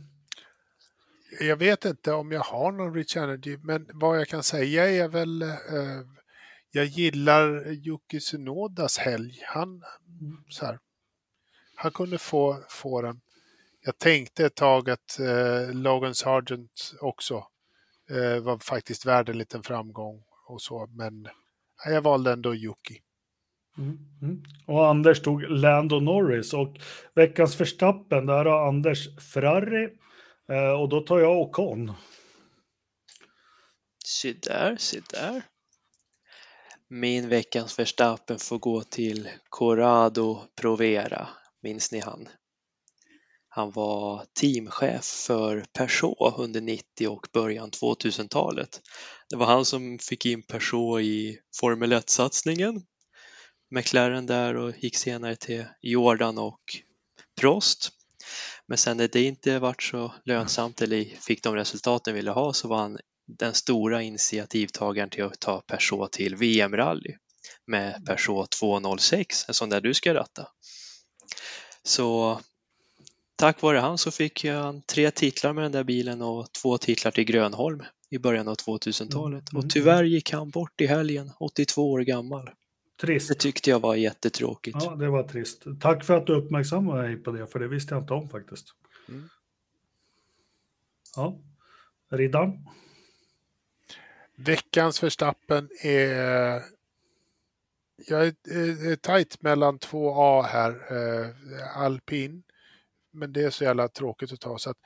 Jag 1.39 1.57
vet 1.57 1.85
inte 1.85 2.13
om 2.13 2.31
jag 2.31 2.41
har 2.41 2.71
någon 2.71 2.93
Rich 2.93 3.17
Energy, 3.17 3.57
men 3.57 3.89
vad 3.93 4.19
jag 4.19 4.27
kan 4.27 4.43
säga 4.43 4.89
är 4.89 5.07
väl 5.07 5.41
eh, 5.41 5.49
jag 6.71 6.85
gillar 6.85 7.71
Yuki 7.71 8.19
Tsunodas 8.19 8.97
helg. 8.97 9.41
Han, 9.45 9.83
så 10.49 10.65
här, 10.65 10.79
han 11.75 11.91
kunde 11.91 12.17
få, 12.17 12.63
få 12.69 13.01
den. 13.01 13.21
Jag 13.85 13.99
tänkte 13.99 14.45
ett 14.45 14.55
tag 14.55 14.89
att 14.89 15.19
eh, 15.19 15.73
Logan 15.73 16.15
Sargent 16.15 16.93
också 17.01 17.47
eh, 18.11 18.43
var 18.43 18.57
faktiskt 18.57 19.05
värd 19.05 19.29
en 19.29 19.37
liten 19.37 19.63
framgång 19.63 20.23
och 20.47 20.61
så, 20.61 20.87
men 20.87 21.27
jag 21.85 22.01
valde 22.01 22.31
ändå 22.31 22.55
Yuki. 22.55 23.01
Mm. 23.77 23.97
Mm. 24.21 24.43
Och 24.67 24.87
Anders 24.87 25.21
tog 25.21 25.43
Lando 25.43 25.99
Norris 25.99 26.53
och 26.53 26.77
veckans 27.15 27.55
förstappen, 27.55 28.25
där 28.25 28.45
har 28.45 28.67
Anders 28.67 29.31
Ferrari 29.33 29.89
eh, 30.49 30.81
och 30.81 30.89
då 30.89 31.01
tar 31.01 31.19
jag 31.19 31.41
Ocon. 31.41 31.91
Se 34.05 34.33
där, 34.33 34.77
se 34.77 35.01
där. 35.09 35.41
Min 36.89 37.29
veckans 37.29 37.79
Verstappen 37.79 38.39
får 38.39 38.59
gå 38.59 38.83
till 38.83 39.29
Corrado 39.49 40.41
Provera. 40.61 41.27
Minns 41.61 41.91
ni 41.91 41.99
han? 41.99 42.27
Han 43.55 43.71
var 43.71 44.25
teamchef 44.39 45.05
för 45.05 45.65
Peugeot 45.73 46.39
under 46.39 46.61
90 46.61 47.07
och 47.07 47.27
början 47.33 47.71
2000-talet. 47.71 48.81
Det 49.29 49.35
var 49.35 49.45
han 49.45 49.65
som 49.65 49.99
fick 49.99 50.25
in 50.25 50.43
Peugeot 50.43 51.01
i 51.01 51.39
Formel 51.59 51.93
1-satsningen. 51.93 52.81
McLaren 53.71 54.25
där 54.25 54.55
och 54.55 54.73
gick 54.77 54.95
senare 54.95 55.35
till 55.35 55.65
Jordan 55.81 56.37
och 56.37 56.61
Prost. 57.41 57.89
Men 58.67 58.77
sen 58.77 58.97
när 58.97 59.07
det 59.07 59.23
inte 59.23 59.59
vart 59.59 59.83
så 59.83 60.13
lönsamt 60.25 60.81
eller 60.81 61.03
fick 61.03 61.43
de 61.43 61.55
resultaten 61.55 62.13
ville 62.13 62.31
ha 62.31 62.53
så 62.53 62.67
var 62.67 62.77
han 62.77 62.97
den 63.27 63.53
stora 63.53 64.01
initiativtagaren 64.01 65.09
till 65.09 65.23
att 65.23 65.39
ta 65.39 65.61
Peugeot 65.61 66.11
till 66.11 66.35
VM-rally 66.35 67.15
med 67.67 68.05
Peugeot 68.05 68.51
206, 68.51 69.45
en 69.47 69.53
sån 69.53 69.69
där 69.69 69.81
du 69.81 69.93
ska 69.93 70.13
ratta. 70.13 70.47
Så 71.83 72.39
tack 73.43 73.61
vare 73.61 73.77
han 73.77 73.97
så 73.97 74.11
fick 74.11 74.45
han 74.45 74.81
tre 74.81 75.11
titlar 75.11 75.53
med 75.53 75.63
den 75.63 75.71
där 75.71 75.83
bilen 75.83 76.21
och 76.21 76.51
två 76.51 76.77
titlar 76.77 77.11
till 77.11 77.23
Grönholm 77.23 77.83
i 78.09 78.19
början 78.19 78.47
av 78.47 78.55
2000-talet. 78.55 79.15
Mm, 79.15 79.43
mm, 79.51 79.65
Och 79.65 79.69
tyvärr 79.69 80.03
gick 80.03 80.31
han 80.31 80.49
bort 80.49 80.81
i 80.81 80.85
helgen, 80.85 81.31
82 81.39 81.91
år 81.91 81.99
gammal. 81.99 82.49
Trist. 83.01 83.29
Det 83.29 83.35
tyckte 83.35 83.69
jag 83.69 83.79
var 83.79 83.95
jättetråkigt. 83.95 84.77
Ja, 84.81 84.95
det 84.95 85.09
var 85.09 85.23
trist. 85.23 85.63
Tack 85.79 86.05
för 86.05 86.17
att 86.17 86.27
du 86.27 86.35
uppmärksammade 86.35 87.01
mig 87.01 87.15
på 87.15 87.31
det, 87.31 87.47
för 87.47 87.59
det 87.59 87.67
visste 87.67 87.93
jag 87.93 88.03
inte 88.03 88.13
om 88.13 88.29
faktiskt. 88.29 88.65
Mm. 89.09 89.29
Ja, 91.15 91.39
Riddaren. 92.11 92.67
Veckans 94.35 95.03
Verstappen 95.03 95.69
är... 95.83 96.61
Jag 98.07 98.27
är 98.27 98.95
tajt 98.95 99.41
mellan 99.41 99.79
två 99.79 100.13
A 100.15 100.41
här, 100.41 100.69
eh, 100.69 101.77
alpin. 101.77 102.43
Men 103.13 103.33
det 103.33 103.43
är 103.43 103.49
så 103.49 103.63
jävla 103.63 103.87
tråkigt 103.87 104.31
att 104.33 104.39
ta 104.39 104.57
så 104.57 104.69
att 104.69 104.77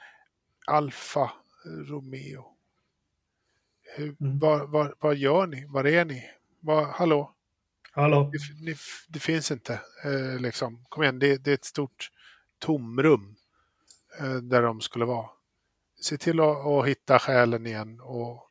Alfa 0.65 1.31
Romeo. 1.65 2.45
Hur, 3.95 4.15
Mm. 4.21 4.39
vad, 4.39 4.69
vad, 4.69 4.93
vad 4.99 5.15
gör 5.15 5.47
ni? 5.47 5.65
Var 5.65 5.87
är 5.87 6.05
ni? 6.05 6.29
Vad, 6.59 6.87
hallå? 6.87 7.33
Hallå? 7.91 8.31
Det, 8.33 8.65
ni, 8.65 8.75
det 9.07 9.19
finns 9.19 9.51
inte. 9.51 9.73
Eh, 10.05 10.39
liksom. 10.39 10.85
Kom 10.89 11.03
igen, 11.03 11.19
det, 11.19 11.37
det 11.37 11.51
är 11.51 11.55
ett 11.55 11.65
stort 11.65 12.11
tomrum 12.59 13.35
eh, 14.19 14.35
där 14.35 14.61
de 14.61 14.81
skulle 14.81 15.05
vara. 15.05 15.29
se 16.01 16.17
till 16.17 16.39
att, 16.39 16.65
att 16.65 16.87
hitta 16.87 17.19
själen 17.19 17.67
igen 17.67 17.99
och 18.01 18.43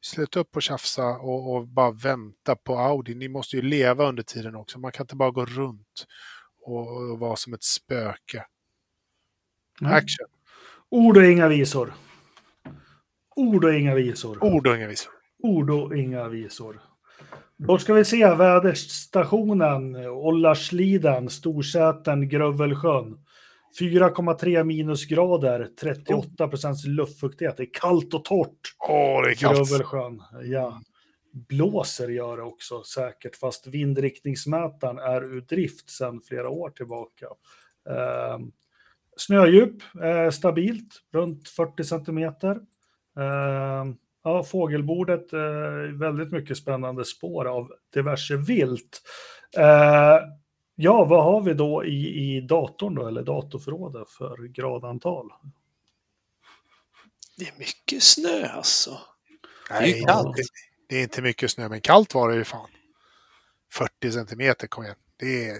sluta 0.00 0.40
upp 0.40 0.56
och 0.56 0.62
tjafsa 0.62 1.06
och, 1.06 1.54
och, 1.54 1.68
bara 1.68 1.90
vänta 1.90 2.56
på 2.56 2.78
Audi. 2.78 3.14
Ni 3.14 3.28
måste 3.28 3.56
ju 3.56 3.62
leva 3.62 4.08
under 4.08 4.22
tiden 4.22 4.54
också. 4.56 4.78
Man 4.78 4.92
kan 4.92 5.04
inte 5.04 5.16
bara 5.16 5.30
gå 5.30 5.44
runt 5.44 6.06
och, 6.62 6.96
och 6.96 7.18
vara 7.18 7.36
som 7.36 7.54
ett 7.54 7.62
spöke. 7.64 8.46
Mm. 9.80 9.92
Action. 9.92 10.26
Ord 10.88 11.16
och 11.16 11.24
inga 11.24 11.48
visor. 11.48 11.92
Ord 13.36 13.64
och 13.64 13.74
inga 13.74 13.94
visor. 13.94 14.44
Ord 14.44 14.66
och 14.66 14.76
inga 14.76 14.88
visor. 14.88 15.12
Ord 15.42 15.70
och 15.70 15.96
inga 15.96 16.28
visor. 16.28 16.80
Då 17.56 17.78
ska 17.78 17.94
vi 17.94 18.04
se 18.04 18.34
väderstationen, 18.34 19.96
Ollarsliden, 20.06 21.30
Storsäten, 21.30 22.28
Grövelsjön. 22.28 23.18
4,3 23.80 24.64
minusgrader, 24.64 25.68
38 25.80 26.48
procents 26.48 26.84
luftfuktighet. 26.84 27.56
Det 27.56 27.62
är 27.62 27.70
kallt 27.72 28.14
och 28.14 28.24
torrt. 28.24 28.74
Åh, 28.88 29.22
det 29.22 29.30
är 29.30 29.34
kallt. 29.34 29.70
Grövelsjön, 29.70 30.22
ja. 30.42 30.82
Blåser 31.32 32.08
gör 32.08 32.36
det 32.36 32.42
också 32.42 32.82
säkert, 32.82 33.36
fast 33.36 33.66
vindriktningsmätaren 33.66 34.98
är 34.98 35.24
ur 35.24 35.40
drift 35.40 35.90
sedan 35.90 36.20
flera 36.28 36.48
år 36.48 36.70
tillbaka. 36.70 37.26
Eh, 37.88 38.38
snödjup, 39.16 39.82
eh, 40.02 40.30
stabilt, 40.30 41.02
runt 41.12 41.48
40 41.48 41.84
centimeter. 41.84 42.56
Eh, 43.18 43.84
ja, 44.24 44.42
fågelbordet, 44.42 45.32
eh, 45.32 45.98
väldigt 45.98 46.32
mycket 46.32 46.56
spännande 46.56 47.04
spår 47.04 47.44
av 47.44 47.72
diverse 47.94 48.36
vilt. 48.36 49.02
Eh, 49.56 50.18
ja, 50.74 51.04
vad 51.04 51.24
har 51.24 51.40
vi 51.40 51.54
då 51.54 51.84
i, 51.84 52.36
i 52.36 52.40
datorn 52.40 52.94
då, 52.94 53.06
eller 53.06 53.22
datorförrådet 53.22 54.10
för 54.10 54.48
gradantal? 54.48 55.32
Det 57.38 57.44
är 57.44 57.58
mycket 57.58 58.02
snö 58.02 58.46
alltså. 58.46 58.98
Nej, 59.70 59.92
Det 59.92 59.98
är 59.98 60.06
kallt. 60.06 60.36
Det, 60.36 60.42
det 60.88 60.96
är 60.98 61.02
inte 61.02 61.22
mycket 61.22 61.50
snö, 61.50 61.68
men 61.68 61.80
kallt 61.80 62.14
var 62.14 62.30
det 62.30 62.36
ju 62.36 62.44
fan. 62.44 62.70
40 63.72 64.12
centimeter, 64.12 64.66
kom 64.66 64.84
igen. 64.84 64.96
Det 65.16 65.48
är... 65.48 65.58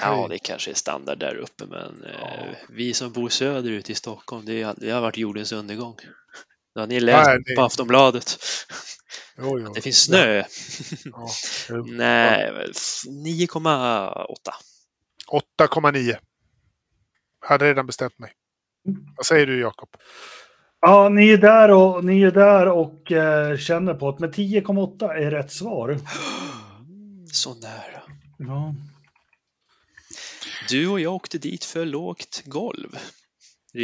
Ja, 0.00 0.26
det 0.30 0.38
kanske 0.38 0.70
är 0.70 0.74
standard 0.74 1.18
där 1.18 1.34
uppe, 1.36 1.66
men 1.66 2.04
eh, 2.04 2.10
Ja. 2.20 2.46
vi 2.68 2.94
som 2.94 3.12
bor 3.12 3.28
söderut 3.28 3.90
i 3.90 3.94
Stockholm, 3.94 4.44
det, 4.46 4.62
är- 4.62 4.74
det 4.76 4.90
har 4.90 5.00
varit 5.00 5.16
jordens 5.18 5.52
undergång. 5.52 5.96
Det 6.74 6.80
har 6.80 6.86
ni 6.86 7.00
läst 7.00 7.26
Nej, 7.28 7.38
det- 7.46 7.54
på 7.54 7.62
Aftonbladet. 7.62 8.36
Jo, 9.38 9.58
jo. 9.58 9.72
Det 9.74 9.80
finns 9.80 10.04
snö. 10.04 10.36
Ja, 11.04 11.28
jo. 11.68 11.84
Nej, 11.84 12.52
väl 12.52 12.70
f- 12.70 13.02
9,8. 13.24 14.36
8,9. 15.58 16.16
Jag 17.40 17.48
hade 17.48 17.64
redan 17.64 17.86
bestämt 17.86 18.18
mig. 18.18 18.32
Vad 19.16 19.26
säger 19.26 19.46
du, 19.46 19.60
Jakob? 19.60 19.88
Ja, 20.80 21.08
ni 21.08 21.30
är 21.30 21.36
där 21.38 21.70
och, 21.70 22.04
ni 22.04 22.22
är 22.22 22.30
där 22.30 22.68
och 22.68 23.12
eh, 23.12 23.56
känner 23.58 23.94
på 23.94 24.10
det, 24.12 24.16
men 24.20 24.32
10,8 24.32 25.12
är 25.14 25.30
rätt 25.30 25.52
svar. 25.52 25.98
Så 27.32 27.54
nära. 27.54 28.02
Ja. 28.38 28.74
Du 30.68 30.88
och 30.88 31.00
jag 31.00 31.14
åkte 31.14 31.38
dit 31.38 31.64
för 31.64 31.84
lågt 31.84 32.42
golv. 32.44 32.98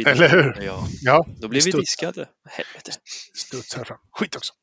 Eller 0.05 0.29
hur? 0.29 0.57
Ja, 0.61 0.87
Ja, 1.01 1.25
då 1.41 1.47
blev 1.47 1.63
vi 1.63 1.71
diskade. 1.71 2.29
Helvete. 2.45 2.91
studs 3.35 3.75
här 3.75 3.83
fram. 3.83 3.97
Skit 4.11 4.35
också. 4.35 4.53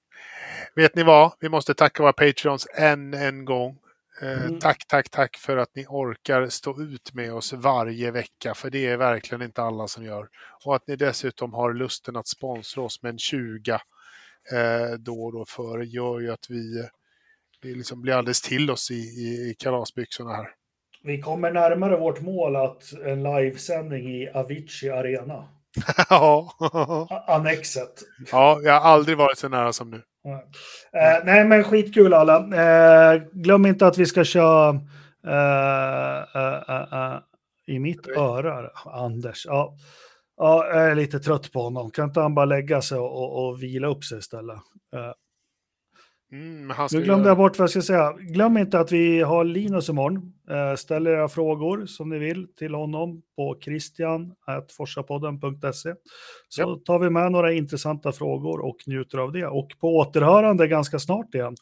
Vet 0.74 0.94
ni 0.94 1.02
vad? 1.02 1.32
Vi 1.40 1.48
måste 1.48 1.74
tacka 1.74 2.02
våra 2.02 2.12
Patreons 2.12 2.66
än 2.74 3.14
en 3.14 3.44
gång. 3.44 3.78
Eh, 4.22 4.44
Mm. 4.44 4.60
Tack, 4.60 4.86
tack, 4.88 5.10
tack 5.10 5.36
för 5.36 5.56
att 5.56 5.74
ni 5.74 5.86
orkar 5.88 6.48
stå 6.48 6.82
ut 6.82 7.14
med 7.14 7.34
oss 7.34 7.52
varje 7.52 8.10
vecka, 8.10 8.54
för 8.54 8.70
det 8.70 8.86
är 8.86 8.96
verkligen 8.96 9.42
inte 9.42 9.62
alla 9.62 9.88
som 9.88 10.04
gör. 10.04 10.28
Och 10.64 10.76
att 10.76 10.86
ni 10.86 10.96
dessutom 10.96 11.52
har 11.54 11.74
lusten 11.74 12.16
att 12.16 12.28
sponsra 12.28 12.82
oss 12.82 13.02
med 13.02 13.10
en 13.10 13.18
20 13.18 13.72
eh, 14.52 14.90
då 14.98 15.24
och 15.24 15.32
då 15.32 15.44
för 15.48 15.80
gör 15.82 16.20
ju 16.20 16.30
att 16.30 16.46
vi, 16.50 16.88
vi 17.62 17.74
liksom 17.74 18.00
blir 18.02 18.14
alldeles 18.14 18.42
till 18.42 18.70
oss 18.70 18.90
i, 18.90 18.94
i, 18.94 19.50
i 19.50 19.54
kalasbyxorna 19.58 20.32
här. 20.32 20.48
Vi 21.02 21.20
kommer 21.20 21.50
närmare 21.50 21.96
vårt 21.96 22.20
mål 22.20 22.56
att 22.56 22.82
en 23.04 23.22
livesändning 23.22 24.14
i 24.14 24.30
Avicii 24.34 24.90
Arena. 24.90 25.44
ja, 26.10 26.52
Annexet. 27.26 28.02
ja, 28.32 28.60
jag 28.62 28.80
har 28.80 28.90
aldrig 28.90 29.16
varit 29.18 29.38
så 29.38 29.48
nära 29.48 29.72
som 29.72 29.90
nu. 29.90 30.02
Eh, 30.92 31.24
nej, 31.24 31.44
men 31.44 31.64
skitkul 31.64 32.14
alla. 32.14 32.36
Eh, 32.36 33.22
glöm 33.32 33.66
inte 33.66 33.86
att 33.86 33.98
vi 33.98 34.06
ska 34.06 34.24
köra 34.24 34.68
eh, 35.26 36.24
eh, 36.34 36.62
eh, 36.68 36.92
eh, 36.92 37.18
i 37.66 37.78
mitt 37.78 38.08
öra, 38.08 38.70
Anders. 38.84 39.46
Ja. 39.46 39.76
ja, 40.36 40.66
jag 40.66 40.90
är 40.90 40.94
lite 40.94 41.18
trött 41.18 41.52
på 41.52 41.62
honom. 41.62 41.90
Kan 41.90 42.04
inte 42.04 42.20
han 42.20 42.34
bara 42.34 42.46
lägga 42.46 42.82
sig 42.82 42.98
och, 42.98 43.12
och, 43.12 43.48
och 43.48 43.62
vila 43.62 43.88
upp 43.88 44.04
sig 44.04 44.18
istället? 44.18 44.58
Mm, 46.32 46.72
Nu 46.92 46.98
glömde 47.04 47.28
jag 47.28 47.36
bort 47.36 47.58
vad 47.58 47.62
jag 47.64 47.70
ska 47.70 47.82
säga. 47.82 48.12
Glöm 48.12 48.58
inte 48.58 48.80
att 48.80 48.92
vi 48.92 49.20
har 49.20 49.44
Linus 49.44 49.88
imorgon. 49.88 50.32
Eh, 50.50 50.74
ställ 50.76 51.06
era 51.06 51.28
frågor 51.28 51.86
som 51.86 52.08
ni 52.08 52.18
vill 52.18 52.46
till 52.58 52.74
honom 52.74 53.22
på 53.36 53.58
christian.forsapodden.se. 53.64 55.94
Så 56.48 56.76
tar 56.76 56.98
vi 56.98 57.10
med 57.10 57.32
några 57.32 57.52
intressanta 57.52 58.12
frågor 58.12 58.60
och 58.60 58.76
njuter 58.86 59.18
av 59.18 59.32
det. 59.32 59.46
Och 59.46 59.68
på 59.80 59.96
återhörande 59.96 60.68
ganska 60.68 60.98
snart 60.98 61.34
igen. 61.34 61.54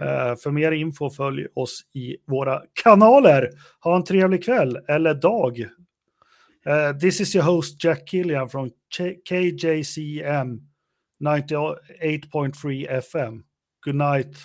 Eh, 0.00 0.34
för 0.42 0.50
mer 0.50 0.72
info 0.72 1.10
följ 1.10 1.46
oss 1.54 1.80
i 1.94 2.16
våra 2.26 2.62
kanaler. 2.82 3.50
Ha 3.80 3.96
en 3.96 4.04
trevlig 4.04 4.44
kväll 4.44 4.78
eller 4.88 5.14
dag. 5.14 5.58
Eh, 6.66 6.98
this 6.98 7.20
is 7.20 7.36
your 7.36 7.46
host 7.46 7.84
Jack 7.84 8.08
Killian 8.08 8.48
K- 8.48 8.68
KJCM 9.28 10.60
98.3 11.24 12.86
FM. 12.88 13.42
Good 13.86 13.94
night 13.94 14.36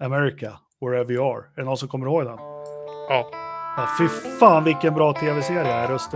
America, 0.00 0.60
wherever 0.80 1.12
you 1.12 1.20
are. 1.20 1.44
Är 1.56 1.60
det 1.60 1.64
någon 1.64 1.76
som 1.76 1.88
kommer 1.88 2.06
ihåg 2.06 2.24
den? 2.24 2.38
Ja. 3.08 3.30
Ja, 3.76 3.88
fy 3.98 4.08
fan 4.40 4.64
vilken 4.64 4.94
bra 4.94 5.12
tv-serie, 5.12 5.88
Röst 5.88 6.14